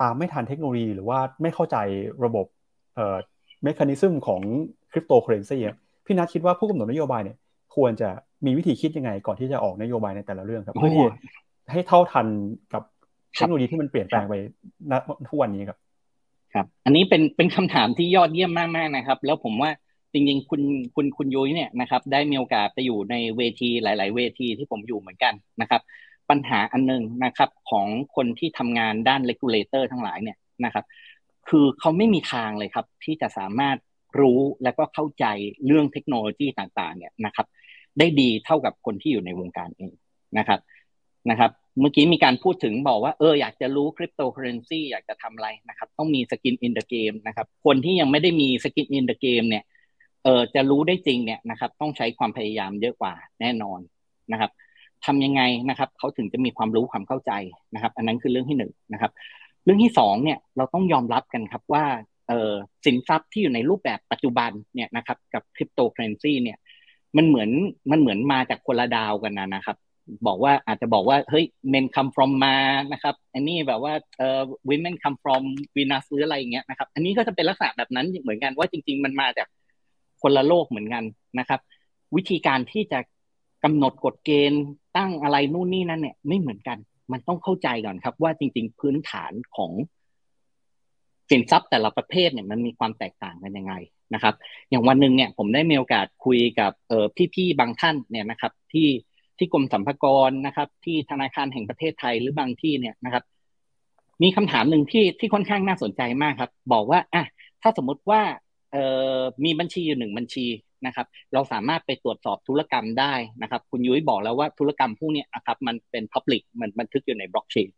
[0.00, 1.76] ตามไม่ทันเทคโนโลยี หรือว่าไม่เข้าใจ
[2.24, 2.46] ระบบ
[2.94, 3.16] เอ่อ
[3.62, 4.42] mechanism ของ
[4.92, 5.58] คริปโตเคอเรนซี
[6.06, 7.36] พี่นัทคิดว่าผู้กำหนดนโยบายเนี่ย
[7.76, 8.10] ควรจะ
[8.46, 11.06] มีวิธีคิดยังไง ก่อนที่จะออกนโยบายในแต่ละเรื่องครับเพื่อที่
[11.72, 12.26] ให้เท่าทัน
[12.72, 12.82] กับ
[13.34, 14.34] เทคโนโลยีที่มันเปลี่ยนแปลงไป
[14.90, 14.92] ณ
[15.28, 15.78] ทุกวันนี้ครับ
[16.54, 19.70] ครับ อันนี้เป็นเป็นคำถามที่ยอดเยี่ยมมากๆนะครับ แล้วผมว่า
[20.12, 20.62] จริงๆ คุณ
[20.94, 25.80] คุณคุณยุ้ยเนี่ยนะครับได้มีโอกาสไปอยู่ในเวทีหลาย ๆ เวทีที่ผมอยู่เหมือนกันนะครับ
[26.30, 27.86] ปัญหาอันนึงนะครับของ
[28.16, 30.84] คนที่ทำงานด้าน regulator ทั้งหลายเนี่ยนะครับ
[31.48, 33.76] คือเขาไม่มีทางเลยครับ ที่จะสามารถ
[34.20, 35.24] รู้และก็เข้าใจ
[35.66, 37.46] เรื่องเทคโนโลยีต่างๆ เนี่ยนะครับ
[37.98, 39.92] ได้ดีเท่ากับคนที่อยู่ในวงการเอง
[40.38, 40.60] นะครับ
[41.30, 41.50] นะครับ
[41.80, 49.64] เมื่อกี้มีการพูดถึงบอกว่าเอออยากจะรู้คริปโตเคอเรนซีอยากจะทำอะไรนะครับ ต้องมี skin in the game นะครับ คนที่ยังไม่ได้มี skin in the game เนี่ย
[50.24, 53.80] เออจะรู้ได้จริงเนี่ยนะครับ ต้องใช้ความพยายามเยอะกว่าแน่นอน
[54.32, 54.50] นะครับ
[55.04, 57.32] ทำยังไงนะครับเขาถึงจะมีความรู้ความเข้าใจ
[57.74, 59.12] นะครับ อันนั้นคือเรื่องที่หนึ่งนะครับ
[59.64, 61.84] เรื่องที่สองเนี่ยเราต้องยอมรับกันครับว่า
[62.28, 62.52] เออ
[62.84, 66.58] สินทรัพย์ที่อยู่ในรูปแบบปัจจุบันเนี่ยนะครับกับคริปโตเคอเรนซีเนี่ย
[67.16, 67.50] มันเหมือน
[67.90, 69.76] มันเหมือนมาจากคนละดาวกันนะนะครับ
[70.26, 72.56] บอกว่าอาจจะบอกว่าเฮ้ย men come from มา
[72.92, 75.42] นะครับ อันนี้แบบว่าเอ่อ women come from
[75.76, 79.48] Venus หรืออะไรอย่างเงี้ยนะครับ อันนี้ก็จะเป็นลักษณะแบบนั้นเหมือนกันว่าจริง ๆ มันมาจาก
[80.22, 81.04] คนละโลกเหมือนกัน
[81.38, 81.60] นะครับ
[82.16, 83.00] วิธีการที่จะ
[83.64, 84.62] กำหนดกฎเกณฑ์
[84.96, 86.78] ตั้งอะไรนู่นนี่นั่นเนี่ยไม่เหมือนกัน
[87.12, 89.72] มันต้องเข้าใจก่อนครับ ว่าจริง ๆ พื้นฐานของ
[91.30, 93.74] สินทรัพย์แต่ละประเภทเนี่ยมันมีความแตกต่างกันยังไง
[94.14, 94.34] นะครับ
[94.70, 98.88] อย่างวันหนึ่งเนี่ยผมได้มีโอกาสคุยกับเออพี่ๆบางท่านเนี่ยนะครับที่
[99.38, 103.24] ที่กรมสัมภากรนะครับ ที่ธนาคารแห่งประเทศไทยหรือบางที่เนี่ยนะครับ
[104.22, 107.24] มีคำถามหนึ่งที่ที่ค่อนข้างน่าสนใจมากครับ บอกว่าอะ
[107.62, 108.22] ถ้าสมมติว่า
[108.72, 108.76] เอ
[109.16, 110.46] อมีบัญชีอยู่หนึ่งบัญชี
[110.86, 117.68] นะครับ เราสามารถไปตรวจสอบธุรกรรมได้นะครับ คุณยุ้ยบอกแล้วว่าธุรกรรมพวกนี้นะครับ มันเป็น Public มันบันทึกอยู่ในบล็อกเชน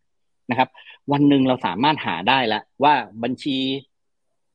[0.50, 0.68] นะครับ
[1.12, 3.56] วันหนึ่งเราสามารถหาได้แล้วว่าบัญชี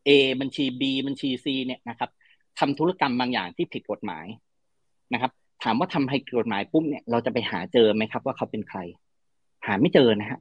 [0.08, 0.10] A
[0.42, 2.10] บัญชี B บัญชี C เนี่ยนะครับ
[2.60, 4.26] ทำธุรกรรมบางอย่างที่ผิดกฎหมาย
[5.14, 5.32] นะครับ
[5.64, 8.80] ถามว่าทำผิดกฎหมายปุ๊บเนี่ยเราจะไปหาเจอไหมครับ ว่าเขาเป็นใคร
[9.66, 10.40] หาไม่เจอนะฮะ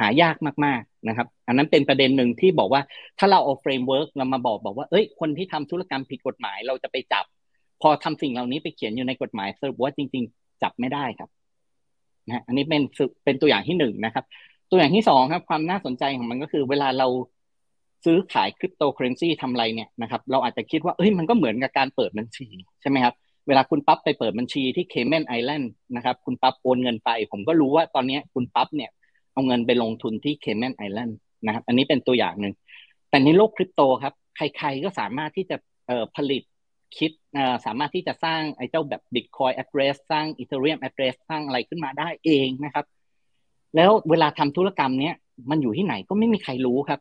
[0.00, 2.82] หายากมากๆนะครับ อันนั้นเป็นประเด็นหนึ่งที่บอกว่า
[3.18, 7.24] ถ้าเราเอา framework เรามาบอกบอกว่าเอ้ยคนที่ทำธุรกรรมผิดกฎหมาย เราจะไปจับ
[7.82, 11.30] พอทำสิ่งเหล่านี้ไปเขียนอยู่ในกฎหมายสรุปว่าจริง ๆ จับไม่ได้ครับ
[12.28, 12.82] นะอันนี้เป็น
[13.24, 14.24] เป็นตัวอย่างที่หนึ่งนะครับ
[14.70, 17.08] ตัวอย่างที่สองครับ ความน่าสนใจของมันก็คือ เวลาเรา
[18.04, 22.46] ซื้อขายคริปโตเคอเรนซีทำอะไรเนี่ยนะครับเราอาจจะคิดว่าเอ้ยมันก็เหมือนกับการเปิดบัญชี
[22.80, 23.14] ใช่ไหมครับ
[23.48, 28.90] เวลาคุณปั๊บไปเปิดบัญชีที่เคเมนไอแลนด์นะครับคุณปั๊บโอนเงินไป ผมก็รู้ว่าตอนนี้คุณปั๊บเนี่ย
[29.32, 32.54] เอาเงินไปลงทุนที่เคมนไอแลนด์นะครับอันนี้เป็นตัวอย่างหนึ่ง
[33.10, 35.56] แต่ในโลกคริปโตครับใครๆก็สามารถที่จะ
[36.16, 36.42] ผลิต
[36.98, 37.10] คิด
[37.66, 42.86] สามารถที่จะสร้างไอ้เจ้าแบบ Bitcoin address สร้าง Ethereum address สร้างอะไรขึ้นมาได้เองนะครับ
[43.76, 45.14] แล้วเวลาทำธุรกรรมเนี้ย
[45.50, 47.00] มันอยู่ที่ไหนก็ไม่มีใครรู้ครับ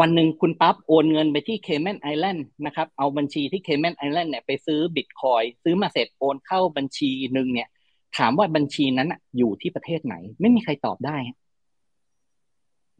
[0.00, 7.68] วันหนึ่งคุณปั๊บโอนเงินไปที่เคมนไอแลนด์นะครับ เอาบัญชีที่เคมนไอแลนด์เนี่ยไปซื้อบิตคอยซื้อมาเสร็จโอนเข้าบัญชีหนึ่งเนี่ย
[8.18, 11.16] ถามว่าบัญชีนั้นอยู่ที่ประเทศไหน ไม่มีใครตอบได้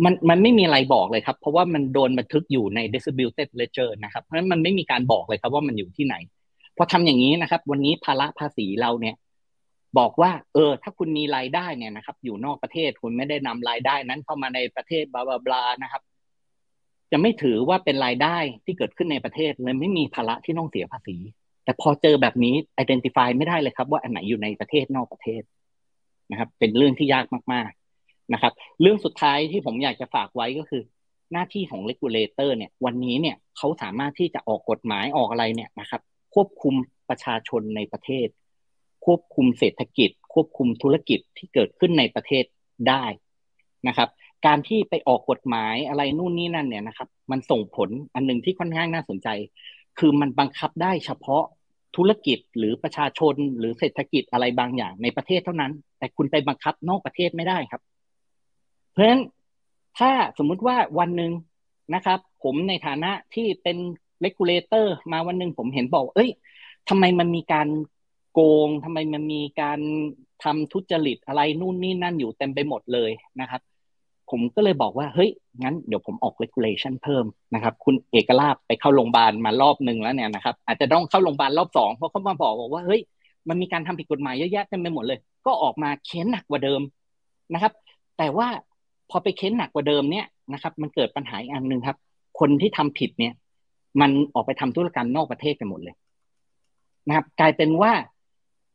[0.05, 6.17] มันมันไม่มีอะไรบอกเลยครับ เพราะว่ามันโดนบันทึกอยู่ใน distributed ledger นะครับ เพราะฉะนั้นมันไม่มีการบอกเลยครับว่ามันอยู่ที่ไหน
[6.77, 9.17] พอทำอย่างนี้นะครับ วันนี้ภาระภาษีเราเนี่ย
[9.99, 16.03] บอกว่า เออ ถ้าคุณมีรายได้เนี่ยนะครับ อยู่นอกประเทศคุณไม่ได้นำรายได้นั้นเข้ามาในประเทศบลาบลานะครับ
[17.13, 21.17] จะไม่ถือว่าเป็นรายได้ที่เกิดขึ้นในประเทศเลยไม่มีภาระที่ต้องเสียภาษี
[21.65, 25.43] แต่พอเจอแบบนี้ identify ไม่ได้เลยครับ ว่าอันไหนอยู่ในประเทศนอกประเทศ
[26.31, 30.83] นะครับ เป็นเรื่องที่ยากมากๆนะครับ เรื่องสุดท้ายที่ผมอยากจะฝากไว้ก็คือ
[31.33, 36.01] หน้าที่ของ regulator เนี่ย วันนี้เนี่ยเขาสามารถที่จะออกกฎหมายออกอะไรเนี่ยนะครับ
[36.35, 36.75] ควบคุม
[37.09, 38.29] ประชาชนในประเทศ
[39.07, 42.45] ควบคุมเศรษฐกิจ ควบคุมธุรกิจที่เกิดขึ้นในประเทศ
[42.89, 43.05] ได้
[43.89, 44.09] นะครับ
[44.47, 49.29] การที่ไปออกกฎหมายอะไรนู่นนี่นั่นเนี่ยนะครับ มันส่งผลอันหนึ่งที่ค่อนข้างน่าสนใจ
[49.99, 51.45] คือมันบังคับได้เฉพาะ
[51.97, 57.83] ธุรกิจหรือประชาชนหรือเศรษฐกิจอะไรบางอย่างในประเทศเท่านั้น แต่คุณไปบังคับนอกประเทศไม่ได้ครับ
[58.91, 59.23] เพราะฉะนั้น
[59.99, 61.33] ถ้าสมมุติว่าวันหนึ่ง
[61.95, 63.77] นะครับ ผมในฐานะที่เป็น
[64.21, 66.31] regulator มาวันหนึ่งผมเห็นบอก เอ้ย
[66.89, 67.69] ทำไมมันมีการ
[68.33, 69.81] โกงทำไมมันมีการ
[70.45, 73.11] ทำทุจริตอะไรนู่นนี่นั่นอยู่เต็มไปหมดเลย
[73.41, 73.61] นะครับ
[74.33, 75.31] ผมก็เลยบอกว่าเฮ้ย
[75.63, 83.01] งั้นเดี๋ยวผมออก regulation เพิ่มนะครับคุณเอกลาบไปเข้าโรงพยาบาลมารอบหนึ่งแล้วเนี่ยนะครับอาจจะต้องเข้าโรงพยาบาลรอบสองเพราะเขามาบอกบอกว่าเฮ้ย
[83.49, 86.81] มันมีการทำผิดกฎหมายเยอะแยะเต็มไปหมดเลย ก็ออกมาเค้นหนักกว่าเดิม
[87.55, 87.73] นะครับ
[88.19, 88.49] แต่ว่า
[89.11, 91.97] พอไปเค้นหนักกว่าเดิมเนี่ยนะครับมันเกิดปัญหาอีกอันหนึ่งครับ
[92.41, 93.35] คนที่ทำผิดเนี่ย
[94.01, 95.95] มันออกไปทำธุรกรรมนอกประเทศกันหมดเลย
[97.07, 97.93] นะครับ กลายเป็นว่า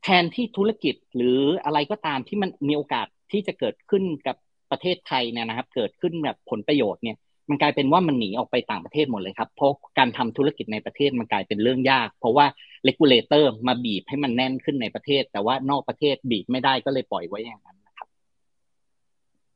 [0.04, 4.36] แทนที่ธุรกิจหรืออะไรก็ตามที่มันมีโอกาสที่จะเกิดขึ้นกับ
[4.72, 7.18] ประเทศไทยเนี่ยนะครับ เกิดขึ้นแบบผลประโยชน์เนี่ย
[7.50, 12.46] มันกลายเป็นว่ามันหนีออกไปต่างประเทศหมดเลยครับ เพราะการทำธุรกิจในประเทศมันกลายเป็นเรื่องยาก เพราะว่า
[12.84, 18.08] regulator มาบีบให้มันแน่นขึ้นในประเทศ แต่ว่านอกประเทศบีบไม่ได้ก็เลยปล่อยไว้อย่างนั้นนะครับ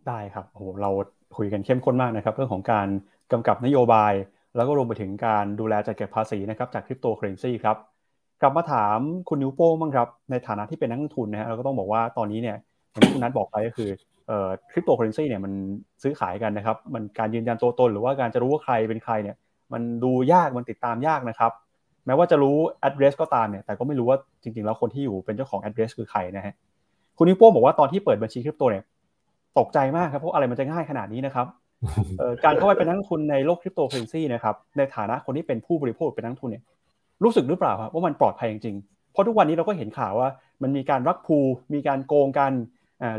[0.08, 0.92] ได้ครับโอ้โหเรา
[1.38, 2.88] คุยกันเข้มข้นมากนะครับ เรื่องของการ
[3.32, 4.14] กำกับนโยบาย
[4.56, 7.78] แล้วก็รวมไปถึงการดูแลจัดเก็บภาษีนะครับจากคริปโตเคอเรนซีครับ
[8.42, 12.58] กลับมาถามคุณนิวโป้บ้างครับในฐานะที่เป็นนักลงทุนนะฮะเราก็ต้องบอกว่าตอนนี้เนี่ย
[12.92, 13.90] อย่างที่คุณนัทบอกไปก็คือ
[14.72, 15.54] คริปโตเคอเรนซีเนี่ยมัน
[16.04, 19.36] ซื้อขายกันนะครับ มันการยืนยันตัวตนหรือว่าการจะรู้ว่าใครเป็นใครเนี่ย
[19.74, 21.52] มันดูยากมันติดตามยากนะครับ
[22.06, 26.54] แม้ว่าจะรู้ address ก็ตามเนี่ยแต่ก็ไม่รู้ว่าจริงๆ แล้วคนที่อยู่เป็นเจ้าของ address คือใครนะฮะ
[27.18, 28.84] คุณนิโป้บอกว่าตอนที่เปิดบัญชีคริปโตเนี่ย
[29.60, 31.48] ตกใจมากครับเพราะอะไรมันจะง่ายขนาดนี้นะครับ
[32.46, 36.64] การเข้าไปเป็นนักลงทุนในโลกคริปโตเคอเรนซีนะครับในฐานะคนที่เป็นผู้บริโภคเป็นนักลงทุนเนี่ย
[37.24, 40.30] รู้สึกหรือเปล่าครับว่ามันปลอดภัยจริงๆเพราะทุกวันนี้เราก็เห็นข่าวว่า
[40.62, 41.38] มันมีการ rug pull
[41.74, 42.52] มีการโกงกัน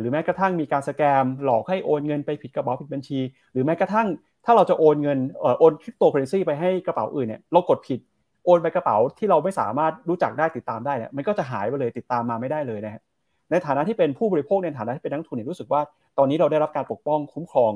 [0.01, 3.21] หรือแม้กระทั่งมีการ scam หลอกให้โอนเงินไปผิดกระเป๋าผิดบัญชี
[3.53, 4.07] หรือแม้กระทั่ง
[4.45, 5.19] ถ้าเราจะโอนเงิน
[5.61, 8.01] โอนคริปโตเคอเรนซีไปให้กระเป๋าอื่นเนี่ยเรากดผิด
[8.45, 13.03] โอนไปกระเป๋าที่เราไม่สามารถรู้จักได้ติดตามได้เนี่ยมันก็จะหายไปเลยติดตามมาไม่ได้เลยนะฮะ
[13.51, 15.81] ในฐานะที่เป็นผู้บริโภคในฐานะที่เป็นนักทุนเนี่ยรู้สึกว่า
[16.19, 17.73] ตอนนี้เราได้รับการปกป้องคุ้มครอง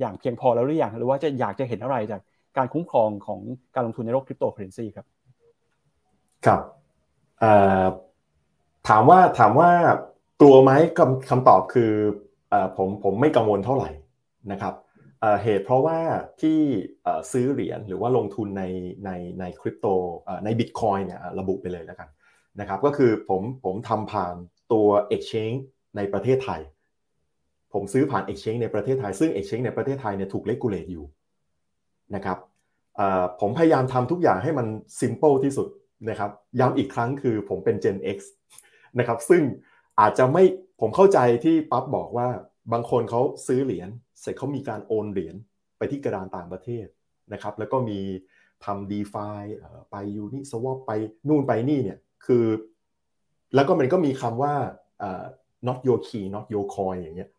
[0.00, 2.20] อย่างเพียงพอแล้วหรือยังหรือว่าจะอยากจะเห็นอะไรจาก
[2.56, 3.40] การคุ้มครองของ
[3.74, 5.06] การลงทุนในโลกคริปโตเคอเรนซีครับ
[6.46, 6.60] ครับ
[8.88, 9.70] ถามว่าถามว่า
[10.44, 10.72] ลัวไหม
[11.30, 11.92] คำตอบคือ
[12.76, 13.90] ผมผมไม่กังวลเท่าไหร่
[14.52, 14.74] นะครับ
[15.42, 15.98] เหตุเพราะว่า
[16.40, 16.58] ที่
[17.32, 18.64] ซื้อเหรียญหรือว่าลงทุนใน
[19.04, 19.10] ใน
[19.40, 19.86] ในคริปโต
[20.44, 22.08] ในบิตคอยเนี่ยระบุไปเลยแล้วกัน
[22.60, 24.34] นะครับก็คือผมผมทำผ่าน
[24.72, 25.58] ตัว Exchange
[25.96, 26.60] ในประเทศไทย
[27.72, 31.06] ผมซื้อผ่าน Exchange ในประเทศไทย ซึ่ง Exchange ในประเทศไทยเนี่ยถูกเลกูเลตอยู่
[32.14, 32.38] นะครับ
[33.40, 34.66] ผมพยายามทำทุกอย่างให้มัน
[35.00, 35.68] simple ที่สุด
[36.10, 36.30] นะครับ
[36.60, 38.18] ย้ำอีกครั้งคือผมเป็น Gen X
[38.98, 39.42] นะครับซึ่ง
[40.00, 40.44] อาจจะไม่
[40.80, 42.28] ผมเข้าใจที่ปั๊บบอกว่า
[42.72, 43.88] บางคนเขาซื้อเหรียญ
[44.20, 45.34] เสร็จเขามีการโอนเหรียญ
[45.78, 46.86] ไปที่กระดานต่างประเทศ
[47.32, 48.00] นะครับแล้วก็มี
[48.64, 49.28] ทำดีฟา
[49.90, 50.92] ไปยูนิสวอปไป
[51.28, 52.44] นู่นไปนี่เนี่ยคือ
[53.54, 54.54] แล้วก็มันก็มีคำว่า
[55.66, 57.30] not your key not your coin อย่างเงี้ย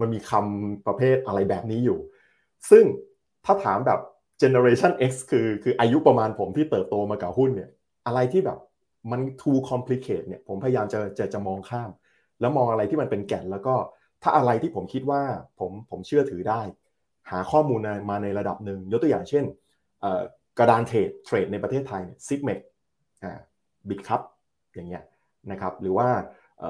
[0.00, 1.98] มันมีคำประเภทอะไรแบบนี้อยู่
[2.70, 2.84] ซึ่ง
[3.44, 4.00] ถ้าถามแบบ
[4.42, 7.70] generation X คือคืออายุประมาณผมที่เติบโตมากับหุ้นเนี่ย
[8.06, 8.58] อะไรที่แบบ
[9.10, 11.90] มัน too complicated เนี่ยผมพยายามจะจะจะมองข้าม
[12.40, 13.74] แล้วมองอะไรที่มันเป็นแก่นแล้วก็
[14.22, 15.22] ถ้าอะไรที่ผมคิดว่า
[15.60, 16.60] ผมผมเชื่อถือได้
[17.30, 17.80] หาข้อมูล
[18.10, 19.44] มาในระดับหนึ่งยกตัวอย่างเช่น
[20.58, 22.58] กระดานเทรดเทรดในประเทศไทยเนี่ยซิกเมก
[23.88, 24.20] บิตคัพ
[24.74, 25.02] อย่างเงี้ย
[25.50, 26.08] นะครับหรือว่า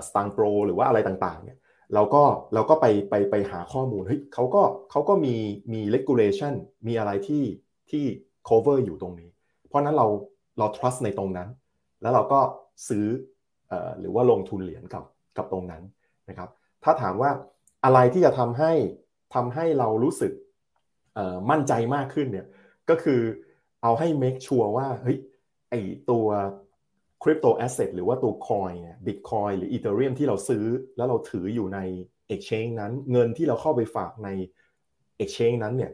[0.06, 1.58] สตังโปรหรือว่าอะไรต่างๆเนี่ย
[1.94, 2.22] เราก็
[2.54, 5.34] เราก็ไปไปไปหาข้อมูลเฮ้ยเขาก็เขาก็มี
[5.72, 6.54] มี regulation
[6.86, 7.44] มีอะไรที่
[7.90, 8.04] ที่
[8.48, 9.30] cover อยู่ตรงนี้
[9.68, 10.06] เพราะนั้นเรา
[10.58, 11.48] เรา trust ในตรงนั้น
[12.02, 12.40] แล้วเราก็
[12.88, 13.06] ซื้อ
[14.00, 15.04] หรือว่าลงทุนเหรียญกับ
[15.36, 15.82] กับตรงนั้น
[16.28, 16.50] นะครับ
[16.84, 17.30] ถ้าถามว่า
[17.84, 18.72] อะไรที่จะทำให้
[19.34, 20.32] ทำให้เรารู้สึก
[21.50, 22.46] มั่นใจมากขึ้นเนี่ย
[22.90, 23.20] ก็คือ
[23.82, 25.18] เอาให้ make sure ว่าเฮ้ย
[25.70, 25.74] ไอ
[26.10, 26.26] ตัว
[27.22, 30.64] คริปโตแอสเซทหรือว่าตัวคอยเนี่ยบิตคอยหรืออีเทเรียมที่เราซื้อ
[30.96, 31.78] แล้วเราถืออยู่ใน
[32.34, 34.28] Exchange นั้น เงินที่เราเข้าไปฝากใน
[35.22, 35.92] Exchange นั้นเนี่ย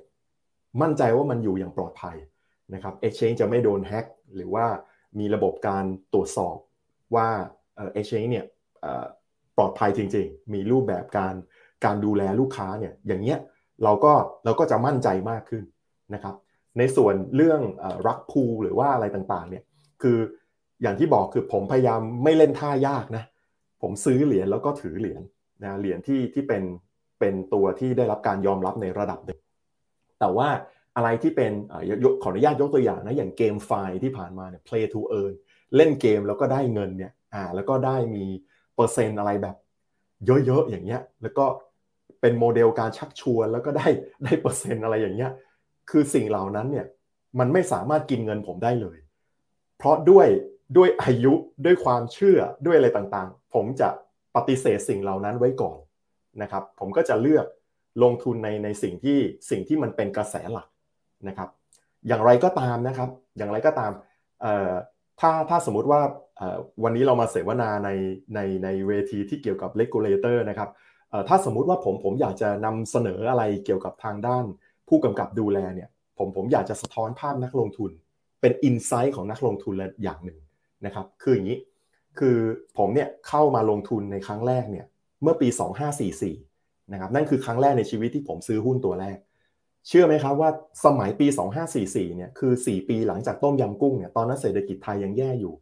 [0.83, 2.17] มั่นใจว่ามันอยู่อย่างปลอดภัย
[2.75, 4.67] นะครับ Exchange จะไม่โดนแฮ็กหรือว่า
[5.19, 6.57] มีระบบการตรวจสอบ
[7.15, 7.29] ว่า
[7.77, 8.47] เอ่อ Exchange เนี่ย
[9.61, 11.35] ลอดภัยจริง ๆ มีรูปแบบการ
[11.85, 13.39] การดูแลลูกค้าเนี่ยอย่างเงี้ย
[13.85, 14.13] เราก็
[14.45, 15.65] เราก็จะมั่นใจมากขึ้น
[16.15, 16.35] นะครับ
[16.79, 17.61] ในส่วนเรื่อง
[18.07, 19.65] รักพูหรือว่าอะไรต่างๆเนี่ย
[20.03, 20.19] คือ
[20.83, 23.25] อย่างที่บอกคือผมพยายามไม่เล่นท่ายากนะ
[23.83, 25.23] ผมซื้อเหรียญแล้วก็ถือเหรียญ
[25.65, 26.63] นะเหรียญที่ที่เป็น
[27.21, 29.41] เป็นตัวที่ได้รับการยอมรับในระดับหนึ่ง
[30.21, 30.49] แต่ว่า
[30.97, 31.53] อะไรที่เป็น
[32.23, 33.73] ขออนุญาตยกตัวอย่างนะอย่างเกมไฟ
[34.03, 35.35] ที่ผ่านมาเนี่ย play to earn
[35.77, 38.27] เล่นเกมแล้วก็ได้เงินเนี่ยอ่าแล้วก็ได้มี
[38.81, 39.57] ปอร์เซ็นต์อะไรแบบ
[40.27, 41.45] เยอะๆอย่างเงี้ย แล้วก็
[42.21, 43.89] เป็นโมเดลการชักชวนแล้วก็ได้
[44.25, 45.31] ได้เปอร์เซ็นต์อะไรอย่างเงี้ย
[45.91, 46.87] คือสิ่งเหล่านั้นเนี่ย
[47.39, 48.99] มันไม่สามารถกินเงินผมได้เลย
[49.79, 50.27] เพราะด้วย
[50.77, 51.35] ด้วยอายุ
[51.65, 53.89] ด้วยความเชื่อด้วยอะไรต่างๆ ผมจะ
[54.37, 55.79] ปฏิเสธสิ่งเหล่านั้นไว้ก่อน
[56.43, 57.47] นะครับ ผมก็จะเลือก
[58.03, 59.19] ลงทุนในในสิ่งที่
[59.51, 60.69] สิ่งที่มันเป็นกระแสหลัก
[61.29, 61.49] นะครับ
[62.09, 63.93] อย่างไรก็ตามนะครับ อย่างไรก็ตาม
[65.21, 66.01] ถ้าถ้าสมมุติว่า
[66.83, 67.91] วันนี้เรามาเสวนาใน
[68.35, 70.71] ในในเวทีที่เกี่ยวกับ regulator นะครับ
[71.29, 74.45] ถ้าสมมุติว่าผมผมอยากจะนำเสนออะไรเกี่ยวกับทางด้าน
[74.89, 75.89] ผู้กำกับดูแลเนี่ย
[76.19, 77.91] ผมผมอยากจะสะท้อนภาพนักลงทุน
[78.41, 80.39] เป็นอินไซต์ของนักลงทุนละอย่างหนึ่ง
[80.87, 81.59] นะครับคืออย่างนี้
[82.19, 82.37] คือ
[82.79, 84.87] ผมเนี่ยเข้ามาลงทุนในครั้งแรกเนี่ย
[85.23, 85.49] เมื่อปี
[86.21, 89.17] 2544นะครับนั่นคือครั้งแรกในชีวิตที่ผมซื้อหุ้นตัวแรก
[89.89, 90.51] เชื่อไหมครับว่า
[90.85, 91.27] สมัยปี
[91.73, 95.55] 2544เนี่ยคือ 4 ปีหลังจากต้มยำกุ้งเนี่ยตอนนั้นเศรษฐกิจไทยยังแย่อยู่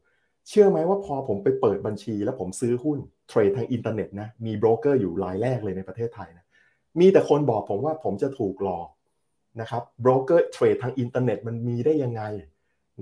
[0.49, 2.99] เชื่อไหมว่าพอผมไปเปิดบัญชี แล้วผมซื้อหุ้น
[3.29, 6.45] เทรดทางอินเทอร์เน็ตนะมีโบรกเกอร์อยู่รายแรกเลยในประเทศไทยนะ
[7.01, 8.89] มีแต่คนบอกผมว่าผมจะถูกหลอก
[9.61, 12.23] นะครับโบรกเกอร์เทรดทางอินเทอร์เน็ตมันมีได้ยังไง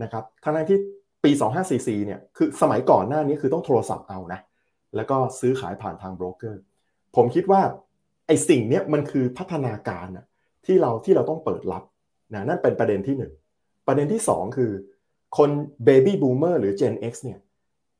[0.03, 0.79] นะครับทั้งที่
[1.25, 1.31] ปี
[1.69, 4.41] 2544เนี่ยคือสมัยก่อนหน้านี้คือต้องโทรศัพท์เอานะ
[4.97, 6.61] แล้วก็ซื้อขายผ่านทางโบรกเกอร์
[7.17, 7.61] ผมคิดว่า
[8.27, 10.27] ไอ้สิ่งเนี้ยมันคือพัฒนาการนะ
[10.67, 11.83] ที่เราที่เราต้องเปิดรับ
[12.35, 13.33] นะนั่นเป็นประเด็นที่หนึ่ง
[13.87, 14.71] ประเด็นที่สองคือ
[15.37, 15.51] คน
[15.85, 17.39] baby boomer หรือ Gen X เนี่ย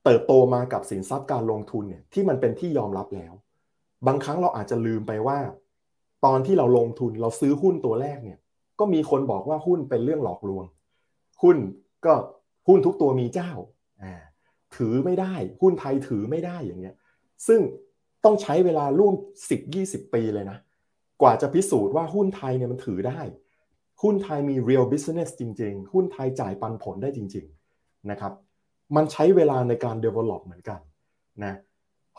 [0.05, 3.33] เติบโตมากับสินทรัพย์การลงทุนเนี่ยที่มันเป็นที่ยอมรับแล้ว
[4.07, 5.39] บางครั้งเราอาจจะลืมไปว่า
[6.25, 8.39] ตอนที่เราลงทุนเราซื้อหุ้นตัวแรกเนี่ย
[8.79, 10.65] ก็มีคนบอกว่าหุ้นเป็นเรื่องหลอกลวง
[11.43, 11.57] หุ้น
[12.07, 12.15] ก็
[12.69, 13.53] หุ้นทุกตัวมีเจ้า
[14.77, 16.95] ถือไม่ได้ หุ้นไทยถือไม่ได้อย่างเงี้ย
[17.47, 17.61] ซึ่ง
[18.25, 19.15] ต้องใช้เวลาร่วม
[19.65, 20.59] 10-20 ปีเลยนะ
[21.23, 23.21] กว่าจะพิสูจน์ว่าหุ้นไทยเนี่ยมันถือได้
[24.03, 27.47] หุ้นไทยมี real business จริง ๆ หุ้นไทยจ่ายปันผลได้จริง
[27.77, 28.33] ๆ นะครับ
[28.97, 30.81] มันใช้เวลาในการ develop เหมือนกัน
[31.45, 31.55] นะ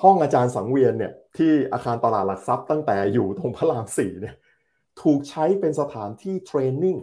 [0.02, 4.36] ห้องอาจารย์สังเวียนเนี่ยที่อาคารตลาดหลักทรัพย์ตั้งแต่อยู่ตรงพระรามสี่เนี่ย
[5.02, 6.98] ถูกใช้เป็นสถานที่เทรนนิ่ง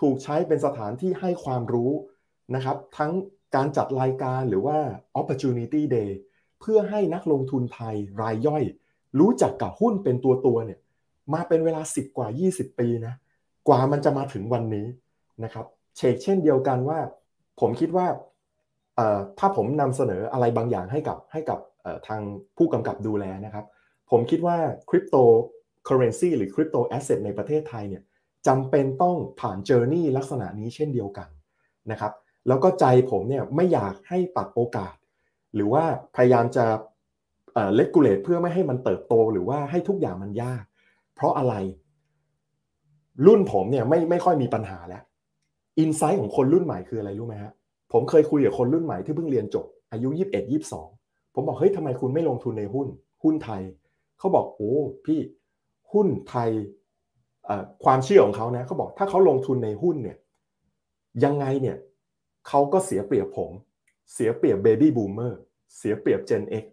[0.00, 1.92] ถูกใช้เป็นสถานที่ให้ความรู้
[2.54, 3.12] นะครับ ทั้ง
[3.54, 4.78] การจัดรายการหรือว่า
[5.20, 6.10] opportunity day
[6.60, 8.64] เพื่อให้นักลงทุนไทยรายย่อย
[9.18, 10.78] รู้จักกับหุ้นเป็นตัวตัวเนี่ย
[11.34, 13.14] มาเป็นเวลา 10 กว่า 20 ปีนะ
[13.68, 14.86] กว่ามันจะมาถึงวันนี้
[15.44, 15.66] นะครับ
[15.96, 16.98] เชกเช่นเดียวกันว่า
[17.60, 18.06] ผมคิดว่า
[19.38, 21.58] ถ้าผมนำเสนออะไรบางอย่างให้กับให้กับ
[22.08, 22.20] ทาง
[22.56, 23.64] ผู้กำกับดูแลนะครับ
[24.10, 24.56] ผมคิดว่า
[24.90, 25.16] คริปโต
[25.84, 28.02] เคอเรนซีหรือคริปโต asset ในประเทศไทยเนี่ย
[28.46, 31.28] จำเป็นต้องผ่าน journey ลักษณะนี้เช่นเดียวกัน
[31.90, 32.12] นะครับ
[32.48, 34.94] แล้วก็ใจผมเนี่ยไม่อยากให้ตัดโอกาส
[35.54, 35.84] หรือว่า
[36.16, 36.64] พยายามจะ
[37.74, 40.64] regulate เพื่อไม่ให้มันเติบโต หรือว่าให้ทุกอย่างมันยาก
[41.14, 41.54] เพราะอะไร
[43.26, 45.02] รุ่นผมเนี่ยไม่ไม่ค่อยมีปัญหาแล้ว
[45.78, 47.52] insight ของคนรุ่นใหม่คืออะไรรู้ไหมฮะ
[47.92, 50.88] ผมเคยคุยกับคนรุ่นใหม่ที่เพิ่งเรียนจบอายุยี่สิบเอ็ดยี่สอง
[51.34, 52.88] ผมบอกเฮ้ยทำไมคุณไม่ลงทุนในหุ้น
[53.22, 53.62] หุ้นไทย
[54.18, 54.72] เขาบอกโอ้
[55.06, 55.20] พี่
[55.92, 56.50] หุ้นไทย
[57.84, 60.16] ความเชื่อของเขานะเขาบอกถ้าเขาลงทุนในหุ้นเนี่ย
[61.24, 61.76] ยังไงเนี่ย
[62.48, 63.50] เขาก็เสียเปรียบผม
[64.12, 65.38] เสียเปรียบเบบี้บูมเมอร์
[65.76, 66.64] เสียเปรียบ Gen X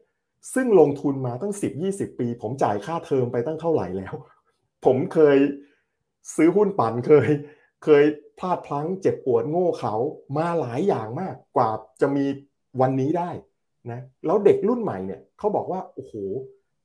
[0.54, 1.54] ซึ่งลงทุนมาตั้ง
[1.86, 4.16] 10-20 ปี ผมจ่ายค่าเทอมไปตั้งเท่าไหร่แล้ว
[4.86, 5.38] ผมเคย
[6.36, 7.30] ซื้อหุ้นปั่นเคย
[7.84, 8.04] เคย
[8.40, 9.96] พลาดพลั้งเจ็บปวดโง่เขา
[10.38, 11.70] มาหลายอย่างมากกว่า
[12.02, 12.26] จะมี
[12.82, 13.30] วันนี้ได้
[13.92, 16.14] นะแล้วเด็กรุ่นใหม่เนี่ยเขาบอกว่าโอ้โห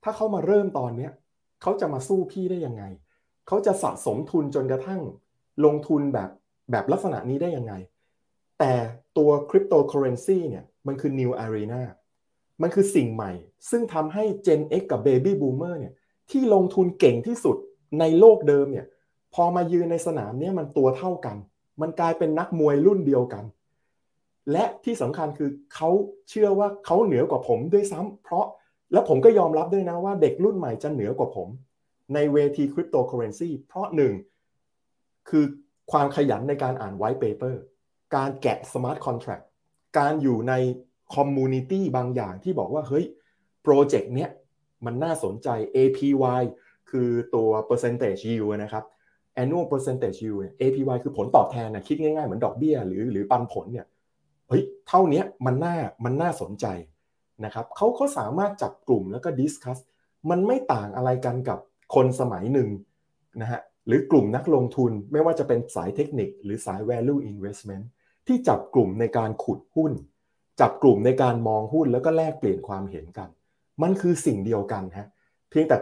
[0.02, 1.12] ถ้าเขามาเริ่มตอนเนี้ย
[1.62, 2.84] เขาจะมาสู้พี่ได้ยังไง
[3.46, 5.00] เขาจะสะสมทุนจนกระทั่ง
[5.64, 6.30] ลงทุนแบบ
[6.70, 7.74] แบบลักษณะนี้ได้ยังไง
[8.58, 8.72] แต่
[9.18, 11.82] ตัวคริปโตเคอเรนซีเนี่ยมันคือ new arena
[12.62, 13.32] มันคือสิ่งใหม่
[13.70, 15.94] ซึ่งทำให้ Gen X กับ Baby Boomer เนี่ย
[16.30, 17.56] ที่ลงทุนเก่งที่สุด
[18.00, 18.86] ในโลกเดิมเนี่ย
[19.34, 21.36] พอมายืนในสนามเนี่ยมันตัวเท่ากัน
[21.80, 23.44] มันกลายเป็นนักมวยรุ่นเดียวกัน
[24.52, 25.90] และที่สำคัญคือเขา
[26.28, 28.46] เชื่อว่าเขาเหนือกว่าผมด้วยซ้ำเพราะ
[28.92, 31.48] แล้วผมก็ยอมรับด้วยนะว่าเด็กรุ่นใหม่จะเหนือกว่าผม
[32.14, 34.12] ในเวทีคริปโตเคอเรนซีเพราะหนึ่ง
[35.28, 35.44] คือ
[35.92, 37.62] ความขยันในการอ่าน white paper
[38.16, 39.40] การแกะ smart contract
[39.98, 40.54] การอยู่ใน
[41.14, 43.04] community บางอย่างที่บอกว่าเฮ้ย
[43.62, 44.30] โปรเจกต์เนี้ย
[44.84, 46.42] มันน่าสนใจ APY
[46.90, 48.84] คือตัว percentage yield นะครับ
[49.42, 53.86] annual percentage yield APY คือผลตอบแทนนะคิดง่ายๆ เหมือนดอกเบี้ยหรือหรือปันผลเนี่ย
[54.48, 56.66] เฮ้ยเท่านี้มันน่ามันน่าสนใจ
[57.44, 59.78] นะครับเขาเขาสามารถจับกลุ่มแล้วก็ดิสคัส
[60.30, 61.58] มันไม่ต่างอะไรกันกับ
[61.94, 62.68] คนสมัยหนึ่ง
[63.40, 67.84] นะฮะหรือกลุ่มนักลงทุนไม่ว่าจะเป็นสายเทคนิค หรือสาย value investment
[68.26, 69.92] ที่จับกลุ่มในการขุดหุ้น
[70.60, 73.28] จับกลุ่มในการมองหุ้นแล้วก็แลกเปลี่ยนความเห็นกัน
[73.82, 75.08] มันคือสิ่งเดียวกันฮะ
[75.50, 75.76] เพียงแต่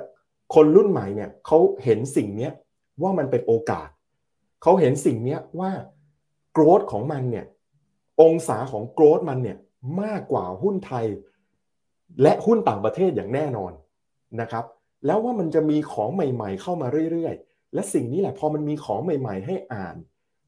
[0.54, 2.48] คนรุ่นใหม่เนี่ยเขาเห็นสิ่งนี้
[3.02, 3.88] ว่ามันเป็นโอกาส
[4.62, 5.70] เขาเห็นสิ่งนี้ว่า
[6.52, 7.46] โกรธของมันเนี่ย
[8.22, 9.58] องศาของโกรธมันเนี่ย
[10.02, 11.06] มากกว่าหุ้นไทย
[12.22, 13.72] และหุ้นต่างประเทศอย่างแน่นอน
[14.40, 14.64] นะครับ
[15.06, 19.96] แล้วว่ามันจะมีของใหม่ ๆ เข้ามาเรื่อยๆ และสิ่งนี้แหละพอมันมีของใหม่ ๆ ให้อ่าน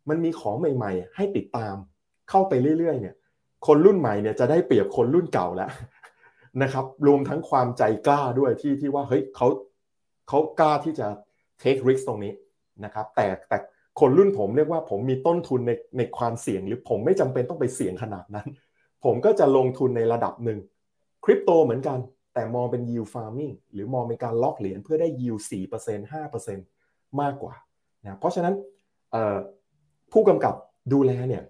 [0.08, 1.76] มันมีของใหม่ ๆ ให้ติดตาม
[2.30, 3.14] เข้าไปเรื่อยๆเนี่ย
[3.66, 5.70] คนรุ่นใหม่เนี่ยจะได้เปรียบคนรุ่นเก่าแล้ว
[6.62, 9.48] นะครับ รวมทั้งความใจกล้าด้วยที่ที่ว่าเฮ้ยเขา
[10.28, 11.08] เขากล้าที่จะ
[11.64, 12.32] take risk ตรงนี้
[12.84, 13.58] นะครับแต่แต่
[14.00, 18.48] คนรุ่นผมเรียกว่าผมมีต้นทุนในในความเสี่ยง หรือผมไม่จำเป็นต้องไปเสี่ยงขนาดนั้น
[19.04, 20.58] ผมก็จะลงทุนในระดับหนึ่ง
[21.24, 21.98] คริปโตเหมือนกัน
[22.34, 27.54] แต่มองเป็น yield farming หรือมองเป็นการล็อกเหรียญเพื่อได้ yield 4% 5%มากกว่า
[28.02, 28.54] นะเพราะฉะนั้น
[30.12, 30.54] ผู้กำกับ
[30.92, 31.42] ดูแลเนี่ย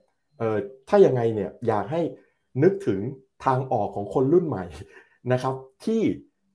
[0.89, 2.01] ถ้ายังไงเนี่ยอยากให้
[2.63, 3.01] นึกถึง
[3.45, 4.65] ทางออกของคนรุ่นใหม่
[5.33, 5.55] นะครับ
[5.85, 6.03] ที่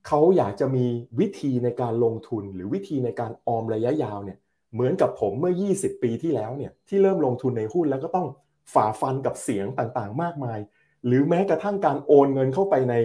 [0.07, 0.85] เขาอยากจะมี
[1.19, 4.37] วิธีในการลงทุนหรือวิธีในการออมระยะยาวเนี่ย
[4.73, 8.27] เหมือนกับผมเมื่อ 20 ปีที่แล้วเนี่ยที่เริ่มลงทุนในหุ้นแล้วก็ต้อง
[8.73, 10.59] ฝ่าฟันกับเสียงต่างๆ มากมาย
[11.05, 12.95] หรือแม้กระทั่งการโอนเงินเข้าไปใน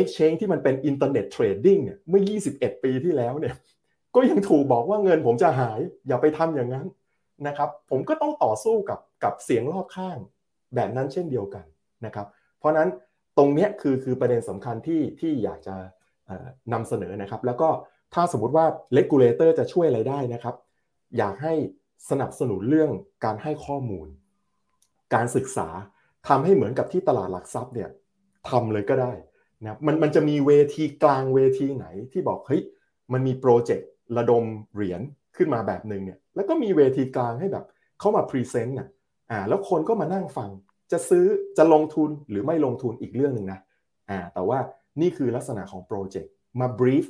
[0.00, 2.22] Exchange ที่มันเป็นอินเทอร์เน็ต trading เนี่ยเมื่อ
[2.52, 3.54] 21 ปีที่แล้วเนี่ย
[4.14, 5.78] ก็ยังถูกบอกว่าเงินผมจะหาย
[6.08, 6.86] อย่าไปทำอย่างนั้น
[7.46, 10.18] นะครับผมก็ต้องต่อสู้กับกับเสียงรอบข้าง
[10.74, 11.64] แบบนั้นเช่นเดียวกัน
[12.06, 12.26] นะครับ
[12.58, 12.88] เพราะนั้น
[13.38, 15.76] ตรงนี้คือคือประเด็นสำคัญที่ที่อยากจะ
[16.72, 17.68] นำเสนอนะครับ แล้วก็
[18.14, 20.54] ถ้าสมมติว่า regulator จะช่วยอะไรได้นะครับ
[21.18, 21.54] อยากให้
[22.10, 22.90] สนับสนุนเรื่อง
[23.24, 24.08] การให้ข้อมูล
[25.14, 25.68] การศึกษา
[26.28, 27.90] ทำให้เหมือนกับที่ตลาดหลักทรัพย์เนี่ย
[28.48, 29.12] ทำเลยก็ได้
[29.62, 32.62] นะมันมันจะมีเวทีกลางเวทีไหนที่บอกเฮ้ย
[33.12, 34.44] มันมีโปรเจกต์ระดม
[34.74, 35.00] เหรียญ
[35.36, 37.64] ขึ้นมาแบบหนึ่งเนี่ยแล้วก็มีเวทีกลางให้แบบ
[38.00, 38.88] เข้ามา present น่ะ
[39.30, 40.50] อ่าแล้วคนก็มานั่งฟัง
[40.92, 41.26] จะซื้อ
[41.58, 43.60] จะลงทุนหรือไม่ลงทุนอีกเรื่องหนึ่งนะ
[44.10, 44.58] อ่าแต่ว่า
[45.00, 47.04] นี่คือลักษณะของโปรเจกต์มา brief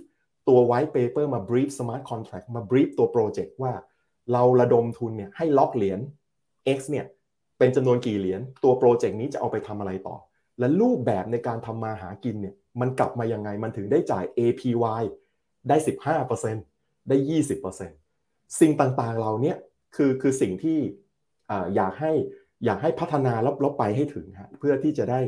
[0.49, 3.73] ตัว white paper มา brief smart contract มา brief ตัวโปรเจกต์ว่า
[4.33, 6.01] เราระดมทุนเนี่ยให้ล็อกเหรียญ
[6.77, 7.07] X เนี่ย
[7.59, 10.17] เป็นจำนวนกี่เหรียญตัวโปรเจกต์นี้จะเอาไปทำอะไรต่อ
[10.59, 15.03] และรูปแบบในการทำมาหากินเนี่ยมันกลับมายังไงมันถึงได้จ่าย APY
[15.69, 15.77] ได้
[16.43, 17.17] 15%ได้
[17.89, 19.57] 20%สิ่งต่างๆเราเนี่ย
[19.97, 20.79] คือคือสิ่งที่
[21.77, 22.13] อยากให้
[22.65, 25.21] อยากให้พัฒนาล้วลบไปให้ถึงฮะเพื่อที่จะได้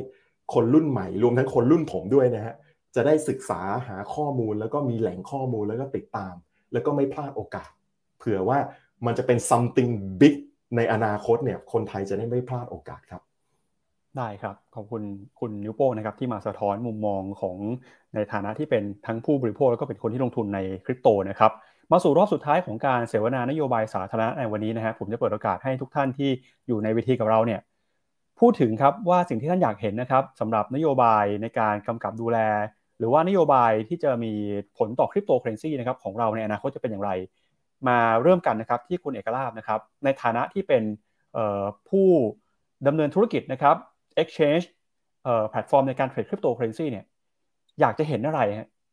[0.55, 2.55] คนรุ่นใหม่ รวมทั้งคนรุ่นผมด้วยนะฮะ
[2.95, 6.35] จะได้ศึกษาหาข้อมูลแล้วก็มีแหล่งข้อมูลแล้วก็ติดตาม
[6.73, 7.71] แล้วก็ไม่พลาดโอกาส
[8.19, 8.59] เผื่อว่า
[9.07, 9.91] มันจะเป็น something
[10.21, 10.35] big
[10.77, 13.23] ในอนาคตเนี่ยคนไทยจะได้ไม่พลาดโอกาสครับ
[14.19, 15.03] ได้ครับ ขอบคุณ
[15.41, 17.57] คุณนิวโป้นะครับที่มาสะท้อนมุมมองของ
[18.15, 21.53] ในฐานะที่เป็นทั้งผู้บริโภคแล้วก็เป็นคนที่ลงทุนในคริปโตนะครับ
[21.93, 26.31] มาสู่รอบสุดท้ายของการเสวนานโยบายสาธารณะในวันนี้นะครับผมจะเปิดโอกาสให้ทุกท่านที่
[26.69, 27.61] อยู่ในเวทีกับเราเนี่ย
[28.41, 32.39] พูดถึงครับว่าสิ่งที่ท่านอยากเห็นนะครับสำหรับนโยบายในการกำกับดูแล
[32.99, 34.33] หรือว่านโยบายที่จะมี
[34.79, 37.11] ผลต่อคริปโตเคอเรนซีนะครับของเราในอนาคตจะเป็นอย่างไร
[37.89, 40.83] มาเริ่มกันนะครับที่คุณเอกลาภนะครับในฐานะที่เป็น
[41.89, 42.09] ผู้
[42.87, 43.77] ดำเนินธุรกิจนะครับ
[44.23, 44.65] exchange
[45.51, 47.05] แพลตฟอร์มในการเทรดคริปโตเคอเรนซีเนี่ย
[47.81, 48.41] อยากจะเห็นอะไร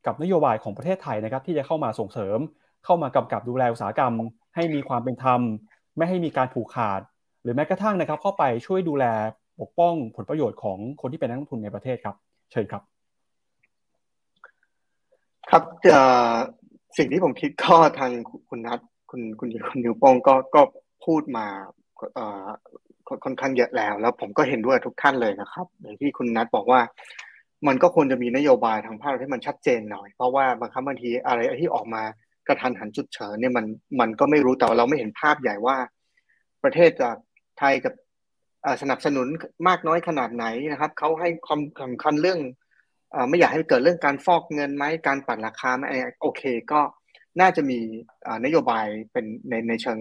[0.06, 2.40] กับนโยบายของประเทศไทยนะครับที่จะเข้ามาส่งเสริม
[2.86, 4.14] เข้ามากำกับดูแลอุตสาหกรรม
[4.56, 5.42] ให้มีความเป็นธรรม
[5.98, 7.02] ไม่ให้มีการผูกขาด
[7.48, 9.06] หรือแม้กระทั่งนะครับเข้าไปช่วยดูแล
[9.62, 12.16] ปกป้องผลประโยชน์ของคนที่เป็นนักลงทุนในประเทศครับ
[12.52, 12.82] เชิญครับ
[15.52, 15.64] ครับ
[16.98, 18.12] สิ่งที่ผมคิดก็ทาง
[18.50, 18.80] คุณนัท
[19.10, 20.62] คุณคุณคุณนิวปองก็ก็
[21.06, 21.46] พูดมา
[23.24, 26.82] ค่อนข้างเยอะแล้ว แล้วผมก็เห็นด้วยทุกท่านเลยนะครับอย่างที่คุณนัทบอกว่า
[27.68, 32.04] มันก็ควรจะมีนโยบายทางภาคที่มันชัดเจนหน่อย เพราะว่าบางครั้งบางทีอะไรที่ออกมา
[32.48, 33.66] กระทันหันจุดเฉินเนี่ยมัน
[34.00, 35.78] มันก็ไม่รู้แต่เราไม่เห็นภาพใหญ่ว่า
[36.64, 37.16] ประเทศจาก
[37.60, 37.94] ไทยกับ
[38.82, 39.28] สนับสนุน
[39.68, 42.40] มากน้อยขนาดไหนนะครับเขาให้ความสำคัญเรื่อง
[43.30, 45.84] ไม่อยากให้เกิดเรื่องการฟอกเงินไหมการปั่นราคาไหม
[46.22, 46.80] โอเคก็
[47.42, 47.80] น่าจะมี
[48.46, 49.98] นโยบายเป็นในในเชิง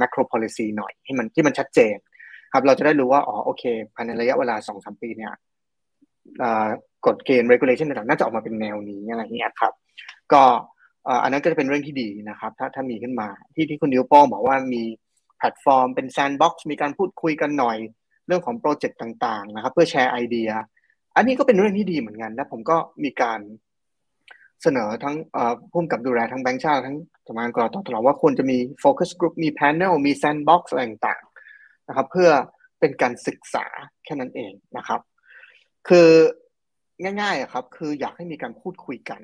[0.00, 1.96] macro policy หน่อยให้มันที่มันชัดเจน
[2.52, 5.32] ครับเราจะได้รู้ว่าอ๋อโอเคภายในระยะเวลาสองสามปีเนี่ย
[7.06, 9.72] กฎเกณฑ์ regulation ต่างๆน่าจะออกมาเป็นแนวนี้อะไรเงี้ยครับ
[10.32, 10.42] ก็
[11.22, 14.82] อันนั้นก็จะเป็นเรื่องที่ดีนะครับ ถ้าถ้ามีขึ้นมาที่ที่คุณนิวโป้บอกว่ามี
[15.50, 17.76] แพลตฟอร์มเป็น sandbox มีการพูดคุยกันหน่อย
[18.26, 20.50] เรื่องของโปรเจกต์ต่างๆนะครับ เพื่อ share idea
[21.16, 23.40] อันนี้ก็เป็นเรื่องที่ดีเหมือนกัน และผมก็มีการ
[24.62, 25.16] เสนอทั้ง
[25.72, 26.96] ผู้กำกับดูแลทั้งแบงค์ชาติทั้ง
[27.26, 27.76] สำนักงานก.ล.ต.
[27.86, 32.30] ตลอดว่าควรจะมี focus group มี panel มี sandbox อะไรต่างๆนะครับ เพื่อ
[32.80, 33.66] เป็นการศึกษา
[34.04, 35.00] แค่นั้นเองนะครับ
[35.88, 36.08] คือ
[37.02, 39.20] ง่ายๆครับ คืออยากให้มีการพูดคุยกัน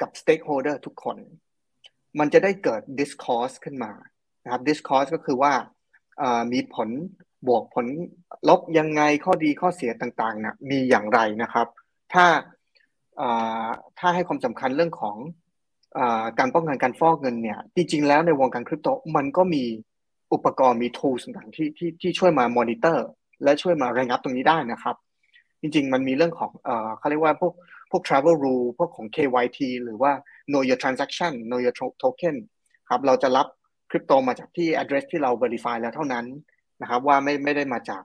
[0.00, 1.16] กับ stakeholder ทุกคน
[2.18, 3.92] มันจะได้เกิด discourse ขึ้นมา
[4.48, 5.52] นะครับ discourse ก็คือว่า
[6.52, 6.88] มีผล
[7.46, 7.86] บวกผล
[8.48, 11.66] ลบยังไงข้อดีข้อเสียต่างๆนะมีอย่างไรนะครับ
[12.12, 12.26] ถ้า
[13.98, 15.16] ถ้าให้ความสำคัญเรื่องของ
[15.98, 19.64] การป้องกันการฟอกเงินเนี่ยจริงๆแล้วในวงการคริปโตมันก็มี
[20.32, 23.06] อุปกรณ์มี tools ต่างๆที่ที่ที่ช่วยมามอนิเตอร์
[23.44, 24.96] และช่วยมาระงับตรงนี้ได้นะครับ
[25.60, 26.50] จริงๆ มันมีเรื่องของ
[26.98, 27.52] เขาเรียกว่าพวก
[27.90, 30.12] พวก travel rule พวกของ KYT หรือว่า
[30.50, 32.36] know your transaction know your token
[32.90, 33.46] ครับเราจะรับ
[33.90, 36.26] คริปโตมาจากที่ address ที่เรา verify แล้วเท่านั้น
[36.82, 38.02] นะครับว่าไม่ไม่ได้มาจาก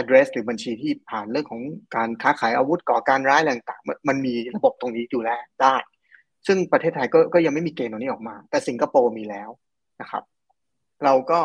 [0.00, 1.62] address หรือบัญชีที่ผ่านเรื่องของ
[1.96, 5.74] การค้าขายอาวุธก่อการร้ายอะไรต่างๆ มันมีระบบตรงนี้อยู่แล้วได้
[6.46, 9.50] ซึ่งประเทศไทยก็ก็ยังไม่มีเกณฑ์ตรงนี้ออกมา แต่สิงคโปร์มีแล้ว
[10.00, 10.22] นะครับ
[11.04, 11.40] เราก็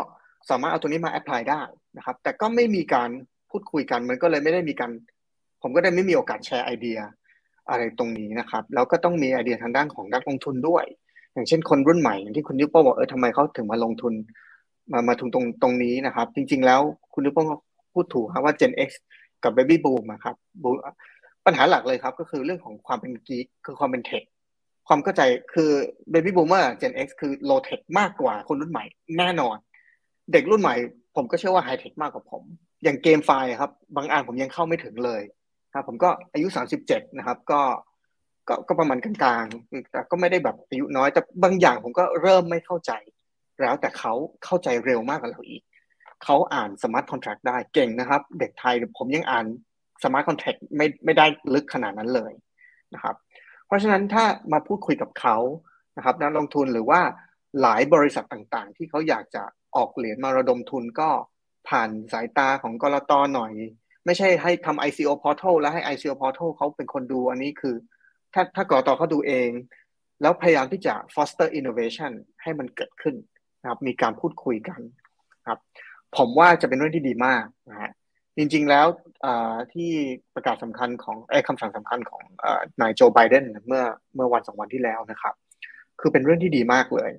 [0.49, 1.61] สามารถเอาตัวนี้มาแอพพลายได้
[1.97, 3.09] นะครับ แต่ก็ไม่มีการ
[3.51, 4.91] พูดคุยกันมันก็เลยไม่ได้มีการ
[5.61, 6.99] ผมก็ได้ไม่มีโอกาสแชร์ไอเดีย
[7.69, 10.85] อะไรตรงนี้นะครับ แล้วก็ต้องมีไอเดียทางด้านของนักลงทุนด้วย
[11.37, 14.13] อย่างเช่นคนรุ่นใหม่อย่างที่คุณยุปป้บอกเออทำไมเขาถึงมาลงทุน
[14.91, 16.81] มามาถึงตรงตรงนี้นะครับ จริง ๆ แล้ว
[17.13, 17.43] คุณยุปโป้
[17.93, 18.89] พูดถูกครับว่า Gen X
[19.43, 20.35] กับ Baby Boom นะครับ
[21.45, 24.23] ปัญหาหลักเลยครับ ก็คือเรื่องของความเป็นกีคือความเป็น tech
[24.87, 25.21] ความเข้าใจ
[25.53, 25.71] คือ
[26.13, 28.85] Baby Boomer Gen X คือ low tech มากกว่าคนรุ่นใหม่
[29.17, 29.57] แน่นอน
[30.33, 30.75] เด็กรุ่นใหม่
[31.15, 32.43] ผมก็เชื่อว่า high tech มากกว่าผม
[32.83, 35.21] อย่าง GameFi ครับ บางอันผมยังเข้าไม่ถึงเลย
[35.73, 36.47] ครับผมก็อายุ
[36.83, 37.61] 37 นะครับ ก็
[38.47, 42.91] ก็ก็ประมาณกลางๆแต่ก็ไม่ได้แบบอายุน้อย แต่บางอย่างผมก็เริ่มไม่เข้าใจ
[43.61, 44.13] แล้วแต่เขา
[44.45, 45.61] เข้าใจเร็วมากกว่าเราอีก
[46.23, 49.45] เขาอ่าน smart contract ได้เก่งนะครับ เด็กไทยผมยังอ่าน
[50.03, 52.31] สมาร์ทคอนแท็กไม่ไม่ได้ลึกขนาดนั้นเลย
[52.93, 53.15] นะครับ
[53.65, 55.37] เพราะฉะนั้นถ้ามาพูดคุยกับเขา
[55.97, 57.01] นะครับนักลงทุนหรือว่า
[57.61, 59.43] หลายบริษัทต่างๆ ที่เขาอยากจะ
[59.75, 61.09] ออกเหรียญมาระดมทุนก็
[61.69, 63.53] ผ่านสายตาของกรตหน่อย
[64.05, 67.75] ไม่ใช่ให้ทำ ICO portal แล้วให้ ICO portal เขาเป็นคนดูอันนี้คือ
[68.33, 69.49] ถ้าถ้ากรตเขาดูเอง
[70.21, 73.15] แล้วพยายามที่จะ foster innovation ให้มันเกิดขึ้น
[73.61, 74.79] นะครับ มีการพูดคุยกัน
[75.47, 75.59] ครับ
[76.17, 77.91] ผมว่าจะเป็นเรื่องที่ดีมากนะฮะ
[78.37, 78.85] จริงๆแล้ว
[79.73, 79.89] ที่
[80.35, 82.23] ประกาศสำคัญของไอ้คำสั่งสำคัญของ
[82.81, 83.83] นายโจไบเดนเมื่อ
[84.15, 85.33] เมื่อวันสองวันที่แล้วนะครับ
[85.99, 87.11] คือเป็นเรื่องที่ดีมากเลย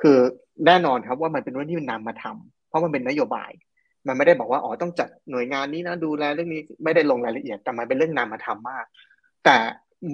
[0.00, 0.18] คือ
[0.66, 3.50] แน่นอนครับว่ามันเป็นเรื่องที่มันนำมาทำเพราะมันเป็นนโยบาย
[4.06, 8.84] มันไม่ได้บอกว่าอ๋อต้องจัดหน่วยงานนี้นะดูแลเรื่องนี้ไม่ได้ลงรายละเอียดแต่มันเป็นเรื่องนำมาทำมาก
[9.44, 9.56] แต่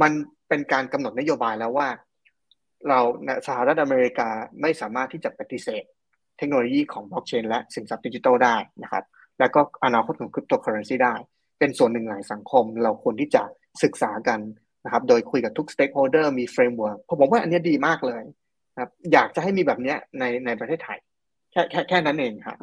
[0.02, 0.12] มัน
[0.48, 1.88] เป็นการกำหนดนโยบายแล้วว่า
[2.88, 3.00] เรา
[3.46, 4.28] สหรัฐอเมริกา
[4.60, 5.84] ไม่สามารถที่จะปฏิเสธ
[6.38, 9.04] เทคโนโลยีของบล็อกเชนและสินทรัพย์ดิจิทัลได้นะครับ
[9.38, 11.14] แล้วก็อนาคตของคริปโตเคอเรนซีได้
[11.58, 13.42] เป็นส่วนหนึ่งในสังคม เราควรที่จะ
[13.82, 14.40] ศึกษากัน
[14.84, 18.22] นะครับ โดยคุยกับทุก stakeholder มี framework ผมว่าอันนี้ดีมากเลย
[18.80, 20.98] ครับ อยากจะให้มีแบบนี้ในในประเทศไทย
[21.52, 22.58] แค่แค่แค่นั้นเองครับ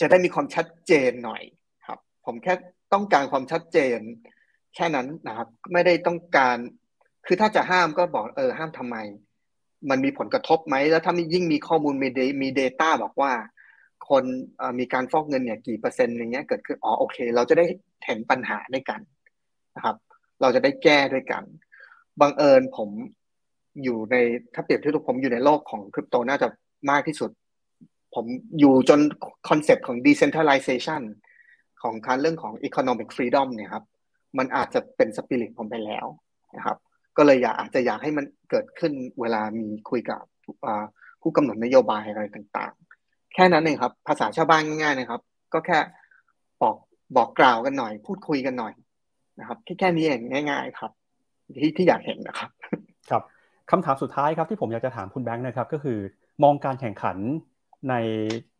[0.00, 1.42] จะได้มีความชัดเจนหน่อย
[1.86, 2.54] ครับ ผมแค่
[2.92, 3.98] ต้องการความชัดเจน
[4.76, 6.56] แค่นั้นนะครับ ไม่ได้ต้องการ
[7.26, 8.96] คือถ้าจะห้ามก็บอกเออห้ามทำไม
[9.90, 13.32] มันมีผลกระทบไหม แล้วถ้ามียิ่งมีข้อมูลมีเดมีเดต้าบอกว่า
[14.08, 14.24] คน
[14.78, 17.64] มีการฟอกเงินเนี่ยกี่เปอร์เซ็นต์อย่างเงี้ยเกิดขึ้นอ๋อโอเค เราจะได้
[18.04, 19.00] เห็นปัญหาด้วยกัน
[19.76, 19.96] นะครับ
[20.40, 21.42] เราจะได้แก้ด้วยกัน
[22.20, 22.90] บังเอิญผม
[23.84, 24.16] อยู่ใน
[24.54, 26.48] ถ้าเปรียบเทียบผมอยู่ในโลกของคริปโตน่าจะ
[26.90, 27.30] มากที่สุด
[28.14, 28.26] ผม
[28.58, 29.00] อยู่จน
[29.48, 31.02] คอนเซปต์ของ decentralization
[31.82, 33.84] ของการเรื่องของ economic freedom เนี่ยครับ
[34.38, 36.06] มันอาจจะเป็นสปิริตผมไปแล้ว
[36.56, 36.76] นะครับ
[37.16, 40.20] ก็เลยอยากอาจจะอยากให้มันเกิดขึ้นเวลามีคุยกับ
[41.22, 45.20] ผู้กำหนดนโยบายอะไรต่างๆ แค่นั้นเองครับ ภาษาชาวบ้านง่ายๆนะครับ
[45.52, 45.78] ก็แค่
[46.62, 46.76] บอก
[47.16, 48.74] บอกกล่าวกันหน่อย พูดคุยกันหน่อย
[49.40, 50.90] นะครับแค่แค่นี้เองง่าย ๆ ครับ
[51.62, 52.50] ที่ที่อยากเห็นนะครับ
[53.10, 53.22] ครับ
[53.70, 55.98] คำถามสุดท้ายครับที่ผมอยากจะถามคุณแบงค์นะครับ ก็คือ
[56.42, 57.16] มองการแข่งขัน
[57.90, 57.94] ใน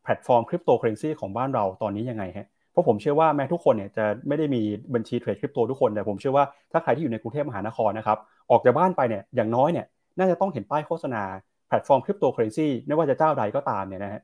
[0.03, 2.47] แพลตฟอร์มคริปโตเคอเรนซีของบ้านเราตอนนี้ยังไงฮะ
[2.77, 4.61] เพราะผมเชื่อว่าแม้ทุกคนเนี่ยจะไม่ได้มี
[4.95, 8.17] บัญชีเทรดคริปโตทุกคนแต่ผมเชื่อว่าถ้าใครที่อยู่ในกรุงเทพมหานครนะครับ
[8.51, 9.85] ออกจากบ้านไปเนี่ยอย่างน้อยเนี่ย
[10.17, 11.23] น่าจะต้องเห็นป้ายโฆษณา
[11.67, 14.21] แพลตฟอร์มคริปโตเคอเรนซีไม่ว่าจะเจ้าใดก็ตามเนี่ยนะฮะ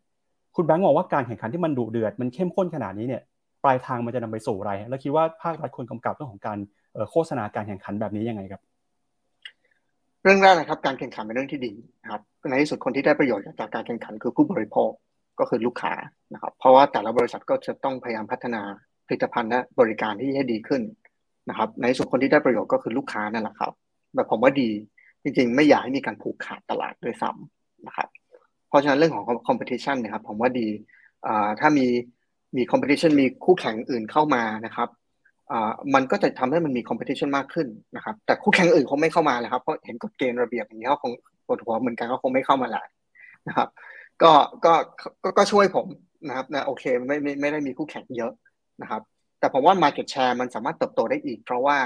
[0.55, 3.21] คุณแบงค์มองว่าการแข่งขันที่มันดุเดือดมันเข้มข้นขนาดนี้เนี่ย
[3.63, 6.57] ปลายทางมันจะนำไปสู่อะไร แล้วคิดว่าภาครัฐควรกำกับเรื่องของการ
[7.11, 8.61] โฆษณาการแข่งขันแบบนี้ยังไงครับ
[10.23, 14.91] เรื่องแรกนะครับการแข่งขันเป็นเรื่องที่ดีนะครับในที่สุดคนที่ได้ประโยชน์จากการแข่งขันคือผู้บริโภค
[15.39, 15.93] ก็คือลูกค้า
[16.34, 18.61] นะครับ เพราะว่าแต่ละบริษัทก็จะต้องพยายามพัฒนา
[19.07, 20.81] ผลิตภัณฑ์และบริการที่ให้ดีขึ้น
[21.49, 23.72] นะครับ ในส่วนคนที่ได้ประโยชน์ก็คือลูกค้านั่นแหละครับ
[24.15, 24.69] แบบผมว่าดี
[25.23, 28.07] จริงๆ ไม่อยากให้มีการผูกขาดตลาดด้วยซ้ำนะครับ
[28.69, 30.68] เพราะฉะนั้นเรื่องของ competition นะครับผมว่าดี
[31.60, 31.88] ถ้ามี
[32.57, 34.89] มี competition มีคู่แข่งอื่นเข้ามานะครับ
[35.93, 41.11] มันก็จะทำให้มันมีคอมเพติชันมากขึ้นนะครับ แต่คู่แข่งอื่นคงไม่เข้ามาแล้วครับเพราะเห็นกฎเกณฑ์ระเบียบอย่างนี้เขาคง
[41.45, 42.84] ปวดหัวเหมือนกันเขาคงไม่เข้ามาแหละ
[43.47, 43.69] นะครับ
[44.24, 44.34] ก็
[44.66, 44.74] ก็
[45.38, 45.88] ก็ช่วยผม
[46.28, 48.32] นะครับนะโอเคไม่ไม่ไม่ได้มีคู่แข่งเยอะ
[48.82, 49.02] นะครับ
[49.40, 51.78] แต่ผมว่า Market Share มันสามารถเติบโตได้อีก เพราะว่า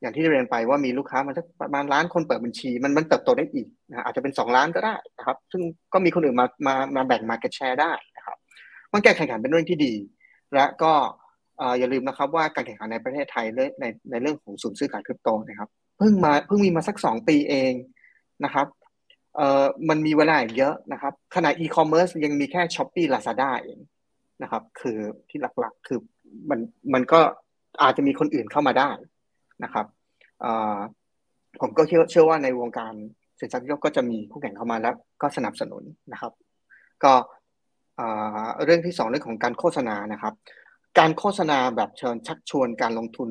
[0.00, 5.62] อย่างที่เรียนไปว่ามีลูกค้ามันจะประมาณล้านคนเปิดบัญชี มันมันเติบโตได้อีกนะอาจจะเป็นสองล้านก็ได้นะครับ ซึ่ง
[5.92, 8.36] ก็มีคนอื่นมามามาแบ่ง Market Share ได้นะครับ
[8.92, 9.94] มันการแข่งขันเป็นเรื่องที่ดี
[10.54, 10.92] และก็
[11.78, 17.72] อย่าลืมนะครับว่าการแข่งขันในประเทศไทยในในเรื่องของศูนย์ซื้อขายคริปโตนะครับเพิ่งมาเพิ่งมีมาสักสองปีเอง
[18.44, 18.66] นะครับ
[19.36, 23.78] เอ่อมันมีเวลาเยอะนะครับขณะอีคอมเมิร์ซยังมีแค่ช้อปปี้ลาซาด้าเอง
[24.42, 24.98] นะครับ คือ
[25.28, 25.98] ที่หลักๆคือ
[26.50, 26.60] มัน
[26.94, 27.20] มันก็
[27.82, 28.90] อาจจะมีคนอื่นเข้ามาได้
[29.64, 29.86] นะครับ
[30.40, 30.78] เอ่อ
[31.60, 32.94] ผมก็เชื่อเชื่อว่าในวงการ
[33.40, 35.82] สินทรัพย์ก็จะมีคู่แข่งเข้ามาแล้วก็สนับสนุน
[36.12, 36.32] นะครับ
[37.04, 37.12] ก็
[38.64, 40.34] เรื่องที่สองเรื่องของการโฆษณานะครับ
[40.98, 43.30] การโฆษณาแบบเชิญชักชวนการลงทุน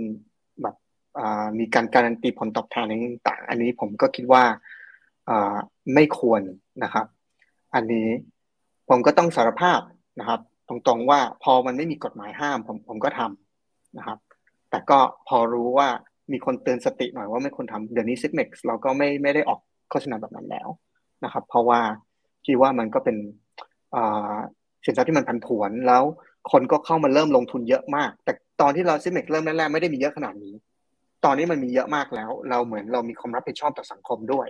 [0.61, 0.76] แบบ
[1.60, 2.86] มีการการันตีผลตอบแทน
[3.28, 4.44] ต่าง อันนี้ผมก็คิดว่า
[5.93, 6.41] ไม่ควร
[6.84, 7.06] นะครับ
[7.76, 8.07] อันนี้
[8.89, 9.80] ผมก็ต้องสารภาพ
[10.19, 14.18] นะครับ ตรงๆว่าพอมันไม่มีกฎหมายห้ามผมผมก็ทำนะครับ
[14.69, 15.88] แต่ก็พอรู้ว่า
[16.31, 20.68] มีคนเตือนสติหน่อยว่าไม่ควรทำเดี๋ยวนี้ซิกเม็กซ์เราก็ไม่ไม่ได้ออกโฆษณาแบบนั้นแล้ว
[21.23, 21.80] นะครับ เพราะว่า
[22.45, 23.18] คิดว่ามันก็เป็น
[24.85, 26.03] สินทรัพย์ที่มันผันผวนแล้ว
[26.52, 30.53] คนก็เข้ามาเริ่มลงทุนเยอะมาก แต่ตอนที่เรา Zipmex เริ่มแรกๆไม่ได้มีเยอะขนาดนี้
[31.26, 34.48] ตอนนี้มันมีเยอะมากแล้ว เราเหมือนเรามีความรับผิดชอบต่อสังคมด้วย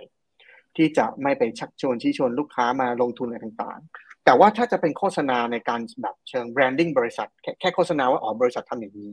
[0.76, 9.12] ที่จะไม่ไปชักชวนชี้ชวนลูกค้ามาลงทุนอะไรต่างๆ แต่ว่าถ้าจะเป็นโฆษณาในการแบบเชิง branding บริษัทแค่แค่โฆษณาว่าอ๋อบริษัททำอย่างนี้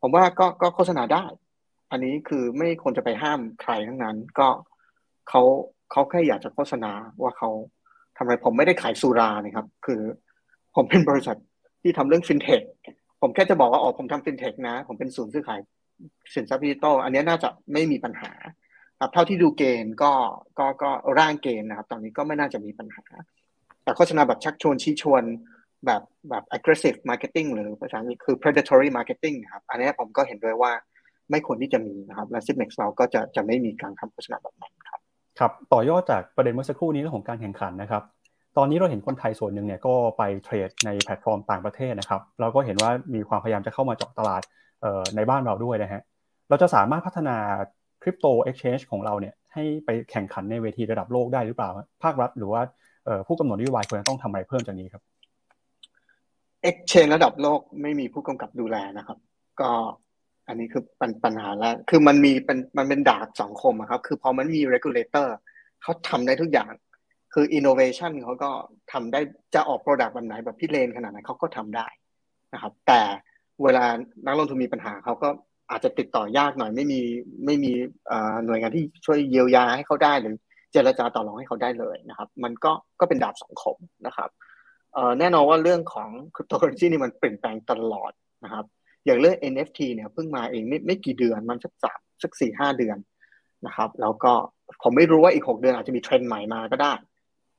[0.00, 1.24] ผมว่าก็ก็โฆษณาได้
[1.90, 4.48] อันนี้คือไม่ควรจะไปห้ามใครทั้งนั้น ก็
[5.28, 5.42] เขา
[5.90, 6.92] เขาแค่อยากจะโฆษณา
[7.22, 7.50] ว่าเขา
[8.16, 10.00] ทำอะไรผมไม่ได้ขายสุรานะครับ คือ
[10.74, 11.36] ผมเป็นบริษัท
[11.82, 12.62] ที่ทำเรื่องฟินเทค
[13.20, 15.60] ผมแค่จะบอกว่าอ๋อผมทำฟินเทคนะ ผมเป็นศูนย์ซื้อขาย
[16.34, 18.30] สินทรัพย์ดิจิตอลอันนี้น่าจะไม่มีปัญหา
[18.98, 20.12] ครับเท่าที่ดูเกณฑ์ก็
[20.58, 23.04] ก็ก็ร่างเกณฑ์นะครับ ตอนนี้ก็ไม่น่าจะมีปัญหา
[23.82, 25.22] แต่โฆษณาแบบชักชวนชี้ชวน
[25.86, 30.72] แบบแบบ aggressive marketing หรือภาษาอังกฤษคือ predatory marketing นะครับ อันนี้ผมก็เห็นด้วยว่า
[31.30, 35.00] ไม่ควรที่จะมีนะครับ และ s i เ m e x เราก็จะจะไม่มีการทำโฆษณาแบบนั้นครับรับ
[35.38, 38.02] ครับ ต่อยอดจากประเด็นเมื่อสักครู่นี้เรื่องของการแข่งขันนะครับ
[38.56, 44.42] ตอนนี้เราเห็นคนไทยส่วนหนึ่งเนี่ยก็ไปเทรดในแพลตฟอร์มต่างประเทศนะครับ เราก็เห็นว่ามีความพยายามจะเข้ามาเจาะตลาด
[45.16, 46.02] ในบ้านเราด้วยนะฮะ
[46.48, 47.36] เราจะสามารถพัฒนา
[48.08, 51.70] คริปโต exchange ของเราเนี่ยให้ไปแข่งขันในเวทีระดับโลกได้หรือเปล่า
[52.02, 52.62] ภาครัฐหรือว่า
[53.26, 55.02] ผู้กำหนดนโยบายควรจะต้องทำอะไรเพิ่มจากนี้ครับ
[56.62, 59.18] เอ็กชแนนระดับโลกไม่มีผู้กำกับดูแลนะครับ
[59.60, 59.70] ก็
[60.48, 65.28] อันนี้คือปัญปัญหาแล้ว คือมันมีเป็นมันเป็นดาบสองคมครับ คือพอมันมี regulator
[65.82, 66.72] เขาทำได้ทุกอย่าง
[67.34, 68.50] คือ innovation เขาก็
[68.92, 69.20] ทำได้
[69.54, 71.86] จะออก product แบบไหนแบบพี่เลนขนาดไหนเขาก็ทำได้
[72.54, 73.00] นะครับ แต่
[73.62, 73.84] เวลา
[74.26, 75.28] นักลงทุนมีปัญหาเขาก็
[75.70, 77.00] อาจจะติดต่อยากหน่อยไม่มี
[77.44, 77.72] ไม่มี
[78.46, 80.34] หน่วยงานที่ช่วยเยียวยาให้เขาได้หรือ
[80.72, 84.30] เจรจาต่อรองให้เขาได้เลยนะครับ มันก็ก็เป็นดาบสองคมนะครับ
[85.18, 88.12] แน่นอนว่าเรื่องของคริปโตเคอเรนซีนี่มันเปลี่ยนแปลงตลอด
[88.44, 88.64] นะครับ
[89.04, 92.98] อย่างเรื่อง NFT เนี่ยเพิ่งมาเองไม่ไม่กี่เดือนมันสักสามสักสี่ห้าเดือน
[93.66, 94.32] นะครับ แล้วก็
[94.82, 96.92] ผมไม่รู้ว่าอีกหกเดือนอาจจะมีเทรนด์ใหม่มาก็ได้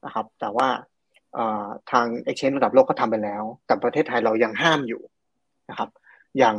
[0.05, 0.67] นะครับ แต่ว่า
[1.91, 5.01] ทาง exchange ระดับโลกเขาทำไปแล้ว แต่ประเทศไทยเรายังห้ามอยู่
[5.69, 5.89] นะครับ
[6.37, 6.55] อย่าง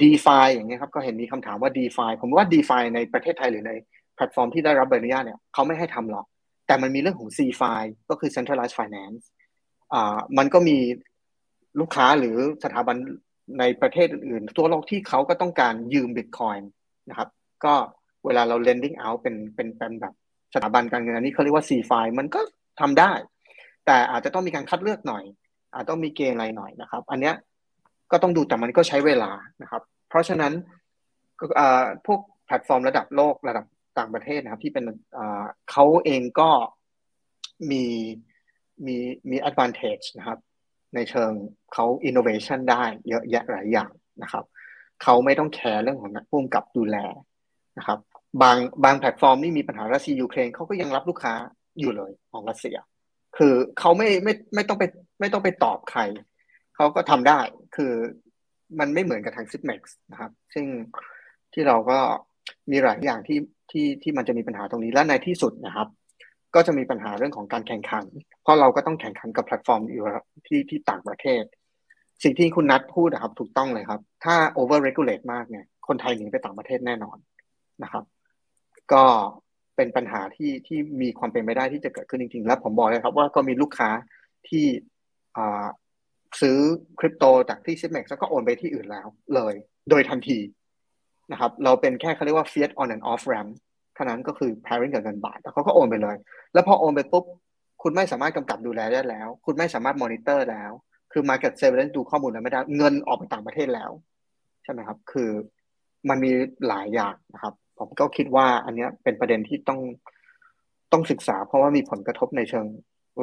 [0.00, 3.72] d e f าอย่างเงี้ยครับก็เห็นมีคำถามว่า d e f าผมว่า d e f าในประเทศไทยหรือใน
[4.14, 6.26] แพลตฟอร์มที่ได้รับใบอนุญาตเนี่ยเขาไม่ให้ทำหรอก
[6.66, 9.22] แต่มันมีเรื่องของ c f i ก็คือ centralized finance
[9.92, 10.76] อ่ามันก็มี
[11.80, 12.96] ลูกค้าหรือสถาบัน
[13.58, 16.62] ในประเทศอื่นทั่วโลกที่เขาก็ต้องการยืม Bitcoin
[17.10, 17.28] นะครับ
[17.64, 17.74] ก็
[18.24, 20.14] เวลาเรา lending out เป็นเป็นเป็นแบบ
[20.54, 22.40] สถาบันการเงินอันนี้เขาเรียกว่า c f i มันก็
[22.80, 23.12] ทำได้
[23.86, 25.24] แต่อาจจะต้องมีการคัดเลือกหน่อย
[25.74, 27.34] อาจต้องมีเกณฑ์อะไรหน่อยนะครับ อันเนี้ย
[28.12, 29.30] ก็ต้องดูแต่มันก็ใช้เวลา
[29.62, 30.52] นะครับ เพราะฉะนั้น
[32.06, 33.66] พวกแพลตฟอร์มระดับโลกระดับ
[33.98, 34.84] ต่างประเทศนะครับ ที่เป็น
[35.70, 36.50] เขาเองก็
[37.70, 37.84] มี
[38.86, 38.96] มี
[39.30, 40.38] มี advantage นะครับ
[40.94, 41.32] ในเชิง
[41.74, 43.90] เขา innovation ได้เยอะแยะหลายอย่าง
[44.22, 44.44] นะครับ
[45.02, 46.96] เขาไม่ต้องแคร์เรื่องของนักพุ่มกับดูแล
[47.78, 47.98] นะครับ
[48.42, 51.34] บางบางแพลตฟอร์มนี่มีปัญหารัสเซียยูเครนเขาก็ยังรับลูกค้า
[51.80, 52.76] อยู่เลยของรัสเซีย
[53.36, 54.84] คือเขาไม่ไม่ไม่ต้องไป
[55.20, 56.00] ไม่ต้องไปตอบใคร
[56.80, 57.40] เขาก็ทำได้
[57.76, 57.92] คือ
[58.80, 60.66] มันไม่เหมือนกับทางซิปเม็กซ์นะครับ ซึ่ง
[61.52, 61.98] ที่เราก็
[62.70, 63.38] มีหลายอย่างที่
[63.70, 65.88] ที่ที่มันจะมีปัญหาตรงนี้ และในที่สุดนะครับ
[66.54, 68.04] ก็จะมีปัญหาเรื่องของการแข่งขัน
[68.42, 70.04] เพราะเราก็ต้องแข่งขันกับแพลตฟอร์มอยู่
[70.46, 71.42] ที่ที่ต่างประเทศ
[72.22, 77.18] สิ่งที่คุณนัทพูดนะครับ ถูกต้องเลยครับ ถ้า over regulate มากเนี่ย คนไทยหนีไปต่างประเทศแน่นอน
[77.82, 78.04] นะครับ
[78.92, 79.04] ก็
[79.76, 83.90] เป็นปัญหาที่ที่มีความเป็นไปได้ที่จะเกิดขึ้นจริงๆ และผมบอกเลยครับว่าก็มีลูกค้า
[84.48, 84.66] ที่
[86.40, 86.56] ซื้อ
[86.98, 89.54] คริปโตจากที่ซิปเม็กซ์แล้วก็โอนไปที่อื่นแล้วเลย
[89.90, 90.38] โดยทันที
[91.32, 93.50] นะครับ เราเป็นแค่เขาเรียกว่า fiat on and off ramp
[93.94, 96.16] เท่านั้นก็คือ pairing กับเงินบาทแล้วเขาก็โอนไปเลย
[96.52, 97.24] แล้วพอโอนไปปุ๊บ
[97.82, 100.72] คุณไม่สามารถกำกับดูแลได้แล้ว คุณไม่สามารถมอนิเตอร์แล้ว
[101.12, 103.90] คือ market surveillance ดูข้อมูลแล้วไม่ได้เงินออกไปต่างประเทศแล้ว
[104.64, 105.30] ใช่ไหมครับ คือ
[106.08, 106.32] มันมี
[106.68, 109.80] หลายอย่างนะครับ ผมก็คิดว่าอันนี้เป็นประเด็นที่ต้อง
[110.92, 112.66] ต้องศึกษา เพราะว่ามีผลกระทบในเชิง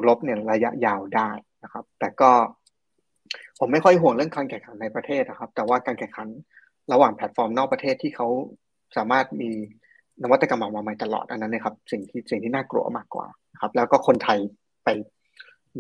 [0.08, 1.30] ลบเนี่ยระยะยาวได้
[1.64, 2.32] นะครับ แต่ก็
[3.60, 6.28] ผมไม่ค่อยห่วงเรื่องการแข่งขันในประเทศนะครับ แต่ว่าการแข่งขัน
[6.92, 8.28] ระหว่างแพลตฟอร์มนอกประเทศที่เขา
[8.98, 9.52] สามารถมี
[10.24, 13.28] นวัตกรรมออกมาใหม่ตลอดอันนั้นนะครับ สิ่งที่สิ่งที่น่ากลัวมากกว่า
[13.62, 14.40] ครับ แล้วก็คนไทย
[14.84, 14.90] ไป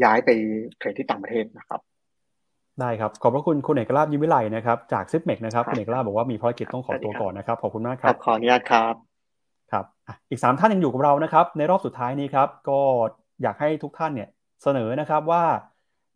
[0.03, 0.29] ย้ายไป
[0.77, 1.81] เทรดที่ต่างประเทศนะครับ
[2.79, 8.93] ได้ครับ ขอบพระคุณคุณเอกราชยิ้มวิไลนะครับ จากซิปเม็กซ์นะครับคุณเอกราชบอกว่ามีภารกิจต้องขอตัวก่อนนะครับ ขอบคุณมากครับขออนุญาตครับ
[9.71, 9.85] ครับ
[10.29, 12.79] อีก 3 ท่านยังอยู่กับเรานะครับ ในรอบสุดท้ายนี้ครับ ก็
[13.41, 14.29] อยากให้ทุกท่านเนี่ย
[14.63, 15.43] เสนอนะครับว่า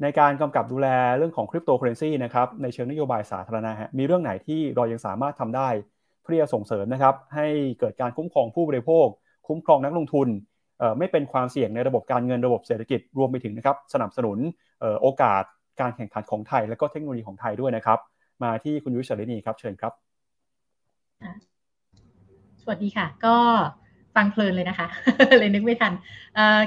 [0.01, 5.69] ในการกำกับดูแลเรื่องของคริปโตเคอเรนซีนะครับในเชิงนโยบายสาธารณะมีเรื่องไหนที่เรายังสามารถทำได้
[6.23, 7.47] เพื่อส่งเสริมนะครับให้
[7.79, 9.07] เกิดการคุ้มครองผู้บริโภค
[9.47, 10.27] คุ้มครองนักลงทุน
[10.97, 14.37] ไม่เป็นความเสี่ยงในระบบการเงินระบบเศรษฐกิจรวมไปถึงนะครับสนับสนุน
[15.01, 15.43] โอกาส
[15.81, 17.99] การแข่งขันของไทย และก็เทคโนโลยีของไทยด้วยนะครับ
[18.43, 19.93] มาที่คุณยุ้ยเฉลินีครับเชิญครับ
[22.61, 23.37] สวัสดีค่ะ ก็
[24.15, 24.87] ฟังเพลินเลยนะคะ
[25.39, 25.93] เลยนึกไม่ทัน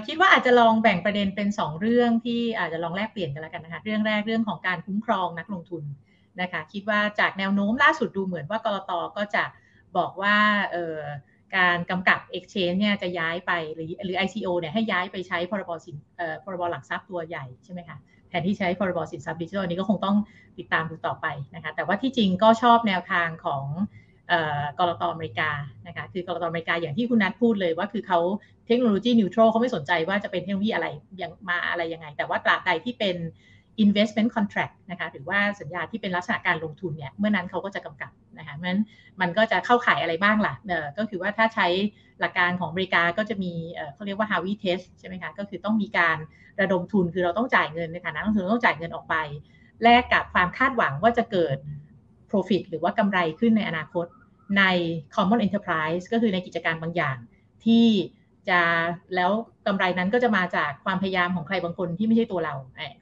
[0.06, 5.84] คิดว่าอาจจะลองแบ่งประเด็นเป็น 2 เรื่องที่อาจจะลองแลกเปลี่ยนกันแล้วกันนะคะ เรื่องแรกเรื่องของการคุ้มครองนักลงทุน
[6.40, 9.44] นะคะ คิดว่าจากแนวโน้มล่าสุดดูเหมือนว่ากรตก็จะ
[9.96, 10.36] บอกว่า
[11.56, 15.96] การกำกับ Exchange เนี่ยจะย้ายไปหรือหรือ ICO เนี่ยให้ย้ายไปใช้พรบสิน
[16.44, 17.96] พรบหลักทรัพย์ตัวใหญ่ใช่ไหมคะ
[18.28, 20.16] แทนที่ใช้พรบสินทรัพย์ดิจิทัลนี้ก็คงต้อง
[20.58, 23.64] ติดตามดูต่อไปนะคะแต่ว่าที่จริงก็ชอบแนวทางของ
[24.78, 25.50] กรตอเมริกา
[25.86, 28.20] นะคะคือกรตอเมริกาอย่างที่คุณนัทพูดเลยว่าคือเขา
[28.66, 30.86] เทคโนโลยีนิวทรัลเขาไม่สนใจว่าจะเป็นเทคโนโลยีอะไร
[31.22, 33.16] ยังมาอะไรยังไง แต่ว่าตราบใดที่เป็น
[33.84, 38.82] investment contract นะคะหรือว่าสัญญาที่เป็นลักษณะการลงทุนเนี่ยเมื่อนั้นเขาก็จะกำกับนะคะเพราะฉะนั้น
[39.20, 41.66] มันก็จะเข้าข่ายอะไรบ้างล่ะเออก็คือว่าถ้าใช้
[42.20, 43.52] หลักการของอเมริกาก็จะมี
[43.94, 46.16] เขาเรียกว่า Harvey test ใช่ไหมคะก็คือต้องมีการ
[46.60, 49.16] ระดมทุนคือเราต้องจ่ายเงินในฐานะนักลงทุนต้องจ่ายเงินออกไป
[49.82, 51.56] แลกกับความคาดหวังว่าจะเกิด
[52.34, 54.06] profit หรือว่ากำไรขึ้นในอนาคต
[54.58, 54.64] ใน
[55.14, 57.16] common enterprise ก็คือในกิจการบางอย่าง
[57.64, 57.86] ที่
[58.48, 58.60] จะ
[59.14, 59.30] แล้ว
[59.66, 62.54] กำไรนั้นก็จะมาจากความพยายามของใครบางคนที่ไม่ใช่ตัวเรา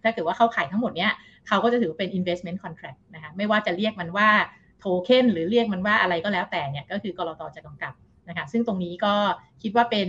[0.02, 1.12] ถ้าเกิดว่าเข้าขายทั้งหมดเนี้ย
[1.48, 4.28] เขาก็จะถือเป็น investment contract นะคะไม่ว่าจะเรียกมันว่า
[4.78, 7.94] โทเค็นหรือเรียกมันว่าอะไรก็แล้วแต่เนี่ยก็คือกรอตจะกำกับ
[8.28, 9.14] นะคะซึ่งตรงนี้ก็
[9.62, 10.08] คิดว่าเป็น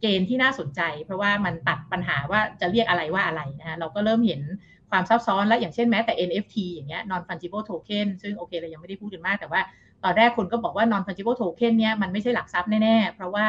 [0.00, 4.40] เกณฑ์ที่น่าสนใจ เพราะว่ามันตัดปัญหาว่าจะเรียกอะไรว่าอะไรนะคะเราก็เริ่มเห็น
[4.94, 9.60] ความซับซ้อนและอย่างเช่นแม้แต่ NFT อย่างเงี้ย non fungible token ซึ่งโอเคเรายังไม่ได้พูดกันมากแต่ว่า
[10.04, 13.48] ตอนแรกคุณก็บอกว่า non fungible token เนี่ยมันไม่ใช่หลักทรัพย์แน่ๆ เพราะว่า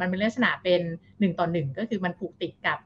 [0.00, 0.80] มันเป็นลักษณะเป็น
[1.10, 2.78] 1ต่อ1ก็คือมันผูกติดกับ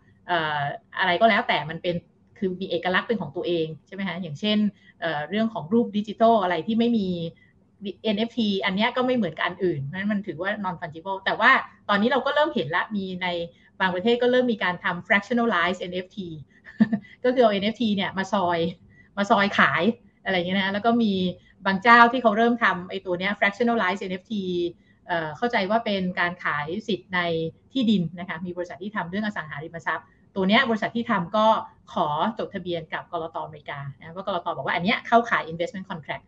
[0.98, 1.94] อะไรก็แล้วแต่มันเป็น
[2.38, 4.58] คือมีเอกลักษณ์เป็นของตัวเองใช่ไหมฮะอย่างเช่น
[5.30, 7.08] เรื่องของรูปดิจิทัลอะไรที่ไม่มี
[8.14, 11.50] NFT อันนี้ก็ไม่เหมือนกับอันอื่นนั้นมันถือว่า non fungible แต่ว่า
[11.88, 13.26] ตอนนี้เราก็เริ่มเห็นละ มีใน
[13.80, 16.16] บางประเทศก็เริ่มมีการทำ fractionalize NFT
[17.24, 18.58] ก็คือเอา NFT เนี่ยมาซอย
[19.16, 19.82] มาซอยขาย
[20.24, 21.12] อะไรเงี้ยนะแล้วก็มี
[21.66, 24.32] บางเจ้าที่เขาเริ่มทำไอ้ตัวเนี้ย fractionalize NFT
[25.36, 27.20] เข้าใจว่าเป็นการขายสิทธิ์ใน
[27.72, 31.46] ที่ดินนะคะมีบริษัทที่ทำเรื่องอสังหาริมทรัพย์ ตัวเนี้ยบริษัทที่ทำก็
[31.92, 36.24] ขอจดทะเบียนกับกรตอเมริกานะว่ากรตบอกว่าอันเนี้ยเข้าขาย investment contract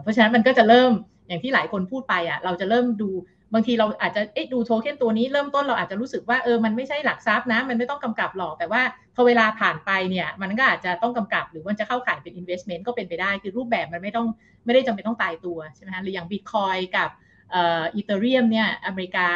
[0.00, 0.90] เพราะฉะนั้นมันก็จะเริ่ม
[1.28, 3.10] อย่างที่หลายคนพูดไปอะเราจะเริ่มดู
[3.54, 8.82] บางทีเราอาจจะเอ๊ะดูโทเค็นตัวนี้เริ่มต้นเราอาจจะรู้สึกว่าเออมันไม่ใช่หลักทรัพย์นะ มันไม่ต้องกำกับหรอกแต่ว่า
[9.16, 14.26] พอเวลาผ่านไปเนี่ยมันก็อาจจะต้องกำกับหรือมันจะเข้าข่ายเป็น investment ก็เป็นไปได้ คือรูปแบบมันไม่ต้อง
[14.64, 17.08] ไม่ได้จำเป็นต้องตายตัวใช่ไหมคะหรืออย่างบิตคอยน์กับ
[17.54, 19.28] อีเธอเรียมเนี่ยอเมริกา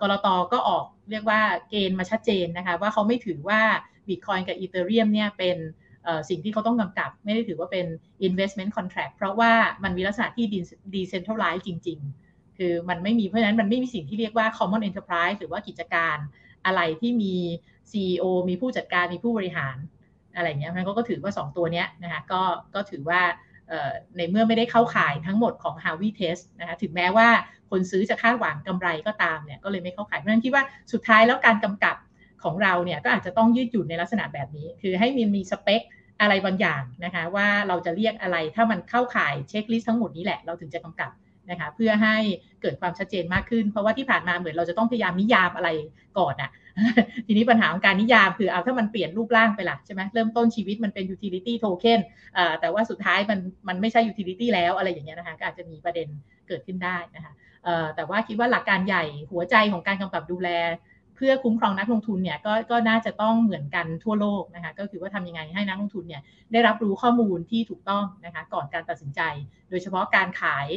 [0.00, 0.26] ก.ล.ต.
[0.52, 3.60] ก็ออกเรียกว่าเกณฑ์มาชัดเจนนะคะว่าเขาไม่ถือว่า
[4.08, 5.56] บิตคอยน์กับอีเธอเรียมเนี่ยเป็น
[6.28, 7.86] สิ่งที่เขาต้องกำกับ ไม่ได้ถือว่าเป็น
[8.28, 9.52] investment contract เพราะว่า
[9.84, 10.46] มันมีลักษณะที่
[10.94, 16.16] decentralized จริง ๆ คือมันไม่มีเพราะฉะนั้นมันไม่มีสิ่งที่เรียกว่า common enterprise หรือว่ากิจการ
[16.66, 17.34] อะไรที่มี
[17.90, 19.76] CEO มีผู้จัดการมีผู้บริหาร
[20.36, 22.42] อะไรเงี้ยมันก็ถือว่า 2 ตัวเนี้ยนะคะก็
[22.74, 23.20] ก็ถือว่า
[24.16, 27.28] ในเมื่อไม่ได้เข้าข่ายทั้งหมดของ Harvey Test นะคะถึงแม้ว่า
[27.70, 31.96] คนซื้อจะคาดหวังกำไรก็ตามเนี่ยก็เลยไม่เข้าข่ายเพราะฉะนั้นคิดว่าสุดท้ายแล้วการกำกับ
[32.44, 35.82] ของเราเนี่ยก็อาจจะต้องยืดหยุ่นในลักษณะแบบนี้ คือให้มีมีสเปค
[36.20, 41.10] อะไรบางอย่างนะคะว่าเราจะเรียกอะไรถ้ามันเข้าข่ายเช็คลิสต์ทั้งหมดนี้แหละเราถึงจะกำกับ
[41.50, 42.16] นะคะเพื่อให้
[42.62, 45.68] เกิดความชัดเจนมากขึ้น เพราะว่าที่ผ่านมาเหมือนเราจะต้องพยายามนิยามอะไร
[46.18, 46.50] ก่อนอะ
[47.26, 52.00] ทีนี้ปัญหาของการนิยามคือเอาถ้ามันเปลี่ยนรูปร่างไปล่ะใช่ไหมเริ่มต้นชีวิตมันเป็น utility token
[52.60, 56.08] แต่ว่าสุดท้ายมันมันไม่ใช่ utility แล้วอะไรอย่างเงี้ยนะคะก็อาจจะมีประเด็น
[56.48, 57.32] เกิดขึ้นได้นะคะ
[57.96, 60.50] แต่ว่าคิดว่าหลักการใหญ่หัวใจของการกำกับดูแล
[61.16, 69.20] เพื่อคุ้มครองนักลงทุนเนี่ยก็ก็น่าจะต้องเหมือนกันทั่วโลกนะคะก็คือว่าทำยังไงให้นักลงทุนเนี่ยได้รับรู้ข้อมูลที่ถูกต้องนะคะก่อนการตัดสินใจ
[69.70, 70.68] โดยเฉพาะการขาย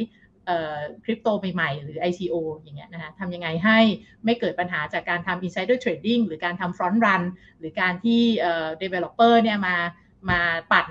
[1.04, 3.78] คริปโตใหม่ๆ หรือ ICO อย่างเงี้ยนะคะทำยังไงให้
[4.24, 7.22] ไม่เกิดปัญหาจากการทำ insider trading หรือการทำ front run
[7.58, 8.20] หรือการที่
[8.82, 9.76] developer เนี่ยมา
[10.30, 10.40] มา
[10.72, 10.88] ปั่น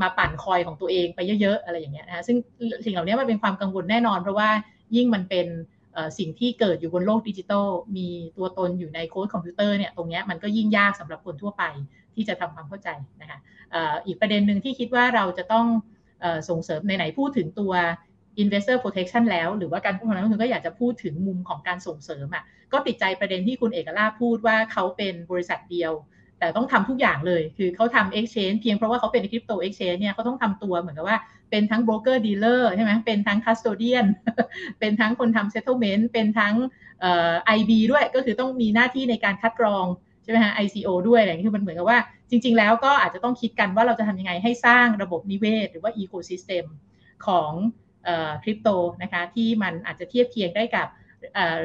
[0.00, 2.36] มาปั่นคอยของตัวเองไปเยอะๆ อะไรอย่างเงี้ยนะคะซึ่ง
[2.84, 4.50] สิ่งเหล่านี้มันเป็นความกังวลแน่นอน เพราะว่า
[4.96, 5.46] ยิ่งมันเป็น
[6.18, 11.64] สิ่งที่เกิดอยู่บนโลกดิจิทัลมีตัวตนอยู่ในโค้ดคอมพิวเตอร์เนี่ยตรงนี้มันก็ยิ่งยากสำหรับคนทั่วไป
[12.14, 12.88] ที่จะทำความเข้าใจ
[13.20, 13.38] นะคะ
[14.06, 15.66] อีกประเด็นหนึ่งที่คิดว่าเราจะต้อง
[16.48, 17.72] ส่งเสริมในไหนพูดถึงตัว
[18.42, 25.92] investor protection แล้ว หรือว่าการคุ้มครองนักลงทุนก็อยากจะพูดถึงมุมของการส่งเสริมอะก็ติดใจประเด็นที่คุณเอกลาพูดว่าเขาเป็นบริษัทเดียว
[26.40, 31.18] แต่ต้องทำทุกอย่างเลย คือเขาทำ exchange เพียงเพราะว่าเขาเป็นคริปโต exchange เนี่ยเขาต้องทำตัวเหมือนกับว่า
[31.50, 34.06] เป็นทั้ง broker dealer ใช่ไหมเป็นทั้ง custodian
[34.78, 36.54] เป็นทั้งคนทำ settlement เป็นทั้ง
[37.00, 39.86] เอ่อ IB ด้วยก็คือต้องมีหน้าที่ในการคัดกรอง
[40.22, 41.98] ใช่ไหมฮะ ICO ด้วยอะไรคือมันเหมือนกับว่า
[42.30, 46.64] จริง ๆ แล้วก็อาจจะต้องคิดกันว่าเราจะทำยังไงให้สร้างระบบนิเวศ หรือว่า ecosystem
[47.26, 47.52] ของ
[48.42, 48.68] คริปโต
[49.02, 50.86] นะคะที่มันอาจจะเทียบเคียงได้กับ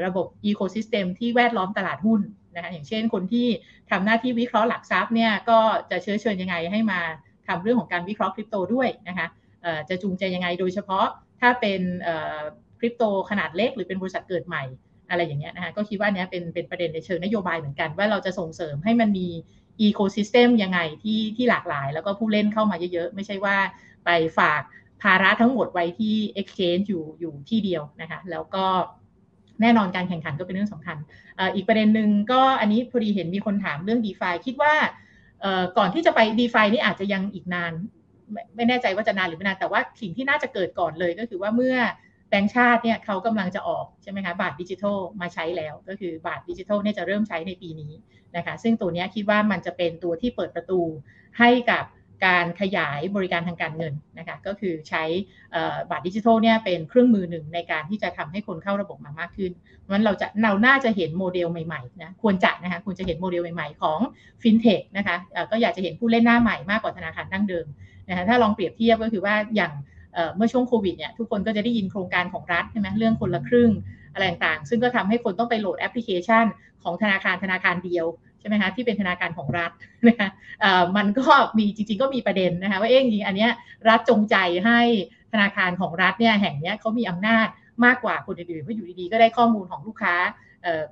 [0.05, 2.21] ระบบอีโคซิสเต็มที่แวดล้อมตลาดหุ้น
[2.55, 3.47] นะคะอย่างเช่นคนที่
[3.91, 5.59] ทำหน้าที่วิเคราะห์หลักทรัพย์เนี่ยก็
[5.91, 6.99] จะเชื้อเชิญยังไงให้มา
[7.47, 9.27] ทำเรื่องของการวิเคราะห์คริปโตด้วยนะคะ
[9.89, 11.05] จะจูงใจยังไงโดยเฉพาะ
[11.41, 11.81] ถ้าเป็น
[12.79, 14.63] คริปโตขนาดเล็กหรือเป็นบริษัทเกิดใหม่
[15.09, 19.27] อะไรอย่างเงี้ยนะคะก็คิดว่านี้เป็นเป็นประเด็นในเชิงนโยบายเหมือนกัน ว่าเราจะส่งเสริมให้มันมี
[19.81, 23.57] อีโคซิสเต็มยังไงที่ที่หลากหลาย แล้วก็ผู้เล่นเข้ามาเยอะๆ ไม่ใช่ว่า
[24.05, 24.61] ไปฝาก
[25.01, 28.65] ภาระทั้งหมดไว้ที่ exchange อยู่อยู่ที่เดียวนะคะแล้วก็
[29.61, 30.97] แน่นอนการแข่งขันก็เป็นเรื่องสำคัญ
[31.55, 34.73] อีกประเด็นหนึ่งก็อันนี้พอดีเห็นมีคนถามเรื่อง d e f าคิดว่า
[35.77, 37.73] ก่อนที่จะไป d e f านี่อาจจะยังอีกนาน
[38.55, 41.75] ไม่แน่ใจว่าจะนานหรือไม่นานแต่ว่าสิ่งที่น่าจะเกิดก่อนเลยก็คือว่าเมื่อ
[42.29, 47.93] แบงก์ชาติเนี่ยเขากำลังจะออกใช่ไหมคะบาทดิจิทัลมาใช้แล้ว ก็คือบาทดิจิทัลเนี่ยจะเริ่มใช้ในปีนี้
[48.35, 50.81] นะคะซึ่งตัวนี้คิดว่ามันจะเป็นตัวที่เปิดประตู
[51.39, 51.83] ให้กับ
[52.25, 55.03] การขยายบริการทางการเงินนะคะก็คือใช้
[55.89, 63.99] บัตรดิจิทัลเนี่ยเป็นเครื่องมือหนึ่งในการที่จะทำให้คนเข้าระบบมามากขึ้นเพราะฉะนั้นเราจะเราน่าจะเห็นโมเดลใหม่ๆนะควรจะนะคะควรจะเห็นโมเดลใหม่ๆของ
[64.41, 65.15] ฟินเทคนะคะ
[65.51, 67.67] ก็อยากจะเห็นผู้เล่นหน้าใหม่มากกว่าธนาคารดั้งเดิม
[68.09, 69.71] นะคะถ้าลองเปรียบเทียบก็คือว่าอย่าง
[70.35, 73.71] เมื่อช่วงโควิดเนี่ยทุกคนก็จะได้ยินโครงการของรัฐใช่ไหมเรื่องคนละครึ่ง
[74.13, 76.45] อะไรต่างๆ ซึ่งก็ทำให้คนต้องไปโหลดแอปพลิเคชัน
[76.83, 78.05] ของธนาคารธนาคารเดียว
[78.45, 79.71] ใช่ไหมคะที่เป็นธนาคารของรัฐ
[80.07, 80.29] นะคะ
[80.97, 81.25] มันก็
[81.57, 83.47] มีจริง ๆ ก็มีประเด็นนะคะว่าเอ๊ะจริงอันนี้
[83.89, 84.79] รัฐจงใจให้
[85.33, 87.47] ธนาคารของรัฐเนี่ยแห่งนี้เขามีอำนาจ
[87.85, 90.15] มากกว่าคนอื่นๆเพราะอยู่ดีๆก็ได้ข้อมูลของลูกค้า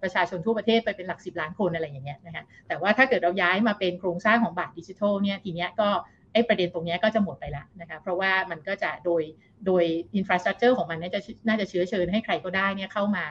[0.02, 5.90] ประชาชนทั่วประเทศไปเป็นหลักสิบล้านคนอะไรอย่างเงี้ยนะคะแต่ว่าถ้าเกิดเราย้ายมาเป็นโครงสร้างของบัตรดิจิทัลเนี่ยทีเนี้ยก็
[6.34, 9.22] ไอ้ประเด็นตรงนี้ก็จะหมดไปแล้วนะคะเพราะว่ามันก็จะโดย
[9.66, 9.84] โดย
[10.16, 13.26] อินฟราสตรักเจอร์ของมันน่าจะน่าจะเชื้อเชิญให้ใครก็ได้เนี่ยเข้ามา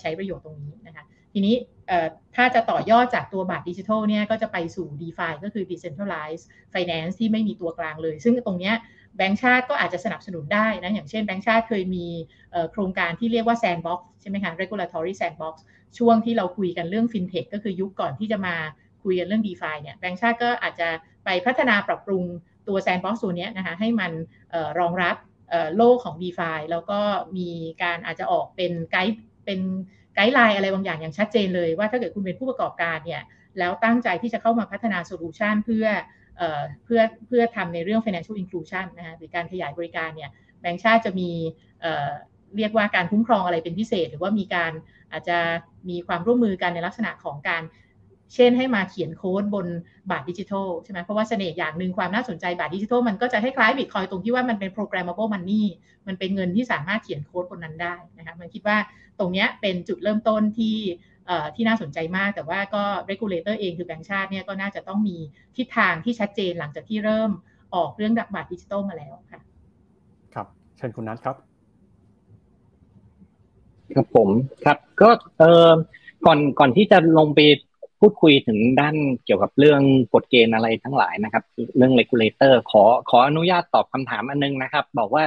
[0.00, 1.56] ใช้ประโยชน์ตรงนี้นะคะ ทีนี้
[2.36, 6.44] ถ้าจะต่อยอดจากตัวบัตรดิจิทัลเนี่ยก็จะไปสู่ d e f าก็คือ decentralized
[6.74, 8.74] finance ที่ไม่มีตัวกลางเลย ซึ่งตรงเนี้ย
[9.16, 12.06] แบงก์ชาติก็อาจจะสนับสนุนได้นะ อย่างเช่นแบงก์ชาติเคยมี
[12.72, 15.54] โครงการที่เรียกว่า sandbox ใช่ไหมคะ regulatory sandbox
[15.98, 18.56] ช่วงที่เราคุยกันเรื่อง fintech ก็คือยุคก่อนที่จะมา
[19.04, 20.88] คุยกันเรื่อง d e f าเนี่ยแบงก์ชาติก็อาจจะ
[21.24, 22.24] ไปพัฒนาปรับปรุง
[22.68, 24.12] ตัว sandbox ตัวนี้นะคะให้มัน
[24.78, 25.16] รองรับ
[25.76, 27.00] โลกของ d e f าแล้วก็
[27.36, 27.48] มี
[27.82, 29.60] การอาจจะออกเป็นไกด์เป็น
[30.14, 33.22] ไกด์ไลน์อะไรบางอย่างอย่างชัดเจนเลยว่าถ้าเกิดคุณเป็นผู้ประกอบการเนี่ย
[33.58, 35.86] แล้วตั้งใจที่จะเข้ามาพัฒนาโซลูชันเพื่อ
[36.84, 41.30] เพื่อเพื่อทำในเรื่อง financial inclusion นะคะหรือการขยายบริการเนี่ยแบงก์ชาติจะมี
[42.56, 44.72] เรียกว่าการคุ้มครองอะไรเป็นพิเศษ หรือว่ามีการ
[45.12, 45.38] อาจจะ
[45.88, 47.62] มีความร่วมมือกันในลักษณะของการ
[48.34, 49.66] เช่นให้มาเขียนโค้ดบน
[50.10, 55.64] บาทดิจิทัลใช่ไหมเพราะว่าเสน่ห์อย่างหนึ่งความน่าสนใจบาทดิจิทัลมันก็จะคล้ายๆบิตคอยน์ตรงที่ว่ามันเป็น programmable money
[56.06, 58.76] มันเป็นเงินที่สามารถเขียนโค้ดบนนั้นได้นะคะมันคิดว่า
[59.18, 60.78] ตรงนี้เป็นจุดเริ่มต้นที่
[61.54, 65.16] ที่น่าสนใจมาก แต่ว่าก็ regulator เองคือแบงก์ชาติเนี่ยก็น่าจะต้องมี
[65.56, 67.30] ทิศทางที่ชัดเจนหลังจากที่เริ่ม
[67.74, 69.40] ออกเรื่องดักบัตรดิจิทัลมาแล้วค่ะ
[70.34, 71.36] ครับ เชิญคุณนัทครับ
[73.94, 74.28] ครับผม
[74.64, 75.70] ครับ ก็เออ
[76.26, 77.40] ก่อนก่อนที่จะลงไป
[78.00, 79.80] พูดคุยถึงด้านเกี่ยวกับเรื่อง
[80.14, 81.44] กฎเกณฑ์อะไรทั้งหลายนะครับ
[81.76, 85.24] เรื่อง regulator ขอขออนุญาตตอบคำถามอันนึงนะครับ บอกว่า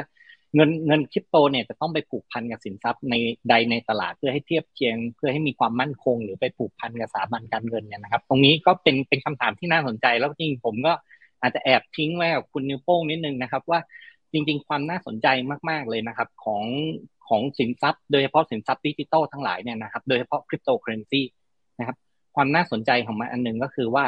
[0.55, 3.13] เงินเงินคริปโตเนี่ยจะต้องไปผูกพันกับสินทรัพย์ใน
[3.49, 10.93] ใดในตลาดเพื่อให้เทียบเคียง เพื่อให้มีความมั่นคง หรือไปผูกพันกับสถาบันการเงินเนี่ยนะครับ ตรงนี้ก็เป็นเป็นคำถามที่น่าสนใจแล้วจริงผมก็
[11.41, 13.79] อาจจะแอบทิ้งไว้กับคุณนิวโป้งนิดนึงนะครับ ว่า
[14.31, 15.27] จริง ๆ ความน่าสนใจ
[15.69, 16.63] มาก ๆเลยนะครับของ
[17.27, 21.21] ของสินทรัพย์ โดยเฉพาะสินทรัพย์ดิจิตอลทั้งหลายเนี่ยนะครับโดยเฉพาะคริปโตเคอเรนซี
[21.79, 21.97] นะครับ
[22.35, 24.05] ความน่าสนใจของมันอันหนึ่งก็คือว่า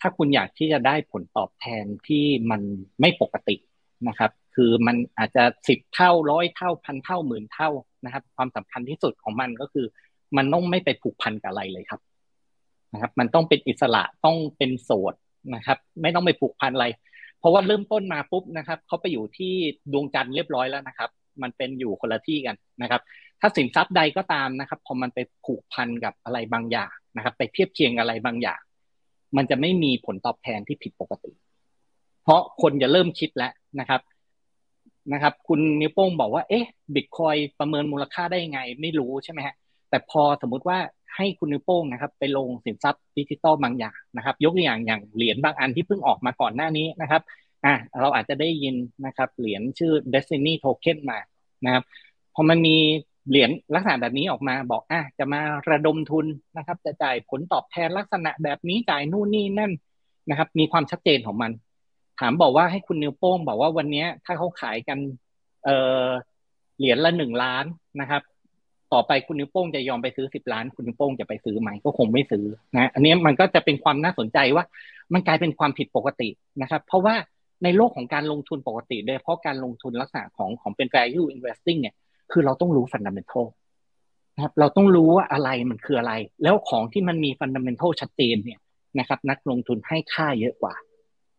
[0.00, 2.60] ถ้าคุณอยากที่จะได้ผลตอบแทนที่มัน
[3.00, 3.56] ไม่ปกติ
[4.08, 7.70] นะครับ คือมันอาจจะสิบเท่าร้อยเท่าพันเท่าหมื่นเท่า
[8.04, 9.86] นะครับ ความสำคัญที่สุดของมันก็คือ
[10.36, 12.00] มันต้องไม่ไปผูกพันกับอะไรเลยครับ
[12.92, 15.14] นะครับ มันต้องเป็นอิสระต้องเป็นโสด
[15.54, 16.86] นะครับ ไม่ต้องไปผูกพันอะไร
[17.38, 19.52] เพราะว่าเริ่มต้นมาปุ๊บนะครับเขาไปอยู่ที่
[19.92, 21.10] ดวงจันทร์เรียบร้อยแล้วนะครับ
[21.42, 23.00] มันเป็นอยู่คนละที่กันนะครับ
[23.40, 28.60] ถ้าสินทรัพย์ใดก็ตามนะครับ พอมันไปผูกพันกับอะไรบางอย่างนะครับ ไปเทียบเคียงอะไรบางอย่าง
[29.36, 31.32] มันจะไม่มีผลตอบแทนที่ผิดปกติ
[32.22, 34.00] เพราะคนจะเริ่มคิดแล้วนะครับ
[35.12, 39.54] นะครับ คุณนิวโป้งบอกว่าเอ๊ะบิตคอยประเมินมูลค่าได้ยังไง ไม่รู้ใช่ไหมฮะ
[39.90, 40.78] แต่พอสมมุติว่า
[41.16, 47.22] ให้คุณนิวโป้งนะครับไปลงสินทรัพย์ดิจิตอลบางอย่างนะครับ ยกตัวอย่างอย่างเหรียญบางอันที่เพิ่งออกมาก่อนหน้านี้นะครับ
[47.64, 48.74] อะเราอาจจะได้ยิน
[49.06, 51.18] นะครับเหรียญชื่อ Destiny Token มา
[51.64, 51.82] นะครับ
[52.34, 52.76] พอมันมี
[53.28, 59.72] เหรียญลักษณะแบบนี้ออกมาบอกอะจะมาระดมทุนนะครับ จะจ่ายผลตอบแทนลักษณะแบบนี้จ่ายนู่นนี่นั่น
[60.30, 61.50] นะครับ มีความชัดเจนของมัน
[62.20, 64.98] ถามบอกว่าให้คุณนิวโป้งบอกว่าวันนี้ถ้าเขาขายกัน
[65.64, 65.70] เอ
[66.04, 66.08] อ
[66.78, 67.64] เหรียญละหนึ่งล้าน
[68.00, 68.22] นะครับ
[68.92, 72.44] ต่อไปคุณนิวโป้งจะยอมไปซื้อสิบล้าน คุณนิวโป้งจะไปซื้อไหมก็คงไม่ซื้อ
[72.76, 74.64] นะอันนี้มันก็จะเป็นความน่าสนใจว่า
[75.12, 76.28] มันกลายเป็นความผิดปกติ
[76.62, 77.14] นะครับ เพราะว่า
[77.64, 81.94] ในโลกของการลงทุนปกติโดยเฉพาะการลงทุนลักษณะของของเป็น value investing เนี่ย
[82.32, 83.46] คือเราต้องรู้ fundamental
[84.34, 88.60] นะครับ เราต้องรู้ว่าอะไรมันคืออะไร แล้วของที่มันมี fundamental ชัดเจนเนี่ย
[88.98, 90.74] นะครับ นักลงทุนให้ค่าเยอะกว่า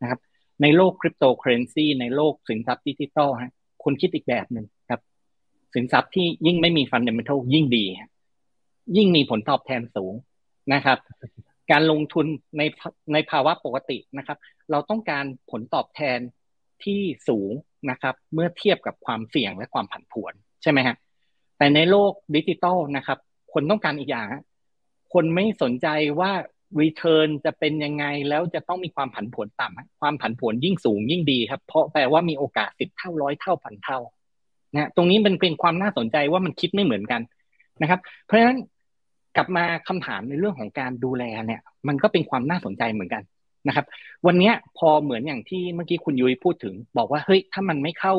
[0.01, 0.19] นะครับ
[0.61, 3.51] ในโลกคริปโตเคอเรนซีในโลกสินทรัพย์ดิจิตอลฮะ
[3.83, 5.01] คนคิดอีกแบบหนึ่งครับ
[5.73, 7.85] สินทรัพย์ที่ยิ่งไม่มี fundamental ยิ่งดี
[8.97, 10.13] ยิ่งมีผลตอบแทนสูง
[10.73, 10.97] นะครับ
[11.71, 12.25] การลงทุน
[12.57, 12.61] ใน
[13.13, 14.37] ในภาวะปกตินะครับ
[14.71, 16.19] เราต้องการผลตอบแทน
[16.83, 17.51] ที่สูง
[17.89, 20.95] นะครับ เมื่อเทียบกับความเสี่ยงและความผันผวนใช่ไหมฮะ
[21.57, 23.19] แต่ในโลกดิจิตอลนะครับ
[23.53, 24.27] คนต้องการอีกอย่าง
[25.13, 25.87] คนไม่สนใจ
[26.19, 26.31] ว่า
[26.81, 33.99] return จะเป็นยังไงแล้วจะต้องมีความผันผวนต่ำความผันผวนยิ่งสูงยิ่งดีครับ เพราะแปลว่ามีโอกาสสิบเท่าร้อยเท่าพันเท่า
[34.73, 37.21] นะตรงนี้มันเป็นความน่าสนใจว่ามันคิดไม่เหมือนกัน
[37.81, 38.57] นะครับ เพราะฉะนั้น
[39.35, 43.23] กลับมาคำถามในเรื่องของการดูแลเนี่ย มันก็เป็นความน่าสนใจเหมือนกัน
[43.67, 43.85] นะครับ
[44.27, 48.13] วันนี้พอเหมือนอย่างที่เมื่อกี้คุณยุ้ยพูดถึง บอกว่าเฮ้ยถ้ามันไม่เข้า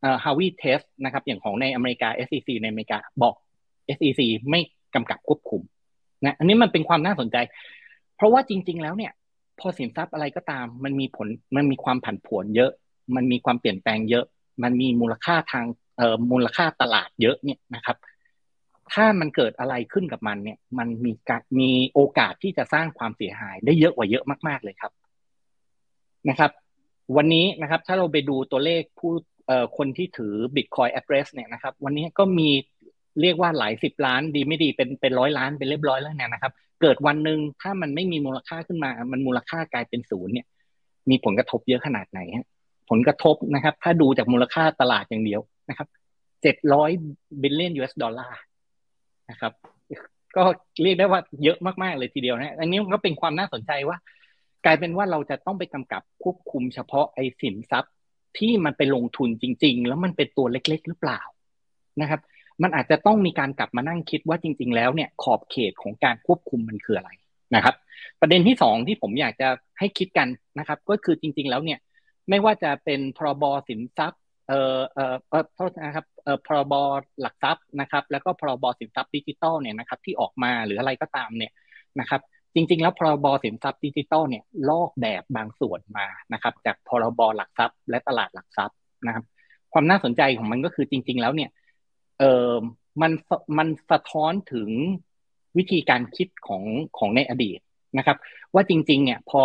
[0.00, 3.34] เอ่อ Harvey Test นะครับ อย่างของในอเมริกา SEC ในอเมริกาบอก
[3.96, 4.20] SEC
[4.50, 4.60] ไม่
[4.94, 5.62] กำกับควบคุม
[6.24, 7.36] นะอันนี้มันเป็นความน่าสนใจ
[8.18, 9.12] เพราะว่าจริง ๆ แล้วเนี่ย
[9.60, 12.70] พอสินทรัพย์อะไรก็ตาม มันมีผลมันมีความผันผวนเยอะ
[13.16, 14.24] มันมีความเปลี่ยนแปลงเยอะ
[14.62, 15.66] มันมีมูลค่าทาง
[15.96, 17.96] เอ่อมูลค่าตลาดเยอะเนี่ยนะครับ
[18.92, 21.12] ถ้ามันเกิดอะไรขึ้นกับมันเนี่ย มันมี
[21.60, 24.92] มีโอกาสที่จะสร้างความเสียหายได้เยอะกว่าเยอะมากๆเลยครับ
[26.28, 26.50] นะครับ
[27.16, 29.12] วันนี้นะครับถ้าเราไปดูตัวเลขผู้
[29.46, 32.48] เอ่อคนที่ถือ Bitcoin address เนี่ยนะครับ วันนี้ก็มี
[33.22, 40.46] เรียกว่าหลายสิบล้านดีไม่ดีเป็นเป็นร้อยล้านเป็นเรียบร้อยแล้วเนี่ยนะครับ เกิดวันหนึ่งถ้ามันไม่มีมูลค่าขึ้นมา มันมูลค่ากลายเป็นศูนย์เนี่ย
[41.10, 42.46] มีผลกระทบเยอะขนาดไหนฮะ
[42.90, 45.88] ผลกระทบนะครับ ถ้าดูจากมูลค่าตลาดอย่างเดียวนะครับ
[46.42, 46.90] เจ็ดร้อย
[47.42, 48.38] บิลเลียน US ดอลลาร์
[49.30, 49.52] นะครับ
[50.36, 50.42] ก็
[50.82, 53.96] เรียกได้ว่าเยอะมากๆเลยทีเดียวนะอันนี้ก็เป็นความน่าสนใจว่า
[54.64, 57.94] กลายเป็นว่าเราจะต้องไปกำกับควบคุมเฉพาะไอ้สินทรัพย์
[58.38, 61.20] ที่มันไปลงทุนจริง ๆ แล้วมันเป็นตัวเล็ก ๆ หรือเปล่า
[62.00, 62.20] นะครับ
[62.62, 67.10] มันอาจจะต้องมีการกลับมานั่งคิดว่าจริง ๆ แล้วเนี่ยขอบเขตของการควบคุมมันคืออะไร
[67.54, 67.74] นะครับ
[68.20, 70.28] ประเด็นที่สองที่ผมอยากจะให้คิดกัน
[70.58, 71.78] นะครับ ก็คือจริง ๆ แล้วเนี่ย
[72.28, 76.74] ไม่ว่าจะเป็นพรบสินทรัพย์เอ่อเอ่อเอ่อโทษนะครับเอ่อพรบ
[77.20, 81.52] หลักทรัพย์นะครับ แล้วก็พรบสินทรัพย์ดิจิตอลเนี่ยนะครับ ที่ออกมาหรืออะไรก็ตามเนี่ย
[82.00, 82.20] นะครับ
[82.54, 89.24] จริง ๆ แล้วพรบสินทรัพย์ดิจิตอลเนี่ยลอกแบบบางส่วนมานะครับ จากพรบหลักทรัพย์ และตลาดหลักทรัพย์นะครับ
[89.72, 91.50] ความน่าสนใจของมันก็คือจริง ๆ แล้วเนี่ย
[92.18, 92.52] เออ
[93.00, 93.12] มัน
[93.58, 94.68] มันสะท้อนถึง
[95.58, 96.62] วิธีการคิดของ
[96.98, 97.58] ของในอดีต
[97.98, 98.16] นะครับ
[98.54, 99.42] ว่าจริง ๆ เนี่ยพอ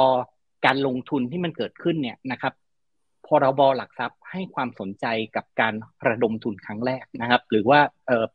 [0.66, 2.54] การลงทุนที่มันเกิดขึ้นเนี่ยนะครับ
[3.28, 5.74] พรบหลักทรัพย์ให้ความสนใจกับการ
[6.08, 7.80] ระดมทุนครั้งแรกนะครับ หรือว่า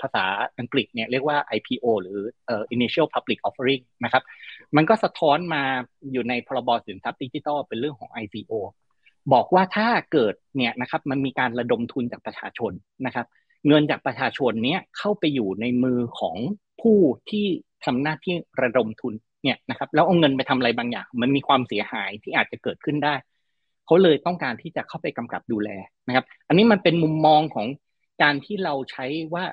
[0.01, 0.25] ภาษา
[0.59, 2.19] อังกฤษเนี่ยเรียกว่า IPO หรือ
[2.75, 4.23] initial public offering นะครับ
[4.77, 5.63] มันก็สะท้อนมา
[6.13, 8.53] อยู่ในพรบสินทรัพย์ดิจิทัลเป็นเรื่องของ ICO
[9.33, 12.73] บอกว่าถ้าเกิดเนี่ยนะครับมันมีการระดมทุนจากประชาชน
[13.07, 13.27] นะครับ
[13.67, 16.37] เงินจากประชาชนเนี้ยเข้าไปอยู่ในมือของ
[16.81, 16.99] ผู้
[17.31, 17.47] ที่
[17.85, 19.15] ทำหน้าที่ระดมทุน
[19.45, 23.15] เนี่ยนะครับแล้วเอาเงินไปทำอะไรบางอย่าง มันมีความเสียหายที่อาจจะเกิดขึ้นได้
[23.87, 25.71] เขาเลยต้องการที่จะเข้าไปกำกับดูแล
[26.09, 27.67] นะครับ อันนี้มันเป็นมุมมองของ
[28.23, 29.45] การที่เราใช้ว่า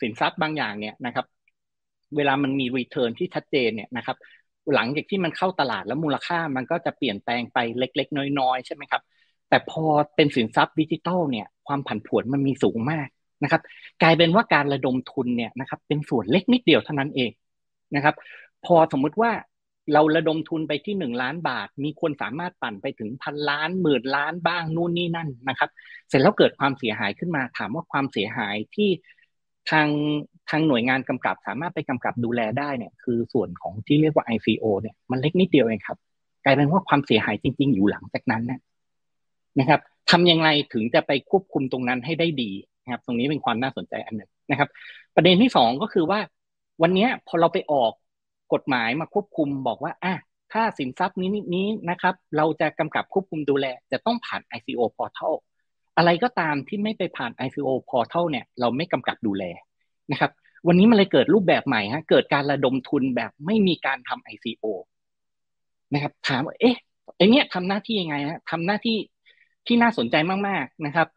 [0.00, 1.26] สินทรัพย์บางอย่างเนี่ยนะครับ
[2.16, 4.16] เวลามันมีรีเทิร์นที่ชัดเจนเนี่ยนะครับ
[4.74, 9.02] หลังจากที่มันเข้าตลาดแล้วมูลค่ามันก็จะเปลี่ยนแปลงไปเล็ก ๆ น้อยๆใช่ไหมครับ
[9.48, 9.84] แต่พอ
[10.16, 13.08] เป็นสินทรัพย์ดิจิทัลเนี่ยความผันผวนมันมีสูงมาก
[13.42, 13.62] นะครับ
[14.02, 17.30] กลายเป็นว่าการระดมทุนเนี่ยนะครับ เป็นส่วนเล็กนิดเดียวเท่านั้นเอง
[17.96, 18.14] นะครับ
[18.64, 19.32] พอสมมุติว่า
[19.92, 25.70] เราระดมทุนไปที่หนึ่งล้านบาท มีคนสามารถปั่นไปถึงพันล้านหมื่นล้านบ้างนู่นนี่นั่นนะครับ
[26.08, 28.90] เสร็จแล้วเกิดความเสียหายขึ้นมา ถามว่าความเสียหายที่
[29.70, 29.88] ทาง
[30.50, 35.98] ทางหน่วยงานกำกับสามารถไปกำกับดูแลได้เนี่ย คือส่วนของที่เรียกว่า ICO เนี่ยมันเล็กนิดเดียวเองครับ
[36.44, 38.60] กลายเป็นว่าความเสียหายจริง ๆ อยู่หลังจากนั้นนะ
[39.58, 42.50] นะครับทำยังไงถึงจะไปควบคุมตรงนั้นให้ได้ดี
[42.86, 44.68] นะครับตรงนี้เป็นความน่าสนใจอันหนึ่งนะครับ
[45.16, 46.20] ประเด็นที่สองก็คือว่า
[46.82, 47.92] วันนี้พอเราไปออก
[48.54, 50.14] กฎหมายมาควบคุมบอกว่าอะ
[50.52, 55.34] ถ้าสินทรัพย์นี้นี้นะครับ เราจะกำกับควบคุมดูแล จะต้องผ่าน ICO portal
[55.96, 59.44] อะไรก็ตามที่ไม่ไปผ่าน ICO portal เนี่ย เราไม่กำกับดูแล
[60.12, 60.30] นะครับ
[60.66, 64.64] วันนี้มันเลยเกิดรูปแบบใหม่ฮะเกิดการระดมทุนแบบไม่มีการทำ ICO
[65.94, 66.76] นะครับ ถามว่าเอ๊ะ
[67.16, 68.96] ไอเนี้ยทำหน้าที่ยังไงฮะทำหน้าที่
[69.66, 70.16] ที่น่าสนใจ
[70.48, 71.08] มากๆนะครับ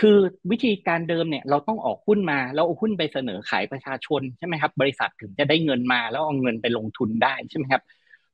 [0.00, 0.16] คือ
[0.50, 7.82] วิธีการเดิมเนี่ยเราต้องออกหุ้นมาแล้วเอาหุ้นไปเสนอขายประชาชนใช่ไหมครับ บริษัทถึงจะได้เงินมาแล้วเอาเงินไปลงทุนได้ใช่ไหมครับ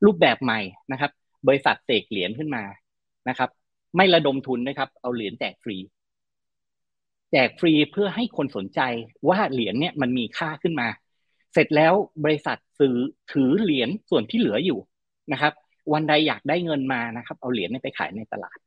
[0.05, 0.61] รูปแบบใหม่
[0.93, 1.11] นะครับ
[1.49, 2.63] บริษัทเสกเหรียญขึ้นมา
[3.29, 3.51] นะครับ
[3.97, 5.77] ไม่ระดมทุนนะครับ เอาเหรียญแจกฟรี
[7.33, 8.81] แจกฟรีเพื่อให้คนสนใจ
[9.29, 10.89] ว่าเหรียญเนี่ยมันมีค่าขึ้นมา
[11.53, 12.97] เสร็จแล้วบริษัทซื้อ
[13.33, 14.79] ถือเหรียญส่วนที่เหลืออยู่
[15.33, 15.53] นะครับ
[15.93, 18.59] วันใดอยากได้เงินมานะครับ เอาเหรียญไปขายในตลาด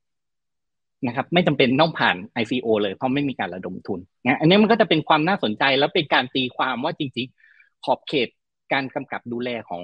[1.08, 8.30] นะครับไม่จำเป็นต้องผ่าน ICO เลยเพราะไม่มีการระดมทุนนะอันนี้มันก็จะเป็นความน่าสนใจแล้วเป็นการตีความว่าจริงๆ ขอบเขต
[8.74, 9.84] การกำกับดูแลของ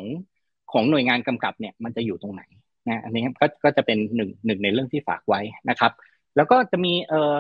[0.72, 2.43] ของหน่วยงานกำกับเนี่ยมันจะอยู่ตรงไหน
[2.88, 5.91] นะอันนี้ก็ก็จะเป็นหนึ่งหนึ่งในเรื่องที่ฝากไว้นะครับ
[6.35, 7.35] แล้วก็จะมีเอ่อ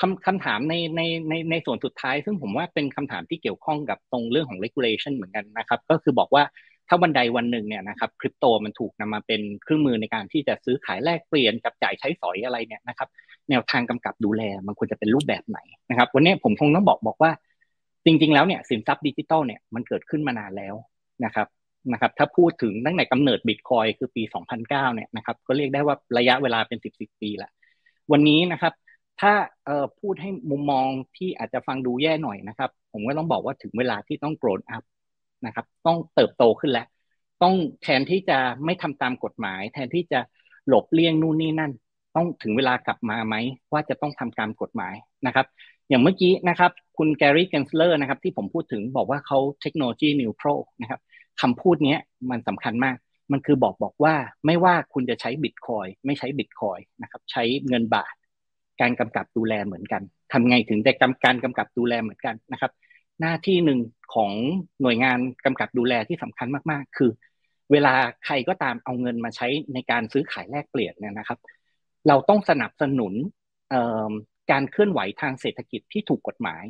[0.00, 6.42] คำคำถามในในในในส่วนสุดท้าย ซึ่งผมว่าเป็นคำถามที่เกี่ยวข้องกับตรงเรื่องของ regulation เหมือนกันนะครับ ก็คือบอกว่า
[6.88, 13.08] ถ้าวันใดวันหนึ่งเนี่ยนะครับคริปโตมันถูกนำมาเป็นเครื่องมือในการที่จะซื้อขายแลกเปลี่ยนจับจ่ายใช้สอยอะไรเนี่ยนะครับ
[13.50, 15.58] แนวทางกำกับดูแลมันควรจะเป็นรูปแบบไหน
[15.90, 17.30] นะครับ วันนี้ผมคงต้องบอกบอกว่า
[18.04, 20.74] จริง ๆ แล้วเนี่ยสินทรัพย์ดิจิตอลเนี่ยมันเกิดขึ้นมานานแล้ว
[21.24, 21.46] นะครับ
[21.92, 24.22] นะครับ ถ้าพูดถึงตั้งแต่กำเนิดบิตคอยคือปี
[24.52, 27.50] 2009 เนี่ยนะครับก็เรียกได้ว่าระยะเวลาเป็น 10 10 ปีละ
[28.12, 28.72] วันนี้นะครับ
[29.20, 29.32] ถ้า
[29.64, 36.86] เอ่อพูดให้มุมมองที่อาจจะฟังดูแย่หน่อยนะครับ ผมก็ต้องบอกว่าถึงเวลาที่ต้อง grow up นะครับ ต้องเติบโตขึ้นแล้ว
[37.42, 40.20] ต้องแทนที่จะไม่ทำตามกฎหมาย แทนที่จะ
[40.68, 41.72] หลบเลี่ยงนู่นนี่นั่น
[42.16, 43.34] ต้องถึงเวลากลับมาไหม
[43.72, 44.94] ว่าจะต้องทำตามกฎหมาย
[45.26, 45.46] นะครับ
[45.88, 50.48] อย่างเมื่อกี้นะครับ คุณแกรี่เกนเลอร์นะครับ ที่ผมพูดถึงบอกว่าเขาเทคโนโลยีนิวโตร
[50.80, 51.00] นะครับ
[51.40, 51.96] คำพูดนี้
[52.30, 52.96] มันสำคัญมาก
[53.32, 54.14] มันคือบอกบอกว่า
[54.46, 58.14] ไม่ว่าคุณจะใช้บิตคอยไม่ใช้บิตคอยนะครับ ใช้เงินบาท
[58.80, 62.70] การกำกับดูแลเหมือนกันทำไงถึงจะกำการกำกับดูแลเหมือนกันนะครับ
[63.20, 63.80] หน้าที่หนึ่ง
[64.14, 64.32] ของ
[64.82, 67.10] หน่วยงานกำกับดูแลที่สำคัญมากๆ คือ
[67.72, 67.94] เวลา
[68.24, 71.38] ใครก็ตามเอาเงินมาใช้ในการซื้อขายแลกเปลี่ยนเนี่ยนะครับ
[72.08, 73.12] เราต้องสนับสนุน
[74.50, 76.62] การเคลื่อนไหวทางเศรษฐกิจที่ถูกกฎหมาย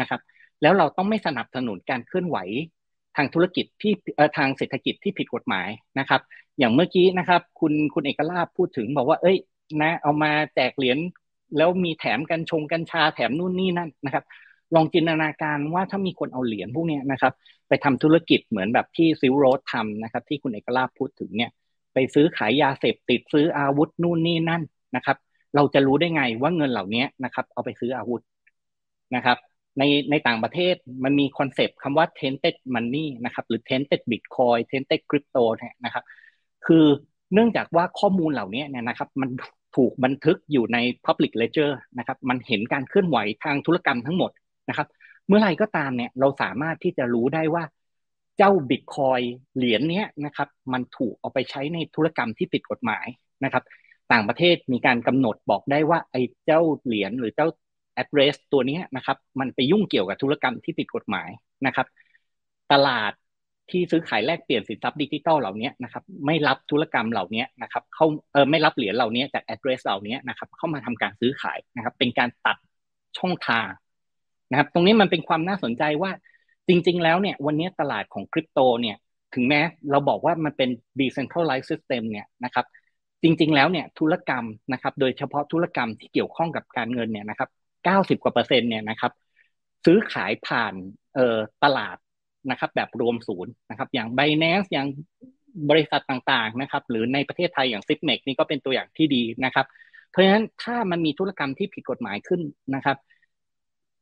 [0.00, 0.20] นะครับ
[0.62, 2.38] แล้วเราต้องไม่สนับสนุนการเคลื่อนไหว
[3.16, 3.92] ทางธุรกิจที่
[4.38, 6.20] ทางเศรษฐกิจที่ผิดกฎหมายนะครับ
[6.58, 9.36] อย่างเมื่อกี้นะครับ คุณคุณเอกลาภพูดถึงบอกว่า เอ้ย
[9.82, 10.98] นะ เอามาแจกเหรียญ
[11.56, 14.24] แล้วมีแถมกันชงกัญชาแถมนู่นนี่นั่นนะครับ
[14.74, 17.32] ลองจินตนาการว่าถ้ามีคนเอาเหรียญพวกนี้นะครับ
[17.68, 21.50] ไปทำธุรกิจเหมือนแบบที่ซิลโรดทำนะครับ ที่คุณเอกลาภพูดถึงเนี่ย
[21.94, 24.62] ไปซื้อขายยาเสพติดซื้ออาวุธนู่นนี่นั่น
[24.96, 25.16] นะครับ
[25.54, 28.22] เราจะรู้ได้ไงว่าเงินเหล่านี้นะครับ เอาไปซื้ออาวุธ
[29.14, 29.38] นะครับ
[29.78, 35.44] ในในต่างประเทศมันมี concept คำว่า tainted money นะครับ หรือ tainted bitcoin tainted crypto
[35.84, 36.04] นะครับ
[36.66, 36.84] คือ
[37.34, 39.30] เนื่องจากว่าข้อมูลเหล่านี้เนี่ยนะครับ มัน
[39.76, 44.30] ถูกบันทึกอยู่ใน public ledger นะครับ มันเห็นการเคลื่อนไหวทางธุรกรรมทั้งหมด
[44.68, 44.88] นะครับ
[45.28, 47.64] เมื่อไรก็ตามเนี่ยเราสามารถที่จะรู้ได้ว่า
[48.38, 49.20] เจ้าบิตคอยน์
[49.56, 53.06] เหรียญนี้นะครับ มันถูกเอาไปใช้ในธุรกรรมที่ผิดกฎหมาย
[53.44, 53.64] นะครับ
[54.12, 57.48] ต่างประเทศมีการกำหนดบอกได้ว่าไอ้เจ้าเหรียญหรือเจ้า
[58.02, 61.28] address ตัวนี้นะครับ มันไปยุ่งเกี่ยวกับธุรกรรมที่ผิดกฎหมาย
[61.66, 61.86] นะครับ
[62.72, 63.12] ตลาด
[63.70, 72.56] ที่ซื้อขายแลกเปลี่ยนสินทรัพย์ดิจิตอลเหล่านี้นะครับ ไม่รับธุรกรรมเหล่านี้นะครับเขาเออไม่รับเหรียญเหล่านี้จาก address เหล่านี้นะครับ เข้ามาทำการซื้อขายนะครับ เป็นการตัด
[73.18, 73.66] ช่องทาง
[74.52, 76.10] นะครับ ตรงนี้มันเป็นความน่าสนใจว่า
[76.68, 78.96] จริง ๆ แล้วเนี่ยวันนี้ตลาดของคริปโตเนี่ย
[79.34, 82.66] ถึงแม้เราบอกว่ามันเป็น decentralized system เนี่ยนะครับ
[83.22, 87.50] จริง ๆ แล้วเนี่ยธุรกรรมนะครับโดยเฉพาะธุรกรรมที่เกี่ยวข้องกับการเงินเนี่ยนะครับ
[87.84, 89.12] 90กว่าเปอร์เซ็นต์เนี่ยนะครับ
[89.84, 90.74] ซื้อขายผ่าน
[91.14, 91.96] เอ่อตลาด
[92.50, 94.86] นะครับแบบรวมศูนย์นะครับอย่าง Binance อย่าง
[95.70, 99.66] บริษัทต่างๆนะครับหรือในประเทศไทยอย่าง s i p m e x นี่ก็เป็นตัวอย่างที่ดีนะครับ
[100.10, 102.40] เพราะฉะนั้นถ้ามันมีธุรกรรมที่ผิดกฎหมายขึ้น
[102.74, 102.96] นะครับ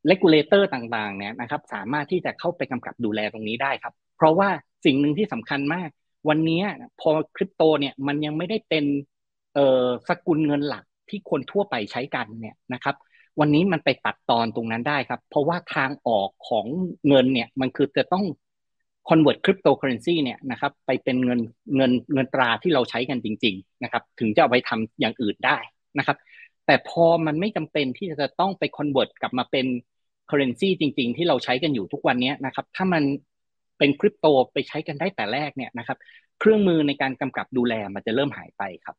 [0.07, 4.49] regulator ต่างๆเนี่ยนะครับสามารถที่จะเข้าไปกำกับดูแลตรงนี้ได้ครับ เพราะว่า
[4.85, 5.89] สิ่งหนึ่งที่สำคัญมาก
[6.29, 6.61] วันนี้
[7.01, 8.85] พอคริปโตเนี่ยมันยังไม่ได้เป็น
[9.53, 12.95] เอ่อสกุลเงินหลักที่คนทั่วไปใช้กันเนี่ยนะครับ
[13.39, 16.65] วันนี้มันไปตัดตอนตรงนั้นได้ครับ เพราะว่าทางออกของ
[17.07, 18.25] เงินเนี่ยมันคือจะต้อง
[19.09, 21.39] convert cryptocurrency เนี่ยนะครับไปเป็นเงิน
[21.75, 25.57] เงินเงินตราที่เราใช้กันจริง ๆ นะครับ ถึงจะเอาไปทำอย่างอื่นได้
[25.97, 26.17] นะครับ
[26.65, 29.65] แต่พอมันไม่จำเป็นที่จะต้องไป convert กลับมาเป็น
[30.31, 33.03] currency จริง ๆ ที่เราใช้กันอยู่ทุกวันนี้นะครับ ถ้ามัน
[33.77, 35.97] เป็นคริปโตไปใช้กันได้แต่แรกเนี่ยนะครับ
[36.39, 38.95] เครื่องมือในการกำกับดูแลมันจะเริ่มหายไปครับ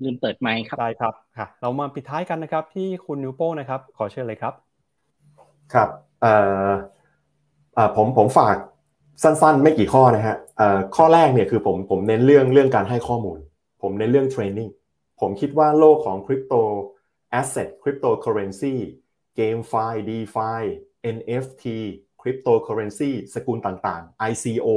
[0.00, 4.54] คลืมเปิดไมค์ครับได้ครับค่ะ เรามาปิดท้ายกันนะครับ ที่คุณนิวโป้นะครับ ขอเชิญเลยครับ
[5.74, 5.88] ครับ
[6.20, 6.34] เอ่
[6.68, 6.70] อ
[7.96, 8.56] ผมผมฝาก
[9.22, 10.36] สั้นๆ ไม่กี่ข้อนะฮะ
[10.96, 13.38] ข้อแรกเนี่ยคือผมผมเน้นเรื่องเรื่องการให้ข้อมูล
[13.82, 14.68] ผมเน้นเรื่อง training
[15.20, 16.54] ผมคิดว่าโลกของ crypto
[17.30, 19.74] asset cryptocurrency GameFi
[20.08, 20.62] DeFi
[21.16, 21.64] NFT
[22.20, 24.68] cryptocurrency สกุลต่างๆ ICO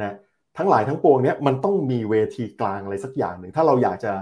[0.00, 0.16] นะ
[0.56, 4.12] ทั้งหลายทั้งปวงเนี้ยมันต้องมีเวทีกลางอะไรสักอย่างหนึ่ง ถ้าเราอยากจะ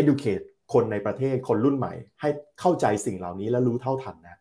[0.00, 2.28] educate คนในประเทศคนรุ่นใหม่ ให้
[2.60, 4.38] เข้าใจสิ่งเหล่านี้และรู้เท่าทันนะ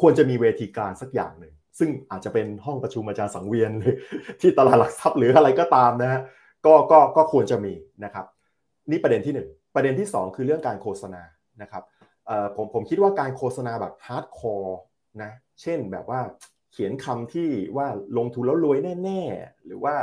[0.00, 3.96] ควรจะมีเวทีกลางสักอย่างหนึ่ง ซึ่งอาจจะเป็นห้องประชุมอาจารย์สังเวียนหรือ
[4.40, 6.20] ที่ตลาดหลักทรัพย์หรืออะไรก็ตามนะฮะ
[6.66, 7.72] ก็ก็ก็ควรจะมี
[8.04, 8.24] นะครับ
[8.90, 11.22] นี่ประเด็นที่1 ประเด็นที่ 2 คือเรื่องการโฆษณา
[11.62, 11.84] นะครับ
[12.56, 14.78] ผมผมคิดว่าการโฆษณาแบบ hardcore
[15.22, 16.20] นะเช่นแบบว่า
[16.72, 17.86] เขียนคำที่ว่า
[18.18, 19.94] ลงทุนแล้วรวยแน่ ๆ หรือว่า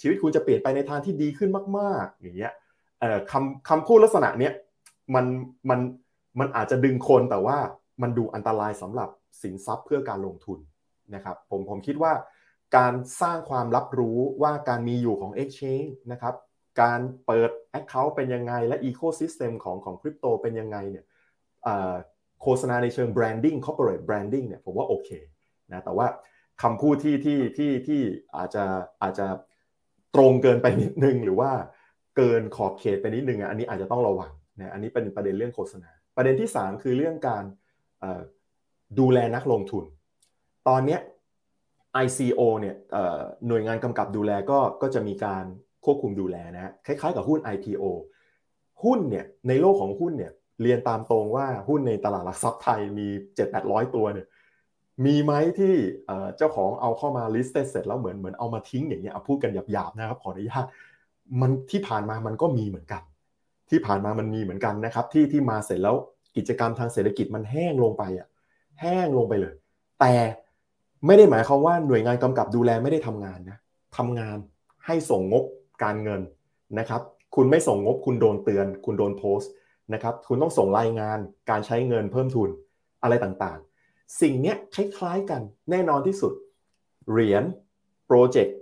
[0.00, 2.52] ชีวิตคุณจะเปลี่ยนไปในทางที่ดีขึ้นมาก ๆ อย่างเงี้ย
[3.30, 4.52] คำคำพูดลักษณะเนี้ย
[5.14, 5.26] มัน
[5.70, 5.80] มัน
[6.38, 7.58] มันอาจจะดึงคนแต่ว่า
[8.02, 9.08] มันดูอันตรายสำหรับ
[9.42, 10.58] สินทรัพย์เพื่อการลงทุน
[11.14, 12.12] นะครับผมผมคิดว่า
[12.76, 16.34] การสร้างความรับรู้ว่าการมีอยู่ของ Exchange นะครับ
[16.80, 21.04] การเปิด Account เป็นยังไง และ Ecosystem ของของคริปโตเป็นยังไงเนี่ย
[22.42, 25.10] โฆษณาในเชิง branding corporate branding เนี่ยผมว่าโอเค
[25.72, 26.06] นะแต่ว่า
[26.62, 28.00] คำพูดที่ที่ที่ที่
[28.36, 28.64] อาจจะ
[29.02, 29.26] อาจจะ
[30.14, 31.50] ตรงเกินไปนิดนึง หรือว่า
[32.16, 37.44] เกินขอบเขตไปนิดนึงอันนี้อาจจะต้องระวังนะอันนี้เป็นประเด็นเรื่องโฆษณา ประเด็นที่ 3 คือเรื่องการ
[38.98, 39.84] ดูแลนักลงทุน
[40.68, 40.98] ตอนนี้
[42.04, 42.76] ICO เนี่ย
[43.48, 45.44] หน่วยงานกำกับดูแลก็ก็จะมีการ
[45.88, 47.84] ควบคุมดูแลนะคล้ายๆกับหุ้น IPO
[48.84, 53.08] หุ้นเนี่ยในโลกของหุ้นเนี่ยเรียนตามตรงว่าหุ้นในตลาดหลักทรัพย์ไทยมี
[53.50, 54.26] 7-800 ตัวเนี่ย
[55.06, 55.74] มีไหมที่
[56.36, 60.66] เจ้าของเอาเข้ามา list เสร็จแล้วเหมือนเหมือนเอามาทิ้งอย่างเงี้ยพูดกันหยาบๆนะครับขออนุญาต
[61.40, 63.02] มันที่ผ่านมามันก็มีเหมือนกัน
[63.70, 65.96] ที่ผ่านมามันมีเหมือนกันนะครับที่ที่มาเสร็จแล้ว
[66.36, 68.28] กิจกรรมทางเศรษฐกิจมันแห้งลงไปอะ
[68.80, 69.54] แห้งลงไปเลย
[70.00, 70.14] แต่
[71.06, 73.58] ไม่ได้หมายความว่าหน่วยงานกำกับดูแลไม่ได้ทำงานนะ
[73.96, 74.36] ทำงาน
[74.86, 75.44] ให้ส่งงบ
[75.82, 76.20] การเงิน
[76.78, 77.02] นะครับ
[77.34, 79.52] คุณไม่ส่งงบคุณโดนเตือน คุณโดนโพสต์
[79.94, 81.18] นะครับ คุณต้องส่งรายงาน
[81.50, 82.50] การใช้เงินเพิ่มทุน
[83.02, 86.32] อะไรต่างๆ สิ่งนี้คล้ายๆกันแน่นอนที่สุด
[87.10, 87.44] เหรียญ
[88.06, 88.56] โปรเจกต์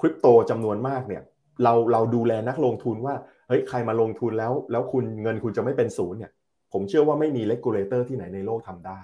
[0.00, 1.22] คริปโตจำนวนมากเนี่ย
[1.62, 3.14] เราเราดูแลนักลงทุนว่า
[3.48, 6.32] เฮ้ยใครมาลงทุนแล้ว แล้วคุณเงินคุณจะไม่เป็นศูนย์เนี่ย
[6.72, 9.00] ผมเชื่อว่าไม่มี regulator ที่ไหนในโลกทำได้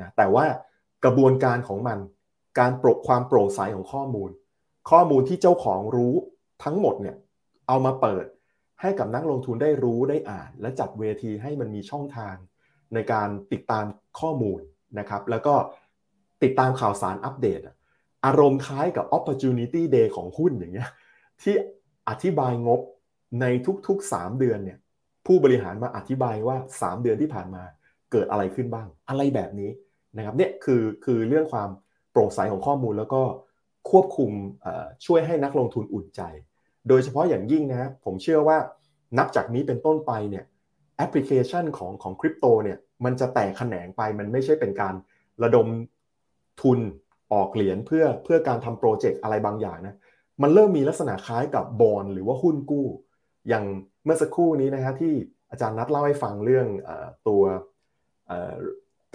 [0.00, 0.44] นะแต่ว่า
[1.04, 1.98] กระบวนการของมัน
[2.58, 4.30] การปรกความโปร่งใสของข้อมูล
[4.90, 6.14] ข้อมูลที่เจ้าของรู้
[6.64, 7.16] ทั้งหมดเนี่ย
[7.68, 8.24] เอามาเปิด
[8.80, 12.34] ให้กับนักลงทุนได้รู้ได้อ่าน และจัดเวทีให้มันมีช่องทาง
[12.94, 13.84] ในการติดตาม
[14.20, 14.60] ข้อมูล
[14.98, 15.54] นะครับแล้วก็
[16.42, 17.60] ติดตามข่าวสารอัปเดต
[18.26, 20.90] อารมณ์คล้ายกับ opportunity day ของหุ้นอย่างเงี้ย
[21.42, 21.54] ที่
[22.08, 22.80] อธิบายงบ
[23.40, 23.46] ใน
[23.86, 24.78] ทุกๆ 3 เดือนเนี่ย
[25.26, 27.62] ผู้บริหารมาอธิบายว่า 3 เดือนที่ผ่านมา
[28.12, 29.70] เกิดอะไรขึ้นบ้าง อะไรแบบนี้
[30.16, 31.70] นะครับเนี่ยคือคือเรื่องความ
[32.10, 33.22] โปร่งใสของข้อมูลแล้วก็
[33.90, 34.30] ควบคุม
[35.06, 36.22] ช่วยให้นักลงทุนอุ่นใจ
[36.88, 38.58] โดยเฉพาะอย่างยิ่งนะผมเชื่อว่า
[39.18, 40.44] นับจากนี้เป็นต้นไปเนี่ย
[40.96, 44.94] แอปพลิเคชันของของคริปโตเนี่ยมันจะแตกแขนงไปมันไม่ใช่เป็นการ
[45.42, 45.66] ระดม
[46.62, 46.78] ทุน
[47.32, 49.96] ออกเหรียญเพื่อเพื่อการทำโปรเจกต์อะไรบางอย่างนะ
[50.42, 52.86] มันเริ่มมีลักษณะคล้ายกับบอลหรือว่าหุ้นกู้
[53.48, 53.64] อย่าง
[54.04, 55.14] เมื่อสักครู่นี้นะฮะที่
[55.50, 56.90] อาจารย์นัดเล่าให้ฟังเรื่องอ
[57.28, 57.42] ตัว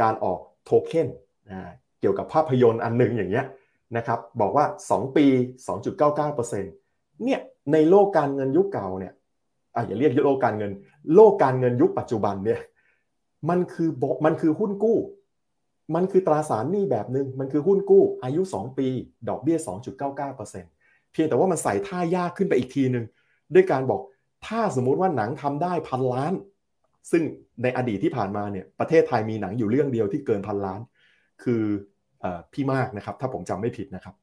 [0.02, 1.10] การออกโทเค็น
[2.00, 3.46] เกี่ยวกับภาพยนตร์อันหนึ่งอย่างเงี้ย
[3.98, 5.26] นะครับบอกว่า 2 ปี
[6.06, 6.62] 2.99%
[7.24, 7.42] เนี่ย
[7.74, 9.14] ในโลกการเงินยุคเก่าเนี่ย
[9.76, 10.72] อะอย่าเรียกโลกการเงิน
[11.16, 12.60] โลกการเงินยุคปัจจุบันเนี่ย
[13.50, 13.90] มันคือ
[14.26, 14.98] มันคือหุ้นกู้
[15.96, 18.88] มันคือตราสารหนี้แบบหนึง่งมันคือหุ้นกู้ อายุ 2 ปี
[19.30, 19.58] ดอกเบี้ย
[20.36, 23.06] 2.99%เพียงแต่ว่ามันใส่ท่ายากขึ้นไปอีกทีหนึ่ง
[23.54, 24.02] ด้วยการบอก
[24.48, 26.34] ถ้าสมมุติว่าหนังทำได้พันล้าน
[27.12, 27.24] ซึ่ง
[27.64, 30.80] ในอดีตที่ผ่านมาเนี่ยประเทศไทยมีหนังอยู่เรื่องเดียวที่เกินพันล้าน
[31.44, 31.64] คือ
[32.54, 34.16] พี่มากนะครับ ถ้าผมจำไม่ผิดนะครับ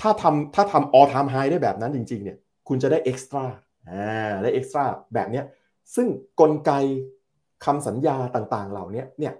[0.00, 2.38] ถ้าทำถ้าทำ all time high ได้แบบนั้นจริงๆเนี่ย
[2.68, 3.44] คุณจะได้ extra
[3.90, 5.44] อ่าได้ extra แบบเนี้ย
[5.94, 6.06] ซึ่ง
[6.40, 6.72] กลไก
[7.64, 9.34] คำสัญญาต่างๆ เหล่านี้เนี่ย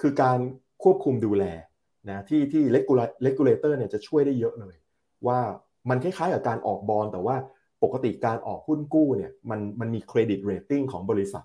[0.00, 0.38] คือการ
[0.82, 1.44] ควบคุมดูแล
[2.10, 2.62] นะที่ที่
[3.26, 4.76] regulator เนี่ยจะช่วยได้เยอะเลย
[5.26, 5.38] ว่า
[5.88, 7.36] มันคล้ายๆกับการออกบอลแต่ว่า
[7.82, 11.44] ปกติการออกหุ้นกู้เนี่ยมันมันมี credit rating ของบริษัท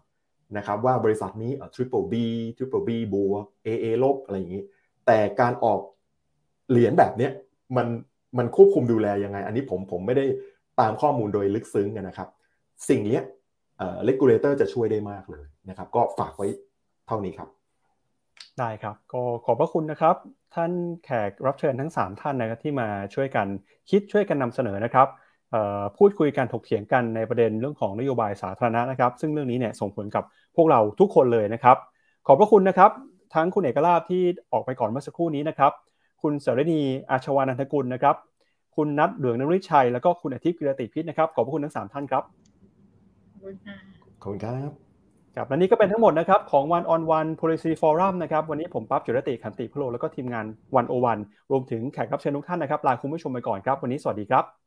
[0.57, 2.13] นะครับว่าบริษัทนี้ triple B
[2.57, 4.63] triple B บวก AA ลบอะไรอย่างนี้
[5.05, 5.79] แต่การออก
[6.69, 7.31] เหรียญแบบเนี้ย
[7.77, 7.87] มัน
[8.37, 10.25] มันควบคุมดูแลยังไง อันนี้ผมผมไม่ได้
[10.79, 12.27] ตามข้อมูลโดยลึกซึ้งนะครับ
[12.89, 13.19] สิ่งนี้
[13.77, 16.47] เอ่อ regulator จะช่วยได้มากเลยนะครับ ก็ฝากไว้
[17.07, 17.49] เท่านี้ครับ
[18.59, 20.15] ได้ครับ ก็ขอบพระคุณนะครับ
[20.55, 20.71] ท่าน
[21.05, 23.47] แขกรับเชิญทั้ง 3 ท่านนะครับที่มาช่วยกัน
[23.89, 25.07] คิดช่วยกันนำเสนอนะครับ
[25.97, 30.23] พูดคุยกันถกเถียงกันในประเด็นเรื่องของนโยบายสาธารณะนะครับ ซึ่งเรื่องนี้เนี่ยส่งผลกับ
[30.55, 31.77] พวกเราทุกคนเลยนะครับ
[32.27, 32.91] ขอบพระคุณนะครับ
[33.35, 35.71] ทั้งคุณเอกลาภที่ออกไปก่อนเมื่อสักครู่นี้นะครับ
[36.23, 38.15] คุณสรณีอาชวานันทกุลนะครับ
[38.75, 42.23] คุณนัทเหลืองนริชัย แล้วก็คุณอาทิตย์กิรติพิษนะครับ ขอบพระคุณทั้งสามท่านครับ
[43.31, 43.75] ขอบคุณค่ะ
[44.21, 44.69] ขอบคุณครับ
[45.35, 50.45] ครับ และนี่ก็เป็นทั้งหมดนะครับของ One on One Policy Forum นะครับ วันนี้ผมปั๊บจุรติขันติพโลแล้วก็ทีมงาน
[50.79, 51.21] One o One
[51.51, 54.62] รวมถึงแขกรับเชิญทุกท่านนะครับ ลาคุณผู้ชมไปก่อนครับ วันนี้สวัสดีครับ